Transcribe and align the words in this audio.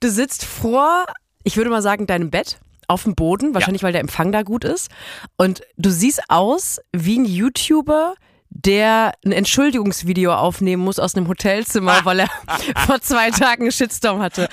Du 0.00 0.10
sitzt 0.10 0.44
vor, 0.44 1.06
ich 1.44 1.56
würde 1.56 1.70
mal 1.70 1.82
sagen, 1.82 2.06
deinem 2.06 2.30
Bett 2.30 2.58
auf 2.88 3.04
dem 3.04 3.14
Boden, 3.14 3.54
wahrscheinlich 3.54 3.82
weil 3.82 3.92
der 3.92 4.00
Empfang 4.00 4.30
da 4.32 4.42
gut 4.42 4.64
ist. 4.64 4.90
Und 5.36 5.62
du 5.76 5.90
siehst 5.90 6.22
aus 6.28 6.80
wie 6.92 7.18
ein 7.18 7.24
YouTuber, 7.24 8.14
der 8.50 9.12
ein 9.24 9.32
Entschuldigungsvideo 9.32 10.32
aufnehmen 10.32 10.82
muss 10.82 10.98
aus 10.98 11.14
einem 11.14 11.28
Hotelzimmer, 11.28 12.00
weil 12.04 12.20
er 12.20 12.28
vor 12.86 13.00
zwei 13.00 13.30
Tagen 13.30 13.62
einen 13.62 13.72
Shitstorm 13.72 14.20
hatte. 14.20 14.48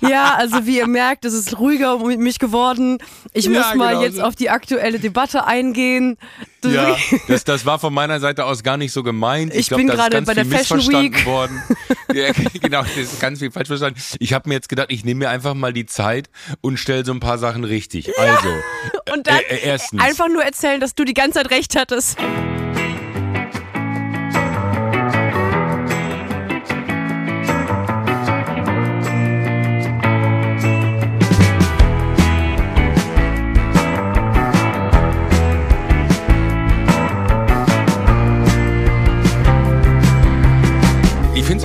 Ja, 0.00 0.34
also 0.34 0.66
wie 0.66 0.78
ihr 0.78 0.86
merkt, 0.86 1.24
es 1.24 1.34
ist 1.34 1.58
ruhiger 1.58 1.96
um 1.96 2.08
mich 2.16 2.38
geworden. 2.38 2.98
Ich 3.32 3.46
Ja, 3.46 3.50
muss 3.50 3.74
mal 3.74 3.90
genau 3.90 4.02
jetzt 4.02 4.20
auf 4.20 4.34
die 4.34 4.50
aktuelle 4.50 4.98
Debatte 4.98 5.46
eingehen. 5.46 6.16
Das 6.60 6.72
Ja, 6.72 6.96
das, 7.28 7.44
das 7.44 7.66
war 7.66 7.78
von 7.78 7.92
meiner 7.92 8.20
Seite 8.20 8.44
aus 8.44 8.62
gar 8.62 8.76
nicht 8.76 8.92
so 8.92 9.02
gemeint. 9.02 9.54
Ich 9.54 9.68
glaub, 9.68 9.78
bin 9.78 9.88
gerade 9.88 10.20
bei 10.22 10.34
der 10.34 10.46
Fashion 10.46 10.80
Week. 10.88 11.24
Worden. 11.26 11.62
Ja, 12.12 12.32
genau, 12.60 12.82
das 12.82 12.96
ist 12.96 13.20
ganz 13.20 13.38
viel 13.38 13.52
falsch 13.52 13.68
verstanden. 13.68 14.00
Ich 14.18 14.32
habe 14.32 14.48
mir 14.48 14.56
jetzt 14.56 14.68
gedacht, 14.68 14.88
ich 14.90 15.04
nehme 15.04 15.20
mir 15.20 15.30
einfach 15.30 15.54
mal 15.54 15.72
die 15.72 15.86
Zeit 15.86 16.28
und 16.60 16.76
stelle 16.76 17.04
so 17.04 17.12
ein 17.12 17.20
paar 17.20 17.38
Sachen 17.38 17.62
richtig. 17.62 18.18
Also, 18.18 18.48
Und 19.14 19.28
dann 19.28 19.38
äh, 19.38 19.54
äh, 19.54 19.66
erstens. 19.68 20.02
einfach 20.02 20.28
nur 20.28 20.42
erzählen, 20.42 20.80
dass 20.80 20.96
du 20.96 21.04
die 21.04 21.14
ganze 21.14 21.38
Zeit 21.38 21.50
recht 21.52 21.76
hattest. 21.76 22.18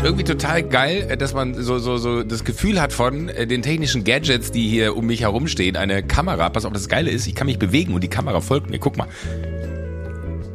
Irgendwie 0.06 0.24
total 0.24 0.64
geil, 0.64 1.08
äh, 1.10 1.18
dass 1.18 1.34
man 1.34 1.56
so, 1.56 1.80
so, 1.80 1.98
so 1.98 2.24
das 2.24 2.44
Gefühl 2.44 2.80
hat 2.80 2.94
von 2.94 3.30
äh, 3.30 3.48
den 3.48 3.62
technischen 3.62 4.04
Gadgets, 4.04 4.52
die 4.52 4.68
hier 4.68 4.96
um 4.96 5.08
mich 5.08 5.22
herumstehen. 5.22 5.76
Eine 5.76 6.04
Kamera, 6.04 6.50
pass 6.50 6.66
auf, 6.66 6.74
das 6.74 6.88
Geile 6.88 7.10
ist, 7.10 7.28
ich 7.28 7.36
kann 7.36 7.48
mich 7.48 7.60
bewegen 7.60 7.94
und 7.94 8.04
die 8.04 8.08
Kamera 8.08 8.40
folgt 8.40 8.70
mir. 8.70 8.80
Guck 8.80 8.98
mal. 8.98 9.08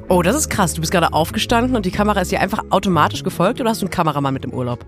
Oh, 0.08 0.22
das 0.22 0.36
ist 0.36 0.50
krass. 0.50 0.74
Du 0.74 0.80
bist 0.80 0.92
gerade 0.92 1.12
aufgestanden 1.12 1.76
und 1.76 1.84
die 1.84 1.90
Kamera 1.90 2.20
ist 2.20 2.32
dir 2.32 2.40
einfach 2.40 2.64
automatisch 2.70 3.22
gefolgt 3.22 3.60
oder 3.60 3.70
hast 3.70 3.82
du 3.82 3.86
einen 3.86 3.90
Kameramann 3.90 4.34
mit 4.34 4.44
im 4.44 4.52
Urlaub? 4.52 4.84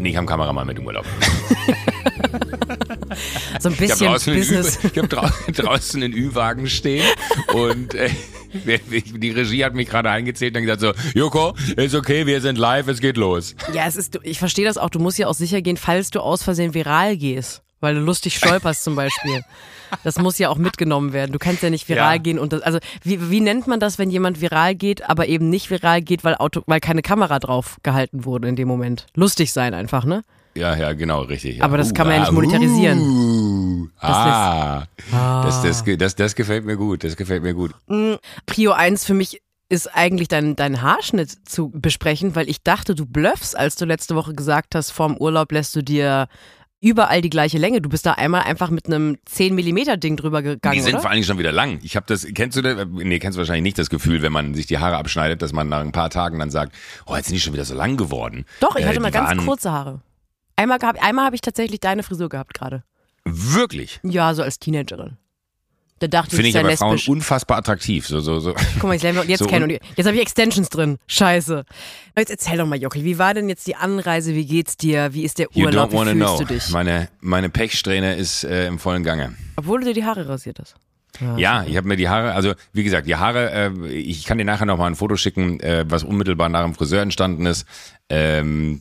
Nee, 0.00 0.10
ich 0.10 0.16
habe 0.16 0.20
einen 0.20 0.26
Kameramann 0.28 0.66
mit 0.66 0.78
im 0.78 0.86
Urlaub. 0.86 1.04
So 3.60 3.68
ein 3.68 3.74
Ich 3.74 3.78
habe 3.80 3.86
bisschen 3.88 4.06
draußen, 4.06 4.32
einen 4.32 4.40
Business. 4.40 4.78
Ü- 4.84 4.88
ich 4.92 4.98
hab 4.98 5.08
drau 5.10 5.28
draußen 5.52 6.02
einen 6.02 6.12
Ü-Wagen 6.14 6.68
stehen 6.68 7.04
und 7.52 7.94
äh, 7.94 8.08
die 8.54 9.30
Regie 9.30 9.64
hat 9.64 9.74
mich 9.74 9.88
gerade 9.88 10.10
eingezählt 10.10 10.56
und 10.56 10.62
gesagt 10.62 10.80
so, 10.80 10.92
Joko, 11.18 11.54
ist 11.76 11.94
okay, 11.94 12.26
wir 12.26 12.40
sind 12.40 12.56
live, 12.58 12.88
es 12.88 13.00
geht 13.00 13.16
los. 13.16 13.54
Ja, 13.74 13.86
es 13.86 13.96
ist, 13.96 14.18
ich 14.22 14.38
verstehe 14.38 14.64
das 14.64 14.78
auch. 14.78 14.90
Du 14.90 14.98
musst 14.98 15.18
ja 15.18 15.26
auch 15.26 15.34
sicher 15.34 15.60
gehen, 15.62 15.76
falls 15.76 16.10
du 16.10 16.20
aus 16.20 16.42
Versehen 16.42 16.72
viral 16.74 17.16
gehst, 17.16 17.62
weil 17.80 17.94
du 17.94 18.00
lustig 18.00 18.36
stolperst 18.36 18.84
zum 18.84 18.94
Beispiel. 18.96 19.42
Das 20.04 20.18
muss 20.18 20.38
ja 20.38 20.48
auch 20.50 20.56
mitgenommen 20.58 21.12
werden. 21.12 21.32
Du 21.32 21.38
kannst 21.38 21.62
ja 21.62 21.70
nicht 21.70 21.88
viral 21.88 22.16
Ja. 22.16 22.22
gehen 22.22 22.38
und 22.38 22.52
das, 22.52 22.62
also 22.62 22.78
wie, 23.02 23.30
wie 23.30 23.40
nennt 23.40 23.66
man 23.66 23.80
das, 23.80 23.98
wenn 23.98 24.10
jemand 24.10 24.40
viral 24.40 24.74
geht, 24.74 25.08
aber 25.08 25.26
eben 25.26 25.48
nicht 25.50 25.70
viral 25.70 26.00
geht, 26.02 26.22
weil 26.24 26.36
Auto, 26.36 26.62
weil 26.66 26.80
keine 26.80 27.02
Kamera 27.02 27.38
drauf 27.38 27.78
gehalten 27.82 28.24
wurde 28.24 28.48
in 28.48 28.56
dem 28.56 28.68
Moment? 28.68 29.06
Lustig 29.14 29.52
sein 29.52 29.74
einfach, 29.74 30.04
ne? 30.04 30.22
Ja, 30.54 30.74
ja, 30.76 30.92
genau, 30.92 31.22
richtig. 31.22 31.58
Ja. 31.58 31.64
Aber 31.64 31.76
das 31.78 31.94
kann 31.94 32.06
man 32.08 32.16
ja 32.16 32.22
ah, 32.22 32.24
nicht 32.26 32.32
monetarisieren. 32.32 32.98
Uh, 33.00 33.88
Das 34.00 34.10
ah, 34.10 34.86
das, 35.44 35.62
das, 35.62 35.84
ge- 35.84 35.96
das, 35.96 36.16
das 36.16 36.34
gefällt 36.34 36.64
mir 36.64 36.76
gut, 36.76 37.04
das 37.04 37.16
gefällt 37.16 37.42
mir 37.42 37.54
gut. 37.54 37.72
Prio 38.46 38.72
1 38.72 39.04
für 39.04 39.14
mich 39.14 39.40
ist 39.68 39.86
eigentlich 39.94 40.26
dein, 40.26 40.56
dein 40.56 40.82
Haarschnitt 40.82 41.48
zu 41.48 41.70
besprechen, 41.70 42.34
weil 42.34 42.48
ich 42.50 42.62
dachte, 42.62 42.96
du 42.96 43.06
bluffst, 43.06 43.56
als 43.56 43.76
du 43.76 43.84
letzte 43.84 44.16
Woche 44.16 44.34
gesagt 44.34 44.74
hast, 44.74 44.90
vorm 44.90 45.16
Urlaub 45.16 45.52
lässt 45.52 45.76
du 45.76 45.82
dir 45.82 46.26
überall 46.80 47.20
die 47.22 47.30
gleiche 47.30 47.58
Länge. 47.58 47.80
Du 47.80 47.88
bist 47.88 48.06
da 48.06 48.12
einmal 48.12 48.42
einfach 48.42 48.70
mit 48.70 48.86
einem 48.86 49.18
10 49.26 49.54
Millimeter 49.54 49.96
Ding 49.96 50.16
drüber 50.16 50.42
gegangen, 50.42 50.74
Die 50.74 50.80
sind 50.80 50.94
oder? 50.94 51.02
vor 51.02 51.10
allen 51.10 51.16
Dingen 51.16 51.26
schon 51.26 51.38
wieder 51.38 51.52
lang. 51.52 51.78
Ich 51.82 51.96
habe 51.96 52.06
das, 52.06 52.26
kennst 52.34 52.56
du 52.56 52.62
das? 52.62 52.86
Nee, 52.90 53.18
kennst 53.18 53.36
du 53.36 53.40
wahrscheinlich 53.40 53.62
nicht 53.62 53.78
das 53.78 53.90
Gefühl, 53.90 54.22
wenn 54.22 54.32
man 54.32 54.54
sich 54.54 54.66
die 54.66 54.78
Haare 54.78 54.96
abschneidet, 54.96 55.42
dass 55.42 55.52
man 55.52 55.68
nach 55.68 55.80
ein 55.80 55.92
paar 55.92 56.10
Tagen 56.10 56.38
dann 56.38 56.50
sagt, 56.50 56.74
oh, 57.06 57.14
jetzt 57.16 57.26
sind 57.26 57.34
die 57.34 57.40
schon 57.40 57.52
wieder 57.52 57.64
so 57.64 57.74
lang 57.74 57.96
geworden. 57.96 58.44
Doch, 58.60 58.76
ich 58.76 58.84
Äh, 58.84 58.88
hatte 58.88 59.00
mal 59.00 59.10
ganz 59.10 59.28
waren 59.28 59.44
kurze 59.46 59.70
Haare. 59.72 60.00
Einmal, 60.56 60.78
gehabt, 60.78 61.02
einmal 61.02 61.24
habe 61.26 61.34
ich 61.36 61.40
tatsächlich 61.42 61.80
deine 61.80 62.02
Frisur 62.02 62.28
gehabt 62.28 62.54
gerade. 62.54 62.82
Wirklich. 63.24 64.00
Ja, 64.02 64.34
so 64.34 64.42
als 64.42 64.58
Teenagerin. 64.58 65.16
Da 66.00 66.06
dachte 66.08 66.34
Finde 66.34 66.48
ich, 66.48 66.54
ich 66.54 66.58
aber 66.60 66.76
Frauen 66.76 66.92
lesbisch. 66.92 67.08
unfassbar 67.08 67.58
attraktiv. 67.58 68.06
So, 68.06 68.20
so, 68.20 68.40
so. 68.40 68.54
Guck 68.74 68.84
mal, 68.84 68.96
ich 68.96 69.02
lerne 69.02 69.22
jetzt 69.24 69.40
so 69.40 69.46
kennen 69.46 69.64
un- 69.70 69.76
und 69.76 69.80
jetzt 69.96 70.06
habe 70.06 70.16
ich 70.16 70.22
Extensions 70.22 70.68
drin. 70.70 70.96
Scheiße. 71.06 71.64
Jetzt 72.16 72.30
erzähl 72.30 72.56
doch 72.56 72.66
mal, 72.66 72.80
Jockel, 72.80 73.04
wie 73.04 73.18
war 73.18 73.34
denn 73.34 73.48
jetzt 73.50 73.66
die 73.66 73.76
Anreise? 73.76 74.34
Wie 74.34 74.46
geht's 74.46 74.76
dir? 74.78 75.12
Wie 75.12 75.24
ist 75.24 75.38
der 75.38 75.48
You 75.52 75.66
Urlaub? 75.66 75.90
don't 75.90 75.96
wanna 75.98 76.12
Wie 76.12 76.16
fühlst 76.18 76.36
know. 76.36 76.44
du 76.44 76.54
dich? 76.54 76.70
Meine, 76.70 77.08
meine 77.20 77.50
Pechsträhne 77.50 78.16
ist 78.16 78.44
äh, 78.44 78.66
im 78.66 78.78
vollen 78.78 79.04
Gange. 79.04 79.34
Obwohl 79.56 79.80
du 79.80 79.86
dir 79.88 79.94
die 79.94 80.04
Haare 80.04 80.26
rasiert 80.26 80.58
hast. 80.58 80.74
Ja, 81.36 81.64
ich 81.68 81.76
habe 81.76 81.86
mir 81.86 81.96
die 81.96 82.08
Haare, 82.08 82.32
also 82.32 82.54
wie 82.72 82.82
gesagt, 82.82 83.06
die 83.06 83.16
Haare, 83.16 83.50
äh, 83.50 83.88
ich 83.88 84.24
kann 84.24 84.38
dir 84.38 84.44
nachher 84.46 84.64
noch 84.64 84.78
mal 84.78 84.86
ein 84.86 84.96
Foto 84.96 85.16
schicken, 85.16 85.60
äh, 85.60 85.84
was 85.86 86.02
unmittelbar 86.02 86.48
nach 86.48 86.64
dem 86.64 86.74
Friseur 86.74 87.02
entstanden 87.02 87.44
ist. 87.44 87.66
Ähm, 88.08 88.80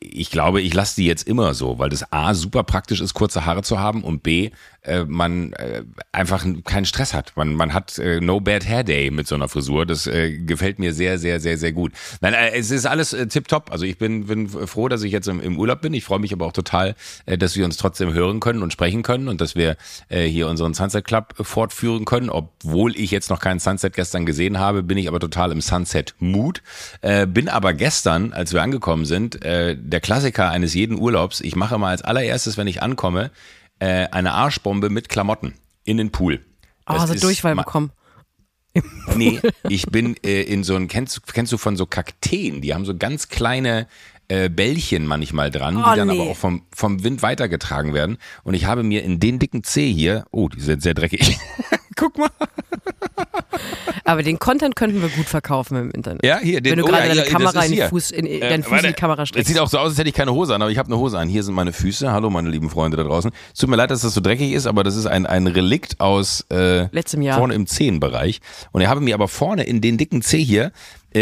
ich 0.00 0.30
glaube, 0.30 0.60
ich 0.60 0.72
lasse 0.74 0.96
die 0.96 1.06
jetzt 1.06 1.26
immer 1.26 1.54
so, 1.54 1.78
weil 1.78 1.88
das 1.88 2.12
A 2.12 2.34
super 2.34 2.62
praktisch 2.62 3.00
ist, 3.00 3.14
kurze 3.14 3.44
Haare 3.44 3.62
zu 3.62 3.78
haben 3.78 4.04
und 4.04 4.22
B, 4.22 4.50
äh, 4.82 5.04
man 5.04 5.52
äh, 5.54 5.82
einfach 6.12 6.44
keinen 6.64 6.84
Stress 6.84 7.14
hat. 7.14 7.32
Man, 7.36 7.54
man 7.54 7.72
hat 7.72 7.98
äh, 7.98 8.20
no 8.20 8.40
bad 8.40 8.68
hair 8.68 8.84
day 8.84 9.10
mit 9.10 9.26
so 9.26 9.34
einer 9.34 9.48
Frisur. 9.48 9.86
Das 9.86 10.06
äh, 10.06 10.36
gefällt 10.38 10.78
mir 10.78 10.92
sehr, 10.92 11.18
sehr, 11.18 11.40
sehr, 11.40 11.58
sehr 11.58 11.72
gut. 11.72 11.92
Nein, 12.20 12.34
äh, 12.34 12.50
es 12.52 12.70
ist 12.70 12.86
alles 12.86 13.12
äh, 13.12 13.26
tipptopp. 13.26 13.72
Also 13.72 13.86
ich 13.86 13.98
bin, 13.98 14.26
bin 14.26 14.48
froh, 14.48 14.88
dass 14.88 15.02
ich 15.02 15.12
jetzt 15.12 15.26
im, 15.26 15.40
im 15.40 15.58
Urlaub 15.58 15.80
bin. 15.80 15.94
Ich 15.94 16.04
freue 16.04 16.18
mich 16.18 16.32
aber 16.32 16.46
auch 16.46 16.52
total, 16.52 16.94
äh, 17.26 17.38
dass 17.38 17.56
wir 17.56 17.64
uns 17.64 17.76
trotzdem 17.76 18.12
hören 18.12 18.40
können 18.40 18.62
und 18.62 18.72
sprechen 18.72 19.02
können 19.02 19.28
und 19.28 19.40
dass 19.40 19.54
wir 19.54 19.76
hier 20.10 20.48
unseren 20.48 20.74
Sunset 20.74 21.04
Club 21.04 21.34
fortführen 21.40 22.04
können. 22.04 22.30
Obwohl 22.30 22.96
ich 22.96 23.10
jetzt 23.10 23.30
noch 23.30 23.40
keinen 23.40 23.58
Sunset 23.58 23.94
gestern 23.94 24.26
gesehen 24.26 24.58
habe, 24.58 24.82
bin 24.82 24.98
ich 24.98 25.08
aber 25.08 25.20
total 25.20 25.52
im 25.52 25.60
Sunset-Mood. 25.60 26.62
Äh, 27.00 27.26
bin 27.26 27.48
aber 27.48 27.72
gestern, 27.72 28.32
als 28.32 28.52
wir 28.52 28.62
angekommen 28.62 29.04
sind, 29.04 29.44
äh, 29.54 29.76
der 29.78 30.00
Klassiker 30.00 30.50
eines 30.50 30.74
jeden 30.74 30.98
Urlaubs, 30.98 31.40
ich 31.40 31.56
mache 31.56 31.78
mal 31.78 31.90
als 31.90 32.02
allererstes, 32.02 32.56
wenn 32.56 32.66
ich 32.66 32.82
ankomme, 32.82 33.30
äh, 33.78 34.06
eine 34.10 34.32
Arschbombe 34.32 34.90
mit 34.90 35.08
Klamotten 35.08 35.54
in 35.84 35.96
den 35.96 36.10
Pool. 36.10 36.40
Oh, 36.86 36.94
Das 36.94 37.08
so 37.08 37.14
ist 37.14 37.22
Durchfall 37.24 37.54
bekommen. 37.56 37.90
Nee, 39.14 39.40
ich 39.68 39.86
bin 39.86 40.16
äh, 40.24 40.42
in 40.42 40.64
so 40.64 40.74
ein, 40.74 40.88
kennst, 40.88 41.32
kennst 41.32 41.52
du 41.52 41.58
von 41.58 41.76
so 41.76 41.86
Kakteen, 41.86 42.60
die 42.60 42.74
haben 42.74 42.84
so 42.84 42.96
ganz 42.96 43.28
kleine 43.28 43.86
äh, 44.26 44.48
Bällchen 44.48 45.06
manchmal 45.06 45.52
dran, 45.52 45.76
Oh, 45.76 45.90
die 45.92 45.96
dann 45.96 46.08
nee. 46.08 46.20
aber 46.20 46.30
auch 46.30 46.36
vom, 46.36 46.66
vom 46.74 47.04
Wind 47.04 47.22
weitergetragen 47.22 47.94
werden. 47.94 48.18
Und 48.42 48.54
ich 48.54 48.64
habe 48.64 48.82
mir 48.82 49.04
in 49.04 49.20
den 49.20 49.38
dicken 49.38 49.62
Zeh 49.62 49.92
hier, 49.92 50.24
oh, 50.32 50.48
die 50.48 50.60
sind 50.60 50.82
sehr 50.82 50.94
dreckig. 50.94 51.38
Guck 51.96 52.18
mal. 52.18 52.30
Aber 54.04 54.22
den 54.22 54.38
Content 54.38 54.76
könnten 54.76 55.00
wir 55.00 55.08
gut 55.08 55.26
verkaufen 55.26 55.76
im 55.76 55.90
Internet. 55.90 56.24
Ja, 56.24 56.38
hier, 56.38 56.60
den, 56.60 56.72
Wenn 56.72 56.78
du 56.80 56.84
oh, 56.84 56.88
gerade 56.88 57.08
ja, 57.08 57.14
deine 57.14 57.26
ja, 57.26 57.32
Kamera 57.32 57.64
in, 57.64 57.70
die 57.70 57.76
hier. 57.76 57.88
Fuß, 57.88 58.10
in, 58.10 58.26
Äh, 58.26 58.40
deinen 58.40 58.62
Fuß 58.62 58.72
warte, 58.72 58.86
in 58.88 58.92
die 58.92 59.00
Kamera 59.00 59.22
Es 59.22 59.28
streckst. 59.30 59.48
sieht 59.48 59.58
auch 59.58 59.68
so 59.68 59.78
aus, 59.78 59.90
als 59.90 59.98
hätte 59.98 60.08
ich 60.08 60.14
keine 60.14 60.32
Hose 60.32 60.54
an, 60.54 60.62
aber 60.62 60.70
ich 60.70 60.78
habe 60.78 60.88
eine 60.88 60.98
Hose 60.98 61.18
an. 61.18 61.28
Hier 61.28 61.42
sind 61.42 61.54
meine 61.54 61.72
Füße. 61.72 62.12
Hallo, 62.12 62.28
meine 62.30 62.50
lieben 62.50 62.68
Freunde 62.70 62.96
da 62.96 63.04
draußen. 63.04 63.30
Es 63.52 63.60
tut 63.60 63.70
mir 63.70 63.76
leid, 63.76 63.90
dass 63.90 64.02
das 64.02 64.12
so 64.14 64.20
dreckig 64.20 64.52
ist, 64.52 64.66
aber 64.66 64.84
das 64.84 64.96
ist 64.96 65.06
ein, 65.06 65.26
ein 65.26 65.46
Relikt 65.46 66.00
aus 66.00 66.44
äh, 66.50 66.86
Letztem 66.94 67.22
Jahr. 67.22 67.38
vorne 67.38 67.54
im 67.54 67.66
Zehenbereich. 67.66 68.40
Und 68.72 68.82
ich 68.82 68.88
habe 68.88 69.00
mir 69.00 69.14
aber 69.14 69.28
vorne 69.28 69.64
in 69.64 69.80
den 69.80 69.96
dicken 69.96 70.20
Zeh 70.22 70.44
hier, 70.44 70.66
äh, 70.66 70.70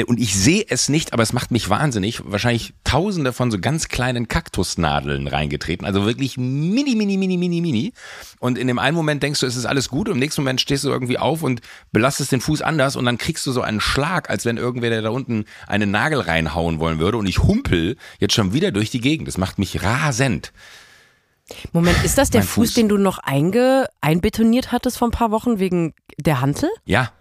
und 0.06 0.18
ich 0.18 0.34
sehe 0.34 0.64
es 0.68 0.88
nicht, 0.88 1.12
aber 1.12 1.22
es 1.22 1.34
macht 1.34 1.50
mich 1.50 1.68
wahnsinnig, 1.68 2.22
wahrscheinlich 2.24 2.72
tausende 2.82 3.34
von 3.34 3.50
so 3.50 3.58
ganz 3.58 3.88
kleinen 3.88 4.26
Kaktusnadeln 4.26 5.26
reingetreten. 5.26 5.86
Also 5.86 6.06
wirklich 6.06 6.38
mini, 6.38 6.94
mini, 6.94 7.18
mini, 7.18 7.36
mini, 7.36 7.60
mini. 7.60 7.92
Und 8.40 8.56
in 8.56 8.68
dem 8.68 8.78
einen 8.78 8.96
Moment 8.96 9.22
denkst 9.22 9.40
du, 9.40 9.46
es 9.46 9.56
ist 9.56 9.66
alles 9.66 9.90
gut, 9.90 10.08
und 10.08 10.14
im 10.14 10.18
nächsten 10.18 10.40
Moment 10.40 10.62
stehst 10.62 10.84
du 10.84 10.88
irgendwie 10.88 11.18
auf 11.18 11.42
und 11.42 11.60
belastest 11.92 12.32
den 12.32 12.40
Fuß 12.40 12.62
anders 12.62 12.96
und 12.96 13.04
dann 13.04 13.18
kriegst 13.18 13.46
du 13.46 13.52
so 13.52 13.60
einen 13.60 13.80
Schlag, 13.80 14.30
als 14.30 14.46
wenn 14.46 14.56
irgendwer 14.56 14.88
der 14.88 15.02
da 15.02 15.10
unten 15.10 15.44
einen 15.66 15.90
Nagel 15.90 16.20
reinhauen 16.20 16.78
wollen 16.80 16.98
würde. 16.98 17.18
Und 17.18 17.26
ich 17.26 17.42
humpel 17.42 17.96
jetzt 18.18 18.32
schon 18.32 18.54
wieder 18.54 18.72
durch 18.72 18.90
die 18.90 19.00
Gegend. 19.00 19.28
Das 19.28 19.36
macht 19.36 19.58
mich 19.58 19.82
rasend. 19.82 20.52
Moment, 21.72 22.02
ist 22.02 22.16
das 22.16 22.30
der 22.30 22.42
Fuß, 22.42 22.68
Fuß. 22.68 22.74
den 22.74 22.88
du 22.88 22.96
noch 22.96 23.18
einge, 23.18 23.88
einbetoniert 24.00 24.72
hattest 24.72 24.96
vor 24.96 25.08
ein 25.08 25.12
paar 25.12 25.30
Wochen 25.30 25.58
wegen 25.58 25.92
der 26.16 26.40
Hantel? 26.40 26.70
Ja. 26.86 27.12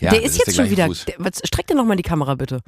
Ja 0.00 0.10
der 0.10 0.22
ist 0.22 0.36
jetzt 0.36 0.48
der 0.48 0.52
schon 0.52 0.70
wieder. 0.70 0.88
Der, 0.88 1.14
was, 1.18 1.40
streck 1.44 1.66
dir 1.66 1.74
nochmal 1.74 1.96
die 1.96 2.02
Kamera 2.02 2.34
bitte. 2.34 2.60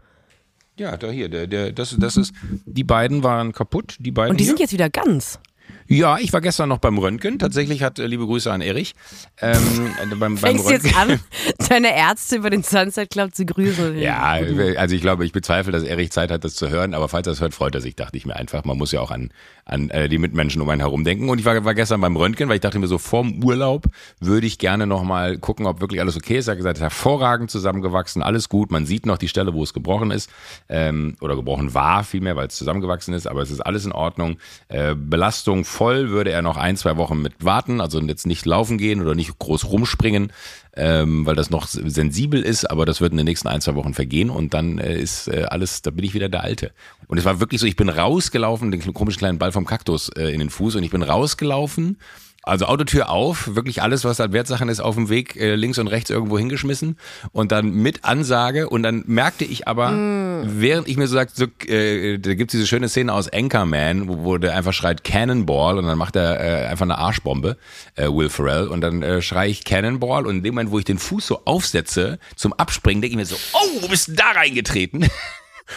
Ja, 0.76 0.96
da 0.96 1.10
hier, 1.10 1.28
der, 1.28 1.46
der, 1.46 1.72
das, 1.72 1.94
das 1.98 2.16
ist, 2.16 2.34
die 2.66 2.82
beiden 2.82 3.22
waren 3.22 3.52
kaputt, 3.52 3.96
die 4.00 4.10
beiden. 4.10 4.32
Und 4.32 4.38
die 4.38 4.44
hier. 4.44 4.50
sind 4.50 4.60
jetzt 4.60 4.72
wieder 4.72 4.90
ganz. 4.90 5.38
Ja, 5.86 6.18
ich 6.18 6.32
war 6.32 6.40
gestern 6.40 6.70
noch 6.70 6.78
beim 6.78 6.96
Röntgen. 6.96 7.38
Tatsächlich 7.38 7.82
hat, 7.82 7.98
äh, 7.98 8.06
liebe 8.06 8.26
Grüße 8.26 8.50
an 8.50 8.62
Erich, 8.62 8.94
ähm, 9.40 9.54
äh, 10.02 10.06
beim, 10.06 10.18
beim 10.18 10.36
Fängst 10.38 10.66
Röntgen. 10.66 10.90
jetzt 10.90 10.96
an, 10.96 11.20
deine 11.68 11.94
Ärzte 11.94 12.36
über 12.36 12.48
den 12.48 12.62
Sunset 12.62 13.10
Club 13.10 13.34
zu 13.34 13.44
grüßen. 13.44 13.98
Ja, 13.98 14.22
also 14.22 14.94
ich 14.94 15.02
glaube, 15.02 15.26
ich 15.26 15.32
bezweifle, 15.32 15.72
dass 15.72 15.82
Erich 15.82 16.10
Zeit 16.10 16.30
hat, 16.30 16.42
das 16.44 16.54
zu 16.54 16.70
hören, 16.70 16.94
aber 16.94 17.08
falls 17.08 17.26
er 17.26 17.34
es 17.34 17.40
hört, 17.40 17.54
freut 17.54 17.74
er 17.74 17.82
sich, 17.82 17.96
dachte 17.96 18.16
ich 18.16 18.24
mir 18.24 18.34
einfach. 18.34 18.64
Man 18.64 18.78
muss 18.78 18.92
ja 18.92 19.00
auch 19.00 19.10
an, 19.10 19.30
an 19.64 19.90
äh, 19.90 20.08
die 20.08 20.18
Mitmenschen 20.18 20.60
um 20.60 20.68
einen 20.68 20.80
herum 20.80 21.04
denken. 21.04 21.28
Und 21.28 21.38
ich 21.38 21.44
war, 21.44 21.64
war 21.64 21.74
gestern 21.74 22.00
beim 22.00 22.16
Röntgen, 22.16 22.48
weil 22.48 22.56
ich 22.56 22.60
dachte 22.60 22.78
mir 22.78 22.86
so, 22.86 22.98
vorm 22.98 23.42
Urlaub 23.42 23.86
würde 24.20 24.46
ich 24.46 24.58
gerne 24.58 24.86
nochmal 24.86 25.38
gucken, 25.38 25.66
ob 25.66 25.80
wirklich 25.80 26.00
alles 26.00 26.16
okay 26.16 26.38
ist. 26.38 26.48
Er 26.48 26.52
hat 26.52 26.58
gesagt, 26.58 26.80
hervorragend 26.80 27.50
zusammengewachsen, 27.50 28.22
alles 28.22 28.48
gut. 28.48 28.70
Man 28.70 28.86
sieht 28.86 29.06
noch 29.06 29.18
die 29.18 29.28
Stelle, 29.28 29.54
wo 29.54 29.62
es 29.62 29.72
gebrochen 29.72 30.10
ist, 30.10 30.30
ähm, 30.68 31.16
oder 31.20 31.36
gebrochen 31.36 31.74
war 31.74 32.04
vielmehr, 32.04 32.36
weil 32.36 32.48
es 32.48 32.56
zusammengewachsen 32.56 33.14
ist, 33.14 33.26
aber 33.26 33.42
es 33.42 33.50
ist 33.50 33.60
alles 33.60 33.86
in 33.86 33.92
Ordnung. 33.92 34.38
Äh, 34.68 34.94
Belastung 34.94 35.64
voll 35.64 36.10
würde 36.10 36.30
er 36.30 36.42
noch 36.42 36.56
ein, 36.56 36.76
zwei 36.76 36.96
Wochen 36.96 37.22
mit 37.22 37.44
warten, 37.44 37.80
also 37.80 38.00
jetzt 38.00 38.26
nicht 38.26 38.44
laufen 38.44 38.78
gehen 38.78 39.00
oder 39.00 39.14
nicht 39.14 39.38
groß 39.38 39.70
rumspringen, 39.70 40.32
ähm, 40.76 41.26
weil 41.26 41.36
das 41.36 41.50
noch 41.50 41.66
sensibel 41.66 42.42
ist, 42.42 42.70
aber 42.70 42.86
das 42.86 43.00
wird 43.00 43.12
in 43.12 43.18
den 43.18 43.26
nächsten 43.26 43.48
ein, 43.48 43.60
zwei 43.60 43.74
Wochen 43.74 43.94
vergehen 43.94 44.30
und 44.30 44.54
dann 44.54 44.78
äh, 44.78 44.98
ist 44.98 45.28
äh, 45.28 45.44
alles, 45.48 45.82
da 45.82 45.90
bin 45.90 46.04
ich 46.04 46.14
wieder 46.14 46.28
der 46.28 46.42
Alte. 46.42 46.72
Und 47.06 47.18
es 47.18 47.24
war 47.24 47.40
wirklich 47.40 47.60
so, 47.60 47.66
ich 47.66 47.76
bin 47.76 47.88
rausgelaufen, 47.88 48.70
den 48.70 48.94
komischen 48.94 49.18
kleinen 49.18 49.38
Ball 49.38 49.52
vom 49.52 49.66
Kaktus 49.66 50.08
äh, 50.10 50.28
in 50.28 50.40
den 50.40 50.50
Fuß 50.50 50.76
und 50.76 50.82
ich 50.82 50.90
bin 50.90 51.02
rausgelaufen 51.02 51.98
also 52.46 52.66
Autotür 52.66 53.08
auf, 53.08 53.54
wirklich 53.54 53.82
alles, 53.82 54.04
was 54.04 54.20
an 54.20 54.32
Wertsachen 54.32 54.68
ist, 54.68 54.80
auf 54.80 54.94
dem 54.94 55.08
Weg 55.08 55.36
äh, 55.36 55.54
links 55.54 55.78
und 55.78 55.88
rechts 55.88 56.10
irgendwo 56.10 56.38
hingeschmissen 56.38 56.98
und 57.32 57.52
dann 57.52 57.72
mit 57.72 58.04
Ansage 58.04 58.68
und 58.68 58.82
dann 58.82 59.02
merkte 59.06 59.44
ich 59.44 59.66
aber, 59.66 59.90
mm. 59.90 60.60
während 60.60 60.88
ich 60.88 60.96
mir 60.96 61.06
so 61.06 61.14
sagte, 61.14 61.34
so, 61.36 61.66
äh, 61.66 62.18
da 62.18 62.34
gibt's 62.34 62.52
diese 62.52 62.66
schöne 62.66 62.88
Szene 62.88 63.12
aus 63.12 63.32
Anchorman, 63.32 64.08
wo, 64.08 64.24
wo 64.24 64.38
der 64.38 64.54
einfach 64.54 64.72
schreit 64.72 65.04
Cannonball 65.04 65.78
und 65.78 65.86
dann 65.86 65.96
macht 65.96 66.16
er 66.16 66.40
äh, 66.40 66.66
einfach 66.66 66.84
eine 66.84 66.98
Arschbombe, 66.98 67.56
äh, 67.96 68.08
Will 68.08 68.28
Ferrell 68.28 68.68
und 68.68 68.82
dann 68.82 69.02
äh, 69.02 69.22
schreie 69.22 69.50
ich 69.50 69.64
Cannonball 69.64 70.26
und 70.26 70.36
in 70.36 70.42
dem 70.42 70.54
Moment, 70.54 70.70
wo 70.70 70.78
ich 70.78 70.84
den 70.84 70.98
Fuß 70.98 71.26
so 71.26 71.42
aufsetze 71.46 72.18
zum 72.36 72.52
Abspringen, 72.52 73.00
denke 73.00 73.12
ich 73.12 73.18
mir 73.18 73.26
so, 73.26 73.36
oh, 73.54 73.82
wo 73.82 73.88
bist 73.88 74.08
du 74.08 74.12
da 74.12 74.32
reingetreten? 74.34 75.08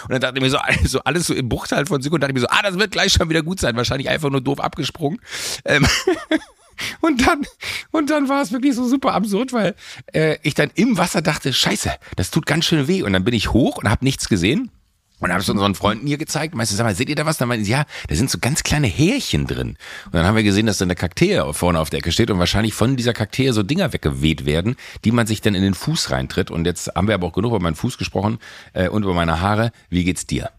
Und 0.03 0.11
dann 0.11 0.19
dachte 0.19 0.37
ich 0.37 0.41
mir 0.41 0.49
so, 0.49 0.57
so 0.83 0.99
alles 1.05 1.27
so 1.27 1.33
im 1.33 1.47
Bruchteil 1.47 1.85
von 1.85 2.01
Sekunden, 2.01 2.19
dachte 2.19 2.31
ich 2.31 2.35
mir 2.35 2.41
so, 2.41 2.49
ah, 2.49 2.61
das 2.61 2.77
wird 2.77 2.91
gleich 2.91 3.13
schon 3.13 3.29
wieder 3.29 3.41
gut 3.41 3.61
sein. 3.61 3.77
Wahrscheinlich 3.77 4.09
einfach 4.09 4.29
nur 4.29 4.41
doof 4.41 4.59
abgesprungen. 4.59 5.21
Ähm 5.63 5.87
Und 7.01 7.25
dann, 7.25 7.45
und 7.91 8.09
dann 8.09 8.29
war 8.29 8.41
es 8.41 8.51
wirklich 8.51 8.75
so 8.75 8.87
super 8.87 9.13
absurd, 9.13 9.53
weil 9.53 9.75
äh, 10.13 10.37
ich 10.43 10.53
dann 10.53 10.71
im 10.75 10.97
Wasser 10.97 11.21
dachte, 11.21 11.53
scheiße, 11.53 11.91
das 12.15 12.31
tut 12.31 12.45
ganz 12.45 12.65
schön 12.65 12.87
weh. 12.87 13.03
Und 13.03 13.13
dann 13.13 13.23
bin 13.23 13.33
ich 13.33 13.53
hoch 13.53 13.77
und 13.77 13.89
habe 13.89 14.05
nichts 14.05 14.29
gesehen. 14.29 14.71
Und 15.19 15.31
habe 15.31 15.41
es 15.41 15.49
unseren 15.49 15.73
Freunden 15.73 16.05
hier 16.05 16.19
gezeigt. 16.19 16.53
Meinst 16.53 16.71
du, 16.71 16.75
sag 16.75 16.83
mal, 16.83 16.93
seht 16.93 17.09
ihr 17.09 17.15
da 17.15 17.25
was? 17.25 17.37
Dann 17.37 17.47
meinten 17.47 17.65
sie, 17.65 17.71
ja, 17.71 17.85
da 18.07 18.13
sind 18.13 18.29
so 18.29 18.37
ganz 18.39 18.61
kleine 18.61 18.85
Härchen 18.85 19.47
drin. 19.47 19.69
Und 20.05 20.13
dann 20.13 20.27
haben 20.27 20.35
wir 20.35 20.43
gesehen, 20.43 20.67
dass 20.67 20.77
da 20.77 20.85
eine 20.85 20.93
Kakteen 20.93 21.53
vorne 21.55 21.79
auf 21.79 21.89
der 21.89 21.99
Ecke 21.99 22.11
steht 22.11 22.29
und 22.29 22.37
wahrscheinlich 22.37 22.75
von 22.75 22.97
dieser 22.97 23.13
Kakteen 23.13 23.51
so 23.51 23.63
Dinger 23.63 23.93
weggeweht 23.93 24.45
werden, 24.45 24.75
die 25.05 25.11
man 25.11 25.25
sich 25.25 25.41
dann 25.41 25.55
in 25.55 25.63
den 25.63 25.73
Fuß 25.73 26.11
reintritt. 26.11 26.51
Und 26.51 26.65
jetzt 26.65 26.91
haben 26.93 27.07
wir 27.07 27.15
aber 27.15 27.25
auch 27.25 27.33
genug 27.33 27.49
über 27.49 27.59
meinen 27.59 27.75
Fuß 27.75 27.97
gesprochen 27.97 28.37
äh, 28.73 28.89
und 28.89 29.03
über 29.03 29.15
meine 29.15 29.41
Haare. 29.41 29.71
Wie 29.89 30.03
geht's 30.03 30.27
dir? 30.27 30.51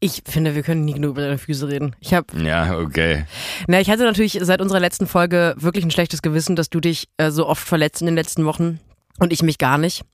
Ich 0.00 0.22
finde, 0.26 0.54
wir 0.54 0.62
können 0.62 0.84
nie 0.84 0.94
genug 0.94 1.12
über 1.12 1.22
deine 1.22 1.38
Füße 1.38 1.66
reden. 1.66 1.96
Ich 1.98 2.14
habe 2.14 2.26
Ja, 2.40 2.78
okay. 2.78 3.24
Na, 3.66 3.80
ich 3.80 3.90
hatte 3.90 4.04
natürlich 4.04 4.38
seit 4.40 4.60
unserer 4.60 4.78
letzten 4.78 5.08
Folge 5.08 5.54
wirklich 5.58 5.84
ein 5.84 5.90
schlechtes 5.90 6.22
Gewissen, 6.22 6.54
dass 6.54 6.70
du 6.70 6.78
dich 6.78 7.08
äh, 7.16 7.30
so 7.30 7.46
oft 7.46 7.66
verletzt 7.66 8.00
in 8.00 8.06
den 8.06 8.14
letzten 8.14 8.44
Wochen 8.44 8.78
und 9.18 9.32
ich 9.32 9.42
mich 9.42 9.58
gar 9.58 9.78
nicht. 9.78 10.04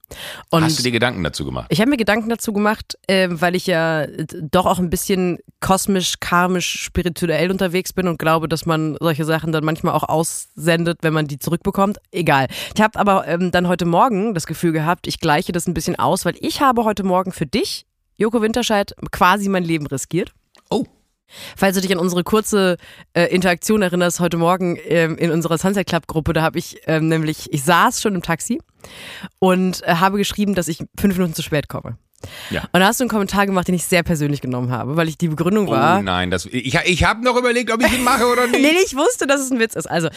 Und 0.50 0.64
Hast 0.64 0.78
du 0.78 0.82
dir 0.82 0.90
Gedanken 0.90 1.22
dazu 1.22 1.44
gemacht? 1.44 1.66
Ich 1.69 1.81
habe 1.81 1.90
mir 1.90 1.98
Gedanken 1.98 2.31
dazu 2.31 2.54
gemacht, 2.54 2.96
äh, 3.06 3.28
weil 3.31 3.54
ich 3.54 3.66
ja 3.66 4.06
doch 4.40 4.64
auch 4.64 4.78
ein 4.78 4.88
bisschen 4.88 5.38
kosmisch, 5.60 6.14
karmisch, 6.20 6.82
spirituell 6.82 7.50
unterwegs 7.50 7.92
bin 7.92 8.08
und 8.08 8.19
glaube, 8.19 8.48
dass 8.48 8.64
man 8.64 8.96
solche 9.00 9.26
Sachen 9.26 9.52
dann 9.52 9.64
manchmal 9.64 9.92
auch 9.92 10.08
aussendet, 10.08 11.00
wenn 11.02 11.12
man 11.12 11.26
die 11.26 11.38
zurückbekommt. 11.38 11.98
Egal. 12.10 12.46
Ich 12.75 12.81
habe 12.81 12.98
aber 12.98 13.28
ähm, 13.28 13.50
dann 13.50 13.69
heute 13.69 13.84
Morgen 13.84 14.32
das 14.32 14.46
Gefühl 14.46 14.72
gehabt, 14.72 15.06
ich 15.06 15.20
gleiche 15.20 15.52
das 15.52 15.66
ein 15.66 15.75
bisschen 15.75 15.98
aus, 15.98 16.25
weil 16.25 16.36
ich 16.40 16.62
habe 16.62 16.84
heute 16.84 17.02
Morgen 17.02 17.32
für 17.32 17.46
dich 17.46 17.84
Joko 18.16 18.43
Winterscheid 18.43 18.94
quasi 19.11 19.49
mein 19.49 19.64
Leben 19.64 19.87
riskiert. 19.87 20.32
Oh. 20.70 20.84
Falls 21.56 21.75
du 21.75 21.81
dich 21.81 21.93
an 21.93 21.99
unsere 21.99 22.22
kurze 22.22 22.76
äh, 23.12 23.25
Interaktion 23.34 23.82
erinnerst, 23.82 24.20
heute 24.20 24.37
Morgen 24.37 24.78
ähm, 24.84 25.16
in 25.19 25.31
unserer 25.31 25.58
Sunset 25.58 25.87
Club 25.87 26.06
Gruppe, 26.06 26.32
da 26.32 26.43
habe 26.43 26.58
ich 26.58 26.81
ähm, 26.87 27.08
nämlich, 27.08 27.52
ich 27.52 27.64
saß 27.64 28.00
schon 28.00 28.14
im 28.14 28.22
Taxi 28.22 28.61
und 29.38 29.82
äh, 29.82 29.96
habe 29.96 30.19
geschrieben, 30.19 30.55
dass 30.55 30.69
ich 30.69 30.84
fünf 30.99 31.16
Minuten 31.16 31.34
zu 31.34 31.43
spät 31.43 31.69
komme. 31.69 31.99
Ja. 32.50 32.62
Und 32.72 32.80
da 32.80 32.86
hast 32.86 33.00
du 33.00 33.04
einen 33.04 33.10
Kommentar 33.10 33.46
gemacht, 33.46 33.68
den 33.68 33.74
ich 33.74 33.84
sehr 33.84 34.02
persönlich 34.02 34.40
genommen 34.40 34.70
habe, 34.70 34.96
weil 34.96 35.08
ich 35.08 35.18
die 35.18 35.28
Begründung 35.28 35.68
war. 35.68 35.98
Oh 35.98 36.02
nein, 36.02 36.30
das, 36.30 36.46
ich, 36.46 36.74
ich 36.74 37.04
habe 37.04 37.24
noch 37.24 37.36
überlegt, 37.36 37.72
ob 37.72 37.82
ich 37.82 37.92
ihn 37.92 38.04
mache 38.04 38.26
oder 38.26 38.46
nicht. 38.46 38.60
nee, 38.60 38.78
ich 38.84 38.96
wusste, 38.96 39.26
dass 39.26 39.40
es 39.40 39.50
ein 39.50 39.58
Witz 39.58 39.74
ist. 39.74 39.86
Also, 39.86 40.08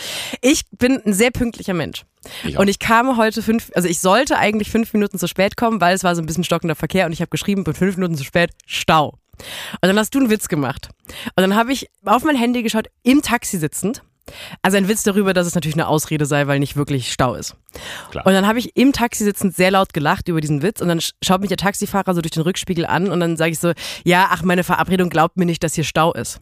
ich 0.41 0.63
bin 0.71 1.01
ein 1.05 1.13
sehr 1.13 1.31
pünktlicher 1.31 1.73
Mensch. 1.73 2.05
Ich 2.43 2.57
und 2.57 2.67
ich 2.67 2.79
kam 2.79 3.17
heute 3.17 3.41
fünf, 3.41 3.71
also 3.73 3.87
ich 3.87 3.99
sollte 3.99 4.37
eigentlich 4.37 4.69
fünf 4.69 4.93
Minuten 4.93 5.17
zu 5.17 5.27
spät 5.27 5.55
kommen, 5.55 5.79
weil 5.79 5.95
es 5.95 6.03
war 6.03 6.15
so 6.15 6.21
ein 6.21 6.25
bisschen 6.25 6.43
stockender 6.43 6.75
Verkehr 6.75 7.05
und 7.05 7.11
ich 7.13 7.21
habe 7.21 7.29
geschrieben, 7.29 7.63
bin 7.63 7.73
fünf 7.73 7.95
Minuten 7.95 8.15
zu 8.15 8.23
spät, 8.23 8.51
Stau. 8.65 9.17
Und 9.73 9.83
dann 9.83 9.97
hast 9.97 10.13
du 10.15 10.19
einen 10.19 10.29
Witz 10.29 10.47
gemacht. 10.47 10.89
Und 11.07 11.41
dann 11.41 11.55
habe 11.55 11.71
ich 11.71 11.89
auf 12.05 12.23
mein 12.23 12.35
Handy 12.35 12.63
geschaut, 12.63 12.87
im 13.03 13.21
Taxi 13.21 13.57
sitzend 13.57 14.01
also 14.61 14.77
ein 14.77 14.87
Witz 14.87 15.03
darüber, 15.03 15.33
dass 15.33 15.47
es 15.47 15.55
natürlich 15.55 15.75
eine 15.75 15.87
Ausrede 15.87 16.25
sei, 16.25 16.47
weil 16.47 16.59
nicht 16.59 16.75
wirklich 16.75 17.11
Stau 17.11 17.35
ist. 17.35 17.55
Klar. 18.11 18.25
Und 18.25 18.33
dann 18.33 18.47
habe 18.47 18.59
ich 18.59 18.75
im 18.75 18.93
Taxi 18.93 19.23
sitzend 19.23 19.55
sehr 19.55 19.71
laut 19.71 19.93
gelacht 19.93 20.27
über 20.27 20.41
diesen 20.41 20.61
Witz 20.61 20.81
und 20.81 20.87
dann 20.87 20.99
schaut 21.23 21.41
mich 21.41 21.49
der 21.49 21.57
Taxifahrer 21.57 22.13
so 22.13 22.21
durch 22.21 22.31
den 22.31 22.43
Rückspiegel 22.43 22.85
an 22.85 23.09
und 23.09 23.19
dann 23.19 23.37
sage 23.37 23.51
ich 23.51 23.59
so, 23.59 23.73
ja, 24.03 24.27
ach, 24.29 24.43
meine 24.43 24.63
Verabredung 24.63 25.09
glaubt 25.09 25.37
mir 25.37 25.45
nicht, 25.45 25.63
dass 25.63 25.75
hier 25.75 25.83
Stau 25.83 26.13
ist. 26.13 26.39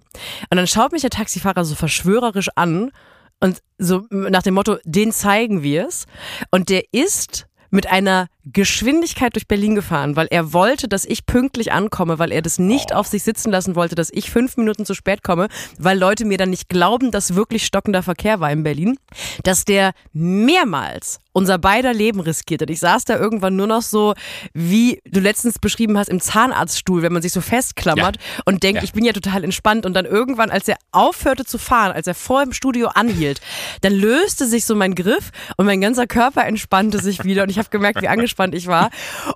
Und 0.50 0.58
dann 0.58 0.68
schaut 0.68 0.92
mich 0.92 1.02
der 1.02 1.12
Taxifahrer 1.12 1.66
so 1.66 1.76
verschwörerisch 1.76 2.50
an 2.56 2.92
und 3.40 3.62
so 3.78 4.04
nach 4.10 4.44
dem 4.44 4.54
Motto, 4.54 4.78
den 4.86 5.12
zeigen 5.12 5.62
wir 5.62 5.88
es. 5.88 6.06
Und 6.52 6.70
der 6.70 6.84
ist 6.92 7.48
mit 7.70 7.88
einer 7.88 8.28
Geschwindigkeit 8.46 9.34
durch 9.36 9.48
Berlin 9.48 9.76
gefahren, 9.76 10.16
weil 10.16 10.28
er 10.30 10.54
wollte, 10.54 10.88
dass 10.88 11.04
ich 11.04 11.26
pünktlich 11.26 11.72
ankomme, 11.72 12.20
weil 12.20 12.32
er 12.32 12.42
das 12.42 12.60
nicht 12.60 12.94
auf 12.94 13.08
sich 13.08 13.24
sitzen 13.24 13.52
lassen 13.52 13.76
wollte, 13.76 13.96
dass 13.96 14.12
ich 14.12 14.30
fünf 14.30 14.58
Minuten 14.58 14.86
zu 14.86 14.94
spät 14.94 15.24
komme, 15.24 15.48
weil 15.80 15.98
Leute 15.98 16.26
mir 16.26 16.38
dann 16.38 16.52
nicht 16.52 16.70
glauben, 16.70 17.12
dass 17.12 17.36
wirklich 17.36 17.66
stockender 17.66 18.04
Verkehr 18.04 18.40
war 18.40 18.52
in 18.52 18.64
Berlin, 18.64 18.98
dass 19.44 19.66
der 19.66 19.94
mehrmals 20.14 21.20
unser 21.36 21.58
beider 21.58 21.94
Leben 21.94 22.22
riskiert 22.22 22.62
hat. 22.62 22.70
Ich 22.70 22.80
saß 22.80 23.04
da 23.04 23.20
irgendwann 23.20 23.58
nur 23.58 23.68
noch 23.68 23.82
so, 23.82 24.14
wie 24.54 25.02
du 25.04 25.20
letztens 25.20 25.60
beschrieben 25.60 25.98
hast, 25.98 26.08
im 26.08 26.22
Zahnarztstuhl, 26.22 27.02
wenn 27.02 27.12
man 27.12 27.22
sich 27.22 27.34
so 27.34 27.42
festklammert 27.42 28.16
ja. 28.16 28.42
und 28.46 28.64
denkt, 28.64 28.78
ja. 28.78 28.84
ich 28.86 28.94
bin 28.94 29.04
ja 29.04 29.12
total 29.12 29.44
entspannt. 29.44 29.86
Und 29.86 29.96
dann 29.96 30.06
irgendwann, 30.06 30.50
als 30.50 30.70
er 30.70 30.78
aufhörte 30.94 31.44
zu 31.44 31.58
fahren, 31.58 31.92
als 31.92 32.08
er 32.08 32.16
vor 32.16 32.42
dem 32.42 32.54
Studio 32.54 32.88
anhielt, 32.88 33.42
dann 33.82 33.92
löste 33.92 34.46
sich 34.46 34.66
so 34.66 34.76
mein 34.76 34.96
Griff 34.96 35.32
und 35.58 35.66
mein 35.66 35.82
ganzer 35.82 36.08
Körper 36.08 36.46
entspannte 36.46 37.00
sich 37.00 37.26
wieder 37.26 37.44
und 37.44 37.50
ich 37.50 37.58
habe 37.58 37.70
gemerkt, 37.70 38.02
wie 38.02 38.08
angespannt 38.16 38.35
angespannt 38.36 38.56
ich 38.56 38.68
war. 38.68 38.90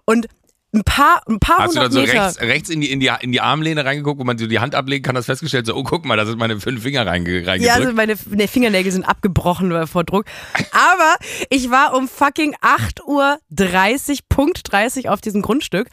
Und 0.05 0.27
ein 0.71 0.83
paar, 0.83 1.23
ein 1.27 1.39
paar 1.39 1.59
Hast 1.59 1.75
du 1.75 1.79
dann 1.79 1.91
so 1.91 1.99
Meter. 1.99 2.25
rechts, 2.25 2.41
rechts 2.41 2.69
in, 2.69 2.81
die, 2.81 2.91
in, 2.91 2.99
die, 2.99 3.11
in 3.21 3.31
die 3.31 3.41
Armlehne 3.41 3.85
reingeguckt, 3.85 4.19
wo 4.19 4.23
man 4.23 4.37
so 4.37 4.45
die 4.45 4.59
Hand 4.59 4.75
ablegen 4.75 5.03
kann, 5.03 5.15
das 5.15 5.25
festgestellt, 5.25 5.65
so, 5.65 5.75
oh, 5.75 5.83
guck 5.83 6.05
mal, 6.05 6.15
da 6.15 6.27
sind 6.27 6.37
meine 6.37 6.59
fünf 6.59 6.83
Finger 6.83 7.07
reinge, 7.07 7.47
reingedrückt. 7.47 7.61
Ja, 7.61 7.73
also 7.73 7.91
meine 7.93 8.15
ne, 8.29 8.47
Fingernägel 8.47 8.91
sind 8.91 9.03
abgebrochen 9.03 9.87
vor 9.87 10.03
Druck. 10.03 10.25
Aber 10.71 11.15
ich 11.49 11.71
war 11.71 11.95
um 11.95 12.07
fucking 12.07 12.55
8 12.61 13.03
Uhr 13.03 13.39
30, 13.49 14.29
Punkt 14.29 14.71
30 14.71 15.09
auf 15.09 15.21
diesem 15.21 15.41
Grundstück 15.41 15.87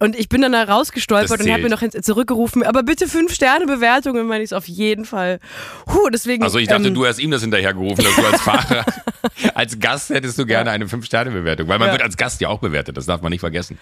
und 0.00 0.16
ich 0.16 0.30
bin 0.30 0.40
dann 0.40 0.52
da 0.52 0.64
rausgestolpert 0.64 1.40
und 1.40 1.50
habe 1.50 1.62
mir 1.62 1.68
noch 1.68 1.82
zurückgerufen, 1.86 2.62
aber 2.62 2.82
bitte 2.82 3.08
fünf 3.08 3.34
Sterne 3.34 3.66
Bewertungen, 3.66 4.26
meine 4.26 4.42
ich 4.42 4.48
es 4.48 4.52
auf 4.54 4.66
jeden 4.66 5.04
Fall. 5.04 5.40
Huh, 5.92 6.08
deswegen. 6.10 6.42
Also 6.42 6.58
ich 6.58 6.68
dachte, 6.68 6.88
ähm, 6.88 6.94
du 6.94 7.06
hast 7.06 7.18
ihm 7.18 7.30
das 7.30 7.42
hinterhergerufen, 7.42 8.02
dass 8.02 8.16
du 8.16 8.24
als 8.24 8.40
Fahrer, 8.40 8.84
als 9.54 9.78
Gast 9.78 10.08
hättest 10.10 10.38
du 10.38 10.46
gerne 10.46 10.70
eine 10.70 10.88
fünf 10.88 11.04
Sterne 11.04 11.30
Bewertung, 11.30 11.68
weil 11.68 11.78
man 11.78 11.88
ja. 11.88 11.92
wird 11.92 12.02
als 12.02 12.16
Gast 12.16 12.40
ja 12.40 12.48
auch 12.48 12.60
bewertet, 12.60 12.96
das 12.96 13.04
darf 13.04 13.20
man 13.20 13.30
nicht 13.30 13.40
vergessen. 13.40 13.78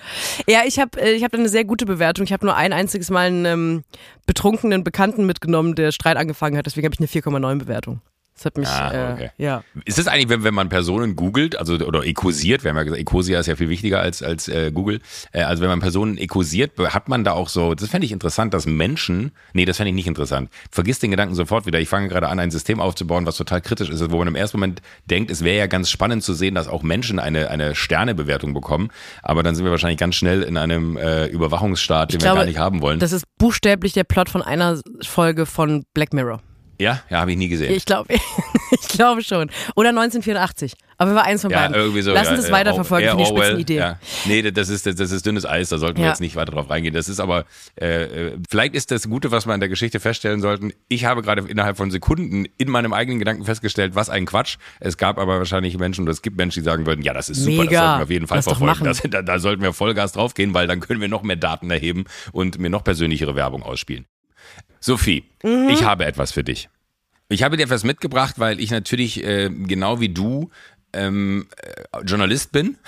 Ja, 0.47 0.62
ich 0.66 0.78
habe 0.78 1.00
äh, 1.00 1.12
ich 1.12 1.25
habe 1.25 1.37
eine 1.37 1.49
sehr 1.49 1.64
gute 1.64 1.87
Bewertung. 1.87 2.25
Ich 2.25 2.33
habe 2.33 2.47
nur 2.47 2.57
ein 2.57 2.73
einziges 2.73 3.11
Mal 3.11 3.26
einen 3.26 3.45
ähm, 3.45 3.85
betrunkenen 4.26 4.85
Bekannten 4.85 5.26
mitgenommen, 5.26 5.75
der 5.75 5.93
Streit 5.93 6.16
angefangen 6.16 6.57
hat. 6.57 6.66
Deswegen 6.66 6.87
habe 6.87 6.95
ich 6.95 7.00
eine 7.00 7.09
4,9 7.09 7.59
Bewertung. 7.59 8.00
Das 8.34 8.46
hat 8.46 8.58
mich, 8.58 8.68
ah, 8.68 9.12
okay. 9.12 9.30
äh, 9.38 9.42
ja. 9.42 9.62
Ist 9.84 9.98
es 9.98 10.08
eigentlich, 10.08 10.28
wenn, 10.28 10.42
wenn 10.42 10.54
man 10.54 10.68
Personen 10.68 11.14
googelt, 11.14 11.56
also 11.56 11.74
oder 11.74 12.04
ekosiert, 12.04 12.64
wir 12.64 12.70
haben 12.70 12.76
ja 12.76 12.82
gesagt, 12.82 13.00
Ecosia 13.00 13.38
ist 13.38 13.46
ja 13.46 13.54
viel 13.54 13.68
wichtiger 13.68 14.00
als, 14.00 14.24
als 14.24 14.48
äh, 14.48 14.72
Google, 14.72 15.00
äh, 15.30 15.42
also 15.42 15.62
wenn 15.62 15.68
man 15.68 15.78
Personen 15.78 16.18
ekosiert, 16.18 16.72
hat 16.78 17.08
man 17.08 17.22
da 17.22 17.32
auch 17.32 17.48
so, 17.48 17.74
das 17.74 17.88
fände 17.88 18.06
ich 18.06 18.12
interessant, 18.12 18.52
dass 18.52 18.66
Menschen, 18.66 19.30
nee, 19.52 19.64
das 19.64 19.76
fände 19.76 19.90
ich 19.90 19.94
nicht 19.94 20.08
interessant, 20.08 20.50
vergiss 20.72 20.98
den 20.98 21.12
Gedanken 21.12 21.36
sofort 21.36 21.64
wieder, 21.64 21.78
ich 21.78 21.88
fange 21.88 22.08
gerade 22.08 22.28
an, 22.28 22.40
ein 22.40 22.50
System 22.50 22.80
aufzubauen, 22.80 23.24
was 23.24 23.36
total 23.36 23.60
kritisch 23.60 23.88
ist, 23.88 24.10
wo 24.10 24.18
man 24.18 24.26
im 24.26 24.34
ersten 24.34 24.56
Moment 24.56 24.82
denkt, 25.08 25.30
es 25.30 25.44
wäre 25.44 25.56
ja 25.56 25.66
ganz 25.68 25.88
spannend 25.88 26.24
zu 26.24 26.34
sehen, 26.34 26.56
dass 26.56 26.66
auch 26.66 26.82
Menschen 26.82 27.20
eine, 27.20 27.50
eine 27.50 27.76
Sternebewertung 27.76 28.52
bekommen, 28.52 28.90
aber 29.22 29.44
dann 29.44 29.54
sind 29.54 29.64
wir 29.64 29.70
wahrscheinlich 29.70 29.98
ganz 29.98 30.16
schnell 30.16 30.42
in 30.42 30.56
einem 30.56 30.96
äh, 30.96 31.26
Überwachungsstaat, 31.26 32.12
den 32.12 32.18
glaube, 32.18 32.38
wir 32.38 32.40
gar 32.40 32.46
nicht 32.46 32.58
haben 32.58 32.82
wollen. 32.82 32.98
Das 32.98 33.12
ist 33.12 33.26
buchstäblich 33.38 33.92
der 33.92 34.04
Plot 34.04 34.28
von 34.28 34.42
einer 34.42 34.80
Folge 35.02 35.46
von 35.46 35.84
Black 35.94 36.12
Mirror. 36.12 36.40
Ja, 36.78 37.02
ja, 37.11 37.21
habe 37.21 37.33
ich 37.33 37.37
nie 37.37 37.49
gesehen. 37.49 37.73
Ich 37.73 37.85
glaube, 37.85 38.14
ich 38.71 38.88
glaube 38.88 39.23
schon. 39.23 39.50
Oder 39.75 39.90
1984. 39.90 40.75
Aber 40.97 41.14
war 41.14 41.25
eins 41.25 41.43
von 41.43 41.50
ja, 41.50 41.61
beiden. 41.61 41.76
Irgendwie 41.76 42.02
so, 42.02 42.12
Lass 42.12 42.28
uns 42.28 42.37
ja, 42.38 42.43
das 42.43 42.52
weiterverfolgen, 42.52 43.11
finde 43.11 43.25
ich 43.25 43.31
Orwell, 43.31 43.61
Idee. 43.61 43.76
Ja. 43.76 43.99
Nee, 44.26 44.43
das 44.50 44.69
ist, 44.69 44.87
das, 44.87 45.11
ist 45.11 45.26
dünnes 45.26 45.45
Eis, 45.45 45.69
da 45.69 45.78
sollten 45.78 46.00
wir 46.00 46.07
jetzt 46.07 46.21
nicht 46.21 46.37
weiter 46.37 46.52
drauf 46.52 46.71
reingehen. 46.71 46.95
Das 46.95 47.09
ist 47.09 47.21
aber, 47.21 47.45
äh, 47.81 48.04
äh, 48.04 48.38
vielleicht 48.49 48.75
ist 48.75 48.90
das 48.90 49.09
Gute, 49.09 49.31
was 49.31 49.47
wir 49.47 49.54
in 49.54 49.61
der 49.61 49.69
Geschichte 49.69 50.00
feststellen 50.00 50.40
sollten. 50.40 50.73
Ich 50.88 51.04
habe 51.04 51.23
gerade 51.23 51.43
innerhalb 51.49 51.76
von 51.76 51.90
Sekunden 51.90 52.47
in 52.59 52.71
meinem 52.71 52.93
eigenen 52.93 53.19
Gedanken 53.19 53.45
festgestellt, 53.45 53.95
was 53.95 54.09
ein 54.09 54.26
Quatsch. 54.26 54.57
Es 54.81 54.97
gab 54.97 55.19
aber 55.19 55.38
wahrscheinlich 55.38 55.76
Menschen, 55.78 56.02
oder 56.02 56.12
es 56.12 56.23
gibt 56.23 56.37
Menschen, 56.37 56.61
die 56.61 56.64
sagen 56.64 56.87
würden, 56.87 57.02
ja, 57.02 57.12
das 57.12 57.28
ist 57.28 57.43
super, 57.43 57.64
Mega. 57.64 57.64
das 57.64 57.81
sollten 57.81 57.99
wir 57.99 58.02
auf 58.04 58.11
jeden 58.11 58.26
Fall 58.26 58.38
Lass 58.38 58.45
verfolgen. 58.45 58.85
Das, 58.85 59.02
da, 59.02 59.23
da 59.23 59.38
sollten 59.38 59.62
wir 59.62 59.73
Vollgas 59.73 60.12
draufgehen, 60.12 60.54
weil 60.54 60.66
dann 60.66 60.81
können 60.81 61.00
wir 61.00 61.09
noch 61.09 61.23
mehr 61.23 61.37
Daten 61.37 61.71
erheben 61.71 62.04
und 62.33 62.59
mir 62.59 62.71
noch 62.71 62.85
persönlichere 62.85 63.35
Werbung 63.35 63.62
ausspielen. 63.62 64.07
Sophie, 64.80 65.25
mhm. 65.42 65.68
ich 65.70 65.84
habe 65.84 66.04
etwas 66.04 66.32
für 66.32 66.44
dich. 66.44 66.68
Ich 67.28 67.42
habe 67.42 67.56
dir 67.56 67.64
etwas 67.64 67.84
mitgebracht, 67.84 68.34
weil 68.38 68.61
ich 68.61 68.70
natürlich 68.70 69.25
äh, 69.25 69.50
genau 69.50 70.00
wie 70.00 70.11
du 70.11 70.50
ähm, 70.92 71.46
äh, 71.56 72.00
Journalist 72.04 72.52
bin. 72.52 72.76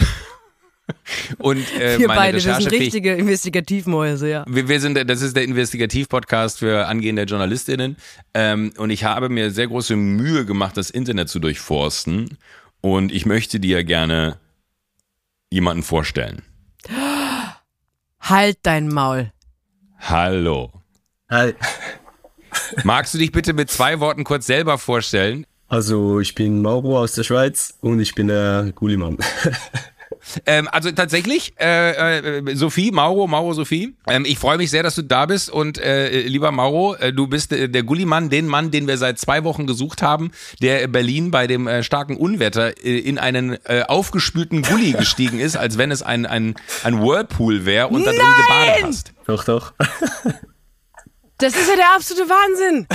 Und 1.38 1.58
äh, 1.80 1.99
Wir 1.99 2.06
meine 2.06 2.20
beide, 2.20 2.44
wir 2.44 2.54
sind 2.54 2.70
richtige 2.70 3.14
Investigativmäuse, 3.14 4.30
ja. 4.30 4.44
wir, 4.49 4.68
wir 4.68 4.80
sind, 4.80 4.96
das 5.08 5.20
ist 5.20 5.35
der 5.37 5.42
Investigativ-Podcast 5.44 6.61
für 6.61 6.87
angehende 6.87 7.23
JournalistInnen. 7.23 7.96
Ähm, 8.35 8.73
und 8.76 8.90
ich 8.90 9.04
habe 9.04 9.28
mir 9.28 9.50
sehr 9.50 9.66
große 9.66 9.96
Mühe 9.96 10.44
gemacht, 10.44 10.76
das 10.76 10.90
Internet 10.90 11.28
zu 11.28 11.40
durchforsten. 11.40 12.38
Und 12.80 13.11
ich 13.11 13.26
möchte 13.26 13.58
dir 13.58 13.82
gerne 13.82 14.38
jemanden 15.50 15.82
vorstellen. 15.82 16.42
Halt 18.20 18.58
dein 18.62 18.88
Maul. 18.88 19.32
Hallo. 19.99 20.73
Hi. 21.28 21.54
Magst 22.85 23.14
du 23.14 23.18
dich 23.18 23.33
bitte 23.33 23.52
mit 23.52 23.71
zwei 23.71 24.00
Worten 24.00 24.25
kurz 24.25 24.47
selber 24.47 24.78
vorstellen? 24.78 25.45
Also 25.68 26.21
ich 26.21 26.35
bin 26.35 26.62
Mauro 26.62 26.99
aus 27.00 27.12
der 27.12 27.25
Schweiz 27.25 27.76
und 27.80 27.99
ich 27.99 28.14
bin 28.14 28.28
der 28.28 28.73
Gulimann. 28.75 29.18
Ähm, 30.45 30.68
also 30.73 30.90
tatsächlich, 30.90 31.54
äh, 31.61 32.40
äh, 32.40 32.56
Sophie, 32.56 32.90
Mauro, 32.90 33.28
Mauro, 33.28 33.52
Sophie, 33.52 33.95
ähm, 34.09 34.25
ich 34.26 34.38
freue 34.38 34.59
mich 34.59 34.71
sehr, 34.71 34.83
dass 34.83 34.97
du 34.97 35.02
da 35.02 35.26
bist 35.26 35.49
und 35.50 35.78
äh, 35.78 36.23
lieber 36.23 36.50
Mauro, 36.50 36.97
äh, 36.97 37.12
du 37.12 37.28
bist 37.28 37.52
äh, 37.52 37.68
der 37.68 37.85
Gullimann, 37.85 38.28
den 38.28 38.47
Mann, 38.47 38.73
den 38.73 38.88
wir 38.88 38.99
seit 38.99 39.21
zwei 39.21 39.45
Wochen 39.45 39.66
gesucht 39.66 40.02
haben, 40.02 40.33
der 40.61 40.83
in 40.83 40.90
Berlin 40.92 41.30
bei 41.30 41.47
dem 41.47 41.68
äh, 41.68 41.85
starken 41.85 42.16
Unwetter 42.16 42.85
äh, 42.85 42.99
in 42.99 43.18
einen 43.18 43.56
äh, 43.64 43.85
aufgespülten 43.87 44.62
Gully 44.62 44.92
gestiegen 44.99 45.38
ist, 45.38 45.56
als 45.56 45.78
wenn 45.78 45.92
es 45.92 46.02
ein, 46.02 46.26
ein, 46.26 46.56
ein 46.83 47.00
Whirlpool 47.00 47.64
wäre 47.64 47.88
und 47.88 48.04
da 48.04 48.11
drin 48.11 48.21
gebadet 48.21 48.85
hast. 48.85 49.12
doch, 49.26 49.45
doch. 49.45 49.75
Das 51.38 51.55
ist 51.55 51.69
ja 51.69 51.76
der 51.76 51.95
absolute 51.95 52.28
Wahnsinn. 52.28 52.87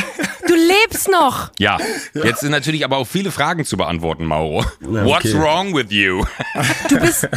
Du 0.47 0.55
lebst 0.55 1.09
noch. 1.09 1.51
Ja, 1.59 1.77
jetzt 2.13 2.41
sind 2.41 2.51
natürlich 2.51 2.83
aber 2.83 2.97
auch 2.97 3.05
viele 3.05 3.31
Fragen 3.31 3.65
zu 3.65 3.77
beantworten, 3.77 4.25
Mauro. 4.25 4.65
Na, 4.79 5.05
What's 5.05 5.25
okay. 5.27 5.39
wrong 5.39 5.75
with 5.75 5.91
you? 5.91 6.25
Du 6.89 6.99
bist. 6.99 7.27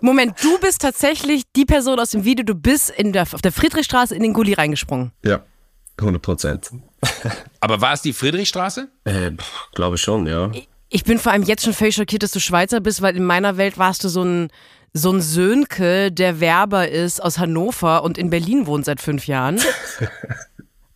Moment, 0.00 0.34
du 0.42 0.58
bist 0.58 0.82
tatsächlich 0.82 1.42
die 1.54 1.64
Person 1.64 1.98
aus 1.98 2.10
dem 2.10 2.24
Video, 2.24 2.44
du 2.44 2.54
bist 2.54 2.90
in 2.90 3.12
der, 3.12 3.22
auf 3.22 3.42
der 3.42 3.52
Friedrichstraße 3.52 4.14
in 4.14 4.22
den 4.22 4.32
Gully 4.32 4.52
reingesprungen. 4.54 5.12
Ja, 5.24 5.40
100 5.98 6.22
Prozent. 6.22 6.70
Aber 7.60 7.80
war 7.80 7.92
es 7.92 8.02
die 8.02 8.12
Friedrichstraße? 8.12 8.88
Äh, 9.04 9.32
glaube 9.74 9.98
schon, 9.98 10.26
ja. 10.26 10.50
Ich 10.88 11.04
bin 11.04 11.18
vor 11.18 11.32
allem 11.32 11.42
jetzt 11.42 11.64
schon 11.64 11.74
völlig 11.74 11.96
schockiert, 11.96 12.22
dass 12.22 12.30
du 12.30 12.40
Schweizer 12.40 12.80
bist, 12.80 13.02
weil 13.02 13.16
in 13.16 13.24
meiner 13.24 13.56
Welt 13.56 13.76
warst 13.76 14.04
du 14.04 14.08
so 14.08 14.22
ein, 14.22 14.50
so 14.92 15.12
ein 15.12 15.20
Sönke, 15.20 16.10
der 16.12 16.40
Werber 16.40 16.88
ist 16.88 17.22
aus 17.22 17.38
Hannover 17.38 18.02
und 18.04 18.18
in 18.18 18.30
Berlin 18.30 18.66
wohnt 18.66 18.84
seit 18.84 19.00
fünf 19.00 19.26
Jahren. 19.26 19.60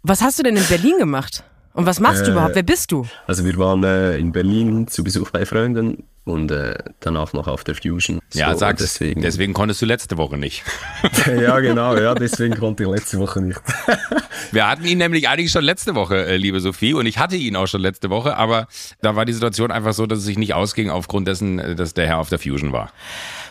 Was 0.03 0.21
hast 0.23 0.39
du 0.39 0.43
denn 0.43 0.57
in 0.57 0.65
Berlin 0.67 0.99
gemacht? 0.99 1.45
Und 1.75 1.87
was 1.87 2.01
machst 2.01 2.23
du 2.27 2.31
Äh, 2.31 2.33
überhaupt? 2.33 2.55
Wer 2.55 2.63
bist 2.65 2.93
du? 2.93 3.07
Also 3.27 3.45
wir 3.45 3.57
waren 3.57 3.83
äh, 3.85 4.17
in 4.19 4.33
Berlin 4.33 4.87
zu 4.89 5.03
Besuch 5.03 5.31
bei 5.31 5.47
Freunden 5.47 6.05
und 6.25 6.51
äh, 6.51 6.75
danach 7.01 7.33
noch 7.33 7.47
auf 7.49 7.65
der 7.65 7.75
Fusion. 7.75 8.21
Ja, 8.35 8.53
So, 8.53 8.59
sag's. 8.59 8.83
Deswegen. 8.83 9.23
Deswegen 9.23 9.55
konntest 9.55 9.81
du 9.81 9.87
letzte 9.87 10.19
Woche 10.19 10.37
nicht. 10.37 10.63
ja, 11.27 11.59
genau, 11.61 11.97
ja, 11.97 12.15
deswegen 12.15 12.57
konnte 12.59 12.83
ich 12.83 12.89
letzte 12.91 13.19
Woche 13.19 13.41
nicht. 13.41 13.61
Wir 14.53 14.69
hatten 14.69 14.85
ihn 14.85 14.99
nämlich 14.99 15.29
eigentlich 15.29 15.51
schon 15.51 15.65
letzte 15.65 15.95
Woche, 15.95 16.27
äh, 16.27 16.37
liebe 16.37 16.61
Sophie, 16.61 16.93
und 16.93 17.07
ich 17.07 17.19
hatte 17.19 17.37
ihn 17.37 17.57
auch 17.57 17.67
schon 17.67 17.81
letzte 17.81 18.11
Woche, 18.11 18.37
aber 18.37 18.67
da 19.01 19.17
war 19.17 19.25
die 19.25 19.33
Situation 19.33 19.71
einfach 19.71 19.95
so, 19.95 20.05
dass 20.07 20.19
es 20.19 20.25
sich 20.27 20.37
nicht 20.39 20.53
ausging 20.53 20.91
aufgrund 20.91 21.27
dessen, 21.27 21.59
äh, 21.59 21.75
dass 21.75 21.95
der 21.95 22.07
Herr 22.07 22.19
auf 22.19 22.29
der 22.29 22.39
Fusion 22.39 22.73
war. 22.73 22.93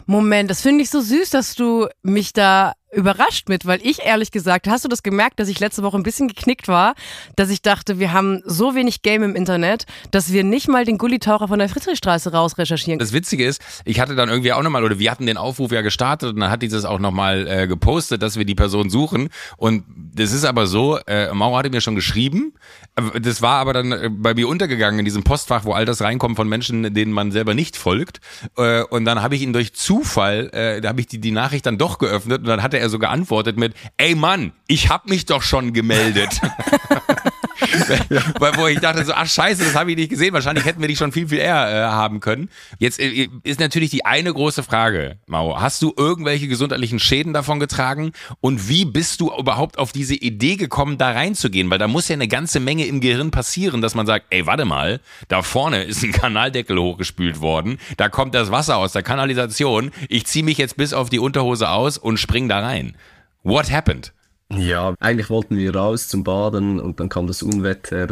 Moment, 0.06 0.50
das 0.52 0.62
finde 0.62 0.84
ich 0.84 0.90
so 0.92 1.02
süß, 1.02 1.32
dass 1.32 1.56
du 1.56 1.88
mich 2.04 2.34
da 2.34 2.74
überrascht 2.92 3.48
mit, 3.48 3.66
weil 3.66 3.80
ich 3.84 4.00
ehrlich 4.04 4.32
gesagt, 4.32 4.68
hast 4.68 4.84
du 4.84 4.90
das 4.90 5.02
gemerkt, 5.02 5.40
dass 5.40 5.48
ich 5.48 5.60
letzte 5.60 5.82
Woche 5.84 5.98
ein 5.98 6.04
bisschen 6.04 6.28
geknickt 6.28 6.68
war, 6.68 6.94
dass 7.36 7.50
ich 7.50 7.62
dachte, 7.62 8.00
wir 8.00 8.12
haben 8.12 8.42
so 8.46 8.76
wenig 8.76 9.02
Game 9.02 9.24
im 9.24 9.36
Internet, 9.36 9.86
dass 10.12 10.32
wir 10.32 10.44
nicht 10.44 10.68
mal 10.68 10.84
den 10.84 10.98
Gullitaucher 10.98 11.48
von 11.48 11.60
der 11.60 11.70
Friedrichstraße 11.70 12.34
raus 12.34 12.58
recherchieren. 12.58 13.00
Das 13.00 13.14
Witzige 13.14 13.46
ist, 13.46 13.62
ich 13.86 14.00
hatte 14.00 14.16
dann 14.16 14.30
irgendwie 14.30 14.52
auch 14.52 14.62
nochmal, 14.62 14.84
oder 14.84 15.00
wir 15.00 15.10
hatten 15.10 15.26
den 15.26 15.38
Aufruf 15.38 15.72
ja 15.72 15.82
gestartet 15.82 16.34
und 16.34 16.40
dann 16.42 16.52
hat 16.52 16.62
dieses 16.62 16.84
auch 16.84 17.00
nochmal 17.00 17.48
äh, 17.48 17.68
gepostet, 17.68 18.22
dass 18.22 18.38
wir 18.38 18.46
die 18.46 18.56
Person 18.56 18.90
suchen. 18.90 19.30
Und 19.56 19.86
das 20.14 20.34
ist 20.34 20.44
aber 20.44 20.68
so, 20.68 21.00
äh, 21.08 21.34
Maurer 21.34 21.60
hatte 21.60 21.70
mir 21.70 21.82
schon 21.82 21.96
geschrieben, 21.96 22.54
äh, 22.96 23.22
das 23.22 23.42
war 23.42 23.56
aber 23.56 23.72
dann 23.74 23.92
äh, 23.94 24.10
bei 24.12 24.34
mir 24.34 24.50
untergegangen 24.50 25.00
in 25.00 25.06
diesem 25.06 25.24
Postfach, 25.24 25.64
wo 25.64 25.72
all 25.72 25.86
das 25.86 26.02
reinkommt 26.02 26.36
von 26.36 26.50
Menschen, 26.50 26.94
denen 26.94 27.14
man 27.14 27.32
selber 27.32 27.54
nicht 27.54 27.78
folgt. 27.78 28.20
Äh, 28.58 28.84
und 28.84 29.06
dann 29.06 29.22
habe 29.22 29.36
ich 29.36 29.42
ihn 29.42 29.54
durch 29.54 29.74
Zufall, 29.74 30.50
äh, 30.54 30.82
da 30.82 30.90
habe 30.90 31.00
ich 31.00 31.08
die, 31.08 31.20
die 31.20 31.32
Nachricht 31.32 31.66
dann 31.66 31.78
doch 31.78 31.98
geöffnet 31.98 32.42
und 32.42 32.48
dann 32.48 32.62
hatte 32.62 32.81
er 32.81 32.81
so 32.90 33.00
geantwortet 33.00 33.58
mit, 33.58 33.74
ey 33.98 34.16
Mann, 34.16 34.54
ich 34.68 34.90
hab 34.90 35.08
mich 35.08 35.26
doch 35.26 35.42
schon 35.42 35.74
gemeldet. 35.74 36.40
Wo 38.58 38.68
ich 38.68 38.80
dachte 38.80 39.06
so, 39.06 39.14
ach 39.14 39.28
scheiße, 39.28 39.64
das 39.64 39.76
habe 39.76 39.92
ich 39.92 39.98
nicht 39.98 40.10
gesehen. 40.10 40.34
Wahrscheinlich 40.34 40.66
hätten 40.66 40.82
wir 40.82 40.88
dich 40.88 40.98
schon 40.98 41.12
viel, 41.12 41.28
viel 41.28 41.40
eher 41.40 41.70
äh, 41.70 41.84
haben 41.92 42.20
können. 42.20 42.50
Jetzt 42.80 43.00
äh, 43.00 43.30
ist 43.44 43.60
natürlich 43.60 43.90
die 43.90 44.06
eine 44.06 44.34
große 44.34 44.64
Frage, 44.64 45.18
Mau. 45.28 45.60
Hast 45.60 45.82
du 45.82 45.94
irgendwelche 45.96 46.48
gesundheitlichen 46.48 47.00
Schäden 47.00 47.34
davon 47.34 47.60
getragen? 47.60 48.12
Und 48.40 48.68
wie 48.68 48.86
bist 48.86 49.22
du 49.22 49.32
überhaupt 49.38 49.78
auf 49.78 49.92
diese 49.92 50.16
Idee 50.16 50.56
gekommen, 50.56 50.98
da 50.98 51.12
reinzugehen? 51.12 51.70
Weil 51.70 51.78
da 51.78 51.88
muss 51.88 52.08
ja 52.08 52.14
eine 52.14 52.28
ganze 52.28 52.60
Menge 52.60 52.86
im 52.86 53.02
Gehirn 53.02 53.32
passieren, 53.32 53.82
dass 53.82 53.96
man 53.96 54.06
sagt, 54.06 54.26
ey, 54.30 54.46
warte 54.46 54.66
mal, 54.66 55.00
da 55.28 55.42
vorne 55.42 55.84
ist 55.84 56.04
ein 56.04 56.12
Kanaldeckel 56.12 56.78
hochgespült 56.78 57.42
worden, 57.42 57.78
da 57.98 58.10
kommt 58.10 58.36
das 58.36 58.52
Wasser 58.52 58.78
aus 58.78 58.94
der 58.94 59.04
Kanalisation, 59.04 59.92
ich 60.10 60.26
ziehe 60.26 60.46
mich 60.46 60.58
jetzt 60.58 60.78
bis 60.78 60.94
auf 60.94 61.10
die 61.10 61.20
Unterhose 61.20 61.70
aus 61.70 61.98
und 61.98 62.18
spring 62.18 62.50
da 62.50 62.60
rein. 62.60 62.96
What 63.44 63.72
happened? 63.72 64.14
Ja, 64.58 64.96
eigentlich 65.00 65.30
wollten 65.30 65.58
wir 65.58 65.76
raus 65.76 66.08
zum 66.08 66.24
Baden 66.24 66.80
und 66.80 67.00
dann 67.00 67.10
kam 67.10 67.28
das 67.28 67.42
Unwetter. 67.42 68.10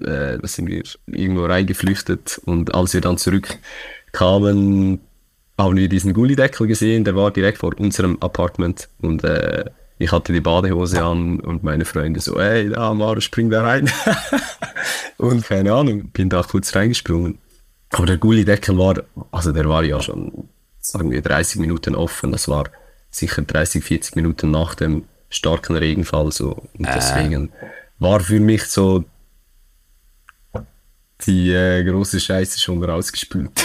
Äh, 0.00 0.38
da 0.38 0.46
sind 0.46 0.68
wir 0.68 0.82
irgendwo 1.06 1.44
reingeflüchtet 1.44 2.40
und 2.44 2.74
als 2.74 2.94
wir 2.94 3.00
dann 3.00 3.18
zurückkamen, 3.18 5.00
haben 5.58 5.76
wir 5.76 5.88
diesen 5.88 6.12
Gullideckel 6.12 6.66
gesehen, 6.66 7.04
der 7.04 7.16
war 7.16 7.30
direkt 7.30 7.58
vor 7.58 7.72
unserem 7.78 8.18
Apartment 8.20 8.88
und 9.00 9.24
äh, 9.24 9.64
ich 9.98 10.12
hatte 10.12 10.32
die 10.32 10.40
Badehose 10.40 11.02
an 11.02 11.40
und 11.40 11.62
meine 11.62 11.86
Freunde 11.86 12.20
so, 12.20 12.38
ey, 12.38 12.68
da, 12.68 12.92
Mara, 12.92 13.20
spring 13.20 13.48
da 13.48 13.62
rein. 13.62 13.90
und 15.16 15.44
keine 15.44 15.72
Ahnung, 15.72 16.08
bin 16.10 16.28
da 16.28 16.42
kurz 16.42 16.74
reingesprungen. 16.74 17.38
Aber 17.90 18.04
der 18.04 18.18
Gullideckel 18.18 18.76
war, 18.76 19.02
also 19.30 19.52
der 19.52 19.68
war 19.68 19.84
ja 19.84 20.02
schon, 20.02 20.48
sagen 20.80 21.10
wir, 21.10 21.22
30 21.22 21.60
Minuten 21.60 21.94
offen. 21.94 22.32
Das 22.32 22.48
war 22.48 22.64
sicher 23.10 23.40
30, 23.40 23.82
40 23.82 24.16
Minuten 24.16 24.50
nach 24.50 24.74
dem 24.74 25.04
starken 25.28 25.76
Regenfall 25.76 26.32
so. 26.32 26.62
Und 26.78 26.88
deswegen 26.94 27.52
war 27.98 28.20
für 28.20 28.40
mich 28.40 28.64
so 28.64 29.04
die 31.26 31.50
äh, 31.50 31.82
große 31.84 32.20
Scheiße 32.20 32.60
schon 32.60 32.82
rausgespült. 32.82 33.50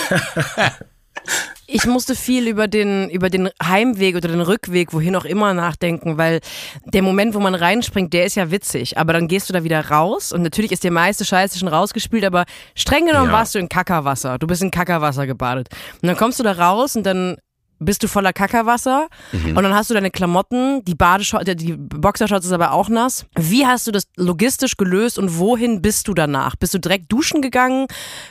Ich 1.74 1.86
musste 1.86 2.16
viel 2.16 2.50
über 2.50 2.68
den, 2.68 3.10
über 3.10 3.30
den 3.30 3.50
Heimweg 3.64 4.18
oder 4.18 4.28
den 4.28 4.42
Rückweg, 4.42 4.92
wohin 4.92 5.16
auch 5.16 5.24
immer, 5.24 5.54
nachdenken, 5.54 6.18
weil 6.18 6.42
der 6.86 7.02
Moment, 7.02 7.34
wo 7.34 7.40
man 7.40 7.56
reinspringt, 7.56 8.12
der 8.12 8.26
ist 8.26 8.36
ja 8.36 8.52
witzig. 8.52 8.98
Aber 8.98 9.14
dann 9.14 9.30
gehst 9.30 9.48
du 9.48 9.54
da 9.54 9.64
wieder 9.64 9.88
raus 9.90 10.34
und 10.34 10.42
natürlich 10.42 10.74
ist 10.74 10.84
der 10.84 10.92
meiste 10.92 11.24
Scheiße 11.24 11.58
schon 11.58 11.70
rausgespült, 11.70 12.26
aber 12.26 12.44
streng 12.76 13.06
genommen 13.06 13.28
Ja. 13.28 13.32
warst 13.34 13.56
du 13.56 13.60
in 13.60 13.70
Kackerwasser. 13.70 14.38
Du 14.38 14.48
bist 14.48 14.62
in 14.62 14.70
Kackerwasser 14.72 15.26
gebadet. 15.28 15.70
Und 16.02 16.08
dann 16.08 16.18
kommst 16.18 16.40
du 16.40 16.44
da 16.44 16.52
raus 16.52 16.98
und 16.98 17.04
dann 17.06 17.38
bist 17.84 18.04
du 18.04 18.08
voller 18.08 18.32
Kackerwasser 18.32 19.08
und 19.34 19.56
dann 19.56 19.74
hast 19.74 19.90
du 19.90 19.94
deine 19.94 20.12
Klamotten, 20.12 20.86
die 20.86 20.96
Badeshorts, 20.96 21.50
die 21.56 21.74
Boxershorts 21.76 22.46
ist 22.46 22.52
aber 22.52 22.72
auch 22.74 22.88
nass. 22.90 23.26
Wie 23.38 23.66
hast 23.66 23.88
du 23.88 23.92
das 23.92 24.04
logistisch 24.16 24.78
gelöst 24.78 25.18
und 25.18 25.38
wohin 25.40 25.82
bist 25.82 26.08
du 26.08 26.14
danach? 26.14 26.56
Bist 26.56 26.74
du 26.74 26.78
direkt 26.80 27.12
duschen 27.12 27.42
gegangen? 27.42 27.88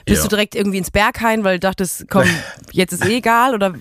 Bist 0.06 0.18
Ja. 0.18 0.22
du 0.22 0.28
direkt 0.36 0.54
irgendwie 0.54 0.78
ins 0.78 0.90
Berghain, 0.90 1.44
weil 1.44 1.56
du 1.56 1.60
dachtest, 1.60 2.06
komm, 2.08 2.24
jetzt 2.72 2.92
ist 2.92 3.04
eh 3.04 3.16
egal 3.16 3.54
oder 3.54 3.74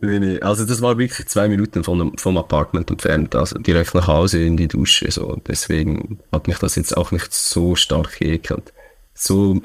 Nee, 0.00 0.18
nee. 0.18 0.40
Also 0.40 0.64
das 0.64 0.80
war 0.80 0.96
wirklich 0.96 1.26
zwei 1.28 1.48
Minuten 1.48 1.84
von 1.84 1.98
dem, 1.98 2.16
vom 2.16 2.38
Apartment 2.38 2.90
entfernt, 2.90 3.34
also 3.34 3.58
direkt 3.58 3.94
nach 3.94 4.06
Hause 4.06 4.42
in 4.42 4.56
die 4.56 4.68
Dusche. 4.68 5.10
So. 5.10 5.36
Deswegen 5.46 6.20
hat 6.32 6.46
mich 6.48 6.58
das 6.58 6.76
jetzt 6.76 6.96
auch 6.96 7.10
nicht 7.10 7.34
so 7.34 7.74
stark 7.74 8.18
geekelt. 8.18 8.72
So 9.12 9.60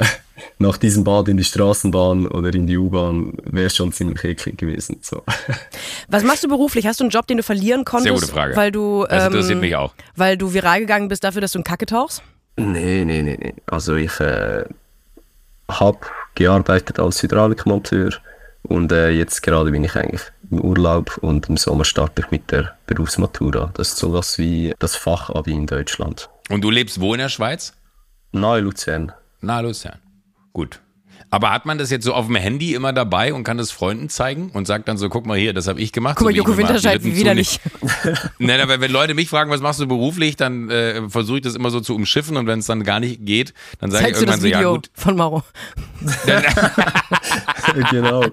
nach 0.60 0.78
diesem 0.78 1.04
Bad 1.04 1.28
in 1.28 1.38
die 1.38 1.44
Straßenbahn 1.44 2.28
oder 2.28 2.54
in 2.54 2.68
die 2.68 2.78
U-Bahn 2.78 3.34
wäre 3.44 3.70
schon 3.70 3.92
ziemlich 3.92 4.24
eklig 4.24 4.58
gewesen. 4.58 5.00
So. 5.02 5.24
Was 6.08 6.24
machst 6.24 6.44
du 6.44 6.48
beruflich? 6.48 6.86
Hast 6.88 7.00
du 7.00 7.04
einen 7.06 7.12
Job, 7.12 7.28
den 7.28 7.38
du 7.38 7.44
verlieren 7.44 7.86
konntest? 7.86 8.06
Sehr 8.08 8.14
gute 8.14 8.28
Frage. 8.28 8.56
Weil 8.56 8.72
du, 8.72 9.06
Das 9.10 9.28
interessiert 9.28 9.54
ähm, 9.54 9.60
mich 9.62 9.76
auch. 9.76 9.94
Weil 10.16 10.38
du 10.38 10.54
viral 10.54 10.80
gegangen 10.80 11.08
bist 11.08 11.24
dafür, 11.24 11.42
dass 11.42 11.52
du 11.54 11.60
in 11.60 11.64
Kacke 11.64 11.86
tauchst? 11.86 12.22
Nee, 12.58 13.04
nee, 13.06 13.22
nee, 13.22 13.38
nee. 13.40 13.54
Also 13.66 13.96
ich 13.96 14.20
äh, 14.20 14.66
habe 15.70 16.00
gearbeitet 16.36 17.00
als 17.00 17.22
Hydraulikmonteur 17.22 18.12
und 18.64 18.92
äh, 18.92 19.10
jetzt 19.10 19.42
gerade 19.42 19.72
bin 19.72 19.84
ich 19.84 19.96
eigentlich 19.96 20.22
im 20.52 20.62
Urlaub 20.62 21.18
und 21.22 21.50
im 21.50 21.58
Sommer 21.58 21.86
starte 21.86 22.22
ich 22.22 22.32
mit 22.32 22.52
der 22.52 22.76
Berufsmatura. 22.88 23.72
Das 23.76 23.90
ist 23.90 23.98
sowas 23.98 24.38
wie 24.38 24.74
das 24.80 24.96
Fachabi 24.96 25.52
in 25.54 25.68
Deutschland. 25.68 26.30
Und 26.50 26.62
du 26.62 26.70
lebst 26.70 27.00
wo 27.02 27.14
in 27.14 27.20
der 27.20 27.30
Schweiz? 27.30 27.74
Nahe 28.32 28.60
Luzern. 28.60 29.12
Na, 29.42 29.60
Luzern. 29.60 30.00
Gut. 30.56 30.85
Aber 31.30 31.52
hat 31.52 31.66
man 31.66 31.78
das 31.78 31.90
jetzt 31.90 32.06
so 32.06 32.14
auf 32.14 32.28
dem 32.28 32.36
Handy 32.36 32.74
immer 32.74 32.94
dabei 32.94 33.34
und 33.34 33.44
kann 33.44 33.58
das 33.58 33.72
Freunden 33.72 34.10
zeigen 34.10 34.52
und 34.54 34.68
sagt 34.68 34.88
dann 34.88 34.98
so, 34.98 35.10
guck 35.10 35.26
mal 35.26 35.38
hier, 35.38 35.54
das 35.54 35.68
habe 35.68 35.82
ich 35.82 35.92
gemacht. 35.92 36.16
Guck 36.18 36.26
mal, 36.26 36.32
so 36.32 36.38
Joko 36.38 36.58
Winterscheid, 36.58 37.04
wie 37.04 37.16
widerlich. 37.16 37.60
zunehme. 38.02 38.20
Nein, 38.40 38.60
aber 38.62 38.80
wenn 38.80 38.92
Leute 38.92 39.14
mich 39.14 39.30
fragen, 39.30 39.52
was 39.52 39.62
machst 39.62 39.80
du 39.80 39.88
beruflich, 39.88 40.36
dann 40.36 40.70
äh, 40.70 41.10
versuche 41.10 41.38
ich 41.38 41.44
das 41.44 41.56
immer 41.56 41.72
so 41.72 41.80
zu 41.80 41.96
umschiffen 41.96 42.38
und 42.38 42.48
wenn 42.48 42.60
es 42.60 42.68
dann 42.68 42.84
gar 42.84 43.00
nicht 43.00 43.26
geht, 43.26 43.54
dann 43.80 43.92
sage 43.92 44.10
ich 44.10 44.16
Zeigst 44.16 44.22
du 44.22 44.26
irgendwann 44.26 44.40
das 44.40 44.42
so, 44.42 44.48
ja 44.48 44.60
Video 44.60 44.74
gut. 44.76 44.90
von 44.94 45.16
Mauro? 45.16 45.44
genau. 47.90 48.26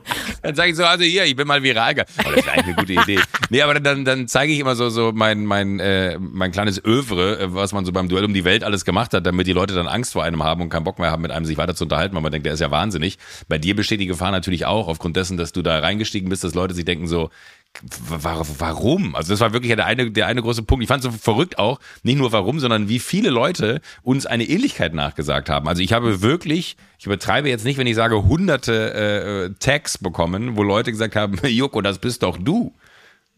Dann 0.42 0.54
sage 0.54 0.70
ich 0.70 0.76
so, 0.76 0.84
also 0.84 1.04
hier, 1.04 1.24
ich 1.24 1.36
bin 1.36 1.46
mal 1.46 1.62
viral. 1.62 1.94
gegangen. 1.94 2.08
Oh, 2.18 2.30
das 2.34 2.44
wäre 2.44 2.52
eigentlich 2.52 2.66
eine 2.66 2.74
gute 2.74 2.92
Idee. 2.92 3.20
Nee, 3.50 3.62
aber 3.62 3.80
dann, 3.80 4.04
dann 4.04 4.28
zeige 4.28 4.52
ich 4.52 4.58
immer 4.58 4.76
so, 4.76 4.88
so 4.90 5.12
mein, 5.14 5.44
mein, 5.46 5.80
äh, 5.80 6.18
mein 6.18 6.52
kleines 6.52 6.82
Övre, 6.84 7.38
äh, 7.40 7.54
was 7.54 7.72
man 7.72 7.84
so 7.84 7.92
beim 7.92 8.08
Duell 8.08 8.24
um 8.24 8.34
die 8.34 8.44
Welt 8.44 8.64
alles 8.64 8.84
gemacht 8.84 9.14
hat, 9.14 9.26
damit 9.26 9.46
die 9.46 9.52
Leute 9.52 9.74
dann 9.74 9.88
Angst 9.88 10.12
vor 10.12 10.24
einem 10.24 10.42
haben 10.42 10.62
und 10.62 10.68
keinen 10.68 10.84
Bock 10.84 10.98
mehr 10.98 11.10
haben, 11.10 11.22
mit 11.22 11.30
einem 11.30 11.46
sich 11.46 11.56
weiter 11.58 11.74
zu 11.74 11.84
unterhalten, 11.84 12.14
weil 12.14 12.22
man 12.22 12.32
denkt, 12.32 12.46
der 12.46 12.54
ist 12.54 12.60
ja 12.60 12.70
wahnsinnig. 12.82 13.18
Bei 13.48 13.58
dir 13.58 13.76
besteht 13.76 14.00
die 14.00 14.06
Gefahr 14.06 14.30
natürlich 14.32 14.66
auch, 14.66 14.88
aufgrund 14.88 15.16
dessen, 15.16 15.36
dass 15.36 15.52
du 15.52 15.62
da 15.62 15.78
reingestiegen 15.78 16.28
bist, 16.28 16.42
dass 16.44 16.54
Leute 16.54 16.74
sich 16.74 16.84
denken 16.84 17.06
so, 17.06 17.30
wa- 18.08 18.42
warum? 18.58 19.14
Also 19.14 19.32
das 19.32 19.40
war 19.40 19.52
wirklich 19.52 19.74
der 19.74 19.86
eine, 19.86 20.10
der 20.10 20.26
eine 20.26 20.42
große 20.42 20.62
Punkt. 20.62 20.82
Ich 20.82 20.88
fand 20.88 21.04
es 21.04 21.10
so 21.10 21.16
verrückt 21.16 21.58
auch, 21.58 21.78
nicht 22.02 22.18
nur 22.18 22.32
warum, 22.32 22.60
sondern 22.60 22.88
wie 22.88 22.98
viele 22.98 23.30
Leute 23.30 23.80
uns 24.02 24.26
eine 24.26 24.44
Ähnlichkeit 24.44 24.94
nachgesagt 24.94 25.48
haben. 25.48 25.68
Also 25.68 25.82
ich 25.82 25.92
habe 25.92 26.20
wirklich, 26.22 26.76
ich 26.98 27.06
übertreibe 27.06 27.48
jetzt 27.48 27.64
nicht, 27.64 27.78
wenn 27.78 27.86
ich 27.86 27.94
sage, 27.94 28.24
hunderte 28.24 29.52
äh, 29.54 29.54
Tags 29.58 29.98
bekommen, 29.98 30.56
wo 30.56 30.62
Leute 30.62 30.90
gesagt 30.90 31.16
haben, 31.16 31.38
Joko, 31.46 31.80
das 31.82 31.98
bist 31.98 32.22
doch 32.22 32.36
du. 32.36 32.74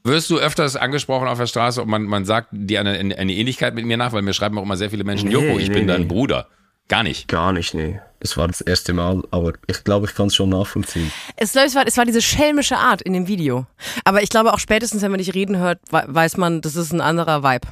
Wirst 0.07 0.29
du 0.29 0.37
öfters 0.39 0.77
angesprochen 0.77 1.29
auf 1.29 1.39
der 1.39 1.47
Straße 1.47 1.81
und 1.81 1.89
man, 1.89 2.03
man 2.03 2.25
sagt 2.27 2.49
dir 2.53 2.81
eine, 2.81 2.91
eine 3.17 3.33
Ähnlichkeit 3.33 3.75
mit 3.75 3.87
mir 3.87 3.97
nach, 3.97 4.13
weil 4.13 4.21
mir 4.21 4.35
schreiben 4.35 4.59
auch 4.59 4.63
immer 4.63 4.77
sehr 4.77 4.91
viele 4.91 5.03
Menschen, 5.05 5.29
Nee, 5.29 5.35
Joko, 5.35 5.59
ich 5.59 5.69
nee, 5.69 5.75
bin 5.75 5.87
dein 5.87 6.03
nee. 6.03 6.07
Bruder. 6.07 6.49
Gar 6.89 7.05
nicht. 7.05 7.27
Gar 7.29 7.53
nicht, 7.55 7.73
nee. 7.73 8.01
Das 8.25 8.39
war 8.39 8.49
das 8.49 8.63
erste 8.63 8.95
Mal, 8.95 9.23
aber 9.33 9.53
ich 9.67 9.85
glaube, 9.85 10.07
ich 10.07 10.15
kann 10.15 10.29
es 10.29 10.35
schon 10.35 10.49
nachvollziehen. 10.49 11.13
Es, 11.37 11.55
es, 11.55 11.75
war, 11.75 11.87
es 11.87 11.99
war 11.99 12.07
diese 12.07 12.23
schelmische 12.23 12.79
Art 12.79 13.03
in 13.03 13.13
dem 13.13 13.29
Video. 13.29 13.67
Aber 14.05 14.23
ich 14.23 14.31
glaube 14.31 14.55
auch 14.55 14.59
spätestens, 14.59 15.03
wenn 15.03 15.11
man 15.11 15.19
dich 15.19 15.35
reden 15.35 15.59
hört, 15.59 15.79
we- 15.91 16.05
weiß 16.07 16.39
man, 16.39 16.63
das 16.63 16.75
ist 16.75 16.91
ein 16.95 17.03
anderer 17.03 17.43
Vibe. 17.43 17.69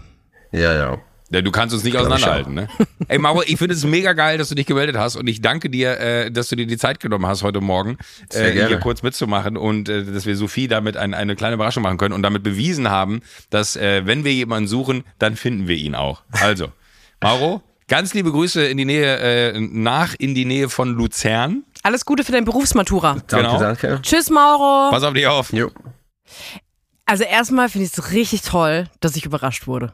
Ja, 0.50 0.74
ja. 0.74 0.98
Ja, 1.30 1.40
du 1.40 1.50
kannst 1.50 1.74
uns 1.74 1.84
nicht 1.84 1.96
auseinanderhalten, 1.96 2.52
ne? 2.52 2.68
Ey, 3.08 3.18
Mauro, 3.18 3.42
ich 3.46 3.56
finde 3.56 3.74
es 3.74 3.82
mega 3.86 4.12
geil, 4.12 4.36
dass 4.36 4.50
du 4.50 4.54
dich 4.54 4.66
gemeldet 4.66 4.98
hast 4.98 5.16
und 5.16 5.26
ich 5.26 5.40
danke 5.40 5.70
dir, 5.70 5.98
äh, 5.98 6.30
dass 6.30 6.50
du 6.50 6.56
dir 6.56 6.66
die 6.66 6.76
Zeit 6.76 7.00
genommen 7.00 7.24
hast 7.24 7.42
heute 7.42 7.62
Morgen, 7.62 7.96
äh, 8.34 8.50
hier 8.52 8.78
kurz 8.78 9.02
mitzumachen 9.02 9.56
und 9.56 9.88
äh, 9.88 10.04
dass 10.04 10.26
wir 10.26 10.36
Sophie 10.36 10.68
damit 10.68 10.98
ein, 10.98 11.14
eine 11.14 11.34
kleine 11.34 11.54
Überraschung 11.54 11.82
machen 11.82 11.96
können 11.96 12.12
und 12.12 12.22
damit 12.22 12.42
bewiesen 12.42 12.90
haben, 12.90 13.22
dass 13.48 13.76
äh, 13.76 14.02
wenn 14.04 14.24
wir 14.24 14.34
jemanden 14.34 14.68
suchen, 14.68 15.04
dann 15.18 15.36
finden 15.36 15.66
wir 15.66 15.76
ihn 15.76 15.94
auch. 15.94 16.20
Also, 16.32 16.70
Mauro, 17.22 17.62
ganz 17.92 18.14
liebe 18.14 18.32
Grüße 18.32 18.64
in 18.64 18.78
die 18.78 18.86
Nähe, 18.86 19.18
äh, 19.18 19.60
nach 19.60 20.14
in 20.18 20.34
die 20.34 20.46
Nähe 20.46 20.70
von 20.70 20.94
Luzern. 20.94 21.62
Alles 21.82 22.06
Gute 22.06 22.24
für 22.24 22.32
dein 22.32 22.46
Berufsmatura. 22.46 23.16
Danke, 23.26 23.36
Genau. 23.36 23.58
danke. 23.58 23.98
Tschüss, 24.00 24.30
Mauro. 24.30 24.90
Pass 24.90 25.02
auf 25.02 25.12
dich 25.12 25.26
auf. 25.26 25.52
Jo. 25.52 25.70
Also 27.04 27.24
erstmal 27.24 27.68
finde 27.68 27.86
ich 27.86 27.92
es 27.92 28.12
richtig 28.12 28.40
toll, 28.42 28.86
dass 29.00 29.14
ich 29.16 29.26
überrascht 29.26 29.66
wurde. 29.66 29.92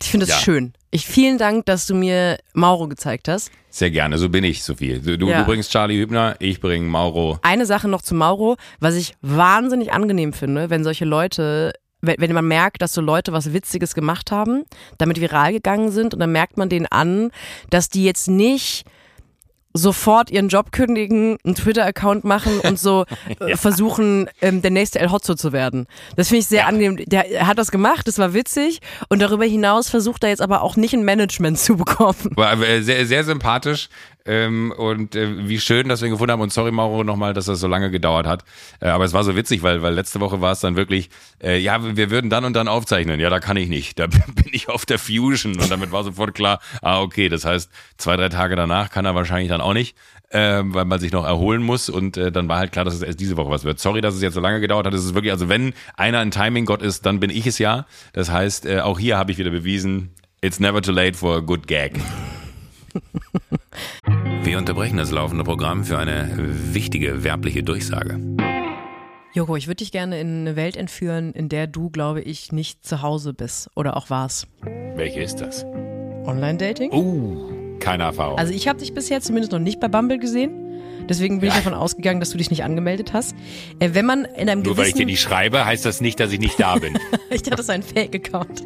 Ich 0.00 0.10
finde 0.10 0.24
es 0.26 0.30
Ja. 0.30 0.38
schön. 0.38 0.74
Ich 0.92 1.06
vielen 1.06 1.38
Dank, 1.38 1.66
dass 1.66 1.86
du 1.86 1.94
mir 1.96 2.38
Mauro 2.52 2.86
gezeigt 2.86 3.26
hast. 3.26 3.50
Sehr 3.68 3.90
gerne, 3.90 4.16
so 4.18 4.28
bin 4.28 4.44
ich, 4.44 4.62
Sophie. 4.62 5.00
Du, 5.00 5.18
du, 5.18 5.28
Ja. 5.28 5.40
du 5.40 5.44
bringst 5.46 5.72
Charlie 5.72 5.98
Hübner, 5.98 6.36
ich 6.38 6.60
bringe 6.60 6.86
Mauro. 6.88 7.40
Eine 7.42 7.66
Sache 7.66 7.88
noch 7.88 8.02
zu 8.02 8.14
Mauro, 8.14 8.56
was 8.78 8.94
ich 8.94 9.16
wahnsinnig 9.22 9.92
angenehm 9.92 10.32
finde, 10.32 10.70
wenn 10.70 10.84
solche 10.84 11.04
Leute, 11.04 11.72
wenn, 12.06 12.32
man 12.32 12.48
merkt, 12.48 12.82
dass 12.82 12.92
so 12.92 13.00
Leute 13.00 13.32
was 13.32 13.52
Witziges 13.52 13.94
gemacht 13.94 14.30
haben, 14.30 14.64
damit 14.98 15.20
viral 15.20 15.52
gegangen 15.52 15.90
sind 15.90 16.14
und 16.14 16.20
dann 16.20 16.32
merkt 16.32 16.56
man 16.56 16.68
denen 16.68 16.86
an, 16.86 17.30
dass 17.70 17.88
die 17.88 18.04
jetzt 18.04 18.28
nicht 18.28 18.84
sofort 19.76 20.30
ihren 20.30 20.48
Job 20.48 20.70
kündigen, 20.70 21.36
einen 21.44 21.56
Twitter-Account 21.56 22.22
machen 22.24 22.60
und 22.60 22.78
so 22.78 23.04
äh, 23.40 23.56
versuchen, 23.56 24.30
ähm, 24.40 24.62
der 24.62 24.70
nächste 24.70 25.00
El 25.00 25.10
Hotzo 25.10 25.34
zu 25.34 25.52
werden. 25.52 25.86
Das 26.16 26.28
finde 26.28 26.40
ich 26.40 26.46
sehr 26.46 26.68
angenehm. 26.68 27.04
Der 27.06 27.46
hat 27.46 27.58
das 27.58 27.72
gemacht, 27.72 28.06
das 28.06 28.18
war 28.18 28.32
witzig 28.34 28.80
und 29.08 29.20
darüber 29.20 29.44
hinaus 29.44 29.90
versucht 29.90 30.22
er 30.22 30.30
jetzt 30.30 30.42
aber 30.42 30.62
auch 30.62 30.76
nicht 30.76 30.94
ein 30.94 31.04
Management 31.04 31.58
zu 31.58 31.76
bekommen. 31.76 32.30
War 32.36 32.56
äh, 32.62 32.82
sehr, 32.82 33.04
sehr 33.04 33.24
sympathisch 33.24 33.88
ähm, 34.26 34.72
und 34.76 35.14
äh, 35.16 35.48
wie 35.48 35.60
schön, 35.60 35.88
dass 35.88 36.00
wir 36.00 36.08
ihn 36.08 36.12
gefunden 36.12 36.32
haben. 36.32 36.40
Und 36.40 36.52
sorry, 36.52 36.70
Mauro, 36.70 37.04
nochmal, 37.04 37.34
dass 37.34 37.44
das 37.44 37.60
so 37.60 37.68
lange 37.68 37.90
gedauert 37.90 38.26
hat. 38.26 38.44
Äh, 38.80 38.88
aber 38.88 39.04
es 39.04 39.12
war 39.12 39.22
so 39.22 39.36
witzig, 39.36 39.62
weil, 39.62 39.82
weil 39.82 39.94
letzte 39.94 40.20
Woche 40.20 40.40
war 40.40 40.52
es 40.52 40.60
dann 40.60 40.76
wirklich, 40.76 41.10
äh, 41.42 41.58
ja, 41.58 41.96
wir 41.96 42.10
würden 42.10 42.30
dann 42.30 42.44
und 42.44 42.54
dann 42.54 42.68
aufzeichnen. 42.68 43.20
Ja, 43.20 43.28
da 43.28 43.40
kann 43.40 43.56
ich 43.56 43.68
nicht. 43.68 43.98
Da 43.98 44.06
bin 44.06 44.46
ich 44.52 44.68
auf 44.68 44.86
der 44.86 44.98
Fusion. 44.98 45.60
Und 45.60 45.70
damit 45.70 45.92
war 45.92 46.04
sofort 46.04 46.34
klar, 46.34 46.60
ah, 46.80 47.00
okay, 47.00 47.28
das 47.28 47.44
heißt, 47.44 47.70
zwei, 47.98 48.16
drei 48.16 48.30
Tage 48.30 48.56
danach 48.56 48.90
kann 48.90 49.04
er 49.04 49.14
wahrscheinlich 49.14 49.48
dann 49.48 49.60
auch 49.60 49.74
nicht. 49.74 49.96
Ähm, 50.30 50.74
weil 50.74 50.84
man 50.84 50.98
sich 50.98 51.12
noch 51.12 51.24
erholen 51.24 51.62
muss 51.62 51.88
und 51.88 52.16
äh, 52.16 52.32
dann 52.32 52.48
war 52.48 52.58
halt 52.58 52.72
klar, 52.72 52.84
dass 52.84 52.94
es 52.94 53.02
erst 53.02 53.20
diese 53.20 53.36
Woche 53.36 53.50
was 53.50 53.62
wird. 53.62 53.78
Sorry, 53.78 54.00
dass 54.00 54.16
es 54.16 54.22
jetzt 54.22 54.34
so 54.34 54.40
lange 54.40 54.58
gedauert 54.58 54.84
hat. 54.84 54.92
Es 54.92 55.04
ist 55.04 55.14
wirklich, 55.14 55.30
also 55.30 55.48
wenn 55.48 55.74
einer 55.96 56.18
ein 56.18 56.32
Timing-Gott 56.32 56.82
ist, 56.82 57.06
dann 57.06 57.20
bin 57.20 57.30
ich 57.30 57.46
es 57.46 57.58
ja. 57.58 57.86
Das 58.14 58.32
heißt, 58.32 58.66
äh, 58.66 58.80
auch 58.80 58.98
hier 58.98 59.16
habe 59.16 59.30
ich 59.30 59.38
wieder 59.38 59.50
bewiesen, 59.50 60.10
it's 60.40 60.58
never 60.58 60.82
too 60.82 60.90
late 60.90 61.16
for 61.16 61.36
a 61.36 61.40
good 61.40 61.68
gag. 61.68 62.00
Wir 64.44 64.58
unterbrechen 64.58 64.96
das 64.96 65.10
laufende 65.10 65.44
Programm 65.44 65.84
für 65.84 65.98
eine 65.98 66.30
wichtige 66.36 67.24
werbliche 67.24 67.62
Durchsage. 67.62 68.20
Joko, 69.32 69.56
ich 69.56 69.66
würde 69.66 69.78
dich 69.78 69.90
gerne 69.90 70.20
in 70.20 70.42
eine 70.42 70.54
Welt 70.54 70.76
entführen, 70.76 71.32
in 71.32 71.48
der 71.48 71.66
du, 71.66 71.90
glaube 71.90 72.20
ich, 72.20 72.52
nicht 72.52 72.86
zu 72.86 73.02
Hause 73.02 73.34
bist 73.34 73.68
oder 73.74 73.96
auch 73.96 74.08
warst. 74.08 74.46
Welche 74.94 75.20
ist 75.22 75.40
das? 75.40 75.64
Online-Dating? 76.24 76.92
Uh, 76.92 77.78
keine 77.80 78.04
Erfahrung. 78.04 78.38
Also 78.38 78.52
ich 78.52 78.68
habe 78.68 78.78
dich 78.78 78.94
bisher 78.94 79.20
zumindest 79.20 79.50
noch 79.50 79.58
nicht 79.58 79.80
bei 79.80 79.88
Bumble 79.88 80.18
gesehen. 80.18 80.63
Deswegen 81.08 81.40
bin 81.40 81.48
ich 81.48 81.54
davon 81.54 81.74
ausgegangen, 81.74 82.20
dass 82.20 82.30
du 82.30 82.38
dich 82.38 82.50
nicht 82.50 82.64
angemeldet 82.64 83.12
hast. 83.12 83.34
Äh, 83.78 83.90
wenn 83.92 84.06
man 84.06 84.24
in 84.24 84.48
einem 84.48 84.62
Nur 84.62 84.76
weil 84.76 84.86
ich 84.86 84.92
gewissen... 84.92 84.98
dir 84.98 85.06
nicht 85.06 85.20
schreibe, 85.20 85.64
heißt 85.64 85.84
das 85.84 86.00
nicht, 86.00 86.20
dass 86.20 86.32
ich 86.32 86.40
nicht 86.40 86.58
da 86.58 86.76
bin. 86.76 86.98
ich 87.30 87.42
dachte, 87.42 87.56
das 87.56 87.66
ist 87.66 87.70
ein 87.70 87.82
Fake-Account. 87.82 88.62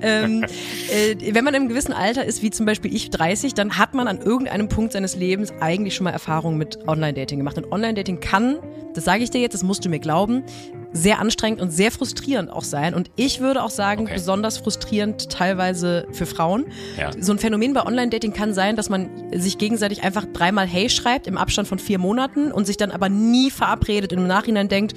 ähm, 0.00 0.44
äh, 0.92 1.34
wenn 1.34 1.44
man 1.44 1.54
in 1.54 1.62
einem 1.62 1.68
gewissen 1.68 1.92
Alter 1.92 2.24
ist, 2.24 2.42
wie 2.42 2.50
zum 2.50 2.66
Beispiel 2.66 2.94
ich 2.94 3.10
30, 3.10 3.54
dann 3.54 3.78
hat 3.78 3.94
man 3.94 4.08
an 4.08 4.18
irgendeinem 4.18 4.68
Punkt 4.68 4.92
seines 4.92 5.16
Lebens 5.16 5.52
eigentlich 5.60 5.94
schon 5.94 6.04
mal 6.04 6.10
Erfahrungen 6.10 6.58
mit 6.58 6.86
Online-Dating 6.88 7.38
gemacht. 7.38 7.56
Und 7.56 7.70
Online-Dating 7.70 8.20
kann, 8.20 8.58
das 8.94 9.04
sage 9.04 9.22
ich 9.22 9.30
dir 9.30 9.40
jetzt, 9.40 9.54
das 9.54 9.62
musst 9.62 9.84
du 9.84 9.88
mir 9.88 10.00
glauben, 10.00 10.44
sehr 10.92 11.18
anstrengend 11.20 11.60
und 11.60 11.70
sehr 11.70 11.90
frustrierend 11.90 12.50
auch 12.50 12.64
sein. 12.64 12.94
Und 12.94 13.10
ich 13.16 13.40
würde 13.40 13.62
auch 13.62 13.70
sagen, 13.70 14.02
Okay. 14.04 14.14
besonders 14.14 14.58
frustrierend 14.58 15.30
teilweise 15.30 16.06
für 16.12 16.26
Frauen. 16.26 16.66
Ja. 16.98 17.10
So 17.18 17.32
ein 17.32 17.38
Phänomen 17.38 17.72
bei 17.72 17.84
Online-Dating 17.86 18.32
kann 18.32 18.52
sein, 18.54 18.76
dass 18.76 18.88
man 18.90 19.08
sich 19.34 19.58
gegenseitig 19.58 20.02
einfach 20.02 20.26
dreimal 20.32 20.66
Hey 20.66 20.88
schreibt 20.90 21.26
im 21.26 21.38
Abstand 21.38 21.66
von 21.68 21.78
vier 21.78 21.98
Monaten 21.98 22.52
und 22.52 22.66
sich 22.66 22.76
dann 22.76 22.90
aber 22.90 23.08
nie 23.08 23.50
verabredet 23.50 24.12
und 24.12 24.18
im 24.18 24.26
Nachhinein 24.26 24.68
denkt, 24.68 24.94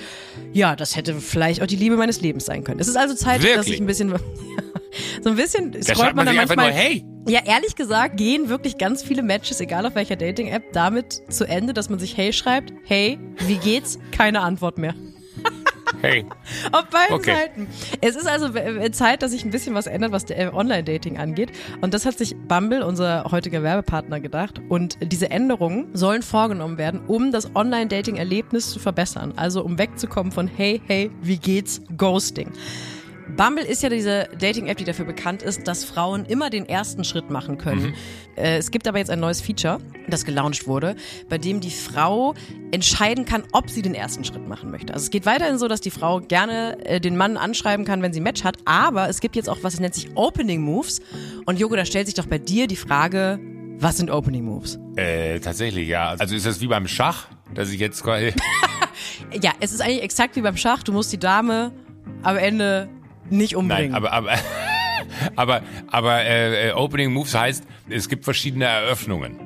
ja, 0.54 0.76
das 0.76 0.96
hätte 0.96 1.16
vielleicht 1.16 1.62
auch 1.62 1.68
die 1.68 1.76
Liebe 1.78 1.96
meines 1.98 2.22
Lebens 2.22 2.46
sein 2.46 2.64
können. 2.64 2.80
Es 2.80 2.88
ist 2.88 2.98
also 2.98 3.14
Zeit, 3.16 3.38
dass 3.42 3.44
Wirklich? 3.50 3.76
ich 3.76 3.80
ein 3.82 3.86
bisschen, 3.88 4.10
so 5.24 5.30
ein 5.30 5.36
bisschen 5.36 5.72
Da 5.72 5.82
scrollt 5.82 6.16
man 6.16 6.26
man 6.26 6.28
dann 6.28 6.36
manchmal. 6.36 6.72
nur, 6.72 6.76
hey. 6.78 7.06
Ja, 7.28 7.40
ehrlich 7.44 7.76
gesagt 7.76 8.18
gehen 8.18 8.50
wirklich 8.50 8.78
ganz 8.78 9.02
viele 9.02 9.24
Matches, 9.24 9.60
egal 9.60 9.86
auf 9.88 9.96
welcher 9.96 10.16
Dating-App, 10.16 10.74
damit 10.74 11.22
zu 11.30 11.46
Ende, 11.48 11.74
dass 11.74 11.90
man 11.90 11.98
sich 12.00 12.16
Hey 12.18 12.32
schreibt, 12.34 12.72
Hey, 12.84 13.18
wie 13.48 13.56
geht's? 13.58 13.98
Keine 14.12 14.42
Antwort 14.42 14.78
mehr. 14.78 14.94
Hey. 16.06 16.26
Auf 16.72 16.86
beiden 16.90 17.16
Okay. 17.16 17.34
Seiten. 17.34 17.68
Es 18.02 18.16
ist 18.16 18.28
also 18.28 18.50
Zeit, 18.92 19.24
dass 19.24 19.32
sich 19.32 19.44
ein 19.44 19.50
bisschen 19.50 19.74
was 19.74 19.88
ändert, 19.88 20.12
was 20.12 20.30
äh, 20.30 20.52
Online-Dating 20.54 21.18
angeht. 21.18 21.52
Und 21.82 21.96
das 21.96 22.06
hat 22.06 22.18
sich 22.18 22.36
Bumble, 22.48 22.84
unser 22.84 23.26
heutiger 23.32 23.64
Werbepartner, 23.64 24.20
gedacht. 24.20 24.62
Und 24.70 24.98
diese 25.02 25.32
Änderungen 25.32 25.88
sollen 25.94 26.22
vorgenommen 26.22 26.78
werden, 26.78 27.02
um 27.08 27.32
das 27.32 27.56
Online-Dating-Erlebnis 27.56 28.70
zu 28.70 28.80
verbessern. 28.80 29.34
Also 29.36 29.64
um 29.64 29.80
wegzukommen 29.80 30.32
von 30.32 30.48
Hey, 30.48 30.80
hey, 30.86 31.10
wie 31.22 31.38
geht's? 31.38 31.82
Ghosting. 31.98 32.52
Bumble 33.36 33.66
ist 33.66 33.84
ja 33.84 33.90
diese 33.90 34.30
Dating-App, 34.40 34.78
die 34.78 34.86
dafür 34.86 35.06
bekannt 35.06 35.42
ist, 35.42 35.68
dass 35.68 35.84
Frauen 35.84 36.26
immer 36.26 36.50
den 36.50 36.68
ersten 36.68 37.04
Schritt 37.04 37.30
machen 37.30 37.58
können. 37.58 37.94
Äh, 38.38 38.58
es 38.58 38.72
gibt 38.72 38.88
aber 38.88 38.98
jetzt 38.98 39.10
ein 39.10 39.20
neues 39.20 39.42
Feature, 39.42 39.80
das 40.08 40.26
gelauncht 40.26 40.68
wurde, 40.68 40.96
bei 41.30 41.38
dem 41.38 41.60
die 41.60 41.72
Frau 41.72 42.34
entscheiden 42.72 43.26
kann, 43.26 43.44
ob 43.52 43.70
sie 43.70 43.82
den 43.82 43.94
ersten 43.94 44.24
Schritt 44.24 44.48
machen 44.48 44.72
möchte. 44.72 44.94
Also 44.94 45.06
es 45.06 45.10
geht 45.10 45.26
weiterhin 45.26 45.58
so, 45.58 45.68
dass 45.68 45.82
die 45.82 45.92
Frau 45.92 46.22
gerne 46.22 46.78
äh, 46.86 47.00
den 47.02 47.18
Mann 47.18 47.38
anschreiben 47.38 47.86
kann, 47.86 48.02
wenn 48.02 48.14
sie 48.14 48.22
ein 48.22 48.24
Match 48.24 48.44
hat, 48.44 48.58
aber 48.66 49.10
es 49.10 49.20
gibt 49.20 49.36
jetzt 49.36 49.50
auch 49.50 49.58
was, 49.62 49.74
das 49.74 49.80
nennt 49.82 49.96
sich 49.96 50.16
Opening 50.16 50.62
Moves. 50.62 51.02
Und 51.46 51.60
Joko, 51.60 51.76
da 51.76 51.86
stellt 51.86 52.08
sich 52.08 52.16
doch 52.16 52.28
bei 52.28 52.38
dir 52.38 52.68
die 52.68 52.76
Frage, 52.76 53.40
was 53.78 53.98
sind 53.98 54.12
Opening 54.12 54.46
Moves? 54.46 54.80
Äh, 54.96 55.40
tatsächlich, 55.40 55.88
ja. 55.90 56.16
Also 56.18 56.36
ist 56.36 56.46
das 56.46 56.62
wie 56.62 56.68
beim 56.68 56.88
Schach, 56.88 57.28
dass 57.54 57.70
ich 57.70 57.80
jetzt 57.80 58.04
quasi. 58.04 58.34
Ja, 59.42 59.52
es 59.60 59.74
ist 59.74 59.82
eigentlich 59.82 60.04
exakt 60.04 60.36
wie 60.36 60.42
beim 60.42 60.58
Schach, 60.58 60.84
du 60.84 60.92
musst 60.92 61.12
die 61.12 61.18
Dame 61.18 61.72
am 62.24 62.38
Ende 62.38 62.90
nicht 63.30 63.56
umbringen. 63.56 63.92
Nein, 63.92 63.96
aber, 63.96 64.12
aber, 64.14 64.32
aber, 65.36 65.62
aber 65.88 66.26
äh, 66.26 66.72
Opening 66.74 67.12
Moves 67.14 67.34
heißt, 67.36 67.64
es 67.90 68.10
gibt 68.10 68.24
verschiedene 68.26 68.66
Eröffnungen. 68.66 69.40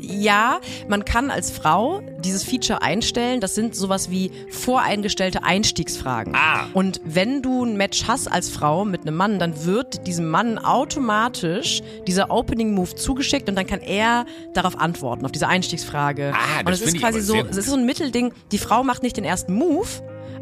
ja, 0.00 0.60
man 0.88 1.04
kann 1.04 1.30
als 1.30 1.50
Frau 1.50 2.00
dieses 2.20 2.44
Feature 2.44 2.82
einstellen. 2.82 3.40
Das 3.40 3.54
sind 3.54 3.74
sowas 3.74 4.10
wie 4.10 4.30
voreingestellte 4.50 5.42
Einstiegsfragen. 5.42 6.34
Ah. 6.36 6.66
Und 6.72 7.00
wenn 7.04 7.42
du 7.42 7.64
ein 7.64 7.76
Match 7.76 8.04
hast 8.06 8.28
als 8.28 8.48
Frau 8.48 8.84
mit 8.84 9.02
einem 9.02 9.16
Mann, 9.16 9.38
dann 9.38 9.64
wird 9.64 10.06
diesem 10.06 10.28
Mann 10.28 10.58
automatisch 10.58 11.82
dieser 12.06 12.30
Opening 12.30 12.74
Move 12.74 12.94
zugeschickt 12.94 13.48
und 13.48 13.56
dann 13.56 13.66
kann 13.66 13.80
er 13.80 14.24
darauf 14.54 14.78
antworten, 14.78 15.24
auf 15.24 15.32
diese 15.32 15.48
Einstiegsfrage. 15.48 16.32
Ah, 16.34 16.60
und 16.60 16.68
das 16.68 16.80
es 16.80 16.94
ist 16.94 16.98
quasi 16.98 17.20
so, 17.20 17.34
es 17.36 17.56
ist 17.56 17.66
so 17.66 17.76
ein 17.76 17.84
Mittelding. 17.84 18.32
Die 18.52 18.58
Frau 18.58 18.84
macht 18.84 19.02
nicht 19.02 19.16
den 19.16 19.24
ersten 19.24 19.54
Move, 19.54 19.88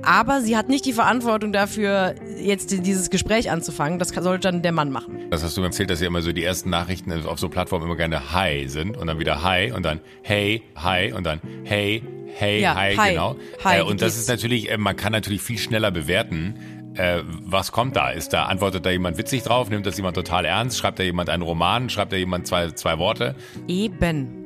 aber 0.03 0.41
sie 0.41 0.57
hat 0.57 0.69
nicht 0.69 0.85
die 0.85 0.93
Verantwortung 0.93 1.53
dafür, 1.53 2.15
jetzt 2.39 2.71
dieses 2.71 3.11
Gespräch 3.11 3.51
anzufangen. 3.51 3.99
Das 3.99 4.09
sollte 4.11 4.49
dann 4.51 4.63
der 4.63 4.73
Mann 4.73 4.91
machen. 4.91 5.19
Das 5.31 5.43
hast 5.43 5.57
du 5.57 5.61
mir 5.61 5.69
erzählt, 5.69 5.91
dass 5.91 6.01
ja 6.01 6.07
immer 6.07 6.23
so 6.23 6.33
die 6.33 6.45
ersten 6.45 6.71
Nachrichten 6.71 7.13
auf 7.27 7.39
so 7.39 7.49
Plattformen 7.49 7.85
immer 7.87 7.97
gerne 7.97 8.33
Hi 8.33 8.69
sind 8.69 8.97
und 8.97 9.07
dann 9.07 9.19
wieder 9.19 9.43
Hi 9.43 9.73
und 9.73 9.85
dann 9.85 10.01
Hey, 10.23 10.63
Hi 10.77 11.13
und 11.13 11.25
dann 11.25 11.41
Hey, 11.65 12.03
Hey, 12.39 12.61
Ja, 12.61 12.75
Hi, 12.75 12.95
hi. 12.97 13.11
genau. 13.11 13.37
Hi, 13.65 13.79
äh, 13.79 13.83
und 13.83 14.03
das 14.03 14.17
ist 14.19 14.29
natürlich, 14.29 14.71
äh, 14.71 14.77
man 14.77 14.95
kann 14.97 15.13
natürlich 15.13 15.41
viel 15.41 15.57
schneller 15.59 15.91
bewerten. 15.91 16.55
Äh, 16.95 17.23
was 17.25 17.73
kommt 17.73 17.97
da? 17.97 18.11
Ist 18.11 18.33
da, 18.33 18.45
antwortet 18.45 18.85
da 18.85 18.91
jemand 18.91 19.17
witzig 19.19 19.43
drauf? 19.43 19.71
Nimmt 19.71 19.87
das 19.87 19.97
jemand 19.97 20.17
total 20.17 20.45
ernst? 20.45 20.79
Schreibt 20.79 20.99
da 20.99 21.03
jemand 21.03 21.31
einen 21.31 21.43
Roman? 21.43 21.89
Schreibt 21.89 22.13
da 22.13 22.17
jemand 22.17 22.47
zwei, 22.47 22.71
zwei 22.73 22.99
Worte? 22.99 23.35
Eben. 23.69 24.46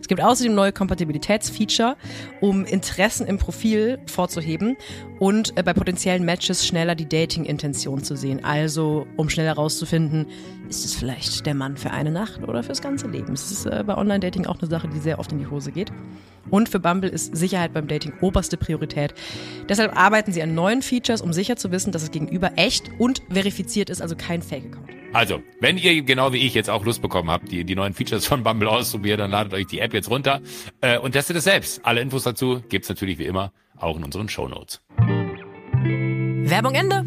Es 0.00 0.08
gibt 0.08 0.22
außerdem 0.22 0.54
neue 0.54 0.72
Kompatibilitätsfeature, 0.72 1.96
um 2.40 2.64
Interessen 2.64 3.26
im 3.26 3.38
Profil 3.38 3.98
vorzuheben 4.06 4.76
und 5.18 5.56
äh, 5.56 5.62
bei 5.62 5.72
potenziellen 5.72 6.24
Matches 6.24 6.66
schneller 6.66 6.94
die 6.94 7.08
Dating-Intention 7.08 8.02
zu 8.02 8.16
sehen. 8.16 8.44
Also, 8.44 9.06
um 9.16 9.28
schneller 9.28 9.50
herauszufinden, 9.50 10.26
ist 10.68 10.84
es 10.84 10.94
vielleicht 10.94 11.46
der 11.46 11.54
Mann 11.54 11.76
für 11.76 11.90
eine 11.90 12.10
Nacht 12.10 12.42
oder 12.42 12.62
fürs 12.62 12.82
ganze 12.82 13.08
Leben. 13.08 13.32
Es 13.32 13.50
ist 13.50 13.66
äh, 13.66 13.84
bei 13.86 13.96
Online-Dating 13.96 14.46
auch 14.46 14.58
eine 14.58 14.68
Sache, 14.68 14.88
die 14.88 14.98
sehr 14.98 15.18
oft 15.18 15.32
in 15.32 15.38
die 15.38 15.46
Hose 15.46 15.72
geht. 15.72 15.92
Und 16.50 16.68
für 16.68 16.80
Bumble 16.80 17.10
ist 17.10 17.36
Sicherheit 17.36 17.72
beim 17.72 17.88
Dating 17.88 18.12
oberste 18.20 18.56
Priorität. 18.56 19.14
Deshalb 19.68 19.96
arbeiten 19.96 20.32
sie 20.32 20.42
an 20.42 20.54
neuen 20.54 20.82
Features, 20.82 21.20
um 21.20 21.32
sicher 21.32 21.56
zu 21.56 21.70
wissen, 21.70 21.92
dass 21.92 22.02
es 22.02 22.10
gegenüber 22.10 22.52
echt 22.56 22.90
und 22.98 23.22
verifiziert 23.30 23.90
ist, 23.90 24.00
also 24.00 24.16
kein 24.16 24.42
Fake-Account. 24.42 24.97
Also, 25.12 25.42
wenn 25.60 25.78
ihr 25.78 26.02
genau 26.02 26.32
wie 26.32 26.46
ich 26.46 26.54
jetzt 26.54 26.68
auch 26.68 26.84
Lust 26.84 27.00
bekommen 27.00 27.30
habt, 27.30 27.50
die, 27.50 27.64
die 27.64 27.74
neuen 27.74 27.94
Features 27.94 28.26
von 28.26 28.42
Bumble 28.42 28.68
auszuprobieren, 28.68 29.18
dann 29.18 29.30
ladet 29.30 29.54
euch 29.54 29.66
die 29.66 29.80
App 29.80 29.94
jetzt 29.94 30.10
runter 30.10 30.40
äh, 30.80 30.98
und 30.98 31.12
testet 31.12 31.36
es 31.36 31.44
selbst. 31.44 31.84
Alle 31.84 32.00
Infos 32.00 32.24
dazu 32.24 32.62
gibt's 32.68 32.88
natürlich 32.88 33.18
wie 33.18 33.24
immer 33.24 33.52
auch 33.76 33.96
in 33.96 34.04
unseren 34.04 34.28
Shownotes. 34.28 34.80
Werbung 36.50 36.74
Ende. 36.74 37.04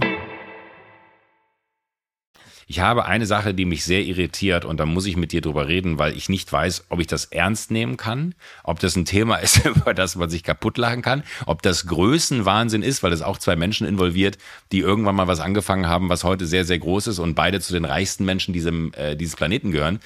Ich 2.71 2.79
habe 2.79 3.03
eine 3.03 3.25
Sache, 3.25 3.53
die 3.53 3.65
mich 3.65 3.83
sehr 3.83 4.01
irritiert 4.01 4.63
und 4.63 4.79
da 4.79 4.85
muss 4.85 5.05
ich 5.05 5.17
mit 5.17 5.33
dir 5.33 5.41
drüber 5.41 5.67
reden, 5.67 5.99
weil 5.99 6.15
ich 6.15 6.29
nicht 6.29 6.49
weiß, 6.53 6.85
ob 6.87 7.01
ich 7.01 7.07
das 7.07 7.25
ernst 7.25 7.69
nehmen 7.69 7.97
kann, 7.97 8.33
ob 8.63 8.79
das 8.79 8.95
ein 8.95 9.03
Thema 9.03 9.35
ist, 9.43 9.65
über 9.65 9.93
das 9.93 10.15
man 10.15 10.29
sich 10.29 10.41
kaputt 10.41 10.77
lachen 10.77 11.01
kann, 11.01 11.23
ob 11.45 11.61
das 11.63 11.85
Größenwahnsinn 11.87 12.81
ist, 12.81 13.03
weil 13.03 13.11
es 13.11 13.23
auch 13.23 13.37
zwei 13.39 13.57
Menschen 13.57 13.85
involviert, 13.85 14.37
die 14.71 14.79
irgendwann 14.79 15.17
mal 15.17 15.27
was 15.27 15.41
angefangen 15.41 15.87
haben, 15.87 16.07
was 16.07 16.23
heute 16.23 16.45
sehr, 16.45 16.63
sehr 16.63 16.79
groß 16.79 17.07
ist 17.07 17.19
und 17.19 17.35
beide 17.35 17.59
zu 17.59 17.73
den 17.73 17.83
reichsten 17.83 18.23
Menschen 18.23 18.53
diesem, 18.53 18.93
äh, 18.93 19.17
dieses 19.17 19.35
Planeten 19.35 19.73
gehören. 19.73 19.99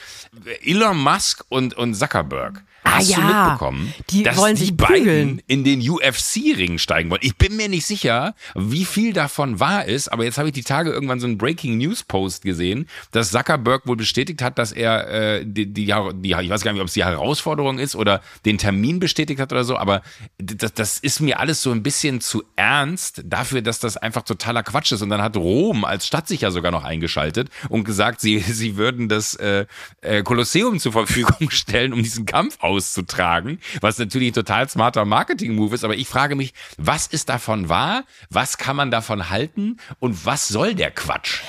Elon 0.63 0.97
Musk 0.97 1.45
und, 1.49 1.75
und 1.75 1.93
Zuckerberg. 1.93 2.63
Ah 2.85 2.97
Hast 2.97 3.09
du 3.09 3.19
ja, 3.19 3.49
mitbekommen, 3.49 3.93
die 4.11 4.23
dass 4.23 4.37
wollen 4.37 4.55
die 4.55 4.65
sich 4.65 4.77
beiden 4.77 5.41
in 5.47 5.63
den 5.63 5.81
UFC-Ring 5.81 6.77
steigen 6.77 7.09
wollen. 7.09 7.21
Ich 7.23 7.35
bin 7.35 7.55
mir 7.55 7.67
nicht 7.67 7.85
sicher, 7.85 8.35
wie 8.53 8.85
viel 8.85 9.11
davon 9.11 9.59
wahr 9.59 9.85
ist, 9.85 10.07
aber 10.07 10.23
jetzt 10.23 10.37
habe 10.37 10.49
ich 10.49 10.53
die 10.53 10.63
Tage 10.63 10.91
irgendwann 10.91 11.19
so 11.19 11.27
einen 11.27 11.37
Breaking 11.37 11.77
News 11.77 12.03
Post 12.03 12.43
gesehen, 12.43 12.87
dass 13.11 13.31
Zuckerberg 13.31 13.87
wohl 13.87 13.95
bestätigt 13.95 14.41
hat, 14.41 14.59
dass 14.59 14.71
er 14.71 15.09
äh, 15.09 15.45
die, 15.45 15.65
die, 15.65 15.93
die, 16.13 16.29
ich 16.29 16.49
weiß 16.49 16.61
gar 16.61 16.73
nicht, 16.73 16.81
ob 16.81 16.87
es 16.87 16.93
die 16.93 17.03
Herausforderung 17.03 17.79
ist 17.79 17.95
oder 17.95 18.21
den 18.45 18.57
Termin 18.57 18.99
bestätigt 18.99 19.39
hat 19.39 19.51
oder 19.51 19.63
so, 19.63 19.77
aber 19.77 20.01
das, 20.37 20.73
das 20.73 20.99
ist 20.99 21.19
mir 21.19 21.39
alles 21.39 21.61
so 21.61 21.71
ein 21.71 21.83
bisschen 21.83 22.21
zu 22.21 22.43
ernst 22.55 23.23
dafür, 23.25 23.61
dass 23.61 23.79
das 23.79 23.97
einfach 23.97 24.21
totaler 24.21 24.63
Quatsch 24.63 24.91
ist. 24.91 25.01
Und 25.01 25.09
dann 25.09 25.21
hat 25.21 25.35
Rom 25.35 25.85
als 25.85 26.05
Stadt 26.05 26.27
sich 26.27 26.41
ja 26.41 26.51
sogar 26.51 26.71
noch 26.71 26.83
eingeschaltet 26.83 27.49
und 27.69 27.83
gesagt, 27.83 28.21
sie, 28.21 28.39
sie 28.39 28.77
würden 28.77 29.09
das 29.09 29.33
äh, 29.35 29.65
äh, 30.01 30.23
Kolosseum 30.23 30.79
zur 30.79 30.91
Verfügung 30.91 31.49
stellen, 31.49 31.93
um 31.93 32.03
diesen 32.03 32.25
Kampf 32.25 32.57
auszutragen, 32.75 33.59
was 33.81 33.97
natürlich 33.97 34.31
ein 34.31 34.33
total 34.33 34.69
smarter 34.69 35.05
Marketing-Move 35.05 35.75
ist. 35.75 35.83
Aber 35.83 35.95
ich 35.95 36.07
frage 36.07 36.35
mich, 36.35 36.53
was 36.77 37.07
ist 37.07 37.29
davon 37.29 37.69
wahr? 37.69 38.03
Was 38.29 38.57
kann 38.57 38.75
man 38.75 38.91
davon 38.91 39.29
halten? 39.29 39.77
Und 39.99 40.25
was 40.25 40.47
soll 40.47 40.75
der 40.75 40.91
Quatsch? 40.91 41.41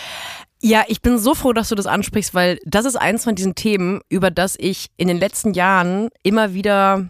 Ja, 0.62 0.84
ich 0.88 1.02
bin 1.02 1.18
so 1.18 1.34
froh, 1.34 1.52
dass 1.52 1.68
du 1.68 1.74
das 1.74 1.86
ansprichst, 1.86 2.34
weil 2.34 2.58
das 2.64 2.86
ist 2.86 2.96
eins 2.96 3.24
von 3.24 3.34
diesen 3.34 3.54
Themen, 3.54 4.00
über 4.08 4.30
das 4.30 4.56
ich 4.58 4.88
in 4.96 5.08
den 5.08 5.18
letzten 5.18 5.52
Jahren 5.52 6.08
immer 6.22 6.54
wieder 6.54 7.08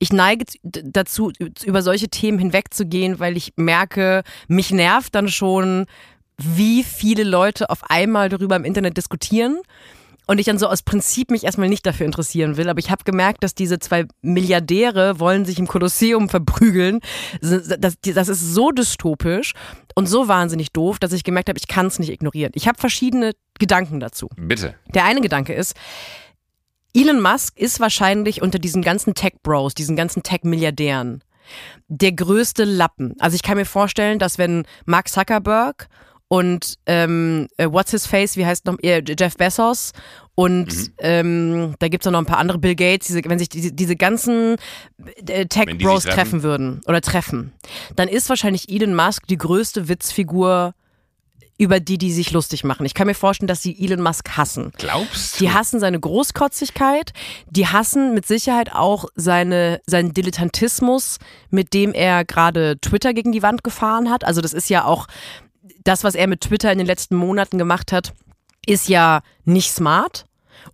ich 0.00 0.12
neige 0.12 0.44
dazu, 0.62 1.32
über 1.64 1.80
solche 1.80 2.08
Themen 2.08 2.38
hinwegzugehen, 2.38 3.20
weil 3.20 3.36
ich 3.36 3.54
merke, 3.56 4.22
mich 4.48 4.70
nervt 4.70 5.14
dann 5.14 5.28
schon, 5.28 5.86
wie 6.36 6.82
viele 6.82 7.24
Leute 7.24 7.70
auf 7.70 7.88
einmal 7.88 8.28
darüber 8.28 8.56
im 8.56 8.64
Internet 8.64 8.96
diskutieren. 8.96 9.60
Und 10.26 10.38
ich 10.38 10.46
dann 10.46 10.58
so 10.58 10.68
aus 10.68 10.82
Prinzip 10.82 11.30
mich 11.30 11.44
erstmal 11.44 11.68
nicht 11.68 11.84
dafür 11.84 12.06
interessieren 12.06 12.56
will. 12.56 12.68
Aber 12.68 12.78
ich 12.78 12.90
habe 12.90 13.04
gemerkt, 13.04 13.42
dass 13.44 13.54
diese 13.54 13.78
zwei 13.78 14.06
Milliardäre 14.22 15.20
wollen 15.20 15.44
sich 15.44 15.58
im 15.58 15.66
Kolosseum 15.66 16.28
verprügeln. 16.28 17.00
Das, 17.40 17.98
das 18.00 18.28
ist 18.28 18.54
so 18.54 18.70
dystopisch 18.70 19.52
und 19.94 20.06
so 20.06 20.28
wahnsinnig 20.28 20.72
doof, 20.72 20.98
dass 20.98 21.12
ich 21.12 21.24
gemerkt 21.24 21.48
habe, 21.48 21.58
ich 21.58 21.68
kann 21.68 21.86
es 21.86 21.98
nicht 21.98 22.10
ignorieren. 22.10 22.52
Ich 22.54 22.66
habe 22.66 22.78
verschiedene 22.78 23.32
Gedanken 23.58 24.00
dazu. 24.00 24.28
Bitte. 24.36 24.74
Der 24.94 25.04
eine 25.04 25.20
Gedanke 25.20 25.52
ist, 25.52 25.74
Elon 26.94 27.20
Musk 27.20 27.58
ist 27.58 27.80
wahrscheinlich 27.80 28.40
unter 28.40 28.58
diesen 28.58 28.80
ganzen 28.82 29.14
Tech-Bros, 29.14 29.74
diesen 29.74 29.96
ganzen 29.96 30.22
Tech-Milliardären, 30.22 31.22
der 31.88 32.12
größte 32.12 32.64
Lappen. 32.64 33.14
Also 33.18 33.34
ich 33.34 33.42
kann 33.42 33.56
mir 33.56 33.66
vorstellen, 33.66 34.18
dass 34.18 34.38
wenn 34.38 34.64
Mark 34.86 35.08
Zuckerberg 35.08 35.88
und 36.28 36.74
ähm, 36.86 37.48
äh, 37.58 37.66
What's 37.70 37.90
His 37.92 38.06
Face, 38.06 38.36
wie 38.36 38.46
heißt 38.46 38.66
noch, 38.66 38.78
äh, 38.82 39.02
Jeff 39.18 39.36
Bezos 39.36 39.92
und 40.34 40.66
Mhm. 40.66 40.92
ähm, 40.98 41.74
da 41.78 41.88
gibt's 41.88 42.06
auch 42.06 42.10
noch 42.12 42.18
ein 42.18 42.26
paar 42.26 42.38
andere, 42.38 42.58
Bill 42.58 42.74
Gates, 42.74 43.06
diese, 43.06 43.20
wenn 43.26 43.38
sich 43.38 43.48
diese, 43.48 43.72
diese 43.72 43.94
ganzen 43.94 44.56
äh, 45.28 45.46
Tech-Bros 45.46 46.02
treffen. 46.04 46.14
treffen 46.16 46.42
würden 46.42 46.80
oder 46.86 47.00
treffen, 47.00 47.52
dann 47.94 48.08
ist 48.08 48.28
wahrscheinlich 48.28 48.68
Elon 48.68 48.94
Musk 48.94 49.26
die 49.28 49.38
größte 49.38 49.88
Witzfigur 49.88 50.74
über 51.56 51.78
die, 51.78 51.98
die 51.98 52.10
sich 52.10 52.32
lustig 52.32 52.64
machen. 52.64 52.84
Ich 52.84 52.94
kann 52.94 53.06
mir 53.06 53.14
vorstellen, 53.14 53.46
dass 53.46 53.62
sie 53.62 53.76
Elon 53.78 54.02
Musk 54.02 54.30
hassen. 54.36 54.72
Glaubst 54.76 55.36
du? 55.38 55.44
Die 55.44 55.52
hassen 55.52 55.78
seine 55.78 56.00
Großkotzigkeit, 56.00 57.12
die 57.48 57.68
hassen 57.68 58.12
mit 58.12 58.26
Sicherheit 58.26 58.72
auch 58.72 59.04
seine, 59.14 59.80
seinen 59.86 60.12
Dilettantismus, 60.12 61.18
mit 61.50 61.72
dem 61.72 61.92
er 61.94 62.24
gerade 62.24 62.76
Twitter 62.80 63.14
gegen 63.14 63.30
die 63.30 63.42
Wand 63.44 63.62
gefahren 63.62 64.10
hat. 64.10 64.24
Also 64.24 64.40
das 64.40 64.52
ist 64.52 64.68
ja 64.68 64.84
auch 64.84 65.06
das, 65.84 66.04
was 66.04 66.14
er 66.14 66.26
mit 66.26 66.40
Twitter 66.42 66.72
in 66.72 66.78
den 66.78 66.86
letzten 66.86 67.14
Monaten 67.14 67.58
gemacht 67.58 67.92
hat, 67.92 68.12
ist 68.66 68.88
ja 68.88 69.20
nicht 69.44 69.72
smart. 69.72 70.26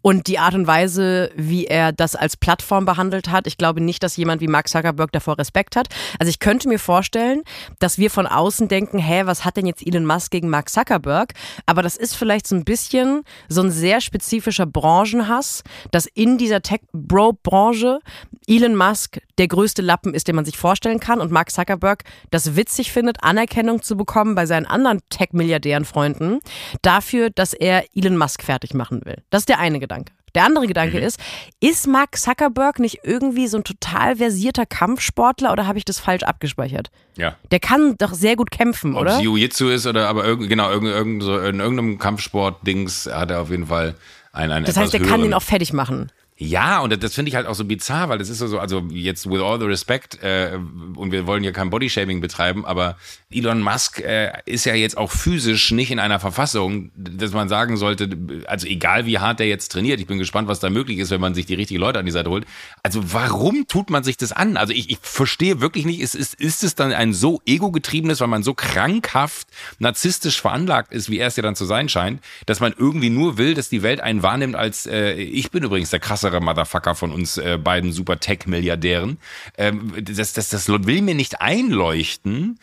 Und 0.02 0.28
die 0.28 0.38
Art 0.38 0.54
und 0.54 0.66
Weise, 0.66 1.30
wie 1.34 1.66
er 1.66 1.92
das 1.92 2.14
als 2.14 2.36
Plattform 2.36 2.84
behandelt 2.84 3.30
hat, 3.30 3.46
ich 3.46 3.58
glaube 3.58 3.80
nicht, 3.80 4.02
dass 4.02 4.16
jemand 4.16 4.40
wie 4.40 4.46
Mark 4.46 4.68
Zuckerberg 4.68 5.12
davor 5.12 5.38
Respekt 5.38 5.76
hat. 5.76 5.88
Also 6.18 6.30
ich 6.30 6.38
könnte 6.38 6.68
mir 6.68 6.78
vorstellen, 6.78 7.42
dass 7.80 7.98
wir 7.98 8.10
von 8.10 8.26
außen 8.26 8.68
denken, 8.68 8.98
hä, 8.98 9.22
was 9.24 9.44
hat 9.44 9.56
denn 9.56 9.66
jetzt 9.66 9.86
Elon 9.86 10.06
Musk 10.06 10.30
gegen 10.30 10.48
Mark 10.48 10.68
Zuckerberg? 10.70 11.32
Aber 11.66 11.82
das 11.82 11.96
ist 11.96 12.14
vielleicht 12.14 12.46
so 12.46 12.54
ein 12.54 12.64
bisschen 12.64 13.22
so 13.48 13.62
ein 13.62 13.70
sehr 13.70 14.00
spezifischer 14.00 14.66
Branchenhass, 14.66 15.62
dass 15.90 16.06
in 16.06 16.38
dieser 16.38 16.62
Tech-Bro-Branche 16.62 18.00
Elon 18.46 18.76
Musk 18.76 19.20
der 19.40 19.48
größte 19.48 19.80
Lappen 19.82 20.12
ist, 20.14 20.28
den 20.28 20.36
man 20.36 20.44
sich 20.44 20.56
vorstellen 20.58 21.00
kann 21.00 21.18
und 21.20 21.32
Mark 21.32 21.50
Zuckerberg 21.50 22.04
das 22.30 22.54
witzig 22.56 22.92
findet, 22.92 23.24
Anerkennung 23.24 23.82
zu 23.82 23.96
bekommen 23.96 24.34
bei 24.34 24.44
seinen 24.46 24.66
anderen 24.66 25.00
Tech-Milliardären-Freunden 25.08 26.40
dafür, 26.82 27.30
dass 27.30 27.54
er 27.54 27.84
Elon 27.94 28.16
Musk 28.16 28.42
fertig 28.42 28.74
machen 28.74 29.00
will. 29.04 29.16
Das 29.30 29.40
ist 29.42 29.48
der 29.48 29.58
eine 29.58 29.80
Gedanke. 29.80 30.12
Der 30.34 30.44
andere 30.44 30.66
Gedanke 30.68 30.98
Mhm. 30.98 31.02
ist, 31.02 31.18
ist 31.58 31.88
Mark 31.88 32.16
Zuckerberg 32.16 32.78
nicht 32.78 33.00
irgendwie 33.02 33.48
so 33.48 33.56
ein 33.56 33.64
total 33.64 34.16
versierter 34.16 34.64
Kampfsportler 34.64 35.50
oder 35.52 35.66
habe 35.66 35.78
ich 35.78 35.84
das 35.84 35.98
falsch 35.98 36.22
abgespeichert? 36.22 36.90
ja. 37.16 37.34
Der 37.50 37.58
kann 37.60 37.96
doch 37.98 38.12
sehr 38.14 38.36
gut 38.36 38.50
kämpfen, 38.52 38.94
Ob 38.94 39.00
oder? 39.02 39.16
es 39.16 39.22
Jiu-Jitsu 39.22 39.68
ist 39.70 39.86
oder 39.86 40.08
aber 40.08 40.24
irgend, 40.24 40.48
genau, 40.48 40.70
irgend, 40.70 40.88
irgend, 40.90 41.22
so, 41.24 41.36
in 41.38 41.58
irgendeinem 41.60 41.98
Kampfsport-Dings 41.98 43.08
hat 43.12 43.30
er 43.32 43.40
auf 43.40 43.50
jeden 43.50 43.66
Fall 43.66 43.96
einen, 44.32 44.52
einen 44.52 44.66
Das 44.66 44.76
heißt, 44.76 44.92
der 44.92 45.00
kann 45.02 45.24
ihn 45.24 45.34
auch 45.34 45.42
fertig 45.42 45.72
machen. 45.72 46.12
Ja, 46.42 46.80
und 46.80 47.02
das, 47.02 47.14
finde 47.14 47.28
ich 47.28 47.34
halt 47.34 47.46
auch 47.46 47.54
so 47.54 47.66
bizarr, 47.66 48.08
weil 48.08 48.16
das 48.16 48.30
ist 48.30 48.38
so, 48.38 48.58
also 48.58 48.82
jetzt 48.88 49.28
with 49.28 49.42
all 49.42 49.60
the 49.60 49.66
respect, 49.66 50.22
äh, 50.22 50.58
und 50.96 51.12
wir 51.12 51.26
wollen 51.26 51.42
hier 51.42 51.52
kein 51.52 51.68
Bodyshaming 51.68 52.22
betreiben, 52.22 52.64
aber 52.64 52.96
Elon 53.30 53.60
Musk 53.60 54.00
äh, 54.00 54.32
ist 54.46 54.64
ja 54.64 54.74
jetzt 54.74 54.96
auch 54.96 55.10
physisch 55.10 55.70
nicht 55.70 55.90
in 55.90 55.98
einer 55.98 56.18
Verfassung, 56.18 56.92
dass 56.96 57.32
man 57.32 57.50
sagen 57.50 57.76
sollte, 57.76 58.08
also 58.46 58.66
egal 58.66 59.04
wie 59.04 59.18
hart 59.18 59.38
der 59.38 59.48
jetzt 59.48 59.70
trainiert, 59.70 60.00
ich 60.00 60.06
bin 60.06 60.16
gespannt, 60.16 60.48
was 60.48 60.60
da 60.60 60.70
möglich 60.70 60.98
ist, 60.98 61.10
wenn 61.10 61.20
man 61.20 61.34
sich 61.34 61.44
die 61.44 61.52
richtigen 61.52 61.78
Leute 61.78 61.98
an 61.98 62.06
die 62.06 62.10
Seite 62.10 62.30
holt. 62.30 62.46
Also 62.82 63.12
warum 63.12 63.66
tut 63.68 63.90
man 63.90 64.02
sich 64.02 64.16
das 64.16 64.32
an? 64.32 64.56
Also 64.56 64.72
ich, 64.72 64.88
ich 64.88 64.98
verstehe 65.02 65.60
wirklich 65.60 65.84
nicht, 65.84 66.00
ist, 66.00 66.14
ist, 66.14 66.36
ist 66.36 66.64
es 66.64 66.74
dann 66.74 66.94
ein 66.94 67.12
so 67.12 67.42
ego-getriebenes, 67.44 68.18
weil 68.22 68.28
man 68.28 68.42
so 68.42 68.54
krankhaft 68.54 69.46
narzisstisch 69.78 70.40
veranlagt 70.40 70.94
ist, 70.94 71.10
wie 71.10 71.18
er 71.18 71.28
es 71.28 71.36
ja 71.36 71.42
dann 71.42 71.54
zu 71.54 71.66
sein 71.66 71.90
scheint, 71.90 72.22
dass 72.46 72.60
man 72.60 72.72
irgendwie 72.78 73.10
nur 73.10 73.36
will, 73.36 73.52
dass 73.52 73.68
die 73.68 73.82
Welt 73.82 74.00
einen 74.00 74.22
wahrnimmt 74.22 74.56
als, 74.56 74.86
äh, 74.86 75.12
ich 75.12 75.50
bin 75.50 75.62
übrigens 75.64 75.90
der 75.90 76.00
krassere 76.00 76.29
krassere 76.30 76.40
Motherfucker 76.40 76.94
von 76.94 77.12
uns 77.12 77.36
äh, 77.36 77.58
beiden 77.58 77.92
super 77.92 78.18
Tech-Milliardären. 78.18 79.18
Ähm, 79.58 79.92
das, 80.02 80.32
das, 80.32 80.48
das 80.48 80.68
will 80.68 81.02
mir 81.02 81.14
nicht 81.14 81.40
einleuchten, 81.40 82.58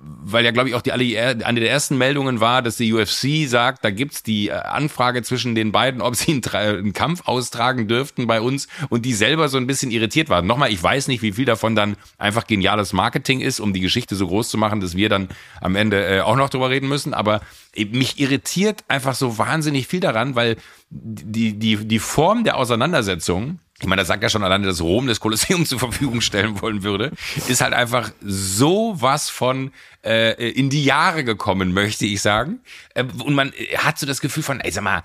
weil 0.00 0.44
ja, 0.44 0.50
glaube 0.50 0.68
ich, 0.68 0.74
auch 0.74 0.82
die 0.82 0.92
eine 0.92 1.60
der 1.60 1.70
ersten 1.70 1.96
Meldungen 1.96 2.40
war, 2.40 2.62
dass 2.62 2.76
die 2.76 2.92
UFC 2.92 3.48
sagt, 3.48 3.84
da 3.84 3.90
gibt's 3.90 4.22
die 4.22 4.48
äh, 4.48 4.52
Anfrage 4.52 5.22
zwischen 5.22 5.54
den 5.54 5.72
beiden, 5.72 6.00
ob 6.00 6.16
sie 6.16 6.32
einen, 6.32 6.44
einen, 6.54 6.92
Kampf 6.92 7.26
austragen 7.26 7.88
dürften 7.88 8.26
bei 8.26 8.40
uns 8.40 8.68
und 8.90 9.04
die 9.04 9.14
selber 9.14 9.48
so 9.48 9.56
ein 9.56 9.66
bisschen 9.66 9.90
irritiert 9.90 10.28
waren. 10.28 10.46
Nochmal, 10.46 10.70
ich 10.70 10.82
weiß 10.82 11.08
nicht, 11.08 11.22
wie 11.22 11.32
viel 11.32 11.44
davon 11.44 11.74
dann 11.74 11.96
einfach 12.18 12.46
geniales 12.46 12.92
Marketing 12.92 13.40
ist, 13.40 13.60
um 13.60 13.72
die 13.72 13.80
Geschichte 13.80 14.16
so 14.16 14.26
groß 14.26 14.50
zu 14.50 14.58
machen, 14.58 14.80
dass 14.80 14.96
wir 14.96 15.08
dann 15.08 15.28
am 15.60 15.76
Ende 15.76 16.04
äh, 16.04 16.20
auch 16.20 16.36
noch 16.36 16.50
drüber 16.50 16.70
reden 16.70 16.88
müssen. 16.88 17.14
Aber 17.14 17.40
mich 17.76 18.18
irritiert 18.18 18.84
einfach 18.88 19.14
so 19.14 19.38
wahnsinnig 19.38 19.86
viel 19.86 20.00
daran, 20.00 20.34
weil 20.34 20.56
die, 20.90 21.58
die, 21.58 21.76
die 21.76 21.98
Form 21.98 22.44
der 22.44 22.56
Auseinandersetzung, 22.56 23.60
ich 23.80 23.86
meine, 23.86 24.00
das 24.00 24.08
sagt 24.08 24.22
ja 24.22 24.28
schon 24.28 24.42
alleine, 24.42 24.66
dass 24.66 24.80
Rom 24.80 25.06
das 25.06 25.20
Kolosseum 25.20 25.64
zur 25.66 25.78
Verfügung 25.78 26.20
stellen 26.20 26.60
wollen 26.60 26.82
würde, 26.82 27.12
ist 27.46 27.60
halt 27.60 27.74
einfach 27.74 28.10
so 28.20 28.96
was 28.98 29.30
von 29.30 29.72
äh, 30.04 30.50
in 30.50 30.68
die 30.70 30.84
Jahre 30.84 31.24
gekommen, 31.24 31.72
möchte 31.72 32.04
ich 32.06 32.20
sagen. 32.20 32.60
Äh, 32.94 33.04
und 33.24 33.34
man 33.34 33.52
hat 33.76 33.98
so 33.98 34.06
das 34.06 34.20
Gefühl 34.20 34.42
von, 34.42 34.60
ey, 34.60 34.70
sag 34.70 34.84
mal, 34.84 35.02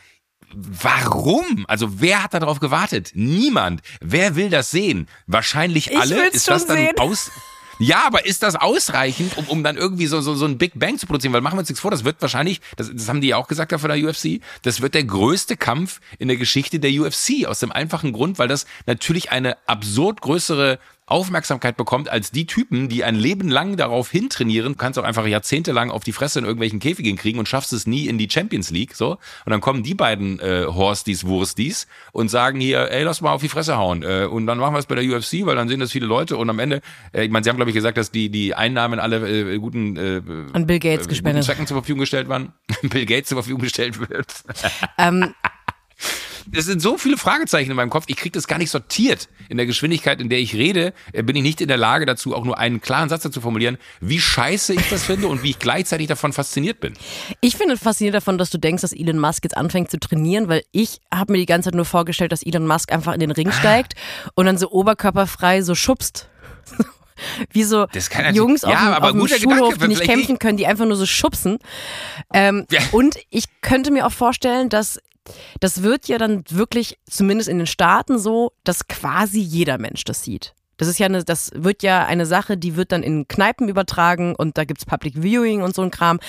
Warum? 0.55 1.65
Also 1.67 1.99
wer 1.99 2.21
hat 2.21 2.35
darauf 2.35 2.59
gewartet? 2.59 3.11
Niemand. 3.15 3.81
Wer 4.01 4.35
will 4.35 4.51
das 4.51 4.69
sehen? 4.69 5.07
Wahrscheinlich 5.25 5.97
alle. 5.97 6.27
ist 6.27 6.47
das 6.47 6.67
dann 6.67 6.77
sehen. 6.77 6.99
aus? 6.99 7.31
Ja, 7.79 8.05
aber 8.05 8.25
ist 8.25 8.43
das 8.43 8.55
ausreichend, 8.55 9.37
um, 9.37 9.45
um 9.47 9.63
dann 9.63 9.77
irgendwie 9.77 10.07
so, 10.07 10.21
so, 10.21 10.35
so 10.35 10.45
ein 10.45 10.57
Big 10.57 10.73
Bang 10.75 10.97
zu 10.97 11.07
produzieren? 11.07 11.33
Weil 11.33 11.41
machen 11.41 11.55
wir 11.55 11.59
uns 11.59 11.69
nichts 11.69 11.81
vor, 11.81 11.91
das 11.91 12.03
wird 12.03 12.21
wahrscheinlich, 12.21 12.61
das, 12.75 12.91
das 12.93 13.09
haben 13.09 13.21
die 13.21 13.29
ja 13.29 13.37
auch 13.37 13.47
gesagt 13.47 13.71
da 13.71 13.77
von 13.77 13.89
der 13.89 14.03
UFC, 14.03 14.41
das 14.61 14.81
wird 14.81 14.93
der 14.93 15.03
größte 15.03 15.57
Kampf 15.57 15.99
in 16.19 16.27
der 16.27 16.37
Geschichte 16.37 16.79
der 16.79 16.91
UFC. 16.91 17.45
Aus 17.47 17.59
dem 17.59 17.71
einfachen 17.71 18.13
Grund, 18.13 18.39
weil 18.39 18.47
das 18.47 18.65
natürlich 18.85 19.31
eine 19.31 19.57
absurd 19.67 20.21
größere 20.21 20.79
Aufmerksamkeit 21.05 21.77
bekommt 21.77 22.09
als 22.09 22.31
die 22.31 22.45
Typen, 22.45 22.89
die 22.89 23.03
ein 23.03 23.15
Leben 23.15 23.49
lang 23.49 23.77
darauf 23.77 24.09
hintrainieren. 24.09 24.73
Du 24.73 24.77
kannst 24.77 24.97
auch 24.97 25.03
einfach 25.03 25.25
jahrzehntelang 25.25 25.91
auf 25.91 26.03
die 26.03 26.11
Fresse 26.11 26.39
in 26.39 26.45
irgendwelchen 26.45 26.79
Käfigen 26.79 27.17
kriegen 27.17 27.39
und 27.39 27.47
schaffst 27.47 27.73
es 27.73 27.87
nie 27.87 28.07
in 28.07 28.17
die 28.17 28.29
Champions 28.29 28.69
League. 28.69 28.95
So 28.95 29.11
und 29.11 29.51
dann 29.51 29.61
kommen 29.61 29.83
die 29.83 29.95
beiden 29.95 30.39
äh, 30.39 30.65
Horsties, 30.67 31.25
Wursties 31.25 31.87
und 32.11 32.29
sagen 32.29 32.59
hier, 32.59 32.91
ey, 32.91 33.03
lass 33.03 33.21
mal 33.21 33.31
auf 33.31 33.41
die 33.41 33.49
Fresse 33.49 33.77
hauen. 33.77 34.03
Äh, 34.03 34.25
und 34.25 34.47
dann 34.47 34.57
machen 34.57 34.73
wir 34.73 34.79
es 34.79 34.85
bei 34.85 34.95
der 34.95 35.03
UFC, 35.03 35.45
weil 35.45 35.55
dann 35.55 35.67
sehen 35.67 35.79
das 35.79 35.91
viele 35.91 36.05
Leute 36.05 36.37
und 36.37 36.49
am 36.49 36.59
Ende, 36.59 36.81
äh, 37.11 37.23
ich 37.23 37.31
meine, 37.31 37.43
sie 37.43 37.49
haben 37.49 37.57
glaube 37.57 37.71
ich 37.71 37.75
gesagt, 37.75 37.97
dass 37.97 38.11
die 38.11 38.29
die 38.29 38.55
Einnahmen 38.55 38.99
alle 38.99 39.53
äh, 39.53 39.57
guten 39.57 39.97
äh, 39.97 40.21
an 40.53 40.67
Bill 40.67 40.79
Gates 40.79 41.05
äh, 41.05 41.09
gespendet 41.09 41.43
Zwecken 41.43 41.67
zur 41.67 41.77
Verfügung 41.77 41.99
gestellt 41.99 42.29
waren. 42.29 42.53
Bill 42.81 43.05
Gates 43.05 43.29
zur 43.29 43.37
Verfügung 43.37 43.61
gestellt 43.61 43.99
wird. 43.99 44.43
Ähm, 44.97 45.33
es 46.51 46.65
sind 46.65 46.81
so 46.81 46.97
viele 46.97 47.17
Fragezeichen 47.17 47.71
in 47.71 47.75
meinem 47.75 47.89
Kopf, 47.89 48.05
ich 48.07 48.17
kriege 48.17 48.31
das 48.31 48.47
gar 48.47 48.57
nicht 48.57 48.69
sortiert. 48.69 49.29
In 49.49 49.57
der 49.57 49.65
Geschwindigkeit, 49.65 50.19
in 50.21 50.29
der 50.29 50.39
ich 50.39 50.55
rede, 50.55 50.93
äh, 51.11 51.23
bin 51.23 51.35
ich 51.35 51.43
nicht 51.43 51.61
in 51.61 51.67
der 51.67 51.77
Lage 51.77 52.05
dazu, 52.05 52.35
auch 52.35 52.45
nur 52.45 52.57
einen 52.57 52.81
klaren 52.81 53.09
Satz 53.09 53.23
dazu 53.23 53.41
formulieren, 53.41 53.77
wie 54.01 54.19
scheiße 54.19 54.73
ich 54.73 54.89
das 54.89 55.03
finde 55.03 55.27
und 55.27 55.43
wie 55.43 55.51
ich 55.51 55.59
gleichzeitig 55.59 56.07
davon 56.07 56.33
fasziniert 56.33 56.79
bin. 56.79 56.93
Ich 57.41 57.55
finde 57.55 57.77
fasziniert 57.77 58.15
davon, 58.15 58.37
dass 58.37 58.49
du 58.49 58.57
denkst, 58.57 58.81
dass 58.81 58.93
Elon 58.93 59.19
Musk 59.19 59.43
jetzt 59.43 59.57
anfängt 59.57 59.91
zu 59.91 59.99
trainieren, 59.99 60.47
weil 60.47 60.63
ich 60.71 60.99
habe 61.13 61.33
mir 61.33 61.39
die 61.39 61.45
ganze 61.45 61.67
Zeit 61.67 61.75
nur 61.75 61.85
vorgestellt, 61.85 62.31
dass 62.31 62.43
Elon 62.43 62.67
Musk 62.67 62.91
einfach 62.91 63.13
in 63.13 63.19
den 63.19 63.31
Ring 63.31 63.51
steigt 63.51 63.93
und 64.35 64.45
dann 64.45 64.57
so 64.57 64.71
oberkörperfrei 64.71 65.61
so 65.61 65.75
schubst. 65.75 66.29
wie 67.51 67.63
so 67.63 67.87
Jungs 68.33 68.63
auf, 68.63 68.71
ja, 68.71 68.95
dem, 68.95 69.03
auf 69.03 69.11
dem 69.11 69.27
Schulhof, 69.27 69.73
Gedanke, 69.73 69.77
die 69.79 69.87
nicht 69.87 70.03
kämpfen 70.03 70.39
können, 70.39 70.57
die 70.57 70.67
einfach 70.67 70.85
nur 70.85 70.95
so 70.95 71.05
schubsen. 71.05 71.59
Ähm, 72.33 72.65
ja. 72.71 72.81
Und 72.91 73.17
ich 73.29 73.45
könnte 73.61 73.91
mir 73.91 74.05
auch 74.05 74.11
vorstellen, 74.11 74.69
dass 74.69 74.99
das 75.59 75.83
wird 75.83 76.07
ja 76.07 76.17
dann 76.17 76.43
wirklich, 76.49 76.99
zumindest 77.09 77.49
in 77.49 77.57
den 77.57 77.67
Staaten 77.67 78.19
so, 78.19 78.53
dass 78.63 78.87
quasi 78.87 79.39
jeder 79.39 79.77
Mensch 79.77 80.03
das 80.03 80.23
sieht. 80.23 80.53
Das 80.83 80.89
ist 80.89 80.99
ja 80.99 81.05
eine, 81.05 81.23
das 81.23 81.49
wird 81.55 81.81
ja 81.81 82.05
eine 82.05 82.25
Sache, 82.25 82.57
die 82.57 82.75
wird 82.75 82.91
dann 82.91 83.03
in 83.03 83.25
Kneipen 83.29 83.69
übertragen 83.69 84.35
und 84.35 84.57
da 84.57 84.65
gibt 84.65 84.81
es 84.81 84.85
Public 84.85 85.15
Viewing 85.15 85.61
und 85.61 85.73
so 85.73 85.81
ein 85.81 85.91
Kram. 85.91 86.19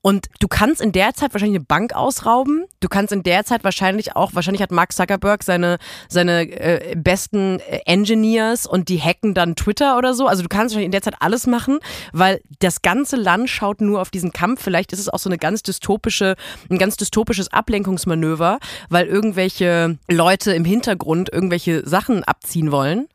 Und 0.00 0.28
du 0.38 0.46
kannst 0.46 0.80
in 0.80 0.92
der 0.92 1.12
Zeit 1.12 1.34
wahrscheinlich 1.34 1.58
eine 1.58 1.64
Bank 1.64 1.92
ausrauben. 1.92 2.66
Du 2.78 2.88
kannst 2.88 3.12
in 3.12 3.24
der 3.24 3.44
Zeit 3.44 3.64
wahrscheinlich 3.64 4.14
auch, 4.14 4.32
wahrscheinlich 4.34 4.62
hat 4.62 4.70
Mark 4.70 4.92
Zuckerberg 4.92 5.42
seine, 5.42 5.78
seine 6.08 6.42
äh, 6.42 6.94
besten 6.96 7.58
äh, 7.58 7.80
Engineers 7.84 8.64
und 8.64 8.88
die 8.88 9.00
hacken 9.00 9.34
dann 9.34 9.56
Twitter 9.56 9.98
oder 9.98 10.14
so. 10.14 10.28
Also 10.28 10.42
du 10.42 10.48
kannst 10.48 10.72
wahrscheinlich 10.72 10.86
in 10.86 10.92
der 10.92 11.02
Zeit 11.02 11.16
alles 11.18 11.48
machen, 11.48 11.80
weil 12.12 12.40
das 12.60 12.80
ganze 12.80 13.16
Land 13.16 13.50
schaut 13.50 13.80
nur 13.80 14.00
auf 14.00 14.10
diesen 14.10 14.32
Kampf. 14.32 14.62
Vielleicht 14.62 14.92
ist 14.92 15.00
es 15.00 15.08
auch 15.08 15.18
so 15.18 15.28
eine 15.28 15.38
ganz 15.38 15.64
dystopische, 15.64 16.36
ein 16.70 16.78
ganz 16.78 16.96
dystopisches 16.96 17.52
Ablenkungsmanöver, 17.52 18.60
weil 18.88 19.06
irgendwelche 19.06 19.98
Leute 20.08 20.52
im 20.52 20.64
Hintergrund 20.64 21.30
irgendwelche 21.32 21.86
Sachen 21.86 22.22
abziehen 22.22 22.70
wollen. 22.70 23.08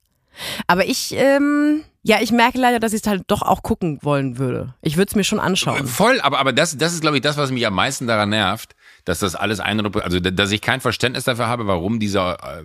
Aber 0.68 0.86
ich, 0.86 1.14
ähm, 1.16 1.84
ja, 2.04 2.18
ich 2.22 2.32
merke 2.32 2.58
leider, 2.58 2.80
dass 2.80 2.94
ich 2.94 3.02
es 3.02 3.08
halt 3.08 3.24
doch 3.28 3.42
auch 3.42 3.64
gucken 3.64 4.00
wollen 4.02 4.38
würde. 4.38 4.76
Ich 4.82 4.98
würde 4.98 5.10
es 5.10 5.16
mir 5.16 5.24
schon 5.24 5.40
anschauen. 5.40 5.88
Voll, 5.88 6.22
aber, 6.22 6.40
aber 6.40 6.54
das, 6.54 6.78
das 6.78 6.94
ist, 6.94 7.02
glaube 7.02 7.18
ich, 7.18 7.24
das, 7.24 7.38
was 7.38 7.52
mich 7.52 7.66
am 7.66 7.74
meisten 7.74 8.08
daran 8.08 8.30
nervt, 8.30 8.76
dass 9.06 9.20
das 9.20 9.36
alles 9.36 9.60
Eindruck, 9.60 10.04
also 10.04 10.20
dass 10.20 10.52
ich 10.52 10.62
kein 10.62 10.82
Verständnis 10.82 11.24
dafür 11.24 11.48
habe, 11.48 11.68
warum 11.68 12.00
dieser 12.00 12.60
äh, 12.60 12.64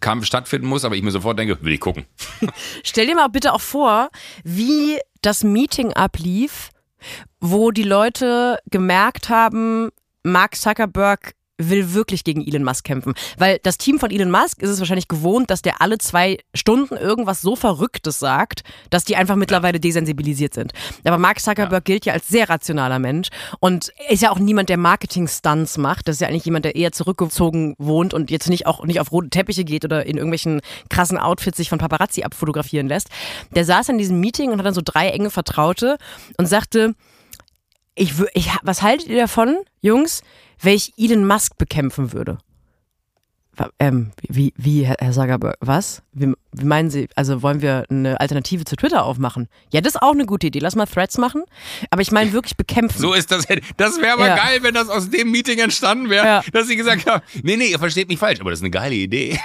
Kampf 0.00 0.26
stattfinden 0.26 0.66
muss, 0.66 0.84
aber 0.84 0.96
ich 0.96 1.02
mir 1.02 1.10
sofort 1.10 1.38
denke, 1.38 1.58
will 1.62 1.72
ich 1.72 1.80
gucken. 1.80 2.04
Stell 2.84 3.06
dir 3.06 3.14
mal 3.14 3.28
bitte 3.28 3.52
auch 3.52 3.60
vor, 3.60 4.10
wie 4.42 4.98
das 5.22 5.44
Meeting 5.44 5.92
ablief, 5.92 6.70
wo 7.40 7.70
die 7.70 7.82
Leute 7.82 8.58
gemerkt 8.70 9.28
haben, 9.28 9.90
Mark 10.22 10.56
Zuckerberg 10.56 11.34
will 11.58 11.94
wirklich 11.94 12.24
gegen 12.24 12.44
Elon 12.46 12.64
Musk 12.64 12.84
kämpfen. 12.84 13.14
Weil 13.38 13.58
das 13.62 13.78
Team 13.78 13.98
von 13.98 14.10
Elon 14.10 14.30
Musk 14.30 14.60
ist 14.60 14.70
es 14.70 14.80
wahrscheinlich 14.80 15.08
gewohnt, 15.08 15.50
dass 15.50 15.62
der 15.62 15.80
alle 15.80 15.98
zwei 15.98 16.38
Stunden 16.52 16.96
irgendwas 16.96 17.42
so 17.42 17.54
Verrücktes 17.54 18.18
sagt, 18.18 18.62
dass 18.90 19.04
die 19.04 19.16
einfach 19.16 19.36
mittlerweile 19.36 19.78
desensibilisiert 19.78 20.54
sind. 20.54 20.72
Aber 21.04 21.18
Mark 21.18 21.40
Zuckerberg 21.40 21.84
gilt 21.84 22.06
ja 22.06 22.12
als 22.12 22.28
sehr 22.28 22.48
rationaler 22.48 22.98
Mensch 22.98 23.28
und 23.60 23.92
ist 24.08 24.22
ja 24.22 24.30
auch 24.30 24.38
niemand, 24.38 24.68
der 24.68 24.78
Marketing-Stunts 24.78 25.78
macht. 25.78 26.08
Das 26.08 26.16
ist 26.16 26.20
ja 26.20 26.28
eigentlich 26.28 26.44
jemand, 26.44 26.64
der 26.64 26.74
eher 26.74 26.92
zurückgezogen 26.92 27.74
wohnt 27.78 28.14
und 28.14 28.30
jetzt 28.30 28.48
nicht 28.48 28.66
auch 28.66 28.84
nicht 28.84 29.00
auf 29.00 29.12
rote 29.12 29.30
Teppiche 29.30 29.64
geht 29.64 29.84
oder 29.84 30.06
in 30.06 30.16
irgendwelchen 30.16 30.60
krassen 30.88 31.18
Outfits 31.18 31.56
sich 31.56 31.68
von 31.68 31.78
Paparazzi 31.78 32.24
abfotografieren 32.24 32.88
lässt. 32.88 33.08
Der 33.54 33.64
saß 33.64 33.90
in 33.90 33.98
diesem 33.98 34.18
Meeting 34.18 34.50
und 34.50 34.58
hat 34.58 34.66
dann 34.66 34.74
so 34.74 34.82
drei 34.84 35.10
enge 35.10 35.30
Vertraute 35.30 35.98
und 36.36 36.46
sagte, 36.46 36.94
ich, 37.94 38.12
ich, 38.34 38.50
was 38.62 38.82
haltet 38.82 39.08
ihr 39.08 39.20
davon, 39.20 39.56
Jungs? 39.80 40.22
Wenn 40.64 40.74
ich 40.74 40.92
Elon 40.98 41.26
Musk 41.26 41.56
bekämpfen 41.58 42.12
würde. 42.12 42.38
Ähm, 43.78 44.10
wie, 44.28 44.52
wie, 44.56 44.84
Herr 44.84 45.12
Sagerberg, 45.12 45.56
was? 45.60 46.02
Wie, 46.12 46.32
wie, 46.52 46.64
meinen 46.64 46.90
Sie, 46.90 47.08
also 47.14 47.42
wollen 47.42 47.62
wir 47.62 47.84
eine 47.88 48.20
Alternative 48.20 48.64
zu 48.64 48.76
Twitter 48.76 49.04
aufmachen? 49.04 49.48
Ja, 49.72 49.80
das 49.80 49.94
ist 49.94 50.02
auch 50.02 50.12
eine 50.12 50.26
gute 50.26 50.48
Idee. 50.48 50.58
Lass 50.58 50.74
mal 50.74 50.86
Threads 50.86 51.18
machen. 51.18 51.44
Aber 51.90 52.02
ich 52.02 52.10
meine 52.10 52.32
wirklich 52.32 52.56
bekämpfen. 52.56 53.00
So 53.00 53.12
ist 53.14 53.30
das. 53.30 53.46
Das 53.76 54.00
wäre 54.00 54.14
aber 54.14 54.26
ja. 54.26 54.36
geil, 54.36 54.58
wenn 54.62 54.74
das 54.74 54.88
aus 54.88 55.10
dem 55.10 55.30
Meeting 55.30 55.58
entstanden 55.58 56.10
wäre, 56.10 56.26
ja. 56.26 56.42
dass 56.52 56.66
Sie 56.66 56.76
gesagt 56.76 57.06
haben, 57.06 57.22
nee, 57.42 57.56
nee, 57.56 57.66
ihr 57.66 57.78
versteht 57.78 58.08
mich 58.08 58.18
falsch, 58.18 58.40
aber 58.40 58.50
das 58.50 58.58
ist 58.58 58.64
eine 58.64 58.70
geile 58.70 58.94
Idee. 58.94 59.38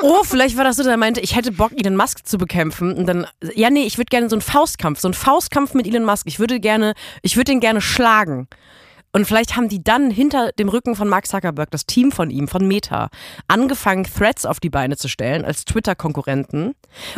Oh, 0.00 0.22
vielleicht 0.22 0.56
war 0.56 0.64
das 0.64 0.76
so, 0.76 0.84
der 0.84 0.96
meinte, 0.96 1.20
ich 1.20 1.34
hätte 1.34 1.50
Bock, 1.50 1.72
Elon 1.76 1.96
Musk 1.96 2.26
zu 2.26 2.38
bekämpfen. 2.38 2.92
Und 2.92 3.06
dann, 3.06 3.26
ja, 3.54 3.70
nee, 3.70 3.84
ich 3.84 3.98
würde 3.98 4.10
gerne 4.10 4.28
so 4.28 4.36
einen 4.36 4.42
Faustkampf, 4.42 5.00
so 5.00 5.08
einen 5.08 5.14
Faustkampf 5.14 5.74
mit 5.74 5.86
Elon 5.86 6.04
Musk. 6.04 6.26
Ich 6.26 6.38
würde 6.38 6.60
gerne, 6.60 6.94
ich 7.22 7.36
würde 7.36 7.52
den 7.52 7.60
gerne 7.60 7.80
schlagen. 7.80 8.48
Und 9.12 9.26
vielleicht 9.26 9.56
haben 9.56 9.68
die 9.68 9.82
dann 9.82 10.10
hinter 10.10 10.52
dem 10.52 10.68
Rücken 10.68 10.94
von 10.94 11.08
Mark 11.08 11.26
Zuckerberg, 11.26 11.70
das 11.70 11.86
Team 11.86 12.12
von 12.12 12.30
ihm, 12.30 12.48
von 12.48 12.66
Meta, 12.66 13.08
angefangen, 13.46 14.04
Threads 14.04 14.44
auf 14.44 14.60
die 14.60 14.70
Beine 14.70 14.96
zu 14.96 15.08
stellen 15.08 15.44
als 15.44 15.64
Twitter-Konkurrenten, 15.64 16.74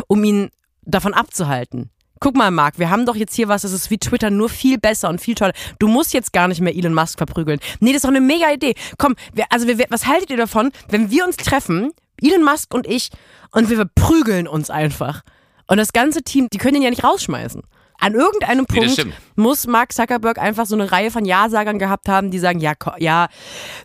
um 0.07 0.23
ihn 0.23 0.49
davon 0.83 1.13
abzuhalten. 1.13 1.89
Guck 2.19 2.35
mal, 2.35 2.51
Mark, 2.51 2.77
wir 2.77 2.91
haben 2.91 3.07
doch 3.07 3.15
jetzt 3.15 3.33
hier 3.33 3.47
was, 3.47 3.63
das 3.63 3.71
ist 3.71 3.89
wie 3.89 3.97
Twitter, 3.97 4.29
nur 4.29 4.47
viel 4.47 4.77
besser 4.77 5.09
und 5.09 5.19
viel 5.19 5.33
toller. 5.33 5.53
Du 5.79 5.87
musst 5.87 6.13
jetzt 6.13 6.33
gar 6.33 6.47
nicht 6.47 6.61
mehr 6.61 6.75
Elon 6.75 6.93
Musk 6.93 7.17
verprügeln. 7.17 7.59
Nee, 7.79 7.89
das 7.89 7.97
ist 7.97 8.03
doch 8.03 8.09
eine 8.09 8.21
mega 8.21 8.51
Idee. 8.51 8.75
Komm, 8.99 9.15
wir, 9.33 9.45
also 9.49 9.67
wir, 9.67 9.77
was 9.89 10.05
haltet 10.05 10.29
ihr 10.29 10.37
davon, 10.37 10.71
wenn 10.89 11.09
wir 11.09 11.25
uns 11.25 11.35
treffen, 11.37 11.91
Elon 12.21 12.43
Musk 12.43 12.73
und 12.75 12.85
ich, 12.85 13.09
und 13.51 13.69
wir 13.69 13.77
verprügeln 13.77 14.47
uns 14.47 14.69
einfach? 14.69 15.23
Und 15.67 15.77
das 15.77 15.93
ganze 15.93 16.21
Team, 16.21 16.47
die 16.53 16.59
können 16.59 16.75
ihn 16.75 16.83
ja 16.83 16.89
nicht 16.91 17.03
rausschmeißen. 17.03 17.63
An 18.01 18.15
irgendeinem 18.15 18.65
Punkt 18.65 18.97
nee, 18.97 19.13
muss 19.35 19.67
Mark 19.67 19.93
Zuckerberg 19.93 20.39
einfach 20.39 20.65
so 20.65 20.75
eine 20.75 20.91
Reihe 20.91 21.11
von 21.11 21.23
Ja-Sagern 21.23 21.77
gehabt 21.77 22.09
haben, 22.09 22.31
die 22.31 22.39
sagen, 22.39 22.59
ja, 22.59 22.73
ja, 22.97 23.27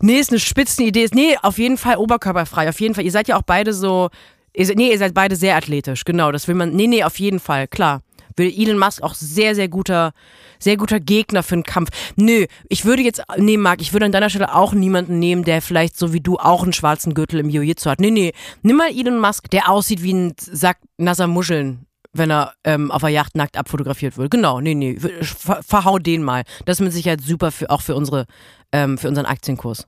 nee, 0.00 0.18
ist 0.18 0.30
eine 0.30 0.40
Spitzenidee. 0.40 1.06
Nee, 1.12 1.36
auf 1.42 1.58
jeden 1.58 1.76
Fall 1.76 1.96
oberkörperfrei. 1.96 2.70
Auf 2.70 2.80
jeden 2.80 2.94
Fall. 2.94 3.04
Ihr 3.04 3.12
seid 3.12 3.28
ja 3.28 3.36
auch 3.36 3.42
beide 3.42 3.74
so, 3.74 4.08
ihr, 4.54 4.74
nee, 4.74 4.90
ihr 4.90 4.98
seid 4.98 5.12
beide 5.12 5.36
sehr 5.36 5.54
athletisch. 5.54 6.04
Genau, 6.06 6.32
das 6.32 6.48
will 6.48 6.54
man, 6.54 6.74
nee, 6.74 6.86
nee, 6.86 7.04
auf 7.04 7.18
jeden 7.18 7.40
Fall, 7.40 7.68
klar. 7.68 8.00
Will 8.36 8.52
Elon 8.56 8.78
Musk 8.78 9.02
auch 9.02 9.14
sehr, 9.14 9.54
sehr 9.54 9.68
guter, 9.68 10.12
sehr 10.58 10.78
guter 10.78 10.98
Gegner 10.98 11.42
für 11.42 11.56
einen 11.56 11.62
Kampf. 11.62 11.90
Nö, 12.16 12.46
ich 12.70 12.86
würde 12.86 13.02
jetzt, 13.02 13.22
nee, 13.36 13.58
Marc, 13.58 13.82
ich 13.82 13.92
würde 13.92 14.06
an 14.06 14.12
deiner 14.12 14.30
Stelle 14.30 14.54
auch 14.54 14.72
niemanden 14.72 15.18
nehmen, 15.18 15.44
der 15.44 15.60
vielleicht 15.60 15.98
so 15.98 16.14
wie 16.14 16.20
du 16.20 16.38
auch 16.38 16.62
einen 16.62 16.72
schwarzen 16.72 17.12
Gürtel 17.12 17.40
im 17.40 17.50
Jiu-Jitsu 17.50 17.90
hat. 17.90 18.00
Nee, 18.00 18.10
nee, 18.10 18.32
nimm 18.62 18.76
mal 18.76 18.90
Elon 18.90 19.18
Musk, 19.18 19.50
der 19.50 19.70
aussieht 19.70 20.02
wie 20.02 20.14
ein 20.14 20.34
Sack 20.38 20.78
nasser 20.96 21.26
Muscheln 21.26 21.86
wenn 22.18 22.30
er 22.30 22.54
ähm, 22.64 22.90
auf 22.90 23.02
der 23.02 23.10
Yacht 23.10 23.36
nackt 23.36 23.56
abfotografiert 23.56 24.16
wird. 24.16 24.30
Genau, 24.30 24.60
nee, 24.60 24.74
nee, 24.74 24.98
ver 24.98 25.62
verhau 25.62 25.98
den 25.98 26.22
mal. 26.22 26.44
Das 26.64 26.78
ist 26.78 26.84
mit 26.84 26.92
Sicherheit 26.92 27.20
super 27.20 27.50
für 27.50 27.70
auch 27.70 27.82
für 27.82 27.94
unsere 27.94 28.26
ähm, 28.72 28.98
für 28.98 29.08
unseren 29.08 29.26
Aktienkurs. 29.26 29.86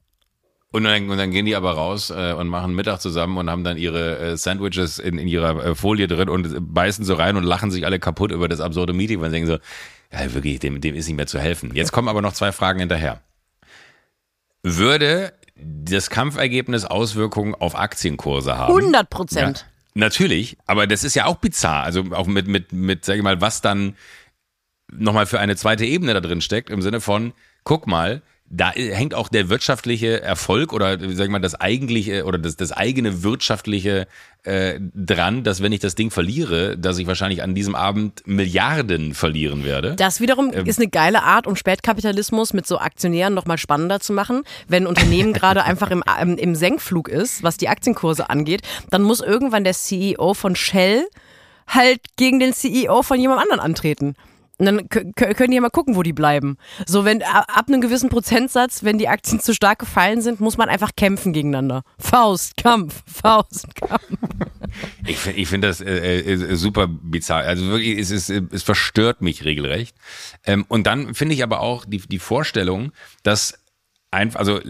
Und 0.70 0.84
dann, 0.84 1.08
und 1.08 1.16
dann 1.16 1.30
gehen 1.30 1.46
die 1.46 1.56
aber 1.56 1.72
raus 1.72 2.10
äh, 2.10 2.34
und 2.34 2.48
machen 2.48 2.74
Mittag 2.74 3.00
zusammen 3.00 3.38
und 3.38 3.48
haben 3.48 3.64
dann 3.64 3.78
ihre 3.78 4.18
äh, 4.18 4.36
Sandwiches 4.36 4.98
in, 4.98 5.16
in 5.16 5.26
ihrer 5.26 5.64
äh, 5.64 5.74
Folie 5.74 6.08
drin 6.08 6.28
und 6.28 6.74
beißen 6.74 7.06
so 7.06 7.14
rein 7.14 7.36
und 7.36 7.44
lachen 7.44 7.70
sich 7.70 7.86
alle 7.86 7.98
kaputt 7.98 8.32
über 8.32 8.48
das 8.48 8.60
absurde 8.60 8.92
Meeting, 8.92 9.20
weil 9.20 9.30
sie 9.30 9.36
denken 9.36 9.50
so, 9.50 9.58
ja 10.12 10.34
wirklich, 10.34 10.58
dem, 10.58 10.80
dem 10.82 10.94
ist 10.94 11.06
nicht 11.06 11.16
mehr 11.16 11.26
zu 11.26 11.38
helfen. 11.38 11.74
Jetzt 11.74 11.92
kommen 11.92 12.08
aber 12.08 12.20
noch 12.20 12.34
zwei 12.34 12.52
Fragen 12.52 12.80
hinterher. 12.80 13.22
Würde 14.62 15.32
das 15.56 16.10
Kampfergebnis 16.10 16.84
Auswirkungen 16.84 17.54
auf 17.54 17.74
Aktienkurse 17.74 18.58
haben? 18.58 18.76
100 18.76 19.08
Prozent. 19.08 19.58
Ja, 19.58 19.77
natürlich, 19.98 20.56
aber 20.66 20.86
das 20.86 21.04
ist 21.04 21.14
ja 21.14 21.26
auch 21.26 21.36
bizarr. 21.36 21.84
Also 21.84 22.04
auch 22.12 22.26
mit, 22.26 22.46
mit, 22.46 22.72
mit, 22.72 23.04
sag 23.04 23.16
ich 23.16 23.22
mal, 23.22 23.40
was 23.40 23.60
dann 23.60 23.96
nochmal 24.90 25.26
für 25.26 25.40
eine 25.40 25.56
zweite 25.56 25.84
Ebene 25.84 26.14
da 26.14 26.20
drin 26.20 26.40
steckt, 26.40 26.70
im 26.70 26.80
Sinne 26.80 27.00
von, 27.00 27.34
guck 27.64 27.86
mal, 27.86 28.22
da 28.50 28.70
hängt 28.70 29.14
auch 29.14 29.28
der 29.28 29.50
wirtschaftliche 29.50 30.22
Erfolg 30.22 30.72
oder 30.72 30.98
sag 30.98 31.26
ich 31.26 31.30
mal 31.30 31.38
das 31.38 31.54
eigentliche 31.54 32.24
oder 32.24 32.38
das, 32.38 32.56
das 32.56 32.72
eigene 32.72 33.22
wirtschaftliche 33.22 34.06
äh, 34.44 34.80
dran, 34.94 35.44
dass 35.44 35.62
wenn 35.62 35.72
ich 35.72 35.80
das 35.80 35.94
Ding 35.94 36.10
verliere, 36.10 36.78
dass 36.78 36.98
ich 36.98 37.06
wahrscheinlich 37.06 37.42
an 37.42 37.54
diesem 37.54 37.74
Abend 37.74 38.26
Milliarden 38.26 39.12
verlieren 39.12 39.64
werde. 39.64 39.96
Das 39.96 40.20
wiederum 40.20 40.50
ähm, 40.54 40.64
ist 40.64 40.78
eine 40.78 40.88
geile 40.88 41.24
Art, 41.24 41.46
um 41.46 41.56
Spätkapitalismus 41.56 42.54
mit 42.54 42.66
so 42.66 42.78
Aktionären 42.78 43.34
nochmal 43.34 43.58
spannender 43.58 44.00
zu 44.00 44.12
machen. 44.12 44.44
Wenn 44.66 44.84
ein 44.84 44.86
Unternehmen 44.86 45.32
gerade 45.34 45.64
einfach 45.64 45.90
im, 45.90 46.02
im, 46.20 46.38
im 46.38 46.54
Senkflug 46.54 47.08
ist, 47.08 47.42
was 47.42 47.58
die 47.58 47.68
Aktienkurse 47.68 48.30
angeht, 48.30 48.62
dann 48.90 49.02
muss 49.02 49.20
irgendwann 49.20 49.64
der 49.64 49.74
CEO 49.74 50.32
von 50.32 50.56
Shell 50.56 51.06
halt 51.66 52.00
gegen 52.16 52.40
den 52.40 52.54
CEO 52.54 53.02
von 53.02 53.20
jemand 53.20 53.42
anderen 53.42 53.60
antreten. 53.60 54.14
Und 54.58 54.66
dann 54.66 54.88
können 54.88 55.50
die 55.50 55.54
ja 55.54 55.60
mal 55.60 55.70
gucken, 55.70 55.94
wo 55.94 56.02
die 56.02 56.12
bleiben. 56.12 56.58
So, 56.84 57.04
wenn 57.04 57.22
ab 57.22 57.66
einem 57.68 57.80
gewissen 57.80 58.08
Prozentsatz, 58.08 58.82
wenn 58.82 58.98
die 58.98 59.06
Aktien 59.06 59.38
zu 59.40 59.54
stark 59.54 59.78
gefallen 59.78 60.20
sind, 60.20 60.40
muss 60.40 60.56
man 60.56 60.68
einfach 60.68 60.90
kämpfen 60.96 61.32
gegeneinander. 61.32 61.82
Faust, 61.98 62.56
Kampf, 62.56 63.02
Faust, 63.06 63.74
Kampf. 63.76 64.02
Ich 65.06 65.18
finde 65.18 65.40
ich 65.40 65.48
find 65.48 65.64
das 65.64 65.80
äh, 65.80 66.20
äh, 66.20 66.56
super 66.56 66.88
bizarr. 66.88 67.42
Also 67.44 67.66
wirklich, 67.66 67.98
es, 67.98 68.10
ist, 68.10 68.30
es 68.30 68.62
verstört 68.64 69.22
mich 69.22 69.44
regelrecht. 69.44 69.96
Ähm, 70.44 70.64
und 70.68 70.86
dann 70.86 71.14
finde 71.14 71.34
ich 71.34 71.42
aber 71.44 71.60
auch 71.60 71.84
die, 71.84 71.98
die 71.98 72.18
Vorstellung, 72.18 72.92
dass 73.22 73.60
einfach, 74.10 74.40
also 74.40 74.60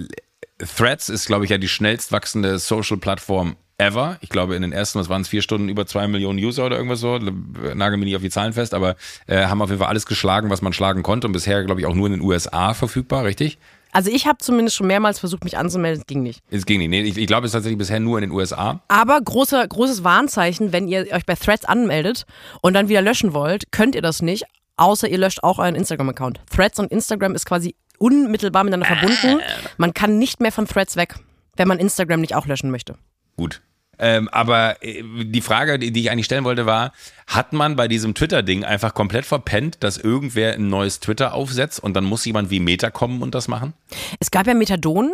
Threads 0.58 1.08
ist, 1.08 1.26
glaube 1.26 1.44
ich, 1.44 1.50
ja 1.50 1.58
die 1.58 1.68
schnellst 1.68 2.12
wachsende 2.12 2.58
Social-Plattform 2.58 3.56
ever. 3.78 4.18
Ich 4.20 4.28
glaube, 4.28 4.56
in 4.56 4.62
den 4.62 4.72
ersten, 4.72 4.98
was 4.98 5.08
waren 5.08 5.22
es, 5.22 5.28
vier 5.28 5.42
Stunden 5.42 5.68
über 5.68 5.86
zwei 5.86 6.06
Millionen 6.08 6.38
User 6.38 6.66
oder 6.66 6.76
irgendwas 6.76 7.00
so. 7.00 7.18
Nagel 7.18 7.96
mir 7.96 8.04
nicht 8.04 8.16
auf 8.16 8.22
die 8.22 8.30
Zahlen 8.30 8.52
fest, 8.52 8.74
aber 8.74 8.96
äh, 9.26 9.46
haben 9.46 9.62
auf 9.62 9.70
jeden 9.70 9.80
Fall 9.80 9.88
alles 9.88 10.06
geschlagen, 10.06 10.50
was 10.50 10.62
man 10.62 10.72
schlagen 10.72 11.02
konnte 11.02 11.26
und 11.26 11.32
bisher, 11.32 11.64
glaube 11.64 11.80
ich, 11.80 11.86
auch 11.86 11.94
nur 11.94 12.06
in 12.06 12.14
den 12.14 12.22
USA 12.22 12.74
verfügbar, 12.74 13.24
richtig? 13.24 13.58
Also 13.92 14.10
ich 14.10 14.26
habe 14.26 14.38
zumindest 14.38 14.76
schon 14.76 14.86
mehrmals 14.86 15.18
versucht, 15.18 15.44
mich 15.44 15.56
anzumelden, 15.56 16.00
es 16.00 16.06
ging 16.06 16.22
nicht. 16.22 16.42
Es 16.50 16.66
ging 16.66 16.78
nicht. 16.78 16.90
Nee, 16.90 17.02
ich, 17.02 17.16
ich 17.16 17.26
glaube, 17.26 17.46
es 17.46 17.50
ist 17.50 17.54
tatsächlich 17.54 17.78
bisher 17.78 18.00
nur 18.00 18.18
in 18.18 18.22
den 18.22 18.32
USA. 18.32 18.80
Aber 18.88 19.18
große, 19.20 19.66
großes 19.66 20.04
Warnzeichen, 20.04 20.72
wenn 20.72 20.88
ihr 20.88 21.06
euch 21.12 21.24
bei 21.24 21.34
Threads 21.34 21.64
anmeldet 21.64 22.26
und 22.60 22.74
dann 22.74 22.88
wieder 22.88 23.00
löschen 23.00 23.32
wollt, 23.32 23.72
könnt 23.72 23.94
ihr 23.94 24.02
das 24.02 24.20
nicht, 24.20 24.44
außer 24.76 25.08
ihr 25.08 25.18
löscht 25.18 25.42
auch 25.42 25.58
euren 25.58 25.74
Instagram-Account. 25.74 26.40
Threads 26.54 26.78
und 26.78 26.92
Instagram 26.92 27.34
ist 27.34 27.46
quasi 27.46 27.76
unmittelbar 27.98 28.64
miteinander 28.64 28.94
verbunden. 28.94 29.40
Man 29.78 29.94
kann 29.94 30.18
nicht 30.18 30.40
mehr 30.40 30.52
von 30.52 30.66
Threads 30.66 30.96
weg, 30.96 31.14
wenn 31.56 31.68
man 31.68 31.78
Instagram 31.78 32.20
nicht 32.20 32.34
auch 32.34 32.46
löschen 32.46 32.70
möchte. 32.70 32.96
Gut, 33.36 33.62
ähm, 33.98 34.28
aber 34.28 34.82
äh, 34.82 35.02
die 35.24 35.40
Frage, 35.40 35.78
die 35.78 36.00
ich 36.00 36.10
eigentlich 36.10 36.26
stellen 36.26 36.44
wollte, 36.44 36.66
war, 36.66 36.92
hat 37.26 37.52
man 37.52 37.76
bei 37.76 37.88
diesem 37.88 38.14
Twitter-Ding 38.14 38.64
einfach 38.64 38.94
komplett 38.94 39.26
verpennt, 39.26 39.82
dass 39.82 39.98
irgendwer 39.98 40.54
ein 40.54 40.68
neues 40.68 41.00
Twitter 41.00 41.34
aufsetzt 41.34 41.82
und 41.82 41.94
dann 41.94 42.04
muss 42.04 42.24
jemand 42.24 42.50
wie 42.50 42.60
Meta 42.60 42.90
kommen 42.90 43.22
und 43.22 43.34
das 43.34 43.48
machen? 43.48 43.74
Es 44.20 44.30
gab 44.30 44.46
ja 44.46 44.54
Methadon. 44.54 45.12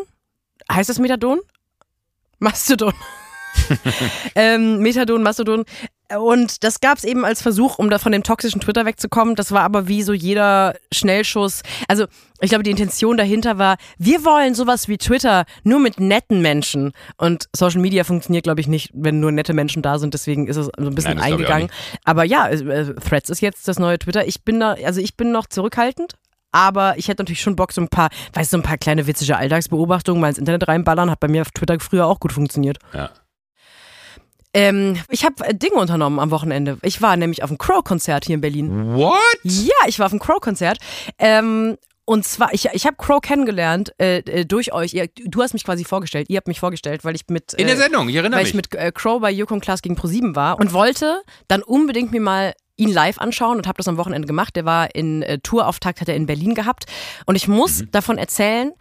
Heißt 0.71 0.89
das 0.89 0.99
Methadon? 0.99 1.41
Mastodon. 2.39 2.93
ähm, 4.35 4.79
Methadon, 4.81 5.23
Mastodon. 5.23 5.65
Und 6.19 6.65
das 6.65 6.81
gab 6.81 6.99
es 6.99 7.05
eben 7.05 7.25
als 7.25 7.41
Versuch, 7.41 7.79
um 7.79 7.89
da 7.89 7.99
von 7.99 8.13
dem 8.13 8.23
toxischen 8.23 8.61
Twitter 8.61 8.85
wegzukommen. 8.85 9.37
Das 9.37 9.53
war 9.53 9.63
aber 9.63 9.89
wie 9.89 10.03
so 10.03 10.13
jeder 10.13 10.75
Schnellschuss. 10.93 11.63
Also 11.89 12.07
ich 12.41 12.51
glaube, 12.51 12.63
die 12.63 12.71
Intention 12.71 13.17
dahinter 13.17 13.57
war, 13.57 13.77
wir 13.97 14.23
wollen 14.25 14.55
sowas 14.55 14.87
wie 14.89 14.99
Twitter 14.99 15.45
nur 15.63 15.81
mit 15.81 15.99
netten 15.99 16.43
Menschen. 16.43 16.93
Und 17.17 17.49
Social 17.57 17.81
Media 17.81 18.05
funktioniert, 18.05 18.45
glaube 18.45 18.61
ich, 18.61 18.69
nicht, 18.69 18.91
wenn 18.93 19.19
nur 19.19 19.33
nette 19.33 19.55
Menschen 19.55 19.81
da 19.81 19.99
sind. 19.99 20.13
Deswegen 20.13 20.47
ist 20.47 20.57
es 20.57 20.67
so 20.67 20.73
ein 20.77 20.95
bisschen 20.95 21.17
Nein, 21.17 21.33
eingegangen. 21.33 21.71
Aber 22.05 22.25
ja, 22.25 22.49
äh, 22.49 22.95
Threads 22.97 23.31
ist 23.31 23.41
jetzt 23.41 23.67
das 23.67 23.79
neue 23.79 23.99
Twitter. 23.99 24.27
Ich 24.27 24.45
bin 24.45 24.61
da, 24.61 24.73
also 24.85 25.01
ich 25.01 25.17
bin 25.17 25.33
noch 25.33 25.47
zurückhaltend. 25.47 26.15
Aber 26.53 26.97
ich 26.99 27.09
hätte 27.09 27.23
natürlich 27.23 27.41
schon 27.41 27.57
Bock, 27.57 27.73
so 27.73 27.81
ein 27.81 27.89
paar, 27.89 28.11
weißt 28.35 28.53
du, 28.53 28.59
so 28.59 28.61
ein 28.61 28.63
paar 28.63 28.79
kleine 28.79 29.09
witzige 29.09 29.37
Alltagsbeobachtungen 29.37 30.21
mal 30.21 30.29
ins 30.29 30.39
Internet 30.39 30.69
reinballern. 30.69 31.11
Hat 31.11 31.19
bei 31.19 31.29
mir 31.29 31.43
auf 31.43 31.51
Twitter 31.51 31.81
früher 31.81 32.07
auch 32.07 32.21
gut 32.21 32.33
funktioniert. 32.33 32.79
Ja. 32.93 33.11
Ähm, 34.55 34.97
ich 35.11 35.25
habe 35.25 35.45
äh, 35.45 35.55
Dinge 35.55 35.75
unternommen 35.75 36.19
am 36.21 36.31
Wochenende. 36.31 36.79
Ich 36.83 37.03
war 37.03 37.17
nämlich 37.17 37.43
auf 37.43 37.51
einem 37.51 37.59
Crow-Konzert 37.59 38.25
hier 38.25 38.37
in 38.37 38.41
Berlin. 38.41 38.95
What? 38.95 39.17
Ja, 39.43 39.75
ich 39.87 39.99
war 39.99 40.07
auf 40.07 40.13
einem 40.13 40.21
Crow-Konzert. 40.21 40.79
Ähm, 41.19 41.77
und 42.07 42.25
zwar, 42.25 42.53
ich, 42.53 42.69
ich 42.73 42.87
habe 42.87 42.97
Crow 42.97 43.21
kennengelernt 43.21 43.95
äh, 43.99 44.19
äh, 44.19 44.45
durch 44.45 44.73
euch. 44.73 44.93
Ihr, 44.93 45.09
du 45.09 45.43
hast 45.43 45.55
mich 45.55 45.65
quasi 45.65 45.85
vorgestellt, 45.85 46.29
ihr 46.29 46.37
habt 46.37 46.49
mich 46.49 46.61
vorgestellt, 46.61 47.05
weil 47.05 47.15
ich 47.15 47.23
mit. 47.29 47.55
Äh, 47.55 47.63
In 47.63 47.67
der 47.67 47.77
Sendung, 47.77 48.09
ich 48.09 48.15
erinnere 48.15 48.39
weil 48.39 48.45
mich. 48.45 48.55
Weil 48.55 48.61
ich 48.61 48.71
mit 48.73 48.75
äh, 48.75 48.93
Crow 48.93 49.21
bei 49.21 49.31
Yukon 49.31 49.61
Class 49.61 49.83
gegen 49.83 49.97
Pro7 49.97 50.37
war 50.37 50.61
und 50.61 50.73
wollte 50.73 51.23
dann 51.49 51.63
unbedingt 51.63 52.13
mir 52.13 52.21
mal 52.21 52.55
ihn 52.77 52.93
live 52.93 53.19
anschauen 53.19 53.57
und 53.57 53.67
habe 53.67 53.79
das 53.79 53.89
am 53.89 53.97
Wochenende 53.97 54.27
gemacht. 54.27 54.55
Der 54.57 54.65
war 54.65 54.95
in 54.95 55.23
äh, 55.23 55.39
Tourauftakt, 55.39 56.01
hat 56.01 56.09
er 56.09 56.17
in 56.17 56.27
Berlin 56.27 56.55
gehabt. 56.55 56.85
Und 57.25 57.37
ich 57.37 57.49
muss 57.49 57.83
mhm. 57.83 57.91
davon 57.93 58.19
erzählen, 58.19 58.73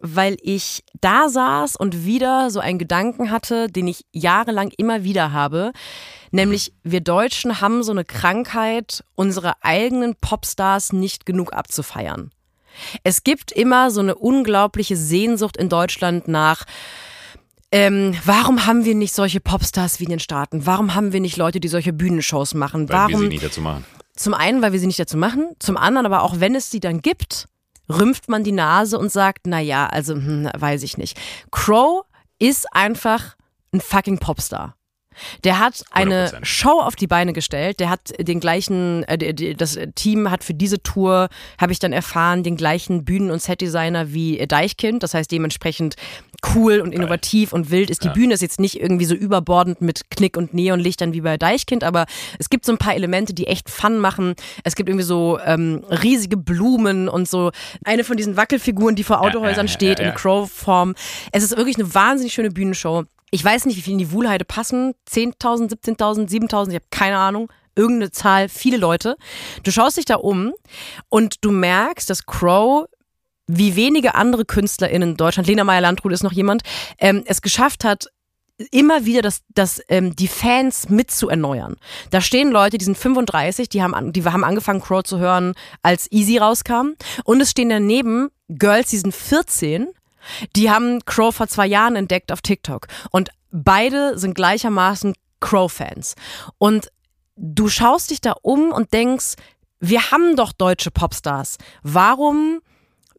weil 0.00 0.36
ich 0.42 0.82
da 1.00 1.28
saß 1.28 1.76
und 1.76 2.04
wieder 2.04 2.50
so 2.50 2.60
einen 2.60 2.78
Gedanken 2.78 3.30
hatte, 3.30 3.68
den 3.68 3.86
ich 3.88 4.04
jahrelang 4.12 4.70
immer 4.76 5.04
wieder 5.04 5.32
habe. 5.32 5.72
Nämlich, 6.30 6.72
wir 6.82 7.00
Deutschen 7.00 7.60
haben 7.60 7.82
so 7.82 7.92
eine 7.92 8.04
Krankheit, 8.04 9.04
unsere 9.14 9.62
eigenen 9.62 10.14
Popstars 10.14 10.92
nicht 10.92 11.26
genug 11.26 11.52
abzufeiern. 11.52 12.30
Es 13.04 13.24
gibt 13.24 13.52
immer 13.52 13.90
so 13.90 14.00
eine 14.00 14.14
unglaubliche 14.14 14.96
Sehnsucht 14.96 15.56
in 15.56 15.68
Deutschland 15.68 16.28
nach, 16.28 16.64
ähm, 17.72 18.16
warum 18.24 18.66
haben 18.66 18.84
wir 18.84 18.94
nicht 18.94 19.14
solche 19.14 19.40
Popstars 19.40 20.00
wie 20.00 20.04
in 20.04 20.10
den 20.10 20.20
Staaten? 20.20 20.66
Warum 20.66 20.94
haben 20.94 21.12
wir 21.12 21.20
nicht 21.20 21.36
Leute, 21.36 21.60
die 21.60 21.68
solche 21.68 21.92
Bühnenshows 21.92 22.54
machen? 22.54 22.88
Weil 22.88 22.96
warum? 22.96 23.12
wir 23.12 23.18
sie 23.18 23.28
nicht 23.28 23.44
dazu 23.44 23.60
machen. 23.60 23.84
Zum 24.16 24.34
einen, 24.34 24.60
weil 24.60 24.72
wir 24.72 24.80
sie 24.80 24.86
nicht 24.86 24.98
dazu 24.98 25.16
machen. 25.16 25.50
Zum 25.60 25.76
anderen 25.76 26.06
aber 26.06 26.22
auch, 26.22 26.40
wenn 26.40 26.54
es 26.54 26.70
sie 26.70 26.80
dann 26.80 27.00
gibt, 27.00 27.48
rümpft 27.90 28.28
man 28.28 28.44
die 28.44 28.52
Nase 28.52 28.98
und 28.98 29.10
sagt, 29.10 29.46
na 29.46 29.60
ja, 29.60 29.86
also 29.86 30.14
hm, 30.14 30.48
weiß 30.56 30.82
ich 30.82 30.96
nicht. 30.98 31.18
Crow 31.50 32.04
ist 32.38 32.66
einfach 32.72 33.36
ein 33.72 33.80
fucking 33.80 34.18
Popstar. 34.18 34.76
Der 35.44 35.58
hat 35.58 35.84
eine 35.90 36.28
100%. 36.28 36.44
Show 36.44 36.80
auf 36.80 36.96
die 36.96 37.06
Beine 37.06 37.32
gestellt. 37.32 37.80
Der 37.80 37.90
hat 37.90 38.12
den 38.18 38.40
gleichen, 38.40 39.04
äh, 39.04 39.54
das 39.54 39.78
Team 39.94 40.30
hat 40.30 40.44
für 40.44 40.54
diese 40.54 40.82
Tour, 40.82 41.28
habe 41.60 41.72
ich 41.72 41.78
dann 41.78 41.92
erfahren, 41.92 42.42
den 42.42 42.56
gleichen 42.56 43.04
Bühnen- 43.04 43.30
und 43.30 43.42
Setdesigner 43.42 44.12
wie 44.12 44.46
Deichkind. 44.46 45.02
Das 45.02 45.14
heißt 45.14 45.30
dementsprechend 45.30 45.96
cool 46.54 46.80
und 46.80 46.92
innovativ 46.92 47.52
und 47.52 47.70
wild 47.70 47.90
ist. 47.90 48.02
Die 48.02 48.08
ja. 48.08 48.12
Bühne 48.12 48.34
ist 48.34 48.40
jetzt 48.40 48.60
nicht 48.60 48.80
irgendwie 48.80 49.04
so 49.04 49.14
überbordend 49.14 49.80
mit 49.80 50.10
Knick- 50.10 50.36
und 50.36 50.54
Neonlichtern 50.54 51.12
wie 51.12 51.20
bei 51.20 51.36
Deichkind, 51.36 51.84
aber 51.84 52.06
es 52.38 52.50
gibt 52.50 52.64
so 52.64 52.72
ein 52.72 52.78
paar 52.78 52.94
Elemente, 52.94 53.34
die 53.34 53.46
echt 53.46 53.68
Fun 53.68 53.98
machen. 53.98 54.34
Es 54.64 54.74
gibt 54.74 54.88
irgendwie 54.88 55.04
so 55.04 55.38
ähm, 55.44 55.84
riesige 55.90 56.36
Blumen 56.36 57.08
und 57.08 57.28
so 57.28 57.50
eine 57.84 58.04
von 58.04 58.16
diesen 58.16 58.36
Wackelfiguren, 58.36 58.96
die 58.96 59.04
vor 59.04 59.20
Autohäusern 59.20 59.66
ja, 59.66 59.72
ja, 59.72 59.74
steht 59.74 60.00
in 60.00 60.14
Crow-Form. 60.14 60.94
Es 61.32 61.42
ist 61.42 61.56
wirklich 61.56 61.76
eine 61.76 61.94
wahnsinnig 61.94 62.32
schöne 62.32 62.50
Bühnenshow. 62.50 63.04
Ich 63.30 63.44
weiß 63.44 63.66
nicht, 63.66 63.76
wie 63.76 63.82
viel 63.82 63.92
in 63.92 63.98
die 63.98 64.12
Wuhlheide 64.12 64.44
passen. 64.44 64.94
10.000, 65.08 65.70
17.000, 65.70 66.28
7.000, 66.28 66.68
ich 66.68 66.74
habe 66.74 66.86
keine 66.90 67.18
Ahnung. 67.18 67.50
Irgendeine 67.76 68.10
Zahl, 68.10 68.48
viele 68.48 68.76
Leute. 68.76 69.16
Du 69.62 69.70
schaust 69.70 69.96
dich 69.96 70.04
da 70.04 70.16
um 70.16 70.52
und 71.08 71.36
du 71.44 71.50
merkst, 71.50 72.10
dass 72.10 72.26
Crow 72.26 72.86
wie 73.46 73.74
wenige 73.76 74.14
andere 74.14 74.44
KünstlerInnen 74.44 75.10
in 75.10 75.16
Deutschland, 75.16 75.48
Lena 75.48 75.64
Meyer-Landrut 75.64 76.12
ist 76.12 76.22
noch 76.22 76.32
jemand, 76.32 76.62
ähm, 76.98 77.22
es 77.26 77.42
geschafft 77.42 77.84
hat, 77.84 78.06
immer 78.70 79.06
wieder 79.06 79.22
das, 79.22 79.42
das, 79.48 79.80
ähm, 79.88 80.14
die 80.14 80.28
Fans 80.28 80.88
mit 80.88 81.10
zu 81.10 81.28
erneuern. 81.28 81.76
Da 82.10 82.20
stehen 82.20 82.50
Leute, 82.50 82.78
die 82.78 82.84
sind 82.84 82.98
35, 82.98 83.68
die 83.68 83.82
haben, 83.82 84.12
die 84.12 84.24
haben 84.24 84.44
angefangen, 84.44 84.80
Crow 84.80 85.02
zu 85.02 85.18
hören, 85.18 85.54
als 85.82 86.10
Easy 86.12 86.38
rauskam. 86.38 86.94
Und 87.24 87.40
es 87.40 87.50
stehen 87.50 87.70
daneben 87.70 88.28
Girls, 88.48 88.90
die 88.90 88.98
sind 88.98 89.14
14 89.14 89.88
die 90.56 90.70
haben 90.70 91.04
Crow 91.04 91.34
vor 91.34 91.48
zwei 91.48 91.66
Jahren 91.66 91.96
entdeckt 91.96 92.32
auf 92.32 92.40
TikTok. 92.40 92.86
Und 93.10 93.30
beide 93.50 94.18
sind 94.18 94.34
gleichermaßen 94.34 95.14
Crow-Fans. 95.40 96.14
Und 96.58 96.90
du 97.36 97.68
schaust 97.68 98.10
dich 98.10 98.20
da 98.20 98.34
um 98.42 98.72
und 98.72 98.92
denkst, 98.92 99.34
wir 99.80 100.10
haben 100.10 100.36
doch 100.36 100.52
deutsche 100.52 100.90
Popstars. 100.90 101.56
Warum, 101.82 102.60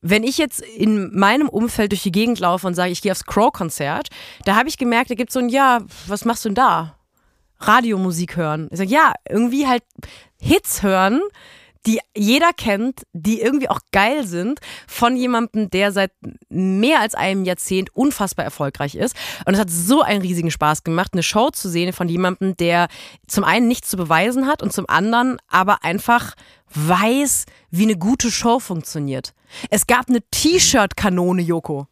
wenn 0.02 0.24
ich 0.24 0.38
jetzt 0.38 0.62
in 0.62 1.18
meinem 1.18 1.50
Umfeld 1.50 1.92
durch 1.92 2.04
die 2.04 2.12
Gegend 2.12 2.40
laufe 2.40 2.68
und 2.68 2.76
sage, 2.76 2.92
ich 2.92 3.02
gehe 3.02 3.12
aufs 3.12 3.26
Crow-Konzert, 3.26 4.10
da 4.46 4.56
habe 4.56 4.70
ich 4.70 4.78
gemerkt, 4.78 5.10
da 5.10 5.16
gibt 5.16 5.32
es 5.32 5.34
so 5.34 5.40
ein, 5.40 5.50
ja, 5.50 5.82
was 6.08 6.26
machst 6.26 6.46
du 6.46 6.50
denn 6.50 6.56
da? 6.56 6.98
Radiomusik 7.60 8.38
hören. 8.38 8.68
Ich 8.72 8.78
sage, 8.78 8.92
ja, 8.92 9.14
irgendwie 9.28 9.68
halt 9.68 9.84
Hits 10.40 10.84
hören, 10.84 11.22
die 11.86 12.00
jeder 12.15 12.54
kennt, 12.54 13.02
die 13.13 13.41
irgendwie 13.41 13.70
auch 13.70 13.80
geil 13.91 14.26
sind, 14.26 14.60
von 14.88 15.15
jemandem, 15.15 15.70
der 15.70 15.92
seit 15.92 16.12
mehr 16.50 17.00
als 17.00 17.15
einem 17.15 17.44
Jahrzehnt 17.44 17.96
unfassbar 17.96 18.46
erfolgreich 18.46 18.96
ist. 18.96 19.15
Und 19.46 19.54
es 19.56 19.60
hat 19.60 19.69
so 19.69 20.02
einen 20.02 20.21
riesigen 20.21 20.52
Spaß 20.52 20.84
gemacht, 20.84 21.13
eine 21.13 21.23
Show 21.23 21.50
zu 21.50 21.69
sehen 21.69 21.94
von 21.94 22.08
jemandem, 22.08 22.56
der 22.58 22.88
zum 23.27 23.44
einen 23.44 23.67
nichts 23.67 23.90
zu 23.90 23.98
beweisen 23.98 24.48
hat 24.48 24.62
und 24.62 24.73
zum 24.73 24.88
anderen 24.88 25.38
aber 25.48 25.84
einfach 25.84 26.36
weiß, 26.73 27.46
wie 27.69 27.84
eine 27.84 27.98
gute 27.98 28.32
Show 28.32 28.60
funktioniert. 28.60 29.34
Es 29.69 29.88
gab 29.88 30.08
eine 30.08 30.21
T-Shirt-Kanone, 30.29 31.42
Joko. 31.42 31.88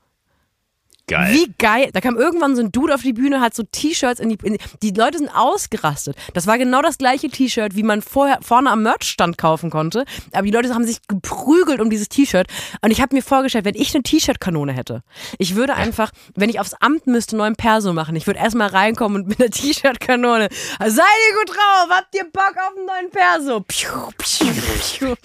Geil. 1.10 1.34
Wie 1.34 1.52
geil. 1.58 1.90
Da 1.92 2.02
kam 2.02 2.18
irgendwann 2.18 2.56
so 2.56 2.62
ein 2.62 2.72
Dude 2.72 2.94
auf 2.94 3.02
die 3.02 3.14
Bühne, 3.14 3.42
hat 3.42 3.56
so 3.56 3.64
T-Shirts 3.64 4.20
in 4.20 4.30
die, 4.30 4.38
in 4.44 4.58
die. 4.84 4.92
Leute 4.92 5.18
sind 5.18 5.30
ausgerastet. 5.30 6.16
Das 6.36 6.46
war 6.46 6.60
genau 6.60 6.84
das 6.84 7.00
gleiche 7.00 7.30
T-Shirt, 7.30 7.76
wie 7.76 7.82
man 7.82 8.04
vorher 8.04 8.38
vorne 8.42 8.70
am 8.70 8.84
Merchstand 8.84 9.40
kaufen 9.40 9.72
konnte. 9.72 10.06
Aber 10.34 10.44
die 10.44 10.52
Leute 10.52 10.72
haben 10.74 10.86
sich 10.86 11.00
geprügelt 11.08 11.80
um 11.82 11.90
dieses 11.90 12.10
T-Shirt. 12.10 12.48
Und 12.82 12.92
ich 12.92 13.02
habe 13.02 13.16
mir 13.16 13.24
vorgestellt, 13.24 13.66
wenn 13.66 13.74
ich 13.74 13.96
eine 13.96 14.04
T-Shirt-Kanone 14.04 14.72
hätte, 14.72 15.02
ich 15.40 15.56
würde 15.56 15.74
einfach, 15.74 16.12
wenn 16.36 16.50
ich 16.50 16.60
aufs 16.60 16.76
Amt 16.76 17.08
müsste, 17.08 17.36
neuen 17.38 17.56
Perso 17.56 17.92
machen. 17.92 18.16
Ich 18.16 18.28
würde 18.28 18.40
erstmal 18.40 18.68
reinkommen 18.68 19.24
und 19.24 19.28
mit 19.30 19.42
einer 19.42 19.50
T-Shirt-Kanone. 19.52 20.48
Seid 20.80 20.92
ihr 20.92 21.38
gut 21.40 21.50
drauf? 21.50 21.90
Habt 21.90 22.16
ihr 22.16 22.26
Bock 22.26 22.54
auf 22.56 22.78
einen 22.78 22.86
neuen 22.86 23.10
Perso? 23.10 23.62
Piu, 23.62 23.90
piu, 24.16 24.48
piu. 24.80 25.10
Und 25.10 25.18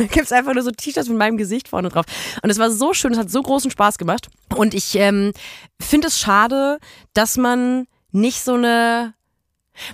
dann 0.00 0.08
gibt's 0.08 0.32
einfach 0.32 0.52
nur 0.52 0.62
so 0.62 0.70
T-Shirts 0.70 1.08
mit 1.08 1.16
meinem 1.16 1.38
Gesicht 1.38 1.68
vorne 1.68 1.88
drauf. 1.88 2.04
Und 2.42 2.50
es 2.50 2.58
war 2.58 2.70
so 2.70 2.92
schön, 2.92 3.12
es 3.12 3.18
hat 3.18 3.30
so 3.30 3.40
großen 3.40 3.70
Spaß 3.70 3.96
gemacht. 3.96 4.28
Und 4.54 4.74
ich 4.74 4.96
ähm, 4.96 5.29
finde 5.80 6.08
es 6.08 6.18
schade, 6.18 6.78
dass 7.14 7.36
man 7.36 7.86
nicht 8.12 8.42
so 8.42 8.54
eine 8.54 9.14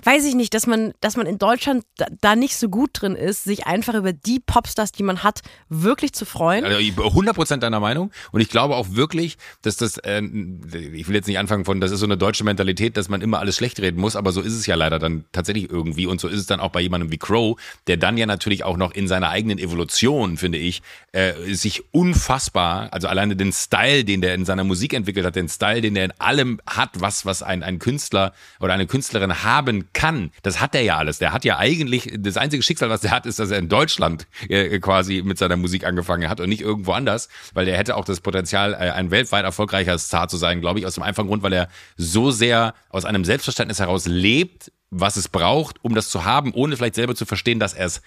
weiß 0.03 0.25
ich 0.25 0.35
nicht, 0.35 0.53
dass 0.53 0.67
man, 0.67 0.93
dass 1.01 1.17
man 1.17 1.25
in 1.27 1.37
Deutschland 1.37 1.83
da, 1.97 2.05
da, 2.21 2.35
nicht 2.35 2.55
so 2.57 2.69
gut 2.69 2.91
drin 2.93 3.15
ist, 3.15 3.43
sich 3.43 3.65
einfach 3.65 3.95
über 3.95 4.13
die 4.13 4.39
Popstars, 4.39 4.91
die 4.91 5.03
man 5.03 5.23
hat, 5.23 5.41
wirklich 5.69 6.13
zu 6.13 6.25
freuen. 6.25 6.65
Also 6.65 6.77
100% 6.77 7.57
deiner 7.57 7.79
Meinung. 7.79 8.11
Und 8.31 8.41
ich 8.41 8.49
glaube 8.49 8.75
auch 8.75 8.87
wirklich, 8.91 9.37
dass 9.61 9.77
das, 9.77 9.97
äh, 9.99 10.21
ich 10.21 11.07
will 11.07 11.15
jetzt 11.15 11.27
nicht 11.27 11.39
anfangen 11.39 11.65
von, 11.65 11.81
das 11.81 11.91
ist 11.91 11.99
so 11.99 12.05
eine 12.05 12.17
deutsche 12.17 12.43
Mentalität, 12.43 12.97
dass 12.97 13.09
man 13.09 13.21
immer 13.21 13.39
alles 13.39 13.55
schlecht 13.55 13.79
reden 13.79 13.99
muss, 13.99 14.15
aber 14.15 14.31
so 14.31 14.41
ist 14.41 14.53
es 14.53 14.65
ja 14.65 14.75
leider 14.75 14.99
dann 14.99 15.25
tatsächlich 15.31 15.69
irgendwie. 15.69 16.05
Und 16.05 16.21
so 16.21 16.27
ist 16.27 16.39
es 16.39 16.45
dann 16.45 16.59
auch 16.59 16.71
bei 16.71 16.81
jemandem 16.81 17.11
wie 17.11 17.17
Crow, 17.17 17.59
der 17.87 17.97
dann 17.97 18.17
ja 18.17 18.25
natürlich 18.25 18.63
auch 18.63 18.77
noch 18.77 18.91
in 18.93 19.07
seiner 19.07 19.29
eigenen 19.29 19.57
Evolution, 19.57 20.37
finde 20.37 20.57
ich, 20.57 20.81
äh, 21.11 21.33
sich 21.53 21.83
unfassbar, 21.93 22.91
also 22.91 23.07
alleine 23.07 23.35
den 23.35 23.51
Style, 23.51 24.03
den 24.03 24.21
der 24.21 24.35
in 24.35 24.45
seiner 24.45 24.63
Musik 24.63 24.93
entwickelt 24.93 25.25
hat, 25.25 25.35
den 25.35 25.49
Style, 25.49 25.81
den 25.81 25.95
er 25.95 26.05
in 26.05 26.11
allem 26.19 26.59
hat, 26.67 26.91
was, 26.99 27.25
was 27.25 27.43
ein, 27.43 27.63
ein 27.63 27.79
Künstler 27.79 28.33
oder 28.59 28.73
eine 28.73 28.87
Künstlerin 28.87 29.43
haben 29.43 29.76
kann. 29.93 30.31
Das 30.43 30.59
hat 30.59 30.75
er 30.75 30.81
ja 30.81 30.97
alles. 30.97 31.19
Der 31.19 31.33
hat 31.33 31.45
ja 31.45 31.57
eigentlich, 31.57 32.13
das 32.17 32.37
einzige 32.37 32.63
Schicksal, 32.63 32.89
was 32.89 33.03
er 33.03 33.11
hat, 33.11 33.25
ist, 33.25 33.39
dass 33.39 33.51
er 33.51 33.59
in 33.59 33.69
Deutschland 33.69 34.27
äh, 34.49 34.79
quasi 34.79 35.21
mit 35.23 35.37
seiner 35.37 35.57
Musik 35.57 35.85
angefangen 35.85 36.29
hat 36.29 36.39
und 36.39 36.49
nicht 36.49 36.61
irgendwo 36.61 36.91
anders, 36.91 37.29
weil 37.53 37.67
er 37.67 37.77
hätte 37.77 37.95
auch 37.95 38.05
das 38.05 38.21
Potenzial, 38.21 38.73
äh, 38.73 38.91
ein 38.91 39.11
weltweit 39.11 39.45
erfolgreicher 39.45 39.97
Star 39.97 40.27
zu 40.27 40.37
sein, 40.37 40.61
glaube 40.61 40.79
ich, 40.79 40.85
aus 40.85 40.95
dem 40.95 41.03
einfachen 41.03 41.27
Grund, 41.27 41.43
weil 41.43 41.53
er 41.53 41.69
so 41.95 42.31
sehr 42.31 42.73
aus 42.89 43.05
einem 43.05 43.25
Selbstverständnis 43.25 43.79
heraus 43.79 44.05
lebt, 44.05 44.71
was 44.89 45.17
es 45.17 45.27
braucht, 45.27 45.83
um 45.83 45.95
das 45.95 46.09
zu 46.09 46.25
haben, 46.25 46.53
ohne 46.53 46.77
vielleicht 46.77 46.95
selber 46.95 47.15
zu 47.15 47.25
verstehen, 47.25 47.59
dass 47.59 47.73
er 47.73 47.87
es 47.87 48.01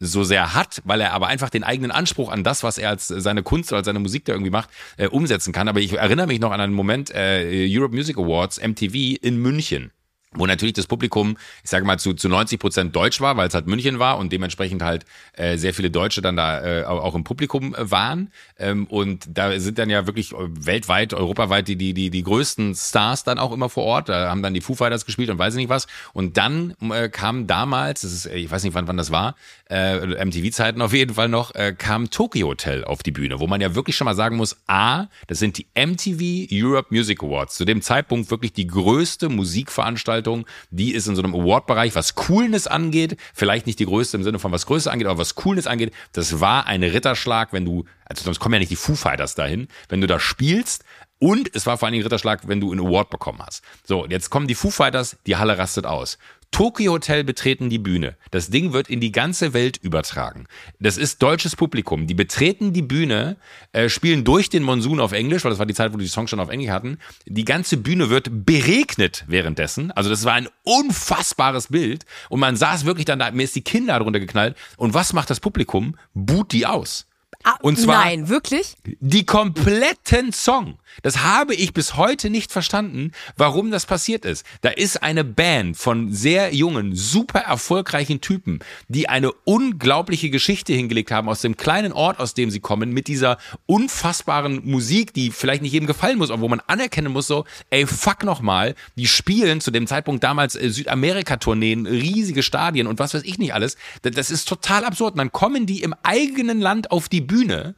so 0.00 0.24
sehr 0.24 0.54
hat, 0.54 0.82
weil 0.84 1.00
er 1.00 1.12
aber 1.12 1.28
einfach 1.28 1.50
den 1.50 1.64
eigenen 1.64 1.90
Anspruch 1.90 2.30
an 2.30 2.44
das, 2.44 2.62
was 2.62 2.78
er 2.78 2.90
als 2.90 3.08
seine 3.08 3.42
Kunst 3.42 3.72
oder 3.72 3.78
als 3.78 3.86
seine 3.86 4.00
Musik 4.00 4.24
da 4.24 4.32
irgendwie 4.32 4.50
macht, 4.50 4.70
äh, 4.96 5.08
umsetzen 5.08 5.52
kann. 5.52 5.68
Aber 5.68 5.80
ich 5.80 5.92
erinnere 5.92 6.26
mich 6.26 6.40
noch 6.40 6.50
an 6.50 6.60
einen 6.60 6.74
Moment, 6.74 7.10
äh, 7.14 7.66
Europe 7.70 7.94
Music 7.94 8.18
Awards, 8.18 8.60
MTV 8.60 9.16
in 9.22 9.38
München 9.38 9.92
wo 10.36 10.46
natürlich 10.46 10.74
das 10.74 10.86
Publikum, 10.86 11.36
ich 11.62 11.70
sage 11.70 11.84
mal, 11.84 11.98
zu, 11.98 12.14
zu 12.14 12.28
90 12.28 12.58
Prozent 12.58 12.96
deutsch 12.96 13.20
war, 13.20 13.36
weil 13.36 13.48
es 13.48 13.54
halt 13.54 13.66
München 13.66 13.98
war 13.98 14.18
und 14.18 14.32
dementsprechend 14.32 14.82
halt 14.82 15.04
äh, 15.34 15.56
sehr 15.56 15.74
viele 15.74 15.90
Deutsche 15.90 16.22
dann 16.22 16.36
da 16.36 16.80
äh, 16.80 16.84
auch 16.84 17.14
im 17.14 17.24
Publikum 17.24 17.74
äh, 17.74 17.90
waren. 17.90 18.30
Ähm, 18.58 18.86
und 18.86 19.26
da 19.32 19.58
sind 19.58 19.78
dann 19.78 19.90
ja 19.90 20.06
wirklich 20.06 20.32
weltweit, 20.32 21.14
europaweit 21.14 21.68
die, 21.68 21.76
die, 21.76 21.94
die, 21.94 22.10
die 22.10 22.22
größten 22.22 22.74
Stars 22.74 23.24
dann 23.24 23.38
auch 23.38 23.52
immer 23.52 23.68
vor 23.68 23.84
Ort. 23.84 24.08
Da 24.08 24.30
haben 24.30 24.42
dann 24.42 24.54
die 24.54 24.60
Foo 24.60 24.74
Fighters 24.74 25.06
gespielt 25.06 25.30
und 25.30 25.38
weiß 25.38 25.54
ich 25.54 25.58
nicht 25.58 25.68
was. 25.68 25.86
Und 26.12 26.36
dann 26.36 26.74
äh, 26.90 27.08
kam 27.08 27.46
damals, 27.46 28.02
das 28.02 28.12
ist, 28.12 28.26
ich 28.26 28.50
weiß 28.50 28.64
nicht, 28.64 28.74
wann, 28.74 28.88
wann 28.88 28.96
das 28.96 29.10
war, 29.10 29.36
äh, 29.70 30.24
MTV-Zeiten 30.24 30.82
auf 30.82 30.92
jeden 30.92 31.14
Fall 31.14 31.28
noch, 31.28 31.54
äh, 31.54 31.74
kam 31.76 32.10
Tokyo 32.10 32.48
Hotel 32.48 32.84
auf 32.84 33.02
die 33.02 33.10
Bühne, 33.10 33.40
wo 33.40 33.46
man 33.46 33.60
ja 33.60 33.74
wirklich 33.74 33.96
schon 33.96 34.04
mal 34.04 34.14
sagen 34.14 34.36
muss, 34.36 34.56
A, 34.66 35.06
das 35.26 35.38
sind 35.38 35.58
die 35.58 35.66
MTV 35.74 36.48
Europe 36.52 36.94
Music 36.94 37.22
Awards. 37.22 37.54
Zu 37.54 37.64
dem 37.64 37.82
Zeitpunkt 37.82 38.30
wirklich 38.30 38.52
die 38.52 38.66
größte 38.66 39.28
Musikveranstaltung, 39.28 40.23
die 40.70 40.92
ist 40.92 41.06
in 41.06 41.16
so 41.16 41.22
einem 41.22 41.34
Award-Bereich, 41.34 41.94
was 41.94 42.14
Coolness 42.14 42.66
angeht, 42.66 43.16
vielleicht 43.34 43.66
nicht 43.66 43.78
die 43.78 43.86
größte 43.86 44.16
im 44.16 44.22
Sinne 44.22 44.38
von 44.38 44.52
was 44.52 44.66
Größe 44.66 44.90
angeht, 44.90 45.06
aber 45.06 45.18
was 45.18 45.34
Coolness 45.34 45.66
angeht, 45.66 45.92
das 46.12 46.40
war 46.40 46.66
ein 46.66 46.82
Ritterschlag, 46.82 47.52
wenn 47.52 47.64
du, 47.64 47.84
also 48.04 48.24
sonst 48.24 48.40
kommen 48.40 48.54
ja 48.54 48.58
nicht 48.60 48.70
die 48.70 48.76
Foo 48.76 48.94
Fighters 48.94 49.34
dahin, 49.34 49.68
wenn 49.88 50.00
du 50.00 50.06
da 50.06 50.18
spielst, 50.18 50.84
und 51.20 51.54
es 51.54 51.64
war 51.64 51.78
vor 51.78 51.86
allen 51.86 51.92
Dingen 51.92 52.04
Ritterschlag, 52.04 52.48
wenn 52.48 52.60
du 52.60 52.70
einen 52.70 52.86
Award 52.86 53.08
bekommen 53.08 53.38
hast. 53.40 53.62
So, 53.84 54.06
jetzt 54.06 54.28
kommen 54.30 54.46
die 54.46 54.54
Foo 54.54 54.70
Fighters, 54.70 55.16
die 55.26 55.36
Halle 55.36 55.56
rastet 55.56 55.86
aus. 55.86 56.18
Tokyo 56.54 56.92
Hotel 56.92 57.24
betreten 57.24 57.68
die 57.68 57.80
Bühne. 57.80 58.16
Das 58.30 58.48
Ding 58.48 58.72
wird 58.72 58.88
in 58.88 59.00
die 59.00 59.10
ganze 59.10 59.54
Welt 59.54 59.76
übertragen. 59.76 60.46
Das 60.78 60.96
ist 60.96 61.20
deutsches 61.20 61.56
Publikum. 61.56 62.06
Die 62.06 62.14
betreten 62.14 62.72
die 62.72 62.82
Bühne, 62.82 63.38
äh, 63.72 63.88
spielen 63.88 64.22
durch 64.22 64.50
den 64.50 64.62
Monsun 64.62 65.00
auf 65.00 65.10
Englisch, 65.10 65.42
weil 65.42 65.50
das 65.50 65.58
war 65.58 65.66
die 65.66 65.74
Zeit, 65.74 65.92
wo 65.92 65.96
die 65.96 66.06
Songs 66.06 66.30
schon 66.30 66.38
auf 66.38 66.50
Englisch 66.50 66.70
hatten. 66.70 66.98
Die 67.26 67.44
ganze 67.44 67.76
Bühne 67.76 68.08
wird 68.08 68.46
beregnet 68.46 69.24
währenddessen. 69.26 69.90
Also 69.90 70.10
das 70.10 70.24
war 70.24 70.34
ein 70.34 70.48
unfassbares 70.62 71.66
Bild. 71.72 72.06
Und 72.28 72.38
man 72.38 72.54
saß 72.54 72.84
wirklich 72.84 73.06
dann 73.06 73.18
da, 73.18 73.32
mir 73.32 73.42
ist 73.42 73.56
die 73.56 73.64
Kinder 73.64 73.98
drunter 73.98 74.20
geknallt. 74.20 74.56
Und 74.76 74.94
was 74.94 75.12
macht 75.12 75.30
das 75.30 75.40
Publikum? 75.40 75.96
Boot 76.14 76.52
die 76.52 76.66
aus. 76.66 77.08
Ah, 77.46 77.58
und 77.60 77.78
zwar 77.78 78.04
nein, 78.04 78.30
wirklich? 78.30 78.74
Die 79.00 79.26
kompletten 79.26 80.32
Song. 80.32 80.78
Das 81.02 81.18
habe 81.18 81.54
ich 81.54 81.74
bis 81.74 81.96
heute 81.96 82.30
nicht 82.30 82.52
verstanden, 82.52 83.12
warum 83.36 83.70
das 83.70 83.84
passiert 83.84 84.24
ist. 84.24 84.46
Da 84.62 84.70
ist 84.70 85.02
eine 85.02 85.24
Band 85.24 85.76
von 85.76 86.12
sehr 86.12 86.54
jungen, 86.54 86.94
super 86.94 87.40
erfolgreichen 87.40 88.22
Typen, 88.22 88.60
die 88.88 89.10
eine 89.10 89.32
unglaubliche 89.44 90.30
Geschichte 90.30 90.72
hingelegt 90.72 91.10
haben 91.10 91.28
aus 91.28 91.42
dem 91.42 91.56
kleinen 91.58 91.92
Ort, 91.92 92.18
aus 92.18 92.32
dem 92.32 92.50
sie 92.50 92.60
kommen, 92.60 92.92
mit 92.92 93.08
dieser 93.08 93.36
unfassbaren 93.66 94.62
Musik, 94.64 95.12
die 95.12 95.30
vielleicht 95.30 95.60
nicht 95.62 95.72
jedem 95.72 95.86
gefallen 95.86 96.16
muss, 96.16 96.30
aber 96.30 96.40
wo 96.40 96.48
man 96.48 96.62
anerkennen 96.66 97.12
muss, 97.12 97.26
so, 97.26 97.44
ey, 97.68 97.86
fuck 97.86 98.24
nochmal, 98.24 98.74
die 98.96 99.06
spielen 99.06 99.60
zu 99.60 99.70
dem 99.70 99.86
Zeitpunkt 99.86 100.24
damals 100.24 100.54
äh, 100.54 100.70
Südamerika-Tourneen, 100.70 101.86
riesige 101.86 102.42
Stadien 102.42 102.86
und 102.86 102.98
was 102.98 103.12
weiß 103.12 103.24
ich 103.24 103.38
nicht 103.38 103.52
alles. 103.52 103.76
Das 104.00 104.30
ist 104.30 104.48
total 104.48 104.84
absurd. 104.84 105.14
Und 105.14 105.18
dann 105.18 105.32
kommen 105.32 105.66
die 105.66 105.82
im 105.82 105.94
eigenen 106.02 106.60
Land 106.60 106.90
auf 106.90 107.08
die 107.08 107.20
Bühne 107.20 107.33
Bühne, 107.34 107.74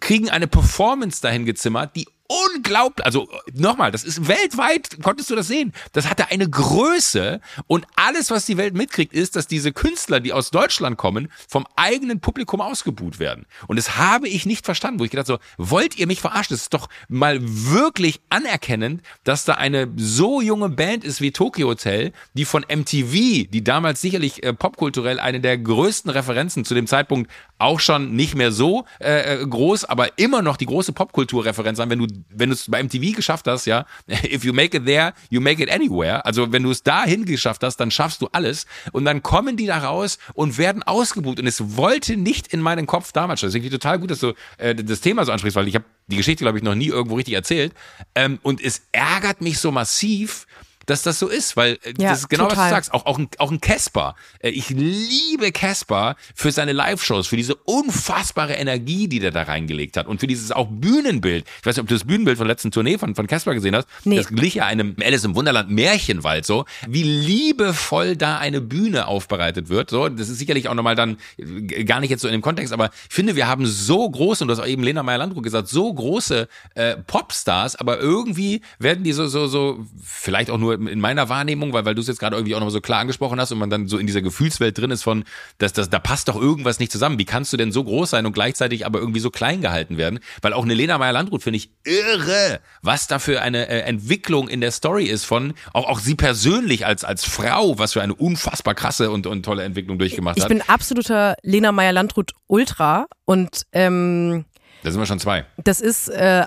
kriegen 0.00 0.30
eine 0.30 0.46
Performance 0.46 1.20
dahin 1.20 1.44
gezimmert, 1.44 1.94
die 1.96 2.06
unglaublich, 2.28 3.04
also 3.04 3.28
nochmal, 3.54 3.90
das 3.90 4.04
ist 4.04 4.28
weltweit, 4.28 4.98
konntest 5.02 5.30
du 5.30 5.36
das 5.36 5.48
sehen. 5.48 5.72
Das 5.92 6.08
hatte 6.08 6.30
eine 6.30 6.48
Größe 6.48 7.40
und 7.66 7.86
alles, 7.96 8.30
was 8.30 8.44
die 8.44 8.58
Welt 8.58 8.74
mitkriegt, 8.74 9.14
ist, 9.14 9.34
dass 9.34 9.46
diese 9.46 9.72
Künstler, 9.72 10.20
die 10.20 10.34
aus 10.34 10.50
Deutschland 10.50 10.98
kommen, 10.98 11.32
vom 11.48 11.66
eigenen 11.76 12.20
Publikum 12.20 12.60
ausgebuht 12.60 13.18
werden. 13.18 13.46
Und 13.66 13.76
das 13.76 13.96
habe 13.96 14.28
ich 14.28 14.44
nicht 14.44 14.66
verstanden, 14.66 15.00
wo 15.00 15.04
ich 15.04 15.10
gedacht 15.10 15.26
so, 15.26 15.38
wollt 15.56 15.98
ihr 15.98 16.06
mich 16.06 16.20
verarschen? 16.20 16.54
Das 16.54 16.62
ist 16.62 16.74
doch 16.74 16.88
mal 17.08 17.38
wirklich 17.40 18.20
anerkennend, 18.28 19.02
dass 19.24 19.46
da 19.46 19.54
eine 19.54 19.88
so 19.96 20.42
junge 20.42 20.68
Band 20.68 21.04
ist 21.04 21.22
wie 21.22 21.32
Tokyo 21.32 21.68
Hotel, 21.68 22.12
die 22.34 22.44
von 22.44 22.62
MTV, 22.68 23.48
die 23.50 23.64
damals 23.64 24.02
sicherlich 24.02 24.42
äh, 24.42 24.52
popkulturell 24.52 25.18
eine 25.18 25.40
der 25.40 25.56
größten 25.56 26.10
Referenzen 26.10 26.64
zu 26.66 26.74
dem 26.74 26.86
Zeitpunkt 26.86 27.30
auch 27.58 27.80
schon 27.80 28.14
nicht 28.14 28.34
mehr 28.34 28.52
so 28.52 28.84
äh, 29.00 29.42
äh 29.42 29.46
groß, 29.46 29.84
aber 29.84 30.18
immer 30.18 30.42
noch 30.42 30.56
die 30.56 30.66
große 30.66 30.92
Popkulturreferenz 30.92 31.80
an, 31.80 31.90
wenn 31.90 31.98
du 31.98 32.17
wenn 32.28 32.50
du 32.50 32.54
es 32.54 32.70
bei 32.70 32.82
MTV 32.82 33.16
geschafft 33.16 33.46
hast, 33.46 33.66
ja, 33.66 33.86
if 34.24 34.44
you 34.44 34.52
make 34.52 34.76
it 34.76 34.86
there, 34.86 35.12
you 35.30 35.40
make 35.40 35.62
it 35.62 35.70
anywhere. 35.70 36.24
Also 36.24 36.52
wenn 36.52 36.62
du 36.62 36.70
es 36.70 36.82
dahin 36.82 37.24
geschafft 37.24 37.62
hast, 37.62 37.76
dann 37.76 37.90
schaffst 37.90 38.22
du 38.22 38.28
alles. 38.32 38.66
Und 38.92 39.04
dann 39.04 39.22
kommen 39.22 39.56
die 39.56 39.66
da 39.66 39.78
raus 39.78 40.18
und 40.34 40.58
werden 40.58 40.82
ausgebucht. 40.82 41.40
Und 41.40 41.46
es 41.46 41.76
wollte 41.76 42.16
nicht 42.16 42.48
in 42.48 42.60
meinen 42.60 42.86
Kopf 42.86 43.12
damals. 43.12 43.40
Deswegen 43.40 43.64
finde 43.64 43.76
ich 43.76 43.80
total 43.82 43.98
gut, 43.98 44.10
dass 44.10 44.20
du 44.20 44.34
äh, 44.58 44.74
das 44.74 45.00
Thema 45.00 45.24
so 45.24 45.32
ansprichst, 45.32 45.56
weil 45.56 45.68
ich 45.68 45.74
habe 45.74 45.84
die 46.06 46.16
Geschichte, 46.16 46.44
glaube 46.44 46.58
ich, 46.58 46.64
noch 46.64 46.74
nie 46.74 46.88
irgendwo 46.88 47.16
richtig 47.16 47.34
erzählt. 47.34 47.72
Ähm, 48.14 48.38
und 48.42 48.62
es 48.62 48.82
ärgert 48.92 49.40
mich 49.40 49.58
so 49.58 49.70
massiv, 49.70 50.46
dass 50.88 51.02
das 51.02 51.18
so 51.18 51.28
ist, 51.28 51.56
weil 51.56 51.78
äh, 51.82 51.94
ja, 51.98 52.10
das 52.10 52.20
ist 52.20 52.28
genau 52.28 52.48
total. 52.48 52.58
was 52.58 52.64
du 52.64 52.74
sagst. 52.74 52.94
Auch, 52.94 53.06
auch 53.06 53.18
ein, 53.18 53.28
auch 53.38 53.50
ein 53.50 53.60
Casper. 53.60 54.16
Äh, 54.40 54.50
ich 54.50 54.70
liebe 54.70 55.52
Casper 55.52 56.16
für 56.34 56.50
seine 56.50 56.72
Live-Shows, 56.72 57.26
für 57.26 57.36
diese 57.36 57.54
unfassbare 57.54 58.54
Energie, 58.54 59.06
die 59.06 59.20
der 59.20 59.30
da 59.30 59.42
reingelegt 59.42 59.96
hat 59.96 60.06
und 60.06 60.20
für 60.20 60.26
dieses 60.26 60.50
auch 60.50 60.68
Bühnenbild. 60.70 61.44
Ich 61.60 61.66
weiß 61.66 61.76
nicht, 61.76 61.82
ob 61.82 61.88
du 61.88 61.94
das 61.94 62.04
Bühnenbild 62.04 62.38
von 62.38 62.46
der 62.46 62.54
letzten 62.54 62.70
Tournee 62.70 62.96
von, 62.96 63.14
von 63.14 63.26
Casper 63.26 63.54
gesehen 63.54 63.76
hast. 63.76 63.86
Nee. 64.04 64.16
Das 64.16 64.28
glich 64.28 64.54
ja 64.54 64.66
einem 64.66 64.96
Alice 65.02 65.24
im 65.24 65.34
Wunderland 65.34 65.70
Märchenwald 65.70 66.46
so. 66.46 66.64
Wie 66.88 67.02
liebevoll 67.02 68.16
da 68.16 68.38
eine 68.38 68.62
Bühne 68.62 69.06
aufbereitet 69.06 69.68
wird. 69.68 69.90
So, 69.90 70.08
das 70.08 70.30
ist 70.30 70.38
sicherlich 70.38 70.68
auch 70.68 70.74
nochmal 70.74 70.94
dann 70.94 71.18
äh, 71.36 71.84
gar 71.84 72.00
nicht 72.00 72.10
jetzt 72.10 72.22
so 72.22 72.28
in 72.28 72.32
dem 72.32 72.42
Kontext, 72.42 72.72
aber 72.72 72.90
ich 73.08 73.14
finde, 73.14 73.36
wir 73.36 73.46
haben 73.46 73.66
so 73.66 74.08
große, 74.08 74.44
und 74.44 74.48
du 74.48 74.52
hast 74.52 74.60
auch 74.60 74.66
eben 74.66 74.82
Lena 74.82 75.02
Meyer-Landrut 75.02 75.42
gesagt, 75.42 75.68
so 75.68 75.92
große 75.92 76.48
äh, 76.74 76.96
Popstars, 76.96 77.76
aber 77.76 77.98
irgendwie 77.98 78.62
werden 78.78 79.04
die 79.04 79.12
so, 79.12 79.26
so, 79.26 79.46
so, 79.46 79.84
vielleicht 80.02 80.50
auch 80.50 80.58
nur 80.58 80.77
in 80.86 81.00
meiner 81.00 81.28
Wahrnehmung, 81.28 81.72
weil, 81.72 81.84
weil 81.84 81.94
du 81.94 82.00
es 82.00 82.06
jetzt 82.06 82.20
gerade 82.20 82.36
irgendwie 82.36 82.54
auch 82.54 82.60
noch 82.60 82.70
so 82.70 82.80
klar 82.80 83.00
angesprochen 83.00 83.40
hast 83.40 83.52
und 83.52 83.58
man 83.58 83.70
dann 83.70 83.88
so 83.88 83.98
in 83.98 84.06
dieser 84.06 84.22
Gefühlswelt 84.22 84.78
drin 84.78 84.90
ist 84.90 85.02
von, 85.02 85.24
dass 85.58 85.72
das, 85.72 85.90
da 85.90 85.98
passt 85.98 86.28
doch 86.28 86.36
irgendwas 86.36 86.78
nicht 86.78 86.92
zusammen. 86.92 87.18
Wie 87.18 87.24
kannst 87.24 87.52
du 87.52 87.56
denn 87.56 87.72
so 87.72 87.84
groß 87.84 88.10
sein 88.10 88.26
und 88.26 88.32
gleichzeitig 88.32 88.86
aber 88.86 88.98
irgendwie 88.98 89.20
so 89.20 89.30
klein 89.30 89.60
gehalten 89.60 89.96
werden? 89.96 90.20
Weil 90.42 90.52
auch 90.52 90.64
eine 90.64 90.74
Lena 90.74 90.98
Meyer-Landrut 90.98 91.42
finde 91.42 91.56
ich 91.56 91.70
irre, 91.84 92.60
was 92.82 93.06
da 93.06 93.18
für 93.18 93.42
eine 93.42 93.68
äh, 93.68 93.80
Entwicklung 93.80 94.48
in 94.48 94.60
der 94.60 94.70
Story 94.70 95.06
ist 95.06 95.24
von, 95.24 95.54
auch, 95.72 95.88
auch 95.88 95.98
sie 95.98 96.14
persönlich 96.14 96.86
als, 96.86 97.04
als 97.04 97.24
Frau, 97.24 97.78
was 97.78 97.94
für 97.94 98.02
eine 98.02 98.14
unfassbar 98.14 98.74
krasse 98.74 99.10
und, 99.10 99.26
und 99.26 99.42
tolle 99.42 99.64
Entwicklung 99.64 99.98
durchgemacht 99.98 100.36
ich 100.36 100.42
hat. 100.42 100.48
bin 100.48 100.62
absoluter 100.62 101.36
Lena 101.42 101.72
Meyer-Landrut 101.72 102.32
Ultra 102.46 103.06
und 103.24 103.66
ähm, 103.72 104.44
Da 104.82 104.90
sind 104.90 105.00
wir 105.00 105.06
schon 105.06 105.18
zwei. 105.18 105.44
das 105.64 105.80
ist 105.80 106.08
äh, 106.08 106.44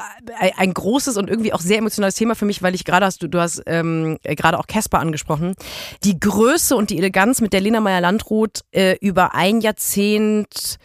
ein- 0.57 0.73
großes 0.73 1.17
und 1.17 1.29
irgendwie 1.29 1.53
auch 1.53 1.59
sehr 1.59 1.77
emotionales 1.79 2.15
Thema 2.15 2.35
für 2.35 2.45
mich, 2.45 2.61
weil 2.63 2.75
ich 2.75 2.85
gerade 2.85 3.05
hast 3.05 3.21
du, 3.21 3.27
du 3.27 3.39
hast 3.39 3.61
ähm, 3.65 4.17
äh, 4.23 4.35
gerade 4.35 4.57
auch 4.57 4.67
Casper 4.67 4.99
angesprochen. 4.99 5.55
Die 6.03 6.19
Größe 6.19 6.75
und 6.75 6.89
die 6.89 6.97
Eleganz, 6.97 7.41
mit 7.41 7.51
der 7.53 7.61
Lena 7.61 7.81
Meyer-Landrut 7.81 8.61
äh, 8.71 8.95
über 9.01 9.35
ein 9.35 9.59
Jahrzehnt 9.61 10.77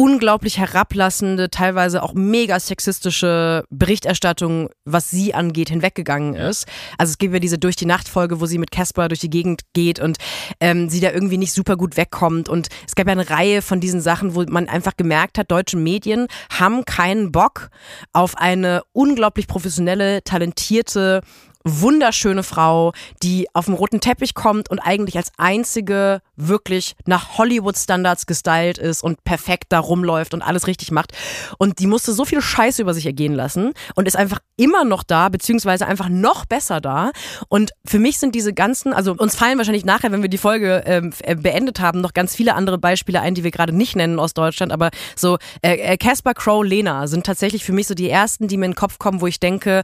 unglaublich 0.00 0.56
herablassende, 0.56 1.50
teilweise 1.50 2.02
auch 2.02 2.14
mega 2.14 2.58
sexistische 2.58 3.64
Berichterstattung, 3.68 4.70
was 4.86 5.10
sie 5.10 5.34
angeht, 5.34 5.68
hinweggegangen 5.68 6.34
ist. 6.36 6.66
Also 6.96 7.10
es 7.10 7.18
gibt 7.18 7.34
ja 7.34 7.38
diese 7.38 7.58
Durch 7.58 7.76
die 7.76 7.84
Nacht 7.84 8.08
Folge, 8.08 8.40
wo 8.40 8.46
sie 8.46 8.56
mit 8.56 8.70
Casper 8.70 9.08
durch 9.08 9.20
die 9.20 9.28
Gegend 9.28 9.60
geht 9.74 10.00
und 10.00 10.16
ähm, 10.58 10.88
sie 10.88 11.00
da 11.00 11.10
irgendwie 11.10 11.36
nicht 11.36 11.52
super 11.52 11.76
gut 11.76 11.98
wegkommt. 11.98 12.48
Und 12.48 12.68
es 12.88 12.94
gab 12.94 13.08
ja 13.08 13.12
eine 13.12 13.28
Reihe 13.28 13.60
von 13.60 13.78
diesen 13.80 14.00
Sachen, 14.00 14.34
wo 14.34 14.42
man 14.44 14.70
einfach 14.70 14.96
gemerkt 14.96 15.36
hat, 15.36 15.50
deutsche 15.50 15.76
Medien 15.76 16.28
haben 16.50 16.86
keinen 16.86 17.30
Bock 17.30 17.68
auf 18.14 18.38
eine 18.38 18.80
unglaublich 18.92 19.48
professionelle, 19.48 20.24
talentierte, 20.24 21.20
wunderschöne 21.64 22.42
Frau, 22.42 22.92
die 23.22 23.46
auf 23.54 23.66
dem 23.66 23.74
roten 23.74 24.00
Teppich 24.00 24.34
kommt 24.34 24.70
und 24.70 24.78
eigentlich 24.78 25.16
als 25.16 25.32
einzige 25.36 26.22
wirklich 26.36 26.94
nach 27.06 27.38
Hollywood-Standards 27.38 28.26
gestylt 28.26 28.78
ist 28.78 29.02
und 29.02 29.22
perfekt 29.24 29.66
da 29.68 29.78
rumläuft 29.78 30.32
und 30.32 30.42
alles 30.42 30.66
richtig 30.66 30.90
macht. 30.90 31.12
Und 31.58 31.78
die 31.78 31.86
musste 31.86 32.12
so 32.12 32.24
viel 32.24 32.40
Scheiße 32.40 32.80
über 32.80 32.94
sich 32.94 33.06
ergehen 33.06 33.34
lassen 33.34 33.72
und 33.94 34.08
ist 34.08 34.16
einfach 34.16 34.40
immer 34.56 34.84
noch 34.84 35.02
da, 35.02 35.28
beziehungsweise 35.28 35.86
einfach 35.86 36.08
noch 36.08 36.46
besser 36.46 36.80
da. 36.80 37.10
Und 37.48 37.72
für 37.84 37.98
mich 37.98 38.18
sind 38.18 38.34
diese 38.34 38.54
ganzen, 38.54 38.92
also 38.92 39.12
uns 39.12 39.36
fallen 39.36 39.58
wahrscheinlich 39.58 39.84
nachher, 39.84 40.12
wenn 40.12 40.22
wir 40.22 40.30
die 40.30 40.38
Folge 40.38 40.82
ähm, 40.86 41.12
äh, 41.20 41.34
beendet 41.36 41.80
haben, 41.80 42.00
noch 42.00 42.14
ganz 42.14 42.34
viele 42.34 42.54
andere 42.54 42.78
Beispiele 42.78 43.20
ein, 43.20 43.34
die 43.34 43.44
wir 43.44 43.50
gerade 43.50 43.72
nicht 43.72 43.96
nennen 43.96 44.18
aus 44.18 44.34
Deutschland, 44.34 44.72
aber 44.72 44.90
so 45.16 45.38
äh, 45.62 45.74
äh, 45.76 45.96
Casper 45.96 46.34
Crow, 46.34 46.64
Lena 46.64 47.06
sind 47.06 47.26
tatsächlich 47.26 47.64
für 47.64 47.72
mich 47.72 47.86
so 47.86 47.94
die 47.94 48.08
ersten, 48.08 48.48
die 48.48 48.56
mir 48.56 48.66
in 48.66 48.72
den 48.72 48.76
Kopf 48.76 48.98
kommen, 48.98 49.20
wo 49.20 49.26
ich 49.26 49.40
denke, 49.40 49.82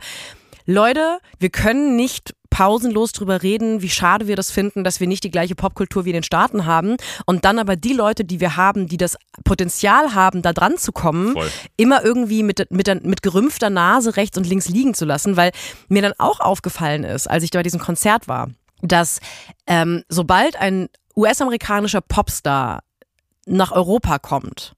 Leute, 0.67 1.19
wir 1.39 1.51
können 1.51 1.97
nicht 1.97 2.35
pausenlos 2.51 3.13
drüber 3.13 3.43
reden, 3.43 3.83
wie 3.83 3.89
schade 3.89 4.27
wir 4.27 4.35
das 4.35 4.51
finden, 4.51 4.83
dass 4.83 4.99
wir 4.99 5.07
nicht 5.07 5.25
die 5.25 5.31
gleiche 5.31 5.55
Popkultur 5.55 6.05
wie 6.05 6.11
in 6.11 6.15
den 6.15 6.23
Staaten 6.23 6.65
haben 6.65 6.97
und 7.27 7.45
dann 7.45 7.59
aber 7.59 7.77
die 7.77 7.93
Leute, 7.93 8.25
die 8.25 8.41
wir 8.41 8.57
haben, 8.57 8.87
die 8.87 8.97
das 8.97 9.17
Potenzial 9.45 10.15
haben, 10.15 10.43
da 10.43 10.53
dran 10.53 10.79
zu 10.79 10.91
kommen, 10.91 11.35
Voll. 11.35 11.51
immer 11.77 12.03
irgendwie 12.03 12.43
mit, 12.43 12.71
mit, 12.71 13.05
mit 13.05 13.23
gerümpfter 13.23 13.69
Nase 13.69 14.17
rechts 14.17 14.39
und 14.39 14.47
links 14.47 14.69
liegen 14.69 14.95
zu 14.95 15.05
lassen, 15.05 15.37
weil 15.37 15.53
mir 15.89 16.03
dann 16.03 16.15
auch 16.19 16.41
aufgefallen 16.41 17.05
ist, 17.05 17.29
als 17.29 17.45
ich 17.45 17.51
da 17.51 17.59
bei 17.59 17.63
diesem 17.63 17.81
Konzert 17.81 18.27
war, 18.27 18.49
dass 18.81 19.21
ähm, 19.67 20.03
sobald 20.09 20.57
ein 20.57 20.89
US-amerikanischer 21.15 22.01
Popstar 22.01 22.83
nach 23.47 23.73
Europa 23.73 24.19
kommt, 24.19 24.76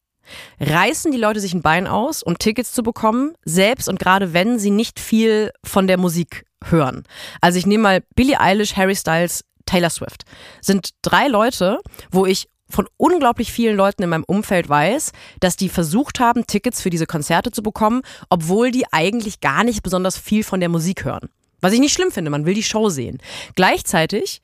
reißen 0.61 1.13
die 1.13 1.19
Leute 1.19 1.41
sich 1.41 1.55
ein 1.55 1.63
Bein 1.63 1.87
aus, 1.87 2.23
um 2.23 2.39
Tickets 2.39 2.73
zu 2.73 2.83
bekommen, 2.83 3.35
selbst 3.45 3.89
und 3.89 3.99
gerade 3.99 4.33
wenn 4.33 4.59
sie 4.59 4.71
nicht 4.71 5.01
viel 5.01 5.53
von 5.65 5.87
der 5.87 5.99
Musik 5.99 6.45
hören. 6.65 7.05
Also 7.41 7.59
ich 7.59 7.67
nehme 7.67 7.83
mal 7.83 8.03
Billie 8.15 8.41
Eilish, 8.41 8.77
Harry 8.77 8.97
Styles, 8.97 9.45
Taylor 9.67 9.91
Swift. 9.91 10.25
Sind 10.61 10.91
drei 11.03 11.29
Leute, 11.29 11.81
wo 12.11 12.27
ich 12.27 12.49
von 12.71 12.87
unglaublich 12.97 13.53
vielen 13.53 13.77
Leuten 13.77 14.03
in 14.03 14.11
meinem 14.11 14.25
Umfeld 14.25 14.69
weiß, 14.69 15.13
dass 15.41 15.57
die 15.57 15.69
versucht 15.69 16.21
haben, 16.21 16.47
Tickets 16.47 16.83
für 16.83 16.91
diese 16.91 17.07
Konzerte 17.07 17.51
zu 17.51 17.63
bekommen, 17.63 18.03
obwohl 18.29 18.71
die 18.71 18.85
eigentlich 18.93 19.41
gar 19.41 19.65
nicht 19.65 19.83
besonders 19.83 20.19
viel 20.19 20.45
von 20.45 20.61
der 20.61 20.69
Musik 20.69 21.05
hören. 21.05 21.31
Was 21.61 21.73
ich 21.73 21.81
nicht 21.81 21.95
schlimm 21.95 22.13
finde, 22.13 22.31
man 22.31 22.45
will 22.45 22.55
die 22.55 22.63
Show 22.63 22.89
sehen. 22.89 23.19
Gleichzeitig 23.57 24.43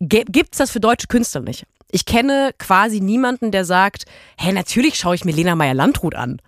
gibt 0.00 0.54
es 0.54 0.58
das 0.58 0.70
für 0.70 0.80
deutsche 0.80 1.06
Künstler 1.06 1.40
nicht. 1.40 1.64
Ich 1.90 2.04
kenne 2.04 2.50
quasi 2.58 3.00
niemanden, 3.00 3.50
der 3.50 3.64
sagt, 3.64 4.04
hey, 4.36 4.52
natürlich 4.52 4.98
schaue 4.98 5.14
ich 5.14 5.24
mir 5.24 5.32
Lena 5.32 5.54
Meyer-Landrut 5.54 6.14
an. 6.14 6.40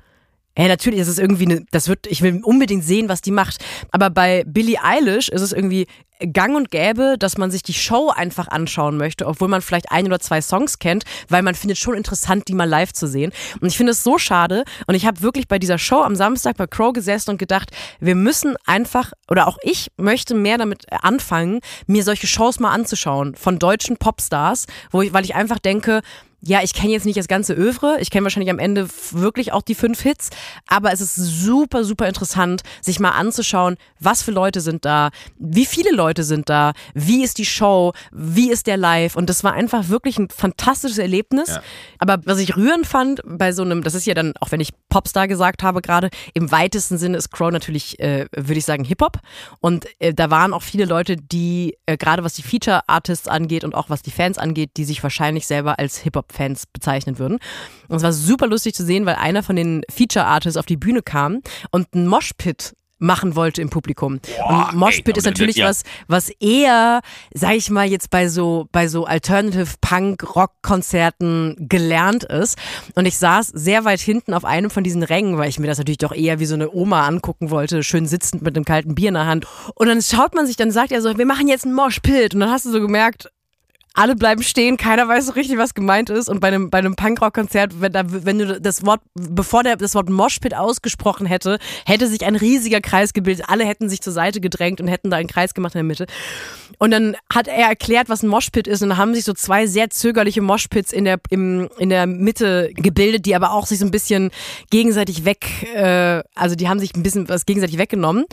Hey, 0.56 0.68
natürlich, 0.68 1.00
ist 1.00 1.18
irgendwie 1.18 1.44
eine, 1.44 1.64
das 1.70 1.88
wird, 1.88 2.06
ich 2.06 2.22
will 2.22 2.40
unbedingt 2.42 2.84
sehen, 2.84 3.08
was 3.08 3.22
die 3.22 3.30
macht. 3.30 3.58
Aber 3.92 4.10
bei 4.10 4.42
Billie 4.46 4.82
Eilish 4.82 5.28
ist 5.28 5.42
es 5.42 5.52
irgendwie 5.52 5.86
gang 6.20 6.56
und 6.56 6.70
gäbe, 6.70 7.16
dass 7.18 7.38
man 7.38 7.50
sich 7.50 7.62
die 7.62 7.72
Show 7.72 8.10
einfach 8.14 8.48
anschauen 8.48 8.96
möchte, 8.96 9.26
obwohl 9.26 9.48
man 9.48 9.62
vielleicht 9.62 9.90
ein 9.90 10.06
oder 10.06 10.20
zwei 10.20 10.42
Songs 10.42 10.78
kennt, 10.78 11.04
weil 11.28 11.42
man 11.42 11.54
findet 11.54 11.78
schon 11.78 11.94
interessant, 11.94 12.48
die 12.48 12.54
mal 12.54 12.68
live 12.68 12.92
zu 12.92 13.06
sehen. 13.06 13.32
Und 13.60 13.68
ich 13.68 13.76
finde 13.76 13.92
es 13.92 14.02
so 14.02 14.18
schade. 14.18 14.64
Und 14.86 14.94
ich 14.94 15.06
habe 15.06 15.22
wirklich 15.22 15.48
bei 15.48 15.58
dieser 15.58 15.78
Show 15.78 16.02
am 16.02 16.16
Samstag 16.16 16.56
bei 16.56 16.66
Crow 16.66 16.92
gesessen 16.92 17.30
und 17.30 17.38
gedacht, 17.38 17.70
wir 18.00 18.14
müssen 18.14 18.56
einfach, 18.66 19.12
oder 19.28 19.46
auch 19.46 19.58
ich 19.62 19.88
möchte 19.96 20.34
mehr 20.34 20.58
damit 20.58 20.84
anfangen, 20.92 21.60
mir 21.86 22.04
solche 22.04 22.26
Shows 22.26 22.60
mal 22.60 22.72
anzuschauen 22.72 23.34
von 23.34 23.58
deutschen 23.58 23.96
Popstars, 23.96 24.66
wo 24.90 25.02
ich, 25.02 25.12
weil 25.12 25.24
ich 25.24 25.34
einfach 25.34 25.58
denke, 25.58 26.02
ja, 26.42 26.62
ich 26.62 26.74
kenne 26.74 26.92
jetzt 26.92 27.04
nicht 27.06 27.18
das 27.18 27.28
ganze 27.28 27.54
Övre, 27.54 27.98
ich 28.00 28.10
kenne 28.10 28.24
wahrscheinlich 28.24 28.50
am 28.50 28.58
Ende 28.58 28.88
wirklich 29.12 29.52
auch 29.52 29.62
die 29.62 29.74
fünf 29.74 30.00
Hits, 30.00 30.30
aber 30.66 30.92
es 30.92 31.00
ist 31.00 31.14
super, 31.14 31.84
super 31.84 32.08
interessant, 32.08 32.62
sich 32.80 32.98
mal 32.98 33.10
anzuschauen, 33.10 33.76
was 33.98 34.22
für 34.22 34.30
Leute 34.30 34.60
sind 34.60 34.84
da, 34.84 35.10
wie 35.38 35.66
viele 35.66 35.90
Leute 35.90 36.24
sind 36.24 36.48
da, 36.48 36.72
wie 36.94 37.22
ist 37.22 37.38
die 37.38 37.44
Show, 37.44 37.92
wie 38.10 38.50
ist 38.50 38.66
der 38.66 38.76
Live? 38.76 39.16
Und 39.16 39.28
das 39.28 39.44
war 39.44 39.52
einfach 39.52 39.88
wirklich 39.88 40.18
ein 40.18 40.28
fantastisches 40.30 40.98
Erlebnis. 40.98 41.48
Ja. 41.48 41.62
Aber 41.98 42.20
was 42.24 42.38
ich 42.38 42.56
rührend 42.56 42.86
fand 42.86 43.20
bei 43.24 43.52
so 43.52 43.62
einem, 43.62 43.82
das 43.82 43.94
ist 43.94 44.06
ja 44.06 44.14
dann, 44.14 44.32
auch 44.40 44.50
wenn 44.50 44.60
ich 44.60 44.70
Popstar 44.88 45.28
gesagt 45.28 45.62
habe 45.62 45.82
gerade, 45.82 46.08
im 46.32 46.50
weitesten 46.50 46.96
Sinne 46.96 47.18
ist 47.18 47.30
Crow 47.30 47.50
natürlich, 47.50 48.00
äh, 48.00 48.26
würde 48.34 48.58
ich 48.58 48.64
sagen, 48.64 48.84
Hip-Hop. 48.84 49.18
Und 49.60 49.86
äh, 49.98 50.14
da 50.14 50.30
waren 50.30 50.54
auch 50.54 50.62
viele 50.62 50.86
Leute, 50.86 51.16
die 51.16 51.76
äh, 51.86 51.96
gerade 51.96 52.24
was 52.24 52.34
die 52.34 52.42
Feature-Artists 52.42 53.28
angeht 53.28 53.64
und 53.64 53.74
auch 53.74 53.90
was 53.90 54.02
die 54.02 54.10
Fans 54.10 54.38
angeht, 54.38 54.70
die 54.76 54.84
sich 54.84 55.02
wahrscheinlich 55.02 55.46
selber 55.46 55.78
als 55.78 55.98
Hip-Hop-Fans 56.30 56.66
bezeichnen 56.66 57.18
würden. 57.18 57.38
Und 57.88 57.96
es 57.96 58.02
war 58.02 58.12
super 58.12 58.46
lustig 58.46 58.74
zu 58.74 58.84
sehen, 58.84 59.06
weil 59.06 59.16
einer 59.16 59.42
von 59.42 59.56
den 59.56 59.82
Feature-Artists 59.90 60.56
auf 60.56 60.66
die 60.66 60.76
Bühne 60.76 61.02
kam 61.02 61.42
und 61.70 61.88
einen 61.94 62.06
Moshpit 62.06 62.74
machen 63.02 63.34
wollte 63.34 63.62
im 63.62 63.70
Publikum. 63.70 64.20
Boah, 64.36 64.68
und 64.70 64.78
Moshpit 64.78 65.16
ey, 65.16 65.18
ist 65.20 65.24
natürlich 65.24 65.56
ja. 65.56 65.68
was, 65.68 65.84
was 66.06 66.28
eher, 66.38 67.00
sag 67.32 67.54
ich 67.54 67.70
mal, 67.70 67.86
jetzt 67.86 68.10
bei 68.10 68.28
so, 68.28 68.66
bei 68.72 68.88
so 68.88 69.06
Alternative 69.06 69.72
Punk 69.80 70.36
Rock 70.36 70.50
Konzerten 70.60 71.56
gelernt 71.60 72.24
ist. 72.24 72.58
Und 72.96 73.06
ich 73.06 73.16
saß 73.16 73.46
sehr 73.46 73.86
weit 73.86 74.00
hinten 74.00 74.34
auf 74.34 74.44
einem 74.44 74.68
von 74.68 74.84
diesen 74.84 75.02
Rängen, 75.02 75.38
weil 75.38 75.48
ich 75.48 75.58
mir 75.58 75.66
das 75.66 75.78
natürlich 75.78 75.96
doch 75.96 76.12
eher 76.12 76.40
wie 76.40 76.44
so 76.44 76.54
eine 76.54 76.70
Oma 76.70 77.06
angucken 77.06 77.48
wollte, 77.48 77.82
schön 77.82 78.06
sitzend 78.06 78.42
mit 78.42 78.54
einem 78.54 78.66
kalten 78.66 78.94
Bier 78.94 79.08
in 79.08 79.14
der 79.14 79.24
Hand. 79.24 79.46
Und 79.76 79.88
dann 79.88 80.02
schaut 80.02 80.34
man 80.34 80.46
sich, 80.46 80.56
dann 80.56 80.70
sagt 80.70 80.92
er 80.92 81.00
so, 81.00 81.16
wir 81.16 81.26
machen 81.26 81.48
jetzt 81.48 81.64
einen 81.64 81.74
Moshpit. 81.74 82.34
Und 82.34 82.40
dann 82.40 82.50
hast 82.50 82.66
du 82.66 82.70
so 82.70 82.82
gemerkt, 82.82 83.30
alle 83.94 84.14
bleiben 84.14 84.42
stehen, 84.42 84.76
keiner 84.76 85.08
weiß 85.08 85.26
so 85.26 85.32
richtig, 85.32 85.58
was 85.58 85.74
gemeint 85.74 86.10
ist. 86.10 86.28
Und 86.28 86.40
bei 86.40 86.48
einem, 86.48 86.70
bei 86.70 86.78
einem 86.78 86.94
Punkrock-Konzert, 86.94 87.80
wenn, 87.80 87.92
da, 87.92 88.04
wenn 88.06 88.38
du 88.38 88.60
das 88.60 88.86
Wort, 88.86 89.00
bevor 89.14 89.64
der 89.64 89.76
das 89.76 89.94
Wort 89.94 90.08
Moshpit 90.08 90.54
ausgesprochen 90.54 91.26
hätte, 91.26 91.58
hätte 91.86 92.06
sich 92.06 92.24
ein 92.24 92.36
riesiger 92.36 92.80
Kreis 92.80 93.12
gebildet. 93.12 93.46
Alle 93.48 93.64
hätten 93.64 93.88
sich 93.88 94.00
zur 94.00 94.12
Seite 94.12 94.40
gedrängt 94.40 94.80
und 94.80 94.86
hätten 94.86 95.10
da 95.10 95.16
einen 95.16 95.28
Kreis 95.28 95.54
gemacht 95.54 95.74
in 95.74 95.78
der 95.78 95.84
Mitte. 95.84 96.06
Und 96.78 96.92
dann 96.92 97.16
hat 97.32 97.48
er 97.48 97.68
erklärt, 97.68 98.08
was 98.08 98.22
ein 98.22 98.28
Moshpit 98.28 98.68
ist. 98.68 98.82
Und 98.82 98.90
dann 98.90 98.98
haben 98.98 99.14
sich 99.14 99.24
so 99.24 99.32
zwei 99.32 99.66
sehr 99.66 99.90
zögerliche 99.90 100.40
Moshpits 100.40 100.92
in 100.92 101.04
der, 101.04 101.18
im, 101.28 101.68
in 101.78 101.90
der 101.90 102.06
Mitte 102.06 102.70
gebildet, 102.74 103.26
die 103.26 103.34
aber 103.34 103.52
auch 103.52 103.66
sich 103.66 103.80
so 103.80 103.84
ein 103.84 103.90
bisschen 103.90 104.30
gegenseitig 104.70 105.24
weg, 105.24 105.66
äh, 105.74 106.22
also 106.34 106.54
die 106.54 106.68
haben 106.68 106.78
sich 106.78 106.94
ein 106.94 107.02
bisschen 107.02 107.28
was 107.28 107.44
gegenseitig 107.44 107.76
weggenommen. 107.76 108.24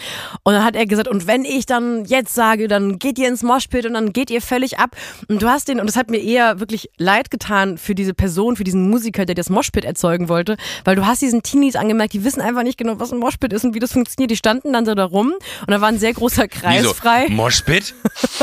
Und 0.43 0.53
dann 0.53 0.64
hat 0.64 0.76
er 0.76 0.86
gesagt, 0.86 1.08
und 1.08 1.26
wenn 1.26 1.45
ich 1.45 1.66
dann 1.66 2.05
jetzt 2.05 2.36
sage, 2.36 2.68
dann 2.68 2.99
geht 2.99 3.18
ihr 3.18 3.28
ins 3.28 3.41
Moshpit 3.41 3.88
und 3.88 3.95
dann 3.95 4.14
geht 4.14 4.30
ihr 4.30 4.41
völlig 4.41 4.78
ab. 4.78 4.95
Und 5.28 5.47
du 5.48 5.54
hast 5.54 5.68
den, 5.68 5.80
und 5.80 5.88
das 5.88 5.95
hat 5.95 6.10
mir 6.10 6.22
eher 6.22 6.60
wirklich 6.60 6.89
leid 6.98 7.32
getan 7.32 7.78
für 7.78 7.95
diese 7.95 8.14
Person, 8.14 8.58
für 8.58 8.64
diesen 8.64 8.89
Musiker, 8.89 9.26
der 9.26 9.36
das 9.36 9.50
Moshpit 9.50 9.86
erzeugen 9.86 10.28
wollte, 10.28 10.58
weil 10.84 10.95
du 10.95 11.06
hast 11.06 11.22
diesen 11.22 11.41
Teenies 11.41 11.76
angemerkt, 11.76 12.14
die 12.14 12.24
wissen 12.24 12.41
einfach 12.41 12.64
nicht 12.64 12.78
genau, 12.78 13.00
was 13.00 13.14
ein 13.14 13.20
Moshpit 13.20 13.54
ist 13.54 13.64
und 13.64 13.74
wie 13.74 13.80
das 13.80 13.93
funktioniert. 13.93 14.30
Die 14.30 14.36
standen 14.36 14.74
dann 14.74 14.86
so 14.86 14.93
da 14.93 15.06
rum 15.06 15.34
und 15.62 15.72
da 15.72 15.80
war 15.80 15.88
ein 15.88 16.00
sehr 16.00 16.14
großer 16.14 16.48
Kreis 16.48 16.82
Wieso? 16.82 16.93
frei. 16.93 17.28
Moshpit? 17.30 17.95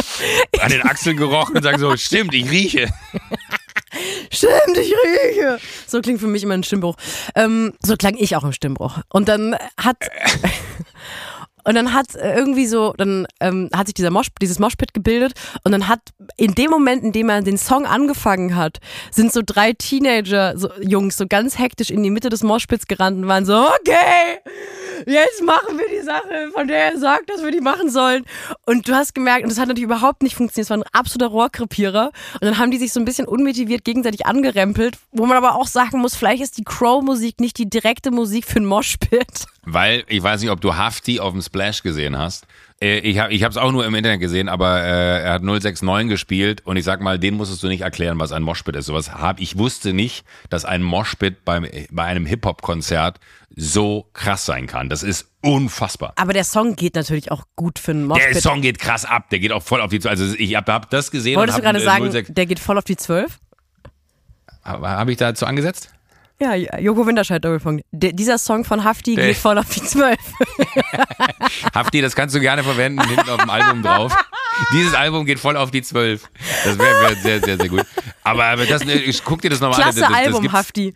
An 0.61 0.71
den 0.71 0.83
Achseln 0.83 1.17
gerochen 1.17 1.57
und 1.57 1.63
sagen 1.63 1.79
so, 1.79 1.95
stimmt, 1.97 2.35
ich 2.35 2.51
rieche. 2.51 2.89
Stimmt, 4.33 4.77
ich 4.77 4.93
rieche. 4.93 5.61
So 5.87 6.01
klingt 6.01 6.19
für 6.19 6.27
mich 6.27 6.43
immer 6.43 6.55
ein 6.55 6.65
Stimmbruch. 6.65 6.97
Ähm, 7.37 7.75
so 7.81 7.97
klang 7.97 8.17
ich 8.17 8.35
auch 8.35 8.43
im 8.43 8.53
Stimmbruch. 8.53 8.99
Und 9.09 9.29
dann 9.29 9.57
hat. 9.77 9.97
Und 11.65 11.75
dann 11.75 11.93
hat 11.93 12.15
äh, 12.15 12.37
irgendwie 12.37 12.67
so, 12.67 12.95
dann 12.97 13.27
ähm, 13.41 13.71
hat 13.75 13.87
sich 13.87 13.95
dieser 13.95 14.11
Mosh, 14.11 14.29
dieses 14.41 14.59
Moshpit 14.59 14.95
gebildet 14.95 15.35
und 15.65 15.73
dann 15.73 15.89
hat 15.89 16.01
in 16.37 16.55
dem 16.55 16.71
Moment, 16.71 17.03
in 17.03 17.13
dem 17.13 17.29
er 17.29 17.43
den 17.43 17.59
Song 17.59 17.87
angefangen 17.87 18.57
hat, 18.57 18.79
sind 19.11 19.33
so 19.33 19.41
drei 19.45 19.73
Teenager, 19.73 20.57
so 20.57 20.71
Jungs, 20.81 21.17
so 21.17 21.27
ganz 21.27 21.59
hektisch 21.59 21.91
in 21.91 22.03
die 22.03 22.11
Mitte 22.11 22.29
des 22.29 22.43
Moshpits 22.43 22.87
gerannt 22.87 23.19
und 23.19 23.29
waren 23.29 23.47
so, 23.47 23.57
okay, 23.57 24.41
jetzt 25.07 25.43
machen 25.43 25.79
wir 25.79 25.87
die 25.89 26.05
Sache, 26.05 26.51
von 26.53 26.69
der 26.69 26.93
er 26.93 26.99
sagt, 26.99 27.31
dass 27.31 27.43
wir 27.43 27.51
die 27.51 27.61
machen 27.61 27.91
sollen. 27.91 28.25
Und 28.67 28.89
du 28.89 28.95
hast 28.95 29.15
gemerkt, 29.15 29.45
und 29.45 29.51
das 29.51 29.59
hat 29.59 29.69
natürlich 29.69 29.85
überhaupt 29.85 30.23
nicht 30.23 30.37
funktioniert, 30.37 30.67
es 30.67 30.71
war 30.71 30.79
ein 30.79 30.85
absoluter 30.93 31.31
Rohrkrepierer. 31.31 32.13
Und 32.35 32.43
dann 32.43 32.59
haben 32.59 32.71
die 32.71 32.79
sich 32.79 32.93
so 32.93 33.01
ein 33.01 33.05
bisschen 33.05 33.27
unmotiviert 33.27 33.85
gegenseitig 33.85 34.27
angerempelt, 34.27 34.99
wo 35.13 35.27
man 35.27 35.37
aber 35.37 35.57
auch 35.57 35.67
sagen 35.67 36.01
muss, 36.01 36.15
vielleicht 36.15 36.43
ist 36.43 36.59
die 36.59 36.65
Crow-Musik 36.65 37.41
nicht 37.41 37.59
die 37.59 37.69
direkte 37.69 38.11
Musik 38.11 38.45
für 38.47 38.61
ein 38.61 38.67
Moshpit. 38.67 39.47
Weil, 39.67 40.05
ich 40.09 40.23
weiß 40.23 40.43
nicht, 40.43 40.51
ob 40.51 40.61
du 40.61 40.77
Hafti 40.77 41.21
auf 41.21 41.33
dem 41.33 41.41
Splash 41.55 41.83
gesehen 41.83 42.19
hast. 42.19 42.47
Äh, 42.83 42.99
ich 42.99 43.19
habe 43.19 43.33
es 43.33 43.57
auch 43.57 43.71
nur 43.71 43.87
im 43.87 43.95
Internet 43.95 44.21
gesehen, 44.21 44.49
aber 44.49 44.83
äh, 44.83 45.23
er 45.23 45.33
hat 45.35 45.43
069 45.43 46.09
gespielt 46.09 46.67
und 46.67 46.77
ich 46.77 46.85
sag 46.85 47.01
mal, 47.01 47.19
den 47.19 47.35
musstest 47.35 47.63
du 47.63 47.69
nicht 47.69 47.83
erklären, 47.83 48.19
was 48.19 48.33
ein 48.33 48.43
Moshpit 48.43 48.75
ist. 48.75 48.87
Sowas 48.87 49.13
hab 49.13 49.41
ich 49.41 49.57
wusste 49.57 49.93
nicht, 49.93 50.25
dass 50.51 50.65
ein 50.65 50.83
Moshpit 50.83 51.45
beim, 51.45 51.67
bei 51.91 52.05
einem 52.05 52.27
Hip-Hop-Konzert 52.27 53.21
so 53.55 54.09
krass 54.15 54.45
sein 54.45 54.67
kann. 54.67 54.89
Das 54.89 55.05
ist 55.05 55.31
unfassbar. 55.43 56.15
Aber 56.17 56.33
der 56.33 56.43
Song 56.43 56.75
geht 56.75 56.97
natürlich 56.97 57.31
auch 57.31 57.45
gut 57.55 57.79
für 57.79 57.93
einen 57.93 58.07
Moshpit. 58.07 58.35
Der 58.35 58.43
Song 58.43 58.61
geht 58.61 58.81
krass 58.81 59.05
ab, 59.05 59.31
der 59.31 59.39
geht 59.39 59.53
auch 59.53 59.63
voll 59.63 59.81
auf 59.81 59.91
die 59.91 60.01
12. 60.01 60.11
Also 60.11 60.35
ich 60.37 60.57
habe 60.57 60.73
hab 60.73 60.91
das 60.91 61.13
gesehen. 61.13 61.37
Wolltest 61.37 61.59
du 61.59 61.63
gerade 61.63 61.79
hab, 61.79 61.85
sagen, 61.85 62.11
06 62.11 62.35
der 62.35 62.47
geht 62.47 62.59
voll 62.59 62.79
auf 62.79 62.85
die 62.85 62.97
12? 62.97 63.39
Habe 64.65 64.89
hab 64.89 65.09
ich 65.09 65.19
dazu 65.19 65.47
angesetzt? 65.47 65.91
Ja, 66.41 66.55
Joko 66.55 67.07
Winterscheid 67.07 67.45
Doppelpunkt. 67.45 67.85
Der, 67.93 68.13
dieser 68.13 68.39
Song 68.39 68.65
von 68.65 68.83
Hafti 68.83 69.15
geht 69.15 69.37
voll 69.37 69.57
auf 69.57 69.69
die 69.69 69.83
12. 69.83 70.19
Hafti, 71.75 72.01
das 72.01 72.17
kannst 72.17 72.35
du 72.35 72.41
gerne 72.41 72.65
verwenden, 72.65 73.07
hinten 73.07 73.31
auf 73.31 73.41
dem 73.41 73.51
Album 73.51 73.83
drauf. 73.83 74.17
Dieses 74.73 74.95
Album 74.95 75.27
geht 75.27 75.39
voll 75.39 75.57
auf 75.57 75.71
die 75.71 75.83
12. 75.83 76.29
Das 76.65 76.79
wäre 76.79 77.03
wär 77.03 77.17
sehr, 77.17 77.41
sehr, 77.41 77.57
sehr 77.57 77.69
gut. 77.69 77.85
Aber, 78.23 78.45
aber 78.45 78.67
das, 78.67 78.83
ich 78.83 79.23
guck 79.25 79.43
dir 79.43 79.51
das 79.51 79.61
nochmal 79.61 79.79
an. 79.81 79.83
Klasse 79.83 80.01
Das, 80.01 80.09
das, 80.09 80.19
Album, 80.19 80.53
Hafti. 80.53 80.95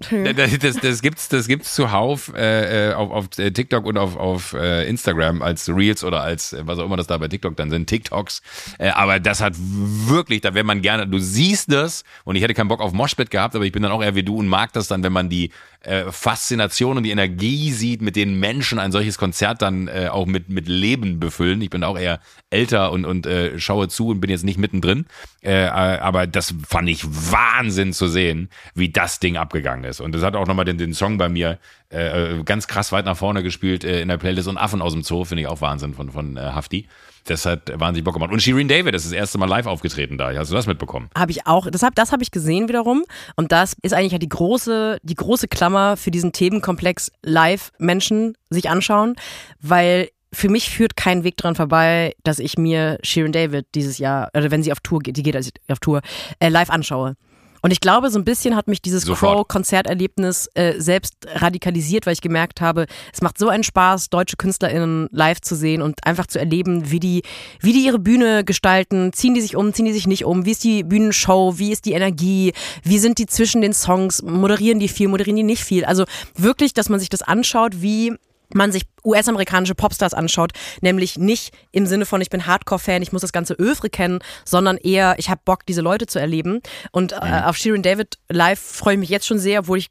Das, 0.00 0.58
das, 0.58 0.76
das 0.76 1.02
gibt's, 1.02 1.28
das 1.28 1.46
gibt's 1.46 1.74
zuhauf 1.74 2.32
äh, 2.34 2.90
äh, 2.90 2.94
auf, 2.94 3.10
auf 3.10 3.38
äh, 3.38 3.50
TikTok 3.50 3.84
und 3.84 3.98
auf, 3.98 4.16
auf 4.16 4.54
äh, 4.54 4.88
Instagram 4.88 5.42
als 5.42 5.68
Reels 5.68 6.04
oder 6.04 6.22
als 6.22 6.56
was 6.60 6.78
auch 6.78 6.86
immer 6.86 6.96
das 6.96 7.06
da 7.06 7.18
bei 7.18 7.28
TikTok 7.28 7.54
dann 7.56 7.70
sind, 7.70 7.86
TikToks. 7.86 8.40
Äh, 8.78 8.88
aber 8.88 9.20
das 9.20 9.42
hat 9.42 9.54
wirklich, 9.58 10.40
da 10.40 10.54
wäre 10.54 10.64
man 10.64 10.80
gerne, 10.80 11.06
du 11.06 11.18
siehst 11.18 11.70
das 11.70 12.04
und 12.24 12.36
ich 12.36 12.42
hätte 12.42 12.54
keinen 12.54 12.68
Bock 12.68 12.80
auf 12.80 12.92
Moshpit 12.92 13.30
gehabt, 13.30 13.54
aber 13.54 13.64
ich 13.66 13.72
bin 13.72 13.82
dann 13.82 13.92
auch 13.92 14.02
eher 14.02 14.14
wie 14.14 14.22
du 14.22 14.36
und 14.36 14.48
mag 14.48 14.72
das 14.72 14.88
dann, 14.88 15.02
wenn 15.02 15.12
man 15.12 15.28
die 15.28 15.50
äh, 15.82 16.10
Faszination 16.10 16.96
und 16.96 17.04
die 17.04 17.10
Energie 17.10 17.72
sieht, 17.72 18.02
mit 18.02 18.16
denen 18.16 18.38
Menschen 18.38 18.78
ein 18.78 18.92
solches 18.92 19.18
Konzert 19.18 19.62
dann 19.62 19.88
äh, 19.88 20.08
auch 20.10 20.26
mit, 20.26 20.48
mit 20.48 20.68
Leben 20.68 21.20
befüllen. 21.20 21.60
Ich 21.62 21.70
bin 21.70 21.84
auch 21.84 21.98
eher 21.98 22.20
älter 22.50 22.92
und, 22.92 23.04
und 23.04 23.26
äh, 23.26 23.58
schaue 23.58 23.88
zu 23.88 24.08
und 24.08 24.20
bin 24.20 24.30
jetzt 24.30 24.44
nicht 24.44 24.58
mittendrin. 24.58 25.06
Äh, 25.42 25.64
äh, 25.64 25.68
aber 25.68 26.26
das 26.26 26.54
fand 26.66 26.88
ich 26.88 27.04
Wahnsinn 27.06 27.92
zu 27.92 28.08
sehen, 28.08 28.50
wie 28.74 28.90
das 28.90 29.20
Ding 29.20 29.36
abgegangen 29.36 29.84
ist. 29.84 30.00
Und 30.00 30.12
das 30.12 30.22
hat 30.22 30.36
auch 30.36 30.46
nochmal 30.46 30.66
den, 30.66 30.76
den 30.76 30.92
Song 30.92 31.16
bei 31.16 31.28
mir 31.28 31.58
äh, 31.88 32.42
ganz 32.44 32.66
krass 32.66 32.92
weit 32.92 33.06
nach 33.06 33.16
vorne 33.16 33.42
gespielt 33.42 33.82
äh, 33.84 34.02
in 34.02 34.08
der 34.08 34.18
Playlist. 34.18 34.48
Und 34.48 34.58
Affen 34.58 34.82
aus 34.82 34.92
dem 34.92 35.02
Zoo 35.02 35.24
finde 35.24 35.42
ich 35.42 35.48
auch 35.48 35.60
Wahnsinn 35.60 35.94
von, 35.94 36.10
von 36.10 36.36
äh, 36.36 36.40
Hafti. 36.40 36.86
Das 37.24 37.46
hat 37.46 37.70
wahnsinnig 37.74 38.04
Bock 38.04 38.14
gemacht. 38.14 38.32
Und 38.32 38.42
Shirin 38.42 38.68
David 38.68 38.94
ist 38.94 39.06
das 39.06 39.12
erste 39.12 39.38
Mal 39.38 39.46
live 39.46 39.66
aufgetreten 39.66 40.18
da. 40.18 40.32
Hast 40.34 40.50
du 40.50 40.54
das 40.54 40.66
mitbekommen? 40.66 41.08
Habe 41.16 41.30
ich 41.30 41.46
auch, 41.46 41.70
das 41.70 41.82
habe 41.82 41.94
das 41.94 42.12
hab 42.12 42.22
ich 42.22 42.30
gesehen 42.30 42.68
wiederum. 42.68 43.04
Und 43.36 43.52
das 43.52 43.76
ist 43.82 43.92
eigentlich 43.92 44.12
ja 44.12 44.18
die 44.18 44.28
große, 44.28 44.98
die 45.02 45.14
große 45.14 45.48
Klammer 45.48 45.96
für 45.96 46.10
diesen 46.10 46.32
Themenkomplex 46.32 47.12
live 47.22 47.72
Menschen 47.78 48.36
sich 48.50 48.68
anschauen, 48.68 49.16
weil 49.60 50.10
für 50.32 50.48
mich 50.48 50.70
führt 50.70 50.96
kein 50.96 51.24
Weg 51.24 51.36
dran 51.36 51.54
vorbei, 51.54 52.14
dass 52.22 52.38
ich 52.38 52.56
mir 52.56 52.98
Sharon 53.02 53.32
David 53.32 53.66
dieses 53.74 53.98
Jahr, 53.98 54.30
oder 54.34 54.50
wenn 54.50 54.62
sie 54.62 54.72
auf 54.72 54.80
Tour 54.80 55.00
geht, 55.00 55.16
die 55.16 55.22
geht 55.22 55.36
also 55.36 55.50
auf 55.68 55.80
Tour, 55.80 56.00
äh, 56.38 56.48
live 56.48 56.70
anschaue. 56.70 57.16
Und 57.62 57.72
ich 57.72 57.80
glaube, 57.80 58.10
so 58.10 58.18
ein 58.18 58.24
bisschen 58.24 58.56
hat 58.56 58.68
mich 58.68 58.80
dieses. 58.80 59.06
Crow-Konzerterlebnis 59.06 60.48
äh, 60.54 60.80
selbst 60.80 61.14
radikalisiert, 61.26 62.06
weil 62.06 62.14
ich 62.14 62.20
gemerkt 62.20 62.60
habe, 62.60 62.86
es 63.12 63.20
macht 63.20 63.38
so 63.38 63.48
einen 63.48 63.64
Spaß, 63.64 64.08
deutsche 64.08 64.36
KünstlerInnen 64.36 65.08
live 65.10 65.40
zu 65.40 65.54
sehen 65.54 65.82
und 65.82 66.06
einfach 66.06 66.26
zu 66.26 66.38
erleben, 66.38 66.90
wie 66.90 67.00
die, 67.00 67.22
wie 67.60 67.72
die 67.72 67.84
ihre 67.84 67.98
Bühne 67.98 68.44
gestalten. 68.44 69.12
Ziehen 69.12 69.34
die 69.34 69.40
sich 69.40 69.56
um, 69.56 69.74
ziehen 69.74 69.84
die 69.84 69.92
sich 69.92 70.06
nicht 70.06 70.24
um? 70.24 70.46
Wie 70.46 70.52
ist 70.52 70.64
die 70.64 70.84
Bühnenshow? 70.84 71.58
Wie 71.58 71.72
ist 71.72 71.84
die 71.84 71.92
Energie? 71.92 72.52
Wie 72.82 72.98
sind 72.98 73.18
die 73.18 73.26
zwischen 73.26 73.60
den 73.60 73.74
Songs? 73.74 74.22
Moderieren 74.22 74.80
die 74.80 74.88
viel? 74.88 75.08
Moderieren 75.08 75.36
die 75.36 75.42
nicht 75.42 75.64
viel? 75.64 75.84
Also 75.84 76.04
wirklich, 76.36 76.72
dass 76.72 76.88
man 76.88 76.98
sich 76.98 77.10
das 77.10 77.22
anschaut, 77.22 77.82
wie 77.82 78.14
man 78.54 78.72
sich 78.72 78.84
US-amerikanische 79.04 79.74
Popstars 79.74 80.14
anschaut, 80.14 80.52
nämlich 80.80 81.18
nicht 81.18 81.54
im 81.72 81.86
Sinne 81.86 82.06
von, 82.06 82.20
ich 82.20 82.30
bin 82.30 82.46
Hardcore-Fan, 82.46 83.02
ich 83.02 83.12
muss 83.12 83.22
das 83.22 83.32
ganze 83.32 83.54
Övre 83.54 83.90
kennen, 83.90 84.20
sondern 84.44 84.76
eher, 84.76 85.14
ich 85.18 85.30
habe 85.30 85.40
Bock, 85.44 85.66
diese 85.66 85.80
Leute 85.80 86.06
zu 86.06 86.18
erleben. 86.18 86.60
Und 86.92 87.12
äh, 87.12 87.42
auf 87.44 87.56
Shirin 87.56 87.82
David 87.82 88.18
live 88.28 88.60
freue 88.60 88.94
ich 88.94 89.00
mich 89.00 89.10
jetzt 89.10 89.26
schon 89.26 89.38
sehr, 89.38 89.60
obwohl 89.60 89.78
ich 89.78 89.90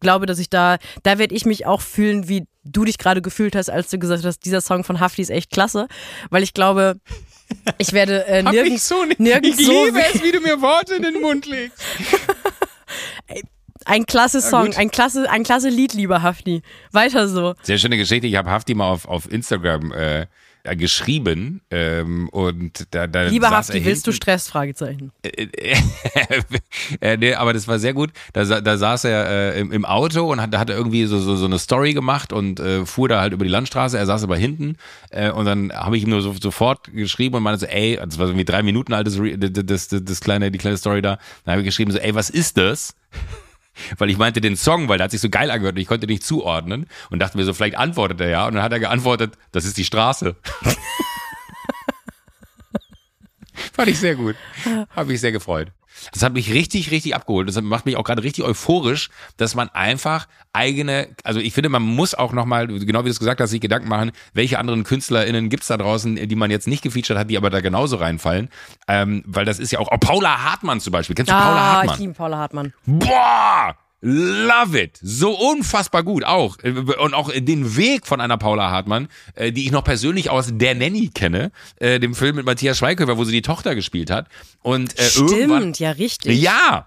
glaube, 0.00 0.26
dass 0.26 0.38
ich 0.38 0.50
da, 0.50 0.78
da 1.02 1.18
werde 1.18 1.34
ich 1.34 1.44
mich 1.44 1.66
auch 1.66 1.80
fühlen, 1.80 2.28
wie 2.28 2.46
du 2.64 2.84
dich 2.84 2.98
gerade 2.98 3.22
gefühlt 3.22 3.54
hast, 3.54 3.70
als 3.70 3.90
du 3.90 3.98
gesagt 3.98 4.24
hast, 4.24 4.40
dieser 4.44 4.60
Song 4.60 4.84
von 4.84 5.00
Hafti 5.00 5.22
ist 5.22 5.30
echt 5.30 5.50
klasse, 5.50 5.88
weil 6.30 6.42
ich 6.42 6.54
glaube, 6.54 6.96
ich 7.78 7.92
werde 7.92 8.26
äh, 8.26 8.42
nirgends, 8.42 8.92
nirgends 9.18 9.64
so 9.64 9.86
es, 9.86 10.22
wie 10.22 10.32
du 10.32 10.40
mir 10.40 10.60
Worte 10.60 10.94
in 10.94 11.02
den 11.02 11.20
Mund 11.20 11.46
legst. 11.46 11.82
ein 13.86 14.06
klasse 14.06 14.40
Song, 14.40 14.66
gut. 14.66 14.78
ein 14.78 14.90
klasse, 14.90 15.30
ein 15.30 15.42
klasse 15.42 15.68
Lied, 15.68 15.94
lieber 15.94 16.22
Hafti. 16.22 16.62
Weiter 16.92 17.28
so. 17.28 17.54
Sehr 17.62 17.78
schöne 17.78 17.96
Geschichte. 17.96 18.26
Ich 18.26 18.36
habe 18.36 18.50
Hafti 18.50 18.74
mal 18.74 18.88
auf, 18.88 19.06
auf 19.06 19.30
Instagram 19.30 19.92
äh, 19.92 20.26
äh, 20.62 20.76
geschrieben 20.76 21.62
ähm, 21.70 22.28
und 22.28 22.86
da, 22.90 23.06
da 23.06 23.22
Lieber 23.22 23.50
Hafti, 23.50 23.82
willst 23.84 24.06
du 24.06 24.12
Stress? 24.12 24.48
Fragezeichen. 24.48 25.10
äh, 27.00 27.16
nee, 27.16 27.34
aber 27.34 27.54
das 27.54 27.66
war 27.66 27.78
sehr 27.78 27.94
gut. 27.94 28.10
Da, 28.34 28.44
da 28.60 28.76
saß 28.76 29.04
er 29.04 29.54
äh, 29.54 29.60
im, 29.60 29.72
im 29.72 29.84
Auto 29.86 30.30
und 30.30 30.40
hat, 30.40 30.52
da 30.52 30.58
hat 30.58 30.68
er 30.68 30.76
irgendwie 30.76 31.06
so, 31.06 31.18
so, 31.18 31.36
so 31.36 31.46
eine 31.46 31.58
Story 31.58 31.94
gemacht 31.94 32.32
und 32.34 32.60
äh, 32.60 32.84
fuhr 32.84 33.08
da 33.08 33.20
halt 33.22 33.32
über 33.32 33.44
die 33.44 33.50
Landstraße. 33.50 33.96
Er 33.96 34.04
saß 34.04 34.22
aber 34.24 34.36
hinten 34.36 34.76
äh, 35.10 35.30
und 35.30 35.46
dann 35.46 35.72
habe 35.72 35.96
ich 35.96 36.02
ihm 36.02 36.10
nur 36.10 36.20
so, 36.20 36.34
sofort 36.40 36.92
geschrieben 36.92 37.36
und 37.36 37.42
meinte 37.42 37.60
so, 37.60 37.66
ey, 37.66 37.96
das 37.96 38.18
war 38.18 38.26
so 38.26 38.32
irgendwie 38.32 38.44
drei 38.44 38.62
Minuten 38.62 38.92
altes, 38.92 39.18
Re- 39.18 39.38
das, 39.38 39.50
das, 39.64 39.88
das, 39.88 40.04
das 40.04 40.20
kleine, 40.20 40.50
die 40.50 40.58
kleine 40.58 40.76
Story 40.76 41.00
da. 41.00 41.18
Dann 41.44 41.52
habe 41.52 41.62
ich 41.62 41.66
geschrieben 41.66 41.90
so, 41.90 41.98
ey, 41.98 42.14
was 42.14 42.28
ist 42.28 42.58
das? 42.58 42.94
Weil 43.98 44.10
ich 44.10 44.18
meinte 44.18 44.40
den 44.40 44.56
Song, 44.56 44.88
weil 44.88 44.98
der 44.98 45.04
hat 45.04 45.10
sich 45.10 45.20
so 45.20 45.28
geil 45.30 45.50
angehört 45.50 45.76
und 45.76 45.80
ich 45.80 45.88
konnte 45.88 46.06
nicht 46.06 46.22
zuordnen 46.24 46.86
und 47.10 47.18
dachte 47.20 47.36
mir 47.36 47.44
so, 47.44 47.52
vielleicht 47.54 47.76
antwortet 47.76 48.20
er 48.20 48.28
ja. 48.28 48.46
Und 48.46 48.54
dann 48.54 48.62
hat 48.62 48.72
er 48.72 48.80
geantwortet, 48.80 49.36
das 49.52 49.64
ist 49.64 49.76
die 49.76 49.84
Straße. 49.84 50.36
Fand 53.72 53.88
ich 53.88 53.98
sehr 53.98 54.14
gut. 54.14 54.36
Habe 54.94 55.12
ich 55.12 55.20
sehr 55.20 55.32
gefreut. 55.32 55.72
Das 56.12 56.22
hat 56.22 56.32
mich 56.32 56.52
richtig, 56.52 56.90
richtig 56.90 57.14
abgeholt. 57.14 57.48
Das 57.48 57.60
macht 57.60 57.86
mich 57.86 57.96
auch 57.96 58.04
gerade 58.04 58.22
richtig 58.22 58.44
euphorisch, 58.44 59.10
dass 59.36 59.54
man 59.54 59.68
einfach 59.70 60.26
eigene, 60.52 61.08
also 61.24 61.40
ich 61.40 61.52
finde, 61.52 61.68
man 61.68 61.82
muss 61.82 62.14
auch 62.14 62.32
nochmal, 62.32 62.66
genau 62.66 63.00
wie 63.00 63.04
du 63.04 63.10
es 63.10 63.18
gesagt 63.18 63.40
hast, 63.40 63.50
sich 63.50 63.60
Gedanken 63.60 63.88
machen, 63.88 64.12
welche 64.34 64.58
anderen 64.58 64.84
KünstlerInnen 64.84 65.48
gibt's 65.48 65.68
da 65.68 65.76
draußen, 65.76 66.16
die 66.28 66.36
man 66.36 66.50
jetzt 66.50 66.66
nicht 66.66 66.82
gefeatured 66.82 67.18
hat, 67.18 67.30
die 67.30 67.36
aber 67.36 67.50
da 67.50 67.60
genauso 67.60 67.96
reinfallen. 67.96 68.48
Ähm, 68.88 69.22
weil 69.26 69.44
das 69.44 69.58
ist 69.58 69.70
ja 69.72 69.78
auch, 69.78 69.88
auch 69.88 70.00
Paula 70.00 70.42
Hartmann 70.44 70.80
zum 70.80 70.92
Beispiel. 70.92 71.14
Kennst 71.14 71.30
du 71.30 71.34
Paula 71.36 71.56
Ah, 71.56 71.72
Hartmann? 71.76 71.94
ich 71.94 72.00
liebe 72.00 72.14
Paula 72.14 72.38
Hartmann. 72.38 72.72
Boah! 72.86 73.76
Love 74.02 74.80
it. 74.80 74.98
So 75.02 75.38
unfassbar 75.38 76.02
gut 76.02 76.24
auch. 76.24 76.56
Und 76.62 77.14
auch 77.14 77.30
den 77.32 77.76
Weg 77.76 78.06
von 78.06 78.20
einer 78.20 78.38
Paula 78.38 78.70
Hartmann, 78.70 79.08
äh, 79.34 79.52
die 79.52 79.66
ich 79.66 79.72
noch 79.72 79.84
persönlich 79.84 80.30
aus 80.30 80.48
Der 80.52 80.74
Nanny 80.74 81.08
kenne, 81.08 81.52
äh, 81.76 82.00
dem 82.00 82.14
Film 82.14 82.36
mit 82.36 82.46
Matthias 82.46 82.78
Schweighöfer, 82.78 83.18
wo 83.18 83.24
sie 83.24 83.32
die 83.32 83.42
Tochter 83.42 83.74
gespielt 83.74 84.10
hat. 84.10 84.28
Und 84.62 84.98
äh, 84.98 85.02
irgendwann. 85.16 85.60
Stimmt, 85.60 85.80
ja, 85.80 85.90
richtig. 85.90 86.40
Ja, 86.40 86.86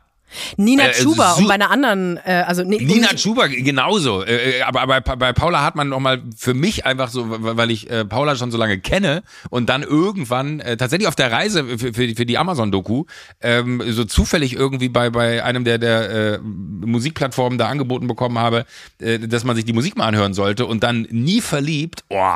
Nina 0.58 0.88
Äh, 0.90 0.92
Chuba, 0.94 1.34
su- 1.34 1.42
um 1.42 1.48
bei 1.48 1.54
einer 1.56 1.72
anderen, 1.72 2.18
äh, 2.18 2.44
also 2.48 2.64
nee, 2.64 2.78
Nina 2.78 3.10
Chuba 3.16 3.48
genauso. 3.48 4.24
Äh, 4.24 4.60
äh, 4.60 4.62
aber, 4.64 4.82
aber 4.82 5.02
bei, 5.02 5.16
bei 5.16 5.34
Paula 5.34 5.64
hat 5.64 5.76
man 5.76 5.90
nochmal 5.90 6.22
für 6.38 6.54
mich 6.54 6.86
einfach 6.86 7.10
so, 7.10 7.26
weil 7.44 7.58
weil 7.58 7.72
ich 7.72 7.90
äh, 7.90 8.04
Paula 8.06 8.36
schon 8.36 8.52
so 8.52 8.58
lange 8.58 8.78
kenne 8.80 9.24
und 9.50 9.70
dann 9.70 9.84
irgendwann 9.84 10.60
äh, 10.60 10.76
tatsächlich 10.78 11.08
auf 11.08 11.16
der 11.16 11.32
Reise 11.32 11.66
für, 11.78 11.94
für, 11.94 12.16
für 12.16 12.26
die 12.26 12.38
Amazon-Doku 12.38 13.06
ähm, 13.42 13.82
so 13.88 14.04
zufällig 14.06 14.54
irgendwie 14.54 14.90
bei, 14.90 15.10
bei 15.10 15.44
einem 15.44 15.64
der, 15.64 15.78
der 15.78 16.10
äh, 16.36 16.40
Musikplattformen 16.40 17.58
da 17.58 17.68
angeboten 17.68 18.08
bekommen 18.08 18.38
habe, 18.40 18.66
äh, 19.00 19.20
dass 19.20 19.44
man 19.44 19.56
sich 19.56 19.66
die 19.66 19.74
Musik 19.74 19.98
mal 19.98 20.08
anhören 20.08 20.34
sollte 20.34 20.66
und 20.66 20.84
dann 20.84 21.08
nie 21.10 21.42
verliebt. 21.42 22.04
Oh, 22.10 22.36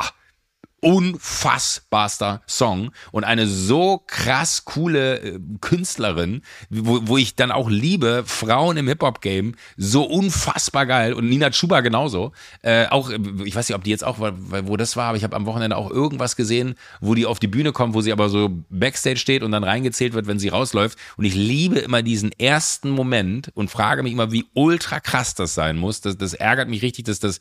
unfassbarster 0.80 2.42
Song 2.46 2.92
und 3.10 3.24
eine 3.24 3.46
so 3.46 4.02
krass 4.06 4.64
coole 4.64 5.20
äh, 5.20 5.40
Künstlerin, 5.60 6.42
wo, 6.70 7.00
wo 7.04 7.16
ich 7.16 7.34
dann 7.34 7.50
auch 7.50 7.68
liebe, 7.68 8.22
Frauen 8.26 8.76
im 8.76 8.86
Hip-Hop-Game, 8.86 9.54
so 9.76 10.04
unfassbar 10.04 10.86
geil 10.86 11.12
und 11.12 11.28
Nina 11.28 11.50
Chuba 11.50 11.80
genauso. 11.80 12.32
Äh, 12.62 12.86
auch, 12.86 13.10
äh, 13.10 13.18
ich 13.44 13.56
weiß 13.56 13.68
nicht, 13.68 13.76
ob 13.76 13.84
die 13.84 13.90
jetzt 13.90 14.04
auch, 14.04 14.18
wo 14.18 14.76
das 14.76 14.96
war, 14.96 15.08
aber 15.08 15.16
ich 15.16 15.24
habe 15.24 15.34
am 15.34 15.46
Wochenende 15.46 15.76
auch 15.76 15.90
irgendwas 15.90 16.36
gesehen, 16.36 16.74
wo 17.00 17.14
die 17.14 17.26
auf 17.26 17.38
die 17.38 17.48
Bühne 17.48 17.72
kommt, 17.72 17.94
wo 17.94 18.00
sie 18.00 18.12
aber 18.12 18.28
so 18.28 18.50
Backstage 18.70 19.18
steht 19.18 19.42
und 19.42 19.52
dann 19.52 19.64
reingezählt 19.64 20.12
wird, 20.12 20.26
wenn 20.26 20.38
sie 20.38 20.48
rausläuft. 20.48 20.98
Und 21.16 21.24
ich 21.24 21.34
liebe 21.34 21.78
immer 21.80 22.02
diesen 22.02 22.30
ersten 22.32 22.90
Moment 22.90 23.50
und 23.54 23.70
frage 23.70 24.02
mich 24.02 24.12
immer, 24.12 24.30
wie 24.30 24.46
ultra 24.54 25.00
krass 25.00 25.34
das 25.34 25.54
sein 25.54 25.76
muss. 25.76 26.00
Das, 26.00 26.16
das 26.16 26.34
ärgert 26.34 26.68
mich 26.68 26.82
richtig, 26.82 27.06
dass 27.06 27.18
das 27.18 27.40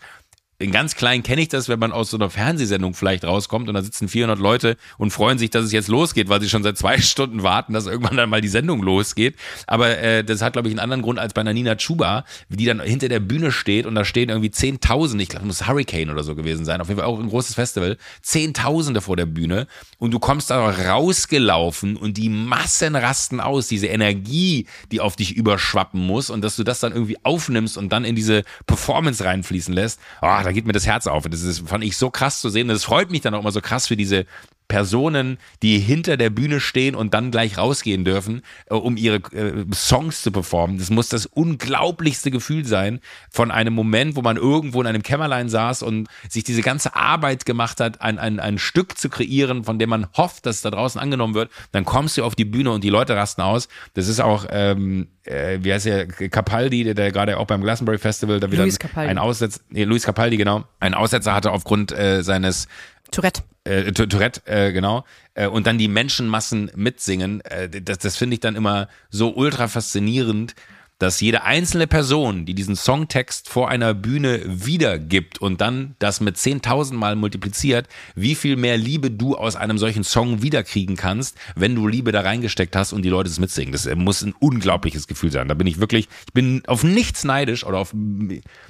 in 0.59 0.71
ganz 0.71 0.95
klein 0.95 1.21
kenne 1.21 1.41
ich 1.41 1.49
das, 1.49 1.69
wenn 1.69 1.77
man 1.77 1.91
aus 1.91 2.09
so 2.09 2.17
einer 2.17 2.31
Fernsehsendung 2.31 2.95
vielleicht 2.95 3.25
rauskommt 3.25 3.69
und 3.69 3.75
da 3.75 3.83
sitzen 3.83 4.07
400 4.07 4.39
Leute 4.39 4.77
und 4.97 5.11
freuen 5.11 5.37
sich, 5.37 5.51
dass 5.51 5.63
es 5.63 5.71
jetzt 5.71 5.87
losgeht, 5.87 6.29
weil 6.29 6.41
sie 6.41 6.49
schon 6.49 6.63
seit 6.63 6.77
zwei 6.79 6.97
Stunden 7.01 7.43
warten, 7.43 7.73
dass 7.73 7.85
irgendwann 7.85 8.17
dann 8.17 8.29
mal 8.29 8.41
die 8.41 8.47
Sendung 8.47 8.81
losgeht. 8.81 9.35
Aber 9.67 9.99
äh, 9.99 10.23
das 10.23 10.41
hat, 10.41 10.53
glaube 10.53 10.67
ich, 10.67 10.73
einen 10.73 10.79
anderen 10.79 11.03
Grund 11.03 11.19
als 11.19 11.33
bei 11.33 11.41
einer 11.41 11.53
Nina 11.53 11.75
Chuba, 11.75 12.25
die 12.49 12.65
dann 12.65 12.81
hinter 12.81 13.07
der 13.07 13.19
Bühne 13.19 13.51
steht 13.51 13.85
und 13.85 13.93
da 13.93 14.03
stehen 14.03 14.29
irgendwie 14.29 14.49
10.000, 14.49 15.19
ich 15.19 15.29
glaube, 15.29 15.45
muss 15.45 15.67
Hurricane 15.67 16.09
oder 16.09 16.23
so 16.23 16.33
gewesen 16.33 16.65
sein, 16.65 16.81
auf 16.81 16.87
jeden 16.87 16.99
Fall 16.99 17.07
auch 17.07 17.19
ein 17.19 17.29
großes 17.29 17.53
Festival, 17.53 17.97
Zehntausende 18.23 19.01
vor 19.01 19.15
der 19.15 19.27
Bühne 19.27 19.67
und 19.99 20.11
du 20.11 20.17
kommst 20.17 20.49
da 20.49 20.67
rausgelaufen 20.67 21.97
und 21.97 22.17
die 22.17 22.29
Massen 22.29 22.95
rasten 22.95 23.39
aus, 23.39 23.67
diese 23.67 23.87
Energie, 23.87 24.65
die 24.91 25.01
auf 25.01 25.15
dich 25.15 25.35
überschwappen 25.35 26.03
muss 26.03 26.31
und 26.31 26.41
dass 26.43 26.55
du 26.55 26.63
das 26.63 26.79
dann 26.79 26.93
irgendwie 26.93 27.17
aufnimmst 27.21 27.77
und 27.77 27.89
dann 27.89 28.05
in 28.05 28.15
diese 28.15 28.43
Performance 28.65 29.23
reinfließen 29.23 29.73
lässt. 29.73 29.99
Oh, 30.23 30.46
da 30.47 30.53
geht 30.53 30.65
mir 30.65 30.71
das 30.71 30.87
Herz 30.87 31.07
auf. 31.07 31.27
Das 31.27 31.41
ist, 31.41 31.67
fand 31.67 31.83
ich 31.83 31.97
so 31.97 32.09
krass 32.09 32.39
zu 32.39 32.47
sehen. 32.47 32.69
Das 32.69 32.85
freut 32.85 33.11
mich 33.11 33.19
dann 33.19 33.33
auch 33.35 33.41
immer 33.41 33.51
so 33.51 33.59
krass 33.59 33.85
für 33.85 33.97
diese 33.97 34.25
Personen, 34.67 35.37
die 35.61 35.79
hinter 35.79 36.17
der 36.17 36.29
Bühne 36.29 36.59
stehen 36.59 36.95
und 36.95 37.13
dann 37.13 37.31
gleich 37.31 37.57
rausgehen 37.57 38.03
dürfen, 38.03 38.41
äh, 38.69 38.73
um 38.73 38.97
ihre 38.97 39.17
äh, 39.33 39.65
Songs 39.73 40.21
zu 40.21 40.31
performen. 40.31 40.77
Das 40.77 40.89
muss 40.89 41.09
das 41.09 41.25
unglaublichste 41.25 42.31
Gefühl 42.31 42.65
sein 42.65 42.99
von 43.29 43.51
einem 43.51 43.73
Moment, 43.73 44.15
wo 44.15 44.21
man 44.21 44.37
irgendwo 44.37 44.81
in 44.81 44.87
einem 44.87 45.03
Kämmerlein 45.03 45.49
saß 45.49 45.83
und 45.83 46.07
sich 46.29 46.43
diese 46.43 46.61
ganze 46.61 46.95
Arbeit 46.95 47.45
gemacht 47.45 47.79
hat, 47.79 48.01
ein, 48.01 48.19
ein, 48.19 48.39
ein 48.39 48.57
Stück 48.57 48.97
zu 48.97 49.09
kreieren, 49.09 49.63
von 49.63 49.79
dem 49.79 49.89
man 49.89 50.07
hofft, 50.17 50.45
dass 50.45 50.57
es 50.57 50.61
da 50.61 50.71
draußen 50.71 50.99
angenommen 50.99 51.33
wird. 51.33 51.49
Dann 51.71 51.85
kommst 51.85 52.17
du 52.17 52.23
auf 52.23 52.35
die 52.35 52.45
Bühne 52.45 52.71
und 52.71 52.83
die 52.83 52.89
Leute 52.89 53.15
rasten 53.15 53.41
aus. 53.41 53.69
Das 53.93 54.07
ist 54.07 54.19
auch, 54.19 54.45
ähm, 54.49 55.07
äh, 55.23 55.59
wie 55.61 55.71
heißt 55.71 55.85
der, 55.85 56.07
Capaldi, 56.07 56.83
der, 56.83 56.93
der 56.93 57.11
gerade 57.11 57.37
auch 57.37 57.47
beim 57.47 57.61
Glastonbury 57.61 57.97
Festival 57.97 58.39
da 58.39 58.51
wieder 58.51 58.67
ein 58.95 59.17
Aussetzer, 59.17 59.61
nee, 59.69 59.85
Luis 59.85 60.03
Capaldi, 60.03 60.37
genau, 60.37 60.65
einen 60.79 60.93
Aussetzer 60.95 61.33
hatte 61.33 61.51
aufgrund 61.51 61.91
äh, 61.91 62.21
seines 62.23 62.67
Tourette 63.11 63.43
äh, 63.67 63.91
Tourette, 63.91 64.41
äh, 64.45 64.71
genau, 64.71 65.05
äh, 65.33 65.47
und 65.47 65.67
dann 65.67 65.77
die 65.77 65.87
Menschenmassen 65.87 66.71
mitsingen, 66.75 67.41
äh, 67.41 67.69
das, 67.69 67.99
das 67.99 68.17
finde 68.17 68.35
ich 68.35 68.39
dann 68.39 68.55
immer 68.55 68.87
so 69.09 69.33
ultra 69.35 69.67
faszinierend, 69.67 70.55
dass 70.99 71.21
jede 71.21 71.43
einzelne 71.43 71.85
Person, 71.85 72.45
die 72.45 72.55
diesen 72.55 72.75
Songtext 72.75 73.49
vor 73.49 73.69
einer 73.69 73.93
Bühne 73.93 74.41
wiedergibt 74.45 75.39
und 75.39 75.61
dann 75.61 75.95
das 75.99 76.21
mit 76.21 76.37
10.000 76.37 76.93
Mal 76.93 77.15
multipliziert, 77.15 77.87
wie 78.15 78.33
viel 78.33 78.55
mehr 78.55 78.77
Liebe 78.77 79.11
du 79.11 79.35
aus 79.35 79.55
einem 79.55 79.77
solchen 79.77 80.03
Song 80.03 80.41
wiederkriegen 80.41 80.95
kannst, 80.95 81.37
wenn 81.55 81.75
du 81.75 81.87
Liebe 81.87 82.11
da 82.11 82.21
reingesteckt 82.21 82.75
hast 82.75 82.93
und 82.93 83.03
die 83.03 83.09
Leute 83.09 83.29
es 83.29 83.39
mitsingen. 83.39 83.71
Das 83.71 83.87
muss 83.95 84.23
ein 84.23 84.33
unglaubliches 84.39 85.07
Gefühl 85.07 85.31
sein. 85.31 85.47
Da 85.47 85.53
bin 85.53 85.67
ich 85.67 85.79
wirklich, 85.79 86.07
ich 86.25 86.33
bin 86.33 86.63
auf 86.65 86.83
nichts 86.83 87.23
neidisch 87.23 87.63
oder 87.63 87.77
auf, 87.77 87.93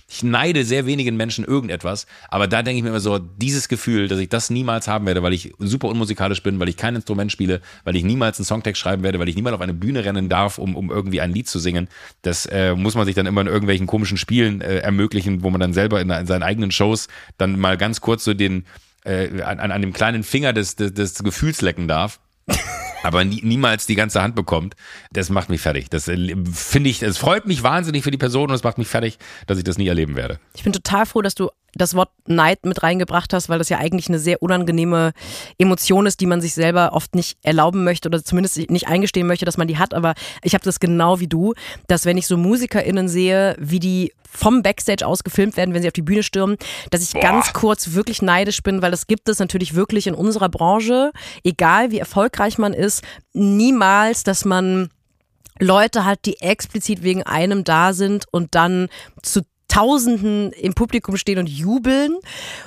ich 0.09 0.23
neide 0.23 0.65
sehr 0.65 0.86
wenigen 0.86 1.15
Menschen 1.15 1.45
irgendetwas, 1.45 2.07
aber 2.30 2.47
da 2.47 2.61
denke 2.61 2.78
ich 2.78 2.84
mir 2.84 2.89
immer 2.89 2.99
so, 2.99 3.19
dieses 3.19 3.69
Gefühl, 3.69 4.09
dass 4.09 4.19
ich 4.19 4.30
das 4.30 4.49
niemals 4.49 4.88
haben 4.89 5.05
werde, 5.05 5.23
weil 5.23 5.34
ich 5.34 5.53
super 5.59 5.88
unmusikalisch 5.88 6.43
bin, 6.43 6.59
weil 6.59 6.69
ich 6.69 6.78
kein 6.78 6.95
Instrument 6.95 7.32
spiele, 7.32 7.61
weil 7.86 7.95
ich 7.95 8.03
niemals 8.03 8.38
einen 8.38 8.45
Songtext 8.45 8.82
schreiben 8.82 9.03
werde, 9.03 9.19
weil 9.19 9.30
ich 9.30 9.36
niemals 9.36 9.55
auf 9.55 9.61
eine 9.61 9.73
Bühne 9.73 10.03
rennen 10.03 10.28
darf, 10.28 10.57
um, 10.57 10.75
um 10.75 10.91
irgendwie 10.91 11.21
ein 11.21 11.32
Lied 11.32 11.47
zu 11.47 11.59
singen 11.59 11.88
das 12.28 12.45
äh, 12.45 12.75
muss 12.75 12.95
man 12.95 13.05
sich 13.05 13.15
dann 13.15 13.25
immer 13.25 13.41
in 13.41 13.47
irgendwelchen 13.47 13.88
komischen 13.88 14.17
Spielen 14.17 14.61
äh, 14.61 14.80
ermöglichen, 14.80 15.43
wo 15.43 15.49
man 15.49 15.59
dann 15.59 15.73
selber 15.73 16.01
in, 16.01 16.09
in, 16.09 16.28
seinen 16.28 16.43
eigenen 16.43 16.71
Shows 16.71 17.07
dann 17.38 17.57
mal 17.57 17.78
ganz 17.78 18.01
kurz 18.01 18.23
so 18.23 18.34
den 18.34 18.65
äh, 19.05 19.41
an, 19.41 19.59
an 19.59 19.82
dem 19.82 19.93
kleinen 19.93 20.23
Finger 20.23 20.53
des, 20.53 20.75
des, 20.75 20.93
des 20.93 21.23
Gefühls 21.23 21.61
lecken 21.61 21.88
darf. 21.88 22.19
aber 23.03 23.23
nie, 23.25 23.41
niemals 23.43 23.86
die 23.86 23.95
ganze 23.95 24.21
Hand 24.21 24.36
bekommt, 24.36 24.75
das 25.11 25.30
macht 25.30 25.49
mich 25.49 25.61
fertig. 25.61 25.89
Das 25.89 26.07
äh, 26.07 26.36
finde 26.51 26.89
ich, 26.89 27.01
es 27.01 27.17
freut 27.17 27.45
mich 27.45 27.63
wahnsinnig 27.63 28.03
für 28.03 28.11
die 28.11 28.17
Person 28.17 28.49
und 28.49 28.55
es 28.55 28.63
macht 28.63 28.78
mich 28.78 28.88
fertig, 28.88 29.17
dass 29.47 29.57
ich 29.57 29.63
das 29.63 29.78
nie 29.78 29.88
erleben 29.88 30.15
werde. 30.15 30.39
Ich 30.55 30.63
bin 30.63 30.73
total 30.73 31.05
froh, 31.05 31.21
dass 31.21 31.36
du 31.36 31.49
das 31.74 31.93
Wort 31.95 32.09
Neid 32.26 32.65
mit 32.65 32.82
reingebracht 32.84 33.34
hast, 33.34 33.49
weil 33.49 33.59
das 33.59 33.70
ja 33.70 33.78
eigentlich 33.78 34.07
eine 34.09 34.20
sehr 34.20 34.41
unangenehme 34.41 35.11
Emotion 35.57 36.05
ist, 36.05 36.20
die 36.22 36.26
man 36.26 36.41
sich 36.41 36.53
selber 36.53 36.93
oft 36.93 37.15
nicht 37.15 37.38
erlauben 37.43 37.84
möchte 37.84 38.09
oder 38.09 38.24
zumindest 38.24 38.70
nicht 38.70 38.88
eingestehen 38.88 39.28
möchte, 39.28 39.45
dass 39.45 39.57
man 39.57 39.68
die 39.68 39.78
hat. 39.78 39.93
Aber 39.93 40.13
ich 40.43 40.53
habe 40.53 40.63
das 40.63 40.80
genau 40.80 41.20
wie 41.20 41.28
du, 41.28 41.53
dass 41.88 42.05
wenn 42.05 42.18
ich 42.18 42.28
so 42.28 42.38
MusikerInnen 42.38 43.07
sehe, 43.07 43.55
wie 43.59 43.80
die 43.80 44.13
vom 44.30 44.61
Backstage 44.61 45.05
aus 45.05 45.24
gefilmt 45.24 45.57
werden, 45.57 45.74
wenn 45.74 45.82
sie 45.82 45.88
auf 45.88 45.93
die 45.93 46.01
Bühne 46.01 46.24
stürmen, 46.24 46.57
dass 46.91 47.01
ich 47.01 47.13
Boah. 47.13 47.22
ganz 47.22 47.53
kurz 47.53 47.93
wirklich 47.93 48.22
neidisch 48.22 48.61
bin, 48.61 48.82
weil 48.82 48.91
das 48.91 49.07
gibt 49.07 49.30
es 49.30 49.39
natürlich 49.39 49.74
wirklich 49.74 50.07
in 50.07 50.13
unserer 50.13 50.49
Branche, 50.49 51.11
egal 51.43 51.91
wie 51.91 51.99
erfolgreich 51.99 52.57
man 52.57 52.74
ist, 52.74 53.03
niemals, 53.34 54.24
dass 54.24 54.45
man 54.45 54.89
Leute 55.59 56.05
hat, 56.05 56.26
die 56.26 56.39
explizit 56.39 57.03
wegen 57.03 57.24
einem 57.24 57.63
da 57.63 57.93
sind 57.93 58.26
und 58.32 58.53
dann 58.53 58.89
zu 59.24 59.41
Tausenden 59.68 60.51
im 60.53 60.74
Publikum 60.74 61.18
stehen 61.18 61.39
und 61.39 61.47
jubeln. 61.47 62.18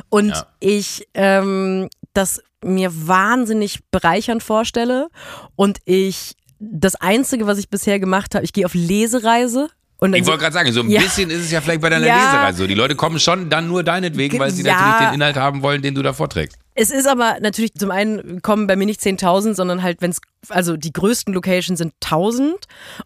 Und 0.09 0.31
ja. 0.31 0.47
ich 0.61 1.09
ähm, 1.15 1.89
das 2.13 2.43
mir 2.63 2.91
wahnsinnig 2.93 3.81
bereichernd 3.91 4.43
vorstelle. 4.43 5.09
Und 5.57 5.79
ich 5.85 6.37
das 6.59 6.95
Einzige, 6.97 7.47
was 7.47 7.59
ich 7.59 7.71
bisher 7.71 7.99
gemacht 7.99 8.35
habe, 8.35 8.45
ich 8.45 8.53
gehe 8.53 8.67
auf 8.67 8.75
Lesereise. 8.75 9.71
Und 9.99 10.15
ich 10.15 10.25
wollte 10.27 10.41
gerade 10.41 10.55
sagen, 10.55 10.73
so 10.73 10.81
ein 10.81 10.89
ja. 10.89 11.03
bisschen 11.03 11.31
ist 11.31 11.43
es 11.43 11.51
ja 11.51 11.61
vielleicht 11.61 11.83
bei 11.83 11.91
deiner 11.91 12.07
ja. 12.07 12.17
Lesereise 12.17 12.59
so. 12.59 12.67
Die 12.67 12.75
Leute 12.75 12.95
kommen 12.95 13.21
schon 13.21 13.51
dann 13.51 13.69
nur 13.69 13.83
deinetwegen, 13.83 14.39
weil 14.39 14.51
sie 14.51 14.63
ja. 14.63 14.75
natürlich 14.75 15.09
den 15.09 15.15
Inhalt 15.15 15.37
haben 15.37 15.63
wollen, 15.63 15.83
den 15.83 15.95
du 15.95 16.03
da 16.03 16.15
vorträgst. 16.15 16.57
Es 16.75 16.91
ist 16.91 17.07
aber 17.07 17.37
natürlich, 17.41 17.75
zum 17.75 17.91
einen 17.91 18.41
kommen 18.41 18.67
bei 18.67 18.77
mir 18.77 18.87
nicht 18.87 19.01
10.000, 19.01 19.55
sondern 19.55 19.83
halt, 19.83 20.01
wenn 20.01 20.11
es, 20.11 20.21
also 20.49 20.79
die 20.79 20.93
größten 20.93 21.35
Locations 21.35 21.79
sind 21.79 21.93
1.000. 22.03 22.53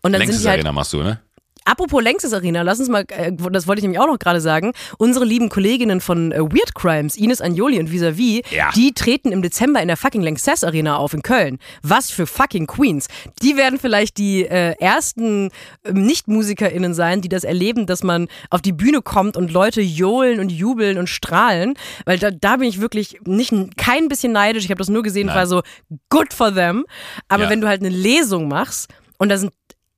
Und 0.02 0.12
dann 0.12 0.12
Längstes 0.12 0.36
sind 0.36 0.44
die 0.44 0.48
halt, 0.48 0.58
Arena 0.60 0.72
machst 0.72 0.92
du, 0.92 1.02
ne? 1.02 1.20
Apropos 1.64 2.02
Längstes 2.02 2.32
Arena, 2.34 2.62
lass 2.62 2.78
uns 2.78 2.88
mal, 2.88 3.04
äh, 3.08 3.32
das 3.32 3.66
wollte 3.66 3.80
ich 3.80 3.84
nämlich 3.84 3.98
auch 3.98 4.06
noch 4.06 4.18
gerade 4.18 4.40
sagen, 4.40 4.72
unsere 4.98 5.24
lieben 5.24 5.48
Kolleginnen 5.48 6.00
von 6.00 6.32
äh, 6.32 6.40
Weird 6.40 6.74
Crimes, 6.74 7.16
Ines 7.16 7.40
Anjoli 7.40 7.78
und 7.80 7.90
Visavi, 7.90 8.42
ja. 8.50 8.70
die 8.74 8.92
treten 8.92 9.32
im 9.32 9.40
Dezember 9.40 9.80
in 9.80 9.88
der 9.88 9.96
fucking 9.96 10.22
Längstes 10.22 10.62
Arena 10.62 10.96
auf 10.96 11.14
in 11.14 11.22
Köln. 11.22 11.58
Was 11.82 12.10
für 12.10 12.26
fucking 12.26 12.66
Queens. 12.66 13.08
Die 13.42 13.56
werden 13.56 13.78
vielleicht 13.78 14.18
die 14.18 14.44
äh, 14.44 14.74
ersten 14.78 15.50
äh, 15.84 15.92
Nicht-MusikerInnen 15.92 16.92
sein, 16.92 17.22
die 17.22 17.28
das 17.28 17.44
erleben, 17.44 17.86
dass 17.86 18.02
man 18.02 18.28
auf 18.50 18.60
die 18.60 18.72
Bühne 18.72 19.00
kommt 19.00 19.36
und 19.36 19.50
Leute 19.50 19.80
johlen 19.80 20.40
und 20.40 20.50
jubeln 20.50 20.98
und 20.98 21.08
strahlen, 21.08 21.74
weil 22.04 22.18
da, 22.18 22.30
da 22.30 22.56
bin 22.56 22.68
ich 22.68 22.80
wirklich 22.80 23.18
nicht 23.24 23.54
kein 23.76 24.08
bisschen 24.08 24.32
neidisch. 24.32 24.64
Ich 24.64 24.70
habe 24.70 24.78
das 24.78 24.88
nur 24.88 25.02
gesehen, 25.02 25.28
Nein. 25.28 25.36
war 25.36 25.46
so 25.46 25.62
good 26.10 26.32
for 26.34 26.52
them. 26.52 26.84
Aber 27.28 27.44
ja. 27.44 27.50
wenn 27.50 27.60
du 27.60 27.68
halt 27.68 27.80
eine 27.80 27.90
Lesung 27.90 28.48
machst 28.48 28.90
und 29.18 29.28
da 29.28 29.38
sind 29.38 29.52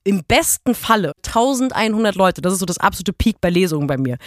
im 0.07 0.23
besten 0.27 0.73
Falle 0.73 1.11
1100 1.25 2.15
Leute, 2.15 2.41
das 2.41 2.53
ist 2.53 2.59
so 2.59 2.65
das 2.65 2.77
absolute 2.77 3.13
Peak 3.13 3.41
bei 3.41 3.49
Lesungen 3.49 3.87
bei 3.87 3.97
mir 3.97 4.17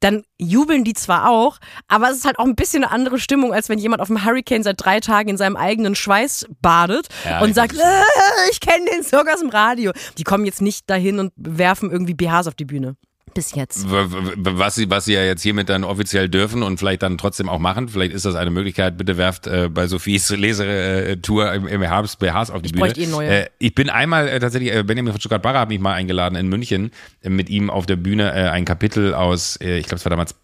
dann 0.00 0.22
jubeln 0.38 0.84
die 0.84 0.94
zwar 0.94 1.28
auch, 1.28 1.58
aber 1.88 2.10
es 2.10 2.18
ist 2.18 2.24
halt 2.24 2.38
auch 2.38 2.44
ein 2.44 2.54
bisschen 2.54 2.84
eine 2.84 2.92
andere 2.92 3.18
Stimmung, 3.18 3.52
als 3.52 3.68
wenn 3.68 3.78
jemand 3.78 4.00
auf 4.00 4.08
dem 4.08 4.24
Hurricane 4.24 4.62
seit 4.62 4.76
drei 4.78 5.00
Tagen 5.00 5.28
in 5.30 5.36
seinem 5.36 5.56
eigenen 5.56 5.94
Schweiß 5.94 6.46
badet 6.62 7.08
ja, 7.24 7.40
und 7.40 7.54
sagt, 7.54 7.74
äh, 7.74 7.80
ich 8.50 8.60
kenne 8.60 8.86
den 8.92 9.02
Song 9.02 9.26
aus 9.28 9.40
dem 9.40 9.50
Radio. 9.50 9.92
Die 10.16 10.24
kommen 10.24 10.44
jetzt 10.44 10.62
nicht 10.62 10.88
dahin 10.88 11.18
und 11.18 11.32
werfen 11.36 11.90
irgendwie 11.90 12.14
BHs 12.14 12.46
auf 12.46 12.54
die 12.54 12.64
Bühne 12.64 12.96
bis 13.34 13.54
jetzt. 13.54 13.86
Was 13.88 14.74
sie, 14.74 14.90
was 14.90 15.04
sie 15.04 15.14
ja 15.14 15.22
jetzt 15.22 15.42
hiermit 15.42 15.68
dann 15.68 15.84
offiziell 15.84 16.28
dürfen 16.28 16.62
und 16.62 16.78
vielleicht 16.78 17.02
dann 17.02 17.18
trotzdem 17.18 17.48
auch 17.48 17.58
machen. 17.58 17.88
Vielleicht 17.88 18.12
ist 18.12 18.24
das 18.24 18.34
eine 18.34 18.50
Möglichkeit. 18.50 18.96
Bitte 18.96 19.16
werft 19.16 19.46
äh, 19.46 19.68
bei 19.68 19.86
Sophies 19.86 20.30
Lesertour 20.30 21.52
im, 21.52 21.66
im 21.66 21.82
Herbst 21.82 22.18
BHs 22.18 22.50
auf 22.50 22.62
die 22.62 22.66
ich 22.66 22.72
Bühne. 22.72 22.96
Eh 22.96 23.06
neue. 23.06 23.28
Äh, 23.28 23.46
ich 23.58 23.74
bin 23.74 23.90
einmal 23.90 24.28
äh, 24.28 24.40
tatsächlich, 24.40 24.74
äh, 24.74 24.82
Benjamin 24.82 25.12
von 25.12 25.20
Stuttgart-Barre 25.20 25.58
hat 25.60 25.68
mich 25.68 25.80
mal 25.80 25.94
eingeladen 25.94 26.36
in 26.36 26.48
München, 26.48 26.90
äh, 27.22 27.30
mit 27.30 27.50
ihm 27.50 27.70
auf 27.70 27.86
der 27.86 27.96
Bühne 27.96 28.32
äh, 28.32 28.48
ein 28.48 28.64
Kapitel 28.64 29.14
aus, 29.14 29.56
äh, 29.56 29.78
ich 29.78 29.86
glaube, 29.86 29.96
es 29.96 30.04
war 30.04 30.10
damals, 30.10 30.34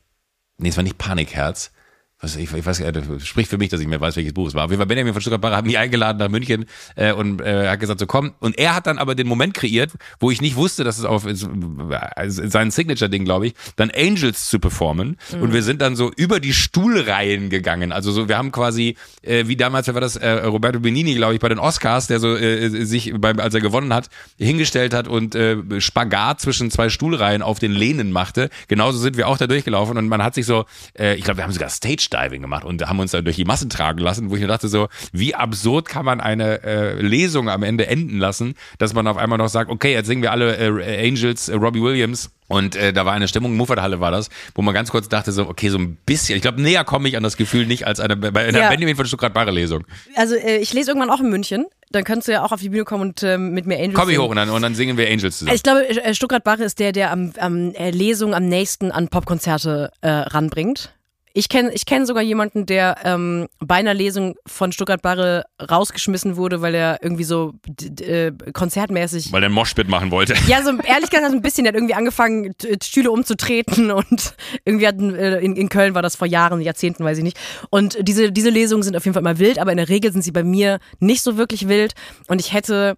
nee, 0.58 0.68
es 0.68 0.76
war 0.76 0.84
nicht 0.84 0.98
Panikherz 0.98 1.72
was, 2.20 2.36
ich, 2.36 2.52
ich 2.52 2.64
weiß, 2.64 2.82
das 2.92 3.26
spricht 3.26 3.50
für 3.50 3.58
mich, 3.58 3.68
dass 3.68 3.80
ich 3.80 3.86
mehr 3.86 4.00
weiß, 4.00 4.16
welches 4.16 4.32
Buch 4.32 4.48
es 4.48 4.54
war. 4.54 4.64
Auf 4.64 4.70
jeden 4.70 4.78
Fall 4.80 4.86
Benjamin 4.86 5.12
von 5.12 5.20
Stuttgart-Barre 5.20 5.56
hat 5.56 5.66
mich 5.66 5.78
eingeladen 5.78 6.18
nach 6.18 6.28
München 6.28 6.64
äh, 6.96 7.12
und 7.12 7.40
äh, 7.40 7.68
hat 7.68 7.80
gesagt, 7.80 8.00
so 8.00 8.06
komm. 8.06 8.32
Und 8.40 8.58
er 8.58 8.74
hat 8.74 8.86
dann 8.86 8.98
aber 8.98 9.14
den 9.14 9.26
Moment 9.26 9.52
kreiert, 9.52 9.92
wo 10.20 10.30
ich 10.30 10.40
nicht 10.40 10.56
wusste, 10.56 10.84
dass 10.84 10.98
es 10.98 11.04
auf 11.04 11.26
also 11.26 12.48
sein 12.48 12.70
Signature-Ding, 12.70 13.24
glaube 13.24 13.48
ich, 13.48 13.54
dann 13.76 13.90
Angels 13.90 14.48
zu 14.48 14.58
performen. 14.58 15.18
Mhm. 15.32 15.42
Und 15.42 15.52
wir 15.52 15.62
sind 15.62 15.82
dann 15.82 15.96
so 15.96 16.12
über 16.16 16.40
die 16.40 16.54
Stuhlreihen 16.54 17.50
gegangen. 17.50 17.92
Also 17.92 18.12
so, 18.12 18.28
wir 18.28 18.38
haben 18.38 18.52
quasi, 18.52 18.96
äh, 19.22 19.46
wie 19.46 19.56
damals, 19.56 19.86
wer 19.86 19.94
war 19.94 20.00
das, 20.00 20.16
äh, 20.16 20.30
Roberto 20.30 20.80
Benini, 20.80 21.14
glaube 21.14 21.34
ich, 21.34 21.40
bei 21.40 21.48
den 21.48 21.58
Oscars, 21.58 22.06
der 22.06 22.20
so 22.20 22.36
äh, 22.36 22.68
sich, 22.86 23.12
beim, 23.16 23.38
als 23.38 23.54
er 23.54 23.60
gewonnen 23.60 23.92
hat, 23.92 24.08
hingestellt 24.38 24.94
hat 24.94 25.08
und 25.08 25.34
äh, 25.34 25.80
Spagat 25.80 26.40
zwischen 26.40 26.70
zwei 26.70 26.88
Stuhlreihen 26.88 27.42
auf 27.42 27.58
den 27.58 27.72
Lehnen 27.72 28.12
machte. 28.12 28.48
Genauso 28.68 28.98
sind 28.98 29.16
wir 29.16 29.28
auch 29.28 29.36
da 29.36 29.46
durchgelaufen 29.46 29.98
und 29.98 30.08
man 30.08 30.22
hat 30.22 30.34
sich 30.34 30.46
so, 30.46 30.64
äh, 30.98 31.16
ich 31.16 31.24
glaube, 31.24 31.38
wir 31.38 31.44
haben 31.44 31.52
sogar 31.52 31.68
Stage 31.68 32.03
Ditch-Diving 32.04 32.42
gemacht 32.42 32.64
und 32.64 32.86
haben 32.86 33.00
uns 33.00 33.10
dann 33.12 33.24
durch 33.24 33.36
die 33.36 33.44
Massen 33.44 33.70
tragen 33.70 34.00
lassen, 34.00 34.30
wo 34.30 34.34
ich 34.34 34.42
mir 34.42 34.48
dachte 34.48 34.68
so, 34.68 34.88
wie 35.12 35.34
absurd 35.34 35.88
kann 35.88 36.04
man 36.04 36.20
eine 36.20 36.62
äh, 36.62 37.00
Lesung 37.00 37.48
am 37.48 37.62
Ende 37.62 37.86
enden 37.86 38.18
lassen, 38.18 38.54
dass 38.78 38.94
man 38.94 39.06
auf 39.06 39.16
einmal 39.16 39.38
noch 39.38 39.48
sagt, 39.48 39.70
okay, 39.70 39.92
jetzt 39.92 40.06
singen 40.06 40.22
wir 40.22 40.32
alle 40.32 40.56
äh, 40.56 41.08
Angels, 41.08 41.48
äh, 41.48 41.54
Robbie 41.54 41.82
Williams 41.82 42.30
und 42.48 42.76
äh, 42.76 42.92
da 42.92 43.06
war 43.06 43.14
eine 43.14 43.28
Stimmung, 43.28 43.56
Muffathalle 43.56 44.00
war 44.00 44.10
das, 44.10 44.28
wo 44.54 44.62
man 44.62 44.74
ganz 44.74 44.90
kurz 44.90 45.08
dachte 45.08 45.32
so, 45.32 45.48
okay, 45.48 45.68
so 45.70 45.78
ein 45.78 45.96
bisschen, 46.06 46.36
ich 46.36 46.42
glaube, 46.42 46.60
näher 46.60 46.84
komme 46.84 47.08
ich 47.08 47.16
an 47.16 47.22
das 47.22 47.36
Gefühl 47.36 47.66
nicht 47.66 47.86
als 47.86 48.00
eine, 48.00 48.16
bei 48.16 48.46
einer 48.46 48.58
Ja. 48.60 48.68
Benjamin 48.68 48.96
von 48.96 49.06
Stuttgart-Barre-Lesung. 49.06 49.84
Also 50.14 50.34
äh, 50.34 50.58
ich 50.58 50.72
lese 50.72 50.90
irgendwann 50.90 51.10
auch 51.10 51.20
in 51.20 51.30
München. 51.30 51.66
Dann 51.90 52.04
könntest 52.04 52.28
du 52.28 52.32
ja 52.32 52.42
auch 52.44 52.50
auf 52.50 52.60
die 52.60 52.70
Bühne 52.70 52.84
kommen 52.84 53.02
und 53.02 53.22
ähm, 53.22 53.52
mit 53.52 53.66
mir 53.66 53.76
Angels 53.76 53.94
Komm 53.94 54.10
ich 54.10 54.18
hoch 54.18 54.28
und 54.28 54.36
dann, 54.36 54.50
und 54.50 54.62
dann 54.62 54.74
singen 54.74 54.96
wir 54.96 55.06
Angels 55.08 55.38
zusammen. 55.38 55.54
Ich 55.54 55.62
glaube, 55.62 55.88
äh, 55.88 56.12
Stuttgart-Barre 56.14 56.64
ist 56.64 56.80
der, 56.80 56.92
der 56.92 57.12
am, 57.12 57.32
am 57.38 57.72
äh, 57.74 57.90
Lesung 57.90 58.34
am 58.34 58.46
nächsten 58.46 58.90
an 58.90 59.08
Popkonzerte 59.08 59.92
äh, 60.00 60.08
ranbringt. 60.08 60.92
Ich 61.36 61.48
kenne 61.48 61.72
ich 61.74 61.84
kenn 61.84 62.06
sogar 62.06 62.22
jemanden, 62.22 62.64
der 62.64 62.94
ähm, 63.02 63.48
bei 63.58 63.74
einer 63.74 63.92
Lesung 63.92 64.36
von 64.46 64.70
Stuttgart-Barre 64.70 65.42
rausgeschmissen 65.68 66.36
wurde, 66.36 66.62
weil 66.62 66.76
er 66.76 66.98
irgendwie 67.02 67.24
so 67.24 67.54
äh, 68.00 68.30
konzertmäßig 68.52 69.32
Weil 69.32 69.42
einen 69.42 69.52
Moshpit 69.52 69.88
machen 69.88 70.12
wollte. 70.12 70.34
Ja, 70.46 70.62
so 70.62 70.70
ehrlich 70.70 71.10
gesagt, 71.10 71.28
so 71.30 71.36
ein 71.36 71.42
bisschen, 71.42 71.64
der 71.64 71.72
hat 71.72 71.76
irgendwie 71.76 71.94
angefangen, 71.94 72.56
t- 72.56 72.78
Stühle 72.80 73.10
umzutreten 73.10 73.90
und 73.90 74.34
irgendwie 74.64 74.86
hatten, 74.86 75.12
äh, 75.16 75.40
in, 75.40 75.56
in 75.56 75.68
Köln 75.68 75.96
war 75.96 76.02
das 76.02 76.14
vor 76.14 76.28
Jahren, 76.28 76.60
Jahrzehnten, 76.60 77.04
weiß 77.04 77.18
ich 77.18 77.24
nicht. 77.24 77.36
Und 77.68 77.98
diese, 78.00 78.30
diese 78.30 78.50
Lesungen 78.50 78.84
sind 78.84 78.96
auf 78.96 79.04
jeden 79.04 79.14
Fall 79.14 79.22
immer 79.22 79.40
wild, 79.40 79.58
aber 79.58 79.72
in 79.72 79.78
der 79.78 79.88
Regel 79.88 80.12
sind 80.12 80.22
sie 80.22 80.30
bei 80.30 80.44
mir 80.44 80.78
nicht 81.00 81.22
so 81.22 81.36
wirklich 81.36 81.66
wild. 81.66 81.94
Und 82.28 82.40
ich 82.40 82.52
hätte, 82.52 82.96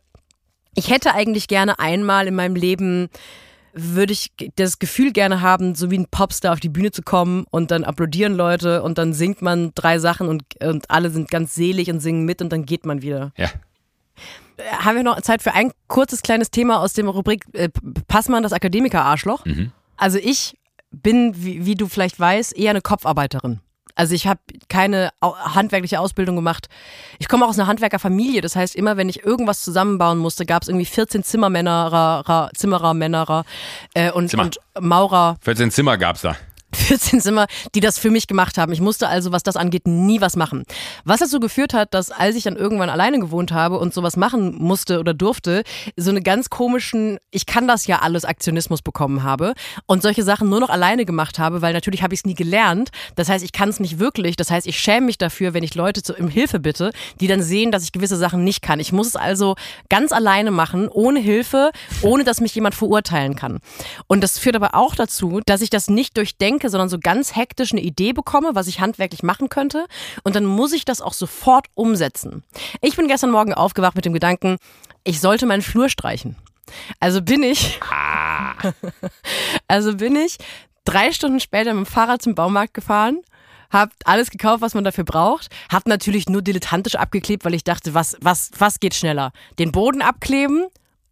ich 0.75 0.91
hätte 0.91 1.15
eigentlich 1.15 1.49
gerne 1.49 1.79
einmal 1.79 2.27
in 2.27 2.35
meinem 2.35 2.55
Leben 2.55 3.09
würde 3.77 4.13
ich 4.13 4.33
das 4.57 4.79
Gefühl 4.79 5.13
gerne 5.13 5.43
haben, 5.43 5.75
so 5.75 5.91
wie 5.91 5.99
ein 5.99 6.07
Popstar 6.11 6.55
auf 6.55 6.61
die 6.61 6.71
Bühne 6.71 6.91
zu 6.91 7.03
kommen 7.03 7.45
und 7.51 7.71
dann 7.71 7.85
applaudieren 7.85 8.35
Leute 8.35 8.83
und 8.83 8.97
dann 8.97 9.13
singt 9.13 9.43
man 9.43 9.73
drei 9.75 9.99
Sachen 9.99 10.29
und, 10.29 10.43
und 10.63 10.91
alle 10.91 11.11
sind 11.11 11.31
ganz 11.31 11.55
selig 11.55 11.91
und 11.91 12.01
singen 12.01 12.25
mit 12.25 12.41
und 12.41 12.51
dann 12.51 12.65
geht 12.65 12.87
man 12.87 13.03
wieder. 13.03 13.33
Ja. 13.37 13.49
Haben 14.79 14.97
wir 14.97 15.03
noch 15.03 15.21
Zeit 15.21 15.43
für 15.43 15.53
ein 15.53 15.73
kurzes 15.89 16.23
kleines 16.23 16.51
Thema 16.51 16.81
aus 16.81 16.95
dem 16.95 17.09
Rubrik 17.09 17.45
äh, 17.53 17.69
Passmann, 18.09 18.43
das 18.43 18.55
Akademiker-Arschloch? 18.55 19.45
Also 19.99 20.19
ich 20.19 20.57
bin, 20.91 21.35
wie, 21.37 21.67
wie 21.67 21.75
du 21.75 21.87
vielleicht 21.87 22.19
weißt, 22.19 22.57
eher 22.57 22.71
eine 22.71 22.81
Kopfarbeiterin. 22.81 23.61
Also 23.97 24.15
ich 24.15 24.27
habe 24.29 24.41
keine 24.69 25.11
handwerkliche 25.23 25.99
Ausbildung 25.99 26.37
gemacht. 26.37 26.69
Ich 27.19 27.29
komme 27.29 27.45
auch 27.45 27.49
aus 27.49 27.59
einer 27.59 27.67
Handwerkerfamilie. 27.67 28.43
Das 28.43 28.55
heißt, 28.55 28.77
immer 28.77 28.97
wenn 28.97 29.09
ich 29.09 29.25
irgendwas 29.25 29.63
zusammenbauen 29.63 30.19
musste, 30.19 30.47
gab 30.47 30.63
es 30.63 30.69
irgendwie 30.69 30.85
14 30.85 31.25
Zimmermänner, 31.25 32.51
Zimmerer, 32.55 32.95
Männer 32.95 33.45
äh, 33.95 34.13
und, 34.13 34.29
Zimmer. 34.29 34.45
und 34.45 34.59
Maurer. 34.79 35.37
14 35.41 35.71
Zimmer 35.71 35.97
gab's 35.97 36.21
da. 36.21 36.37
14 36.77 37.21
Zimmer, 37.21 37.47
die 37.75 37.81
das 37.81 37.99
für 37.99 38.11
mich 38.11 38.27
gemacht 38.27 38.59
haben. 38.59 38.73
Ich 38.73 38.81
musste 38.81 39.09
also, 39.09 39.33
was 39.33 39.43
das 39.43 39.57
angeht, 39.57 39.87
nie 39.87 40.21
was 40.21 40.37
machen. 40.37 40.65
Was 41.05 41.21
dazu 41.21 41.41
geführt 41.41 41.75
hat, 41.75 41.95
dass 41.95 42.11
als 42.11 42.37
ich 42.37 42.45
dann 42.45 42.57
irgendwann 42.57 42.91
alleine 42.91 43.19
gewohnt 43.19 43.53
habe 43.53 43.79
und 43.79 43.95
sowas 43.95 44.17
machen 44.17 44.55
musste 44.57 45.01
oder 45.01 45.15
durfte, 45.15 45.63
so 45.97 46.11
eine 46.11 46.23
ganz 46.23 46.51
komischen, 46.51 47.19
ich 47.31 47.47
kann 47.47 47.67
das 47.67 47.87
ja 47.87 48.01
alles 48.01 48.25
Aktionismus 48.25 48.83
bekommen 48.83 49.23
habe 49.23 49.55
und 49.87 50.03
solche 50.03 50.23
Sachen 50.23 50.49
nur 50.49 50.61
noch 50.61 50.71
alleine 50.71 51.05
gemacht 51.05 51.39
habe, 51.39 51.63
weil 51.63 51.73
natürlich 51.73 52.03
habe 52.03 52.15
ich 52.15 52.21
es 52.21 52.27
nie 52.27 52.35
gelernt. 52.35 52.91
Das 53.15 53.29
heißt, 53.29 53.45
ich 53.45 53.53
kann 53.53 53.69
es 53.69 53.81
nicht 53.81 53.99
wirklich. 53.99 54.37
Das 54.37 54.51
heißt, 54.51 54.67
ich 54.67 54.79
schäme 54.79 55.07
mich 55.07 55.19
dafür, 55.19 55.55
wenn 55.55 55.63
ich 55.63 55.75
Leute 55.75 56.03
zu, 56.03 56.15
um 56.15 56.29
Hilfe 56.29 56.61
bitte, 56.61 56.93
die 57.21 57.27
dann 57.27 57.43
sehen, 57.43 57.71
dass 57.73 57.85
ich 57.85 57.93
gewisse 57.93 58.17
Sachen 58.17 58.45
nicht 58.45 58.63
kann. 58.63 58.81
Ich 58.81 58.93
muss 58.93 59.07
es 59.07 59.17
also 59.17 59.57
ganz 59.89 60.13
alleine 60.13 60.51
machen, 60.51 60.89
ohne 60.89 61.21
Hilfe, 61.21 61.71
ohne 62.03 62.25
dass 62.25 62.41
mich 62.41 62.55
jemand 62.55 62.75
verurteilen 62.75 63.37
kann. 63.37 63.59
Und 64.07 64.23
das 64.23 64.39
führt 64.39 64.57
aber 64.57 64.75
auch 64.75 64.95
dazu, 64.95 65.41
dass 65.47 65.61
ich 65.61 65.71
das 65.71 65.89
nicht 65.89 66.17
durchdenke, 66.17 66.66
sondern 66.71 66.89
so 66.89 66.99
ganz 66.99 67.35
hektisch 67.37 67.73
eine 67.73 67.81
Idee 67.81 68.13
bekomme, 68.13 68.55
was 68.55 68.67
ich 68.67 68.81
handwerklich 68.81 69.23
machen 69.23 69.49
könnte. 69.49 69.87
Und 70.23 70.37
dann 70.37 70.45
muss 70.45 70.73
ich 70.73 70.85
das 70.85 71.01
auch 71.01 71.13
sofort 71.13 71.67
umsetzen. 71.75 72.43
Ich 72.81 72.97
bin 72.97 73.09
gestern 73.09 73.31
Morgen 73.31 73.55
aufgewacht 73.55 73.97
mit 73.97 74.05
dem 74.05 74.13
Gedanken, 74.13 74.57
ich 75.05 75.21
sollte 75.21 75.47
meinen 75.47 75.63
Flur 75.63 75.89
streichen. 75.89 76.37
Also 76.99 77.23
bin 77.23 77.43
ich, 77.43 77.79
also 79.69 79.97
bin 79.97 80.17
ich 80.17 80.39
drei 80.85 81.13
Stunden 81.13 81.41
später 81.41 81.75
mit 81.75 81.87
dem 81.87 81.91
Fahrrad 81.91 82.23
zum 82.23 82.35
Baumarkt 82.35 82.75
gefahren, 82.75 83.21
hab 83.71 83.91
alles 84.05 84.31
gekauft, 84.31 84.63
was 84.63 84.75
man 84.75 84.85
dafür 84.85 85.05
braucht, 85.05 85.49
hab 85.71 85.87
natürlich 85.87 86.29
nur 86.29 86.43
dilettantisch 86.43 86.95
abgeklebt, 86.95 87.45
weil 87.45 87.55
ich 87.55 87.65
dachte, 87.65 87.95
was, 87.95 88.17
was, 88.21 88.51
was 88.59 88.81
geht 88.81 88.95
schneller? 88.95 89.33
Den 89.59 89.73
Boden 89.73 90.03
abkleben 90.03 90.67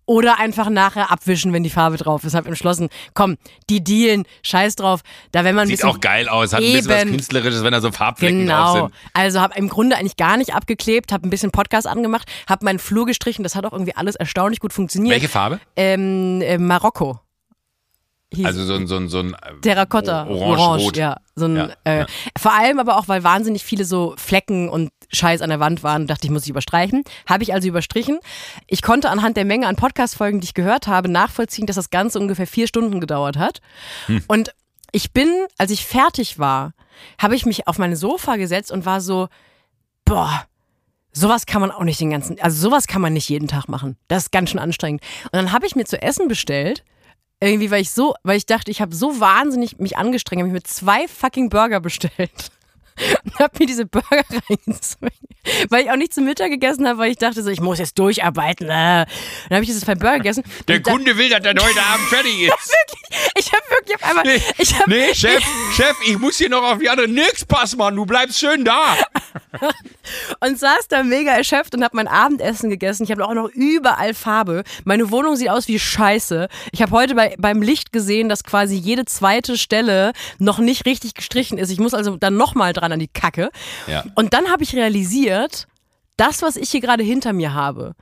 oder 0.07 0.39
einfach 0.39 0.69
nachher 0.71 1.11
abwischen, 1.11 1.53
wenn 1.53 1.63
die 1.63 1.71
Farbe 1.71 1.97
drauf 1.97 2.25
ist. 2.25 2.35
Hab 2.35 2.47
entschlossen, 2.47 2.89
komm, 3.15 3.37
die 3.71 3.83
dealen, 3.83 4.25
scheiß 4.43 4.77
drauf. 4.77 5.01
Da 5.33 5.45
wenn 5.45 5.55
man 5.55 5.67
Sieht 5.69 5.85
auch 5.85 6.01
geil 6.01 6.29
aus, 6.29 6.53
hat 6.53 6.63
ein 6.63 6.73
bisschen 6.73 6.91
was. 6.91 7.03
Künstlerisches, 7.05 7.63
wenn 7.65 7.73
da 7.73 7.81
so 7.81 7.91
Farbflecken 7.93 8.47
drauf 8.47 8.75
Genau. 8.75 8.87
sind. 8.87 8.95
Also 9.15 9.41
habe 9.41 9.57
im 9.59 9.69
Grunde 9.69 9.97
eigentlich 9.97 10.17
gar 10.17 10.37
nicht 10.37 10.55
abgeklebt, 10.55 11.13
habe 11.13 11.27
ein 11.27 11.31
bisschen 11.31 11.51
Podcast 11.51 11.87
angemacht, 11.87 12.31
habe 12.49 12.65
meinen 12.65 12.79
Flur 12.79 13.07
gestrichen. 13.07 13.43
Das 13.43 13.55
hat 13.55 13.65
auch 13.67 13.73
irgendwie 13.73 13.95
alles 13.97 14.15
erstaunlich 14.17 14.61
gut 14.61 14.73
funktioniert. 14.73 15.15
Welche 15.15 15.29
Farbe? 15.29 15.61
Ähm, 15.77 16.41
äh, 16.43 16.59
Marokko. 16.59 17.21
Hieß 18.35 18.47
Also 18.47 18.65
so 18.65 18.75
ein, 18.75 18.87
so 18.87 18.97
ein, 18.97 19.09
so 19.09 19.21
ein 19.21 19.37
Terrakotta, 19.63 20.27
Orange, 20.27 20.61
orange, 20.61 20.85
Rot. 20.85 20.97
ja. 20.97 21.17
So 21.37 21.47
ein, 21.47 21.57
Ja, 21.57 21.69
äh, 21.85 21.99
ja. 22.01 22.07
Vor 22.39 22.53
allem 22.53 22.79
aber 22.79 22.99
auch, 22.99 23.09
weil 23.09 23.25
wahnsinnig 23.25 23.65
viele 23.65 23.85
so 23.85 24.15
Flecken 24.17 24.69
und 24.69 24.91
Scheiß 25.13 25.43
an 25.43 25.51
der 25.51 25.61
Wand 25.61 25.83
waren, 25.83 26.07
dachte 26.07 26.27
ich, 26.27 26.31
muss 26.31 26.45
ich 26.45 26.51
überstreichen. 26.51 27.05
Habe 27.29 27.43
ich 27.43 27.53
also 27.53 27.69
überstrichen. 27.69 28.19
Ich 28.67 28.83
konnte 28.83 29.11
anhand 29.11 29.37
der 29.37 29.45
Menge 29.45 29.67
an 29.67 29.77
Podcast-Folgen, 29.77 30.41
die 30.41 30.47
ich 30.47 30.55
gehört 30.55 30.87
habe, 30.87 31.09
nachvollziehen, 31.09 31.67
dass 31.67 31.77
das 31.77 31.91
Ganze 31.91 32.19
ungefähr 32.19 32.47
vier 32.47 32.67
Stunden 32.67 33.01
gedauert 33.01 33.37
hat. 33.37 33.61
Hm. 34.07 34.23
Und 34.27 34.55
ich 34.93 35.13
bin, 35.13 35.29
als 35.59 35.71
ich 35.71 35.85
fertig 35.85 36.39
war, 36.39 36.73
habe 37.19 37.35
ich 37.35 37.47
mich 37.47 37.67
auf 37.67 37.79
mein 37.79 37.97
Sofa 37.97 38.37
gesetzt 38.37 38.71
und 38.71 38.87
war 38.87 39.01
so, 39.01 39.29
boah, 40.05 40.45
sowas 41.13 41.47
kann 41.47 41.61
man 41.61 41.71
auch 41.71 41.85
nicht 41.85 42.01
den 42.01 42.11
ganzen, 42.11 42.41
also 42.41 42.61
sowas 42.61 42.87
kann 42.87 43.01
man 43.03 43.13
nicht 43.13 43.29
jeden 43.29 43.49
Tag 43.49 43.69
machen. 43.69 43.97
Das 44.09 44.25
ist 44.25 44.33
ganz 44.33 44.51
schön 44.51 44.61
anstrengend. 44.61 45.03
Und 45.25 45.35
dann 45.35 45.53
habe 45.53 45.67
ich 45.67 45.77
mir 45.77 45.85
zu 45.85 46.01
essen 46.01 46.29
bestellt. 46.29 46.85
Irgendwie, 47.41 47.71
weil 47.71 47.83
ich 47.83 47.91
so, 47.91 48.15
weil 48.23 48.37
ich 48.37 48.47
dachte, 48.47 48.71
ich 48.71 48.81
habe 48.81 48.95
so 48.95 49.21
wahnsinnig 49.21 49.79
mich 49.79 49.97
angestrengt, 49.97 50.41
habe 50.41 50.49
ich 50.49 50.55
mir 50.55 50.63
zwei 50.63 51.09
fucking 51.09 51.51
Burger 51.51 51.81
bestellt. 51.81 52.51
Und 53.25 53.39
hab 53.39 53.59
mir 53.59 53.67
diese 53.67 53.87
Burger 53.87 54.07
reingezogen. 54.49 55.11
Weil 55.69 55.85
ich 55.85 55.91
auch 55.91 55.97
nicht 55.97 56.15
zum 56.15 56.25
Mittag 56.25 56.51
gegessen 56.51 56.89
habe, 56.89 56.99
weil 56.99 57.11
ich 57.11 57.19
dachte 57.19 57.43
so, 57.43 57.51
ich 57.51 57.61
muss 57.61 57.79
jetzt 57.79 57.99
durcharbeiten. 57.99 58.67
Äh. 58.67 59.05
Dann 59.49 59.57
habe 59.57 59.63
ich 59.63 59.69
diese 59.69 59.81
zwei 59.81 59.95
Burger 59.95 60.19
gegessen. 60.19 60.45
Der 60.69 60.81
Kunde 60.81 61.19
will, 61.19 61.29
dass 61.29 61.43
das 61.43 61.53
heute 61.63 61.83
Abend 61.83 62.07
fertig 62.09 62.43
ist. 62.49 62.75
Ich 63.37 63.53
habe 63.53 63.63
wirklich 63.71 63.97
auf 63.97 64.05
einmal, 64.05 64.25
Nee, 64.25 64.43
ich 64.59 64.79
hab, 64.79 64.87
nee, 64.87 65.15
Chef, 65.15 65.45
Chef, 65.77 65.97
ich 66.07 66.19
muss 66.19 66.39
hier 66.39 66.49
noch 66.49 66.63
auf 66.63 66.79
die 66.79 66.89
andere. 66.89 67.09
Nix, 67.09 67.45
Passmann, 67.45 67.95
du 67.95 68.07
bleibst 68.07 68.39
schön 68.39 68.65
da. 68.65 68.97
und 70.41 70.59
saß 70.59 70.89
da 70.89 71.03
mega 71.03 71.33
erschöpft 71.33 71.75
und 71.75 71.85
habe 71.85 71.97
mein 71.97 72.09
Abendessen 72.09 72.71
gegessen. 72.71 73.05
Ich 73.05 73.11
habe 73.11 73.27
auch 73.27 73.35
noch 73.35 73.49
überall 73.51 74.15
Farbe. 74.15 74.65
Meine 74.85 75.11
Wohnung 75.11 75.37
sieht 75.37 75.51
aus 75.51 75.69
wie 75.69 75.79
Scheiße. 75.79 76.49
Ich 76.73 76.81
habe 76.83 76.93
heute 76.93 77.15
bei, 77.15 77.35
beim 77.39 77.61
Licht 77.63 77.93
gesehen, 77.93 78.29
dass 78.29 78.45
quasi 78.45 78.77
jede 78.77 79.05
zweite 79.05 79.59
Stelle 79.59 80.13
noch 80.39 80.59
nicht 80.59 80.87
richtig 80.87 81.15
gestrichen 81.15 81.59
ist. 81.59 81.71
Ich 81.71 81.79
muss 81.79 81.95
also 81.95 82.17
dann 82.17 82.37
nochmal 82.37 82.73
dran 82.73 82.84
an 82.93 82.99
die 82.99 83.09
Kacke. 83.09 83.51
Ja. 83.87 84.05
Und 84.15 84.35
dann 84.35 84.51
habe 84.51 84.63
ich 84.63 84.75
realisiert, 84.75 85.67
das, 86.17 86.43
was 86.43 86.57
ich 86.57 86.71
hier 86.71 86.81
gerade 86.81 87.03
hinter 87.03 87.33
mir 87.33 87.55
habe, 87.55 87.95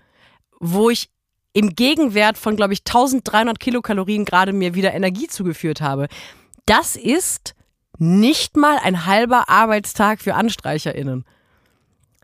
wo 0.61 0.91
ich 0.91 1.09
im 1.53 1.74
Gegenwert 1.74 2.39
von, 2.39 2.57
glaube 2.57 2.72
ich, 2.72 2.80
1300 2.80 3.61
Kilokalorien 3.61 4.24
gerade 4.24 4.53
mir 4.53 4.74
wieder 4.74 4.95
Energie 4.95 5.28
zugeführt 5.28 5.80
habe, 5.80 6.09
das 6.66 6.97
ist 6.97 7.55
nicht 7.99 8.57
mal 8.57 8.78
ein 8.78 9.07
halber 9.07 9.49
Arbeitstag 9.49 10.20
für 10.20 10.35
AnstreicherInnen. 10.35 11.24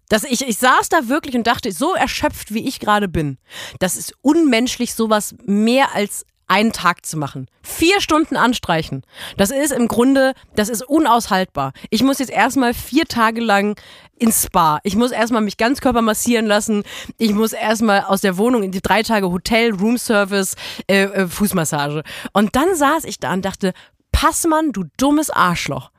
Das, 0.09 0.25
ich, 0.25 0.47
ich 0.47 0.57
saß 0.57 0.89
da 0.89 1.09
wirklich 1.09 1.35
und 1.35 1.47
dachte, 1.47 1.71
so 1.71 1.95
erschöpft 1.95 2.55
wie 2.55 2.67
ich 2.67 2.81
gerade 2.81 3.09
bin, 3.09 3.37
das 3.79 3.97
ist 3.97 4.15
unmenschlich, 4.23 4.95
sowas 4.95 5.35
mehr 5.45 5.95
als 5.95 6.25
einen 6.49 6.73
Tag 6.73 7.07
zu 7.07 7.17
machen. 7.17 7.47
Vier 7.63 8.01
Stunden 8.01 8.37
anstreichen. 8.37 9.03
Das 9.37 9.51
ist 9.51 9.71
im 9.71 9.87
Grunde, 9.87 10.33
das 10.57 10.69
ist 10.69 10.83
unaushaltbar. 10.83 11.73
Ich 11.91 12.03
muss 12.03 12.19
jetzt 12.19 12.33
erstmal 12.33 12.75
vier 12.75 13.05
Tage 13.05 13.41
lang 13.41 13.79
ins 14.19 14.45
Spa. 14.45 14.81
Ich 14.83 14.97
muss 14.97 15.13
erstmal 15.13 15.43
mich 15.43 15.59
ganz 15.59 15.81
körper 15.81 16.03
massieren 16.03 16.47
lassen. 16.47 16.83
Ich 17.19 17.33
muss 17.33 17.53
erstmal 17.53 18.01
aus 18.01 18.23
der 18.23 18.39
Wohnung 18.39 18.63
in 18.63 18.73
die 18.73 18.81
drei 18.81 19.03
Tage 19.03 19.31
Hotel, 19.31 19.75
Roomservice, 19.75 20.57
äh, 20.89 21.05
äh, 21.05 21.29
Fußmassage. 21.29 22.03
Und 22.33 22.57
dann 22.57 22.75
saß 22.75 23.05
ich 23.05 23.21
da 23.21 23.33
und 23.35 23.45
dachte, 23.45 23.73
Passmann, 24.11 24.73
du 24.73 24.85
dummes 24.97 25.31
Arschloch. 25.31 25.91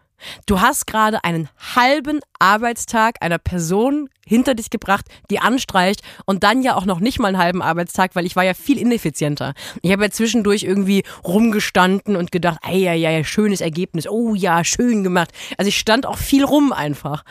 Du 0.45 0.61
hast 0.61 0.88
gerade 0.88 1.24
einen 1.24 1.49
halben 1.76 2.20
Arbeitstag 2.39 3.15
einer 3.22 3.38
Person 3.38 4.09
hinter 4.26 4.53
dich 4.53 4.70
gebracht, 4.70 5.05
die 5.30 5.39
anstreicht 5.39 6.01
und 6.26 6.43
dann 6.43 6.61
ja 6.61 6.76
auch 6.76 6.86
noch 6.86 6.99
nicht 6.99 7.20
mal 7.20 7.30
einen 7.30 7.38
halben 7.38 7.61
Arbeitstag, 7.61 8.15
weil 8.15 8.26
ich 8.26 8.36
war 8.36 8.43
ja 8.43 8.53
viel 8.53 8.78
ineffizienter. 8.78 9.53
Ich 9.82 9.91
habe 9.91 10.03
ja 10.03 10.11
zwischendurch 10.11 10.63
irgendwie 10.63 11.03
rumgestanden 11.24 12.15
und 12.15 12.32
gedacht, 12.32 12.59
ey, 12.67 12.84
ja, 12.84 12.93
ja, 12.93 13.24
schönes 13.24 13.61
Ergebnis, 13.61 14.07
oh 14.07 14.36
ja, 14.36 14.63
schön 14.63 15.03
gemacht. 15.03 15.32
Also 15.57 15.70
ich 15.70 15.80
stand 15.80 16.05
auch 16.05 16.17
viel 16.17 16.43
rum 16.43 16.72
einfach. 16.72 17.24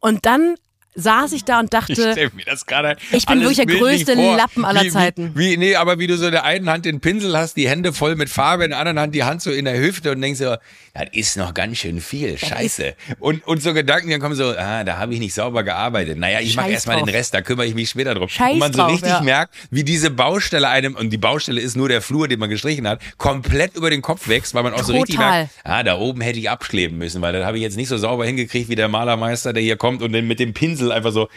Und 0.00 0.26
dann 0.26 0.56
saß 0.94 1.32
ich 1.32 1.44
da 1.44 1.60
und 1.60 1.64
Ich 1.64 1.70
dachte, 1.70 1.94
stell 1.94 2.30
mir 2.34 2.44
das 2.44 2.66
gerade 2.66 2.96
Ich 3.12 3.26
bin 3.26 3.40
wirklich 3.40 3.56
der 3.58 3.66
größte. 3.66 4.14
Lappen 4.14 4.64
aller 4.64 4.82
wie, 4.82 4.90
Zeiten. 4.90 5.32
Wie, 5.34 5.52
wie, 5.52 5.56
nee, 5.56 5.76
aber 5.76 5.98
wie 5.98 6.06
du 6.06 6.16
so 6.16 6.26
in 6.26 6.32
der 6.32 6.44
einen 6.44 6.68
Hand 6.68 6.84
den 6.84 7.00
Pinsel 7.00 7.36
hast, 7.36 7.56
die 7.56 7.68
Hände 7.68 7.92
voll 7.92 8.16
mit 8.16 8.28
Farbe, 8.28 8.64
in 8.64 8.70
der 8.70 8.78
anderen 8.78 8.98
Hand 8.98 9.14
die 9.14 9.24
Hand 9.24 9.42
so 9.42 9.50
in 9.50 9.64
der 9.64 9.78
Hüfte 9.78 10.12
und 10.12 10.20
denkst 10.20 10.38
so, 10.38 10.56
das 10.94 11.08
ist 11.12 11.36
noch 11.38 11.54
ganz 11.54 11.78
schön 11.78 12.02
viel, 12.02 12.36
scheiße. 12.36 12.94
Und, 13.18 13.46
und 13.46 13.62
so 13.62 13.72
Gedanken, 13.72 14.10
dann 14.10 14.20
kommen 14.20 14.34
so, 14.34 14.50
ah, 14.50 14.84
da 14.84 14.98
habe 14.98 15.14
ich 15.14 15.20
nicht 15.20 15.32
sauber 15.32 15.64
gearbeitet. 15.64 16.18
Naja, 16.18 16.40
ich 16.40 16.54
mache 16.54 16.70
erstmal 16.70 16.98
den. 16.98 17.08
Rest, 17.08 17.32
da 17.32 17.40
kümmere 17.40 17.66
ich 17.66 17.74
mich 17.74 17.88
später 17.90 18.14
drum. 18.14 18.28
Scheiß 18.28 18.52
und 18.52 18.58
man 18.58 18.72
so 18.72 18.80
drauf, 18.80 18.92
richtig 18.92 19.08
ja. 19.08 19.22
merkt, 19.22 19.54
wie 19.70 19.84
diese 19.84 20.10
Baustelle 20.10 20.68
einem, 20.68 20.94
und 20.94 21.10
die 21.10 21.18
Baustelle 21.18 21.60
ist 21.60 21.76
nur 21.76 21.88
der 21.88 22.02
Flur, 22.02 22.28
den 22.28 22.38
man 22.38 22.50
gestrichen 22.50 22.86
hat, 22.86 23.00
komplett 23.16 23.74
über 23.74 23.88
den 23.88 24.02
Kopf 24.02 24.28
wächst, 24.28 24.54
weil 24.54 24.62
man 24.62 24.74
auch 24.74 24.84
so 24.84 24.92
richtig 24.92 25.16
Total. 25.16 25.40
merkt, 25.40 25.54
ah, 25.64 25.82
da 25.82 25.96
oben 25.96 26.20
hätte 26.20 26.38
ich 26.38 26.50
abkleben 26.50 26.98
müssen, 26.98 27.22
weil 27.22 27.32
das 27.32 27.44
habe 27.44 27.56
ich 27.56 27.62
jetzt 27.62 27.76
nicht 27.76 27.88
so 27.88 27.96
sauber 27.96 28.26
hingekriegt 28.26 28.68
wie 28.68 28.74
der 28.74 28.88
Malermeister, 28.88 29.52
der 29.54 29.62
hier 29.62 29.76
kommt 29.76 30.02
und 30.02 30.12
dann 30.12 30.26
mit 30.26 30.40
dem 30.40 30.52
Pinsel 30.52 30.81
einfach 30.90 31.12
so 31.12 31.28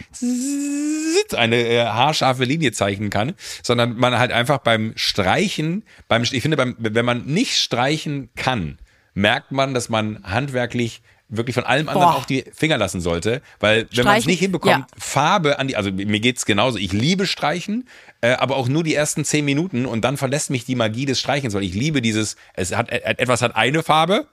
eine 1.36 1.56
äh, 1.56 1.84
haarscharfe 1.84 2.44
Linie 2.44 2.72
zeichnen 2.72 3.10
kann, 3.10 3.34
sondern 3.62 3.96
man 3.96 4.18
halt 4.18 4.32
einfach 4.32 4.58
beim 4.58 4.92
Streichen, 4.96 5.84
beim, 6.08 6.22
ich 6.22 6.42
finde, 6.42 6.56
beim, 6.56 6.76
wenn 6.78 7.04
man 7.04 7.26
nicht 7.26 7.56
streichen 7.56 8.30
kann, 8.36 8.78
merkt 9.14 9.52
man, 9.52 9.74
dass 9.74 9.88
man 9.88 10.22
handwerklich 10.24 11.02
wirklich 11.28 11.54
von 11.54 11.64
allem 11.64 11.88
anderen 11.88 12.08
Boah. 12.08 12.16
auch 12.16 12.24
die 12.24 12.44
Finger 12.54 12.78
lassen 12.78 13.00
sollte, 13.00 13.42
weil 13.58 13.88
wenn 13.92 14.04
man 14.04 14.16
es 14.16 14.26
nicht 14.26 14.38
hinbekommt, 14.38 14.76
ja. 14.78 14.86
Farbe 14.96 15.58
an 15.58 15.68
die, 15.68 15.76
also 15.76 15.90
mir 15.90 16.20
geht's 16.20 16.46
genauso, 16.46 16.78
ich 16.78 16.92
liebe 16.92 17.26
Streichen, 17.26 17.88
äh, 18.20 18.32
aber 18.34 18.56
auch 18.56 18.68
nur 18.68 18.84
die 18.84 18.94
ersten 18.94 19.24
zehn 19.24 19.44
Minuten 19.44 19.86
und 19.86 20.02
dann 20.04 20.16
verlässt 20.16 20.50
mich 20.50 20.64
die 20.64 20.76
Magie 20.76 21.04
des 21.04 21.18
Streichens, 21.18 21.54
weil 21.54 21.64
ich 21.64 21.74
liebe 21.74 22.00
dieses, 22.00 22.36
es 22.54 22.76
hat, 22.76 22.90
etwas 22.90 23.42
hat 23.42 23.56
eine 23.56 23.82
Farbe, 23.82 24.28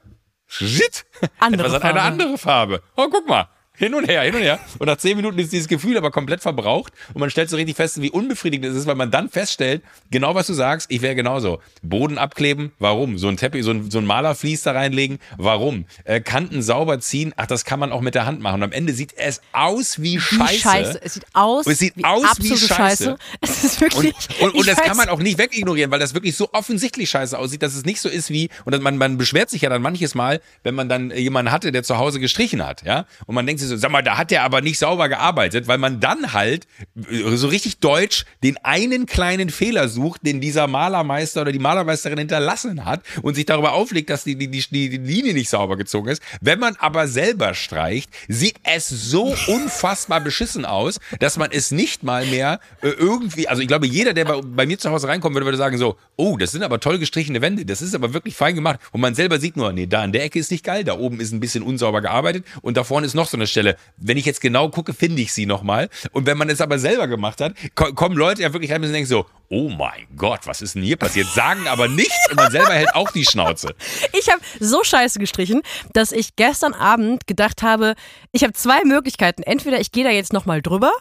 shit, 0.46 1.06
Andere 1.40 1.68
etwas 1.68 1.82
hat 1.82 1.84
eine 1.84 2.00
Farbe. 2.00 2.12
andere 2.12 2.38
Farbe. 2.38 2.84
Oh, 2.96 3.08
guck 3.10 3.28
mal. 3.28 3.50
Hin 3.76 3.96
und 3.96 4.08
her, 4.08 4.22
hin 4.22 4.36
und 4.36 4.42
her. 4.42 4.60
Und 4.78 4.86
nach 4.86 4.98
zehn 4.98 5.18
Minuten 5.18 5.40
ist 5.40 5.52
dieses 5.52 5.68
Gefühl 5.68 5.98
aber 5.98 6.12
komplett 6.12 6.42
verbraucht 6.42 6.94
und 7.16 7.20
man 7.20 7.32
stellt 7.32 7.50
so 7.50 7.56
richtig 7.56 7.76
fest, 7.76 8.00
wie 8.02 8.12
unbefriedigend 8.12 8.68
es 8.68 8.76
ist, 8.76 8.86
weil 8.86 8.94
man 8.94 9.10
dann 9.10 9.30
feststellt, 9.30 9.82
genau 10.12 10.36
was 10.36 10.46
du 10.46 10.54
sagst, 10.54 10.92
ich 10.92 11.02
wäre 11.02 11.16
genauso. 11.16 11.60
Boden 11.82 12.20
abkleben, 12.20 12.72
warum? 12.78 13.18
So 13.18 13.28
ein 13.30 13.38
Teppich, 13.38 13.64
so 13.64 13.72
ein, 13.72 13.90
so 13.90 13.98
ein 13.98 14.06
Malerflies 14.06 14.62
da 14.62 14.74
reinlegen, 14.74 15.18
warum? 15.38 15.86
Äh, 16.04 16.22
Kanten 16.22 16.62
sauber 16.62 17.00
ziehen, 17.00 17.34
ach, 17.36 17.48
das 17.48 17.66
kann 17.66 17.80
man 17.80 17.92
auch 17.92 18.02
mit 18.02 18.14
der 18.14 18.28
Hand 18.28 18.42
machen. 18.42 18.58
Und 18.58 18.64
am 18.64 18.72
Ende 18.74 18.94
sieht 18.94 19.18
es 19.18 19.42
aus 19.54 20.00
wie 20.00 20.18
wie 20.18 20.20
Scheiße. 20.20 20.60
scheiße. 20.60 21.00
Es 21.04 21.14
sieht 21.16 21.26
aus, 21.34 21.66
Es 21.66 21.80
sieht 21.80 21.98
wie 21.98 22.06
aus 22.06 22.26
wie 22.40 22.50
Scheiße. 22.56 22.68
Scheiße. 22.76 23.18
Es 23.42 23.64
ist 23.64 23.82
wirklich. 23.82 24.14
Und, 24.40 24.50
und, 24.50 24.56
und 24.56 24.68
das 24.68 24.78
kann 24.78 24.98
man 24.98 25.10
auch 25.10 25.18
nicht 25.18 25.40
wegignorieren, 25.40 25.90
weil 25.90 26.00
das 26.00 26.14
wirklich 26.14 26.38
so 26.38 26.50
offensichtlich 26.54 27.10
scheiße 27.10 27.36
aussieht, 27.36 27.64
dass 27.64 27.74
es 27.74 27.86
nicht 27.86 28.02
so 28.02 28.10
ist 28.10 28.30
wie, 28.30 28.50
und 28.66 28.80
man, 28.84 28.98
man 28.98 29.18
beschwert 29.18 29.50
sich 29.50 29.64
ja 29.64 29.70
dann 29.70 29.82
manches 29.82 30.14
Mal, 30.14 30.42
wenn 30.62 30.76
man 30.76 30.90
dann 30.90 31.10
jemanden 31.10 31.52
hatte, 31.52 31.72
der 31.72 31.82
zu 31.82 31.98
Hause 31.98 32.20
gestrichen 32.20 32.64
hat, 32.64 32.84
ja, 32.84 33.08
und 33.26 33.34
man 33.34 33.48
denkt 33.48 33.63
sich 33.64 33.70
so, 33.70 33.78
sag 33.78 33.92
mal, 33.92 34.02
da 34.02 34.18
hat 34.18 34.32
der 34.32 34.44
aber 34.44 34.62
nicht 34.62 34.80
sauber 34.80 35.10
gearbeitet, 35.10 35.68
weil 35.68 35.78
man 35.78 36.00
dann 36.00 36.34
halt 36.34 36.68
äh, 37.10 37.36
so 37.36 37.48
richtig 37.48 37.80
deutsch 37.80 38.26
den 38.44 38.58
einen 38.64 39.06
kleinen 39.06 39.50
Fehler 39.50 39.88
sucht, 39.90 40.26
den 40.26 40.42
dieser 40.42 40.68
Malermeister 40.68 41.42
oder 41.42 41.52
die 41.52 41.60
Malermeisterin 41.60 42.18
hinterlassen 42.18 42.86
hat 42.86 43.02
und 43.22 43.36
sich 43.36 43.46
darüber 43.46 43.74
auflegt, 43.74 44.10
dass 44.10 44.24
die, 44.24 44.36
die, 44.36 44.50
die, 44.50 44.68
die 44.70 44.98
Linie 44.98 45.34
nicht 45.34 45.50
sauber 45.50 45.78
gezogen 45.78 46.10
ist. 46.10 46.22
Wenn 46.42 46.60
man 46.60 46.76
aber 46.78 47.08
selber 47.08 47.54
streicht, 47.54 48.10
sieht 48.28 48.56
es 48.64 48.88
so 48.88 49.36
unfassbar 49.48 50.22
beschissen 50.22 50.66
aus, 50.66 51.00
dass 51.20 51.38
man 51.38 51.52
es 51.52 51.72
nicht 51.72 52.04
mal 52.04 52.26
mehr 52.26 52.60
äh, 52.82 52.90
irgendwie, 52.90 53.48
also 53.48 53.62
ich 53.62 53.68
glaube, 53.68 53.88
jeder, 53.88 54.14
der 54.14 54.26
bei, 54.26 54.42
bei 54.42 54.66
mir 54.66 54.78
zu 54.78 54.90
Hause 54.90 55.08
reinkommen 55.08 55.36
würde, 55.36 55.46
würde 55.46 55.58
sagen 55.58 55.78
so, 55.78 55.98
oh, 56.16 56.38
das 56.38 56.52
sind 56.52 56.64
aber 56.64 56.80
toll 56.80 57.00
gestrichene 57.00 57.42
Wände, 57.42 57.66
das 57.66 57.82
ist 57.82 57.96
aber 57.96 58.14
wirklich 58.14 58.36
fein 58.36 58.56
gemacht. 58.56 58.80
Und 58.92 59.02
man 59.02 59.16
selber 59.16 59.40
sieht 59.40 59.58
nur, 59.58 59.72
nee, 59.74 59.88
da 59.88 60.04
in 60.04 60.12
der 60.12 60.24
Ecke 60.24 60.40
ist 60.40 60.52
nicht 60.52 60.64
geil, 60.64 60.84
da 60.84 60.98
oben 60.98 61.20
ist 61.20 61.32
ein 61.32 61.40
bisschen 61.40 61.64
unsauber 61.64 62.02
gearbeitet 62.02 62.46
und 62.62 62.78
da 62.78 62.84
vorne 62.84 63.06
ist 63.06 63.14
noch 63.14 63.28
so 63.28 63.38
eine 63.38 63.48
Stelle. 63.54 63.78
Wenn 63.98 64.18
ich 64.18 64.26
jetzt 64.26 64.42
genau 64.42 64.70
gucke, 64.70 64.94
finde 64.94 65.22
ich 65.22 65.34
sie 65.34 65.46
nochmal. 65.46 65.90
Und 66.12 66.26
wenn 66.26 66.38
man 66.38 66.50
es 66.50 66.62
aber 66.62 66.80
selber 66.80 67.08
gemacht 67.08 67.42
hat, 67.42 67.54
ko 67.76 67.94
kommen 67.94 68.18
Leute 68.18 68.42
ja 68.42 68.54
wirklich 68.54 68.72
rein 68.72 68.84
und 68.84 68.92
denken 68.92 69.08
so, 69.08 69.26
oh 69.50 69.70
mein 69.70 70.08
Gott, 70.18 70.42
was 70.46 70.62
ist 70.62 70.76
denn 70.76 70.84
hier 70.84 70.98
passiert? 70.98 71.28
Sagen 71.28 71.68
aber 71.68 71.88
nichts 71.88 72.30
und 72.30 72.36
man 72.36 72.52
selber 72.52 72.74
hält 72.74 72.94
auch 72.96 73.12
die 73.12 73.26
Schnauze. 73.26 73.76
Ich 74.20 74.30
habe 74.30 74.42
so 74.60 74.84
scheiße 74.84 75.20
gestrichen, 75.20 75.62
dass 75.94 76.12
ich 76.12 76.36
gestern 76.36 76.74
Abend 76.74 77.28
gedacht 77.28 77.62
habe, 77.62 77.96
ich 78.32 78.44
habe 78.44 78.54
zwei 78.54 78.84
Möglichkeiten. 78.84 79.44
Entweder 79.44 79.80
ich 79.80 79.92
gehe 79.92 80.04
da 80.04 80.10
jetzt 80.10 80.34
nochmal 80.34 80.62
drüber 80.62 80.92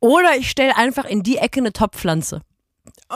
oder 0.00 0.36
ich 0.36 0.50
stelle 0.50 0.76
einfach 0.76 1.04
in 1.04 1.22
die 1.22 1.38
Ecke 1.38 1.60
eine 1.60 1.72
Topfpflanze. 1.72 2.42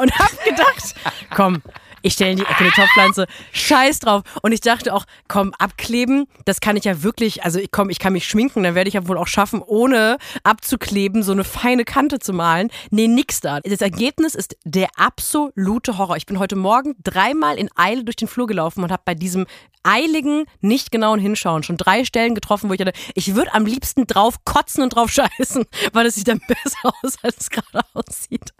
Und 0.01 0.12
habe 0.18 0.36
gedacht, 0.44 0.94
komm, 1.34 1.62
ich 2.07 2.12
stelle 2.12 2.30
in 2.30 2.36
die 2.36 2.44
Ecke 2.44 2.61
eine 2.61 2.70
Topfpflanze, 2.70 3.26
scheiß 3.53 3.99
drauf. 3.99 4.22
Und 4.42 4.53
ich 4.53 4.61
dachte 4.61 4.94
auch, 4.94 5.07
komm, 5.26 5.53
abkleben, 5.59 6.26
das 6.44 6.61
kann 6.61 6.76
ich 6.76 6.84
ja 6.84 7.03
wirklich, 7.03 7.44
also 7.44 7.59
ich 7.59 7.72
komm, 7.72 7.90
ich 7.90 7.99
kann 7.99 8.12
mich 8.12 8.28
schminken, 8.28 8.62
dann 8.62 8.76
werde 8.76 8.86
ich 8.86 8.94
ja 8.94 9.09
wohl 9.09 9.18
auch 9.18 9.26
schaffen, 9.26 9.61
ohne 9.61 10.18
abzukleben, 10.44 11.24
so 11.24 11.32
eine 11.32 11.42
feine 11.42 11.84
Kante 11.84 12.20
zu 12.20 12.32
malen. 12.32 12.70
Nee, 12.90 13.09
nix 13.09 13.40
da. 13.40 13.61
Das 13.61 13.80
Ergebnis 13.80 14.36
ist 14.36 14.57
der 14.64 14.88
absolute 14.97 15.99
Horror. 15.99 16.16
Ich 16.16 16.26
bin 16.26 16.38
heute 16.38 16.55
Morgen 16.55 16.94
dreimal 17.03 17.59
in 17.59 17.70
Eile 17.74 18.05
durch 18.05 18.16
den 18.16 18.28
Flur 18.28 18.47
gelaufen 18.47 18.84
und 18.84 18.92
habe 18.92 19.03
bei 19.05 19.14
diesem 19.16 19.47
eiligen, 19.86 20.47
nicht 20.61 20.90
genauen 20.90 21.20
Hinschauen 21.20 21.62
schon 21.62 21.76
drei 21.76 22.05
Stellen 22.05 22.34
getroffen, 22.34 22.68
wo 22.68 22.72
ich 22.72 22.78
dachte, 22.78 22.99
ich 23.14 23.34
würde 23.34 23.55
am 23.55 23.64
liebsten 23.64 24.07
drauf 24.07 24.44
kotzen 24.44 24.82
und 24.82 24.90
drauf 24.90 25.11
scheißen, 25.11 25.64
weil 25.92 26.07
es 26.07 26.16
sieht 26.16 26.28
dann 26.28 26.40
besser 26.49 26.92
aus, 27.03 27.16
als 27.22 27.36
es 27.38 27.51
gerade 27.51 27.80
aussieht. 27.94 28.53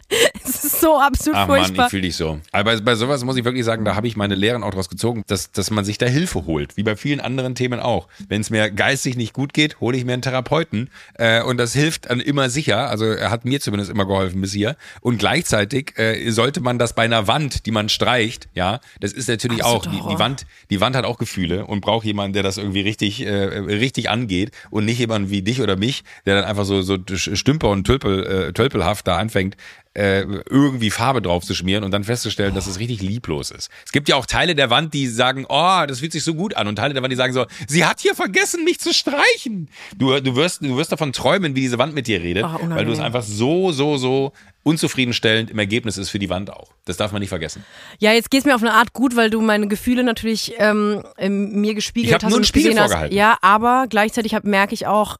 Es 0.43 0.63
ist 0.63 0.79
so 0.79 0.97
absolut 1.27 1.35
Ach 1.35 1.47
Mann, 1.47 1.57
furchtbar. 1.59 1.85
ich 1.85 1.89
fühle 1.89 2.01
dich 2.03 2.15
so. 2.15 2.39
Aber 2.51 2.75
bei, 2.75 2.81
bei 2.81 2.95
sowas 2.95 3.23
muss 3.23 3.37
ich 3.37 3.45
wirklich 3.45 3.65
sagen, 3.65 3.85
da 3.85 3.95
habe 3.95 4.07
ich 4.07 4.15
meine 4.15 4.35
Lehren 4.35 4.63
auch 4.63 4.71
draus 4.71 4.89
gezogen, 4.89 5.23
dass, 5.27 5.51
dass 5.51 5.71
man 5.71 5.85
sich 5.85 5.97
da 5.97 6.05
Hilfe 6.05 6.45
holt, 6.45 6.77
wie 6.77 6.83
bei 6.83 6.95
vielen 6.95 7.19
anderen 7.19 7.55
Themen 7.55 7.79
auch. 7.79 8.07
Wenn 8.27 8.41
es 8.41 8.49
mir 8.49 8.69
geistig 8.71 9.17
nicht 9.17 9.33
gut 9.33 9.53
geht, 9.53 9.79
hole 9.79 9.97
ich 9.97 10.05
mir 10.05 10.13
einen 10.13 10.21
Therapeuten 10.21 10.89
äh, 11.15 11.41
und 11.41 11.57
das 11.57 11.73
hilft 11.73 12.09
dann 12.09 12.19
immer 12.19 12.49
sicher. 12.49 12.89
Also 12.89 13.05
er 13.05 13.31
hat 13.31 13.45
mir 13.45 13.59
zumindest 13.59 13.91
immer 13.91 14.05
geholfen 14.05 14.41
bis 14.41 14.53
hier. 14.53 14.75
Und 15.01 15.17
gleichzeitig 15.17 15.97
äh, 15.97 16.29
sollte 16.31 16.61
man 16.61 16.79
das 16.79 16.93
bei 16.93 17.03
einer 17.03 17.27
Wand, 17.27 17.65
die 17.65 17.71
man 17.71 17.89
streicht, 17.89 18.47
ja, 18.53 18.79
das 18.99 19.13
ist 19.13 19.29
natürlich 19.29 19.63
auch, 19.63 19.85
Absoluter 19.85 20.07
die, 20.07 20.13
die. 20.15 20.19
Wand, 20.19 20.45
die 20.69 20.81
Wand 20.81 20.95
hat 20.95 21.05
auch 21.05 21.17
Gefühle 21.17 21.65
und 21.65 21.81
braucht 21.81 22.05
jemanden, 22.05 22.33
der 22.33 22.43
das 22.43 22.57
irgendwie 22.57 22.81
richtig, 22.81 23.25
äh, 23.25 23.29
richtig 23.29 24.09
angeht 24.09 24.51
und 24.69 24.85
nicht 24.85 24.99
jemand 24.99 25.29
wie 25.29 25.41
dich 25.41 25.61
oder 25.61 25.75
mich, 25.75 26.03
der 26.25 26.35
dann 26.35 26.45
einfach 26.45 26.65
so, 26.65 26.81
so 26.81 26.97
Stümper 27.07 27.69
und 27.69 27.85
Tölpel, 27.85 28.25
äh, 28.25 28.53
Tölpelhaft 28.53 29.07
da 29.07 29.17
anfängt, 29.17 29.57
äh, 29.97 30.21
irgendwie 30.21 30.91
Farbe 30.91 31.23
drauf 31.23 31.43
zu 31.43 31.55
schmieren 31.55 31.83
und 31.83 31.89
dann 31.89 32.03
festzustellen, 32.03 32.53
dass 32.53 32.67
es 32.67 32.77
richtig 32.77 33.01
lieblos 33.01 33.49
ist. 33.49 33.71
Es 33.83 33.91
gibt 33.91 34.07
ja 34.07 34.15
auch 34.15 34.27
Teile 34.27 34.53
der 34.53 34.69
Wand, 34.69 34.93
die 34.93 35.07
sagen, 35.07 35.45
oh, 35.49 35.85
das 35.87 35.99
fühlt 36.01 36.11
sich 36.11 36.23
so 36.23 36.35
gut 36.35 36.55
an 36.55 36.67
und 36.67 36.75
Teile 36.75 36.93
der 36.93 37.01
Wand, 37.01 37.11
die 37.11 37.15
sagen 37.17 37.33
so, 37.33 37.47
sie 37.67 37.83
hat 37.83 37.99
hier 37.99 38.13
vergessen, 38.13 38.63
mich 38.63 38.79
zu 38.79 38.93
streichen. 38.93 39.69
Du, 39.97 40.19
du, 40.19 40.35
wirst, 40.35 40.63
du 40.63 40.77
wirst 40.77 40.91
davon 40.91 41.13
träumen, 41.13 41.55
wie 41.55 41.61
diese 41.61 41.79
Wand 41.79 41.95
mit 41.95 42.05
dir 42.05 42.21
redet, 42.21 42.43
unangenehm. 42.43 42.75
weil 42.75 42.85
du 42.85 42.91
es 42.91 42.99
einfach 42.99 43.23
so, 43.23 43.71
so, 43.71 43.97
so 43.97 44.33
unzufriedenstellend 44.61 45.49
im 45.49 45.57
Ergebnis 45.57 45.97
ist 45.97 46.09
für 46.09 46.19
die 46.19 46.29
Wand 46.29 46.51
auch. 46.51 46.69
Das 46.85 46.97
darf 46.97 47.11
man 47.11 47.21
nicht 47.21 47.29
vergessen. 47.29 47.63
Ja, 47.97 48.11
jetzt 48.11 48.29
geht's 48.29 48.45
mir 48.45 48.53
auf 48.53 48.61
eine 48.61 48.73
Art 48.73 48.93
gut, 48.93 49.15
weil 49.15 49.31
du 49.31 49.41
meine 49.41 49.67
Gefühle 49.67 50.03
natürlich 50.03 50.53
ähm, 50.59 51.03
mir 51.19 51.73
gespiegelt 51.73 52.09
Ich 52.09 52.13
hast. 52.15 52.23
nur 52.23 52.31
einen 52.33 52.37
und 52.41 52.45
Spiegel 52.45 52.69
gesehen 52.69 52.83
hast. 52.83 52.91
vorgehalten. 52.91 53.15
Ja, 53.17 53.37
aber 53.41 53.85
gleichzeitig 53.89 54.35
hab, 54.35 54.43
merke 54.43 54.75
ich 54.75 54.85
auch, 54.85 55.17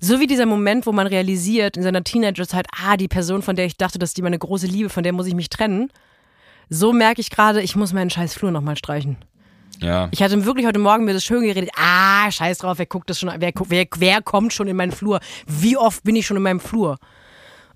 so 0.00 0.18
wie 0.20 0.26
dieser 0.26 0.46
Moment, 0.46 0.86
wo 0.86 0.92
man 0.92 1.06
realisiert 1.06 1.76
in 1.76 1.82
seiner 1.82 2.02
Teenagerzeit, 2.02 2.66
ah, 2.84 2.96
die 2.96 3.08
Person, 3.08 3.42
von 3.42 3.54
der 3.56 3.66
ich 3.66 3.76
dachte, 3.76 3.98
dass 3.98 4.14
die 4.14 4.22
meine 4.22 4.38
große 4.38 4.66
Liebe, 4.66 4.88
von 4.88 5.02
der 5.02 5.12
muss 5.12 5.26
ich 5.26 5.34
mich 5.34 5.50
trennen. 5.50 5.90
So 6.68 6.92
merke 6.92 7.20
ich 7.20 7.30
gerade, 7.30 7.60
ich 7.62 7.76
muss 7.76 7.92
meinen 7.92 8.10
scheiß 8.10 8.34
Flur 8.34 8.50
nochmal 8.50 8.76
streichen. 8.76 9.16
Ja. 9.80 10.08
Ich 10.12 10.22
hatte 10.22 10.44
wirklich 10.44 10.66
heute 10.66 10.78
Morgen 10.78 11.04
mir 11.04 11.14
das 11.14 11.24
schön 11.24 11.42
geredet. 11.42 11.70
Ah, 11.76 12.30
scheiß 12.30 12.58
drauf, 12.58 12.78
wer 12.78 12.86
guckt 12.86 13.08
das 13.10 13.18
schon, 13.18 13.30
wer, 13.38 13.52
wer, 13.68 13.86
wer 13.96 14.22
kommt 14.22 14.52
schon 14.52 14.68
in 14.68 14.76
meinen 14.76 14.92
Flur? 14.92 15.20
Wie 15.46 15.76
oft 15.76 16.02
bin 16.04 16.16
ich 16.16 16.26
schon 16.26 16.36
in 16.36 16.42
meinem 16.42 16.60
Flur? 16.60 16.98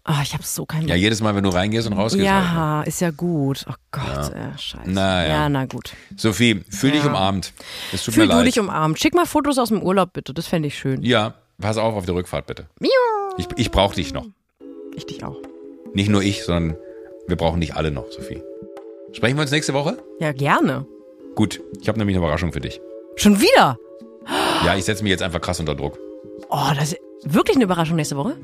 Ah, 0.06 0.20
ich 0.22 0.34
habe 0.34 0.42
so 0.44 0.66
keinen 0.66 0.86
Ja, 0.86 0.94
jedes 0.96 1.22
Mal, 1.22 1.34
wenn 1.34 1.44
du 1.44 1.48
reingehst 1.50 1.86
und 1.86 1.94
rausgehst. 1.94 2.28
halt. 2.28 2.44
Ja, 2.44 2.82
ist 2.82 3.00
ja 3.00 3.10
gut. 3.10 3.64
Oh 3.68 3.72
Gott, 3.90 4.34
äh, 4.34 4.58
scheiße. 4.58 4.82
Na 4.90 5.22
ja. 5.22 5.28
ja, 5.28 5.48
na 5.48 5.64
gut. 5.64 5.92
Sophie, 6.14 6.60
fühl 6.68 6.90
dich 6.90 7.02
Ja. 7.04 7.08
umarmt. 7.08 7.54
Es 7.90 8.04
tut 8.04 8.12
Fühl 8.12 8.28
du 8.28 8.44
dich 8.44 8.60
umarmt. 8.60 8.98
Schick 9.00 9.14
mal 9.14 9.24
Fotos 9.24 9.56
aus 9.56 9.70
dem 9.70 9.82
Urlaub 9.82 10.12
bitte, 10.12 10.34
das 10.34 10.46
fände 10.46 10.68
ich 10.68 10.76
schön. 10.78 11.02
ja, 11.02 11.32
pass 11.60 11.78
auf 11.78 11.94
auf 11.94 12.06
der 12.06 12.14
Rückfahrt 12.14 12.46
bitte. 12.46 12.68
Ich, 13.36 13.48
ich 13.56 13.70
brauche 13.70 13.94
dich 13.94 14.12
noch. 14.12 14.26
Ich 14.94 15.06
dich 15.06 15.24
auch. 15.24 15.36
Nicht 15.92 16.08
nur 16.08 16.22
ich, 16.22 16.44
sondern 16.44 16.76
wir 17.26 17.36
brauchen 17.36 17.60
dich 17.60 17.74
alle 17.74 17.90
noch, 17.90 18.10
Sophie. 18.10 18.42
Sprechen 19.12 19.36
wir 19.36 19.42
uns 19.42 19.50
nächste 19.50 19.74
Woche? 19.74 19.98
Ja, 20.18 20.32
gerne. 20.32 20.86
Gut, 21.34 21.60
ich 21.80 21.88
habe 21.88 21.98
nämlich 21.98 22.16
eine 22.16 22.24
Überraschung 22.24 22.52
für 22.52 22.60
dich. 22.60 22.80
Schon 23.16 23.40
wieder? 23.40 23.76
Ja, 24.64 24.76
ich 24.76 24.84
setze 24.84 25.02
mich 25.02 25.10
jetzt 25.10 25.22
einfach 25.22 25.40
krass 25.40 25.60
unter 25.60 25.74
Druck. 25.74 25.98
Oh, 26.48 26.70
das 26.76 26.92
ist 26.92 27.00
wirklich 27.24 27.56
eine 27.56 27.64
Überraschung 27.64 27.96
nächste 27.96 28.16
Woche. 28.16 28.36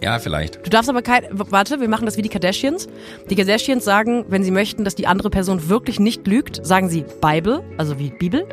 Ja, 0.00 0.18
vielleicht. 0.18 0.64
Du 0.64 0.70
darfst 0.70 0.88
aber 0.88 1.02
kein. 1.02 1.24
Warte, 1.30 1.80
wir 1.80 1.88
machen 1.88 2.06
das 2.06 2.16
wie 2.16 2.22
die 2.22 2.28
Kardashians. 2.28 2.88
Die 3.30 3.34
Kardashians 3.34 3.84
sagen, 3.84 4.24
wenn 4.28 4.42
sie 4.42 4.50
möchten, 4.50 4.84
dass 4.84 4.94
die 4.94 5.06
andere 5.06 5.30
Person 5.30 5.68
wirklich 5.68 6.00
nicht 6.00 6.26
lügt, 6.26 6.64
sagen 6.66 6.88
sie 6.88 7.04
Bible, 7.20 7.62
also 7.76 7.98
wie 7.98 8.10
Bibel. 8.10 8.46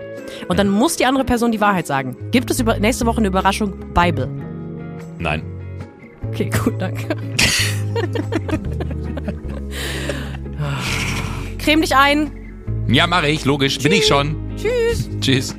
Und 0.47 0.57
dann 0.59 0.69
muss 0.69 0.95
die 0.95 1.05
andere 1.05 1.23
Person 1.25 1.51
die 1.51 1.61
Wahrheit 1.61 1.87
sagen. 1.87 2.15
Gibt 2.31 2.49
es 2.51 2.59
über, 2.59 2.79
nächste 2.79 3.05
Woche 3.05 3.17
eine 3.17 3.27
Überraschung 3.27 3.73
Bible? 3.93 4.29
Nein. 5.19 5.43
Okay, 6.29 6.49
gut, 6.49 6.81
danke. 6.81 7.07
Creme 11.59 11.81
dich 11.81 11.95
ein. 11.95 12.31
Ja, 12.87 13.07
mache 13.07 13.29
ich, 13.29 13.45
logisch. 13.45 13.77
Bin 13.79 13.91
ich 13.91 14.05
schon. 14.05 14.35
Tschüss. 14.57 15.09
Tschüss. 15.21 15.55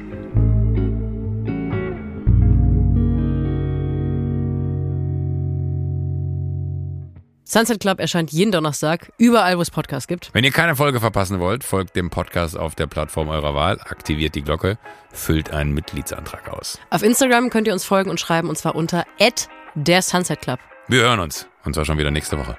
Sunset 7.54 7.78
Club 7.78 8.00
erscheint 8.00 8.32
jeden 8.32 8.50
Donnerstag, 8.50 9.12
überall, 9.16 9.56
wo 9.56 9.62
es 9.62 9.70
Podcasts 9.70 10.08
gibt. 10.08 10.30
Wenn 10.32 10.42
ihr 10.42 10.50
keine 10.50 10.74
Folge 10.74 10.98
verpassen 10.98 11.38
wollt, 11.38 11.62
folgt 11.62 11.94
dem 11.94 12.10
Podcast 12.10 12.58
auf 12.58 12.74
der 12.74 12.88
Plattform 12.88 13.28
eurer 13.28 13.54
Wahl, 13.54 13.78
aktiviert 13.78 14.34
die 14.34 14.42
Glocke, 14.42 14.76
füllt 15.12 15.52
einen 15.52 15.72
Mitgliedsantrag 15.72 16.48
aus. 16.48 16.80
Auf 16.90 17.04
Instagram 17.04 17.50
könnt 17.50 17.68
ihr 17.68 17.72
uns 17.72 17.84
folgen 17.84 18.10
und 18.10 18.18
schreiben, 18.18 18.48
und 18.48 18.58
zwar 18.58 18.74
unter 18.74 19.04
der 19.76 20.02
Sunset 20.02 20.40
Club. 20.40 20.58
Wir 20.88 21.02
hören 21.02 21.20
uns, 21.20 21.46
und 21.62 21.74
zwar 21.76 21.84
schon 21.84 21.96
wieder 21.96 22.10
nächste 22.10 22.36
Woche. 22.36 22.58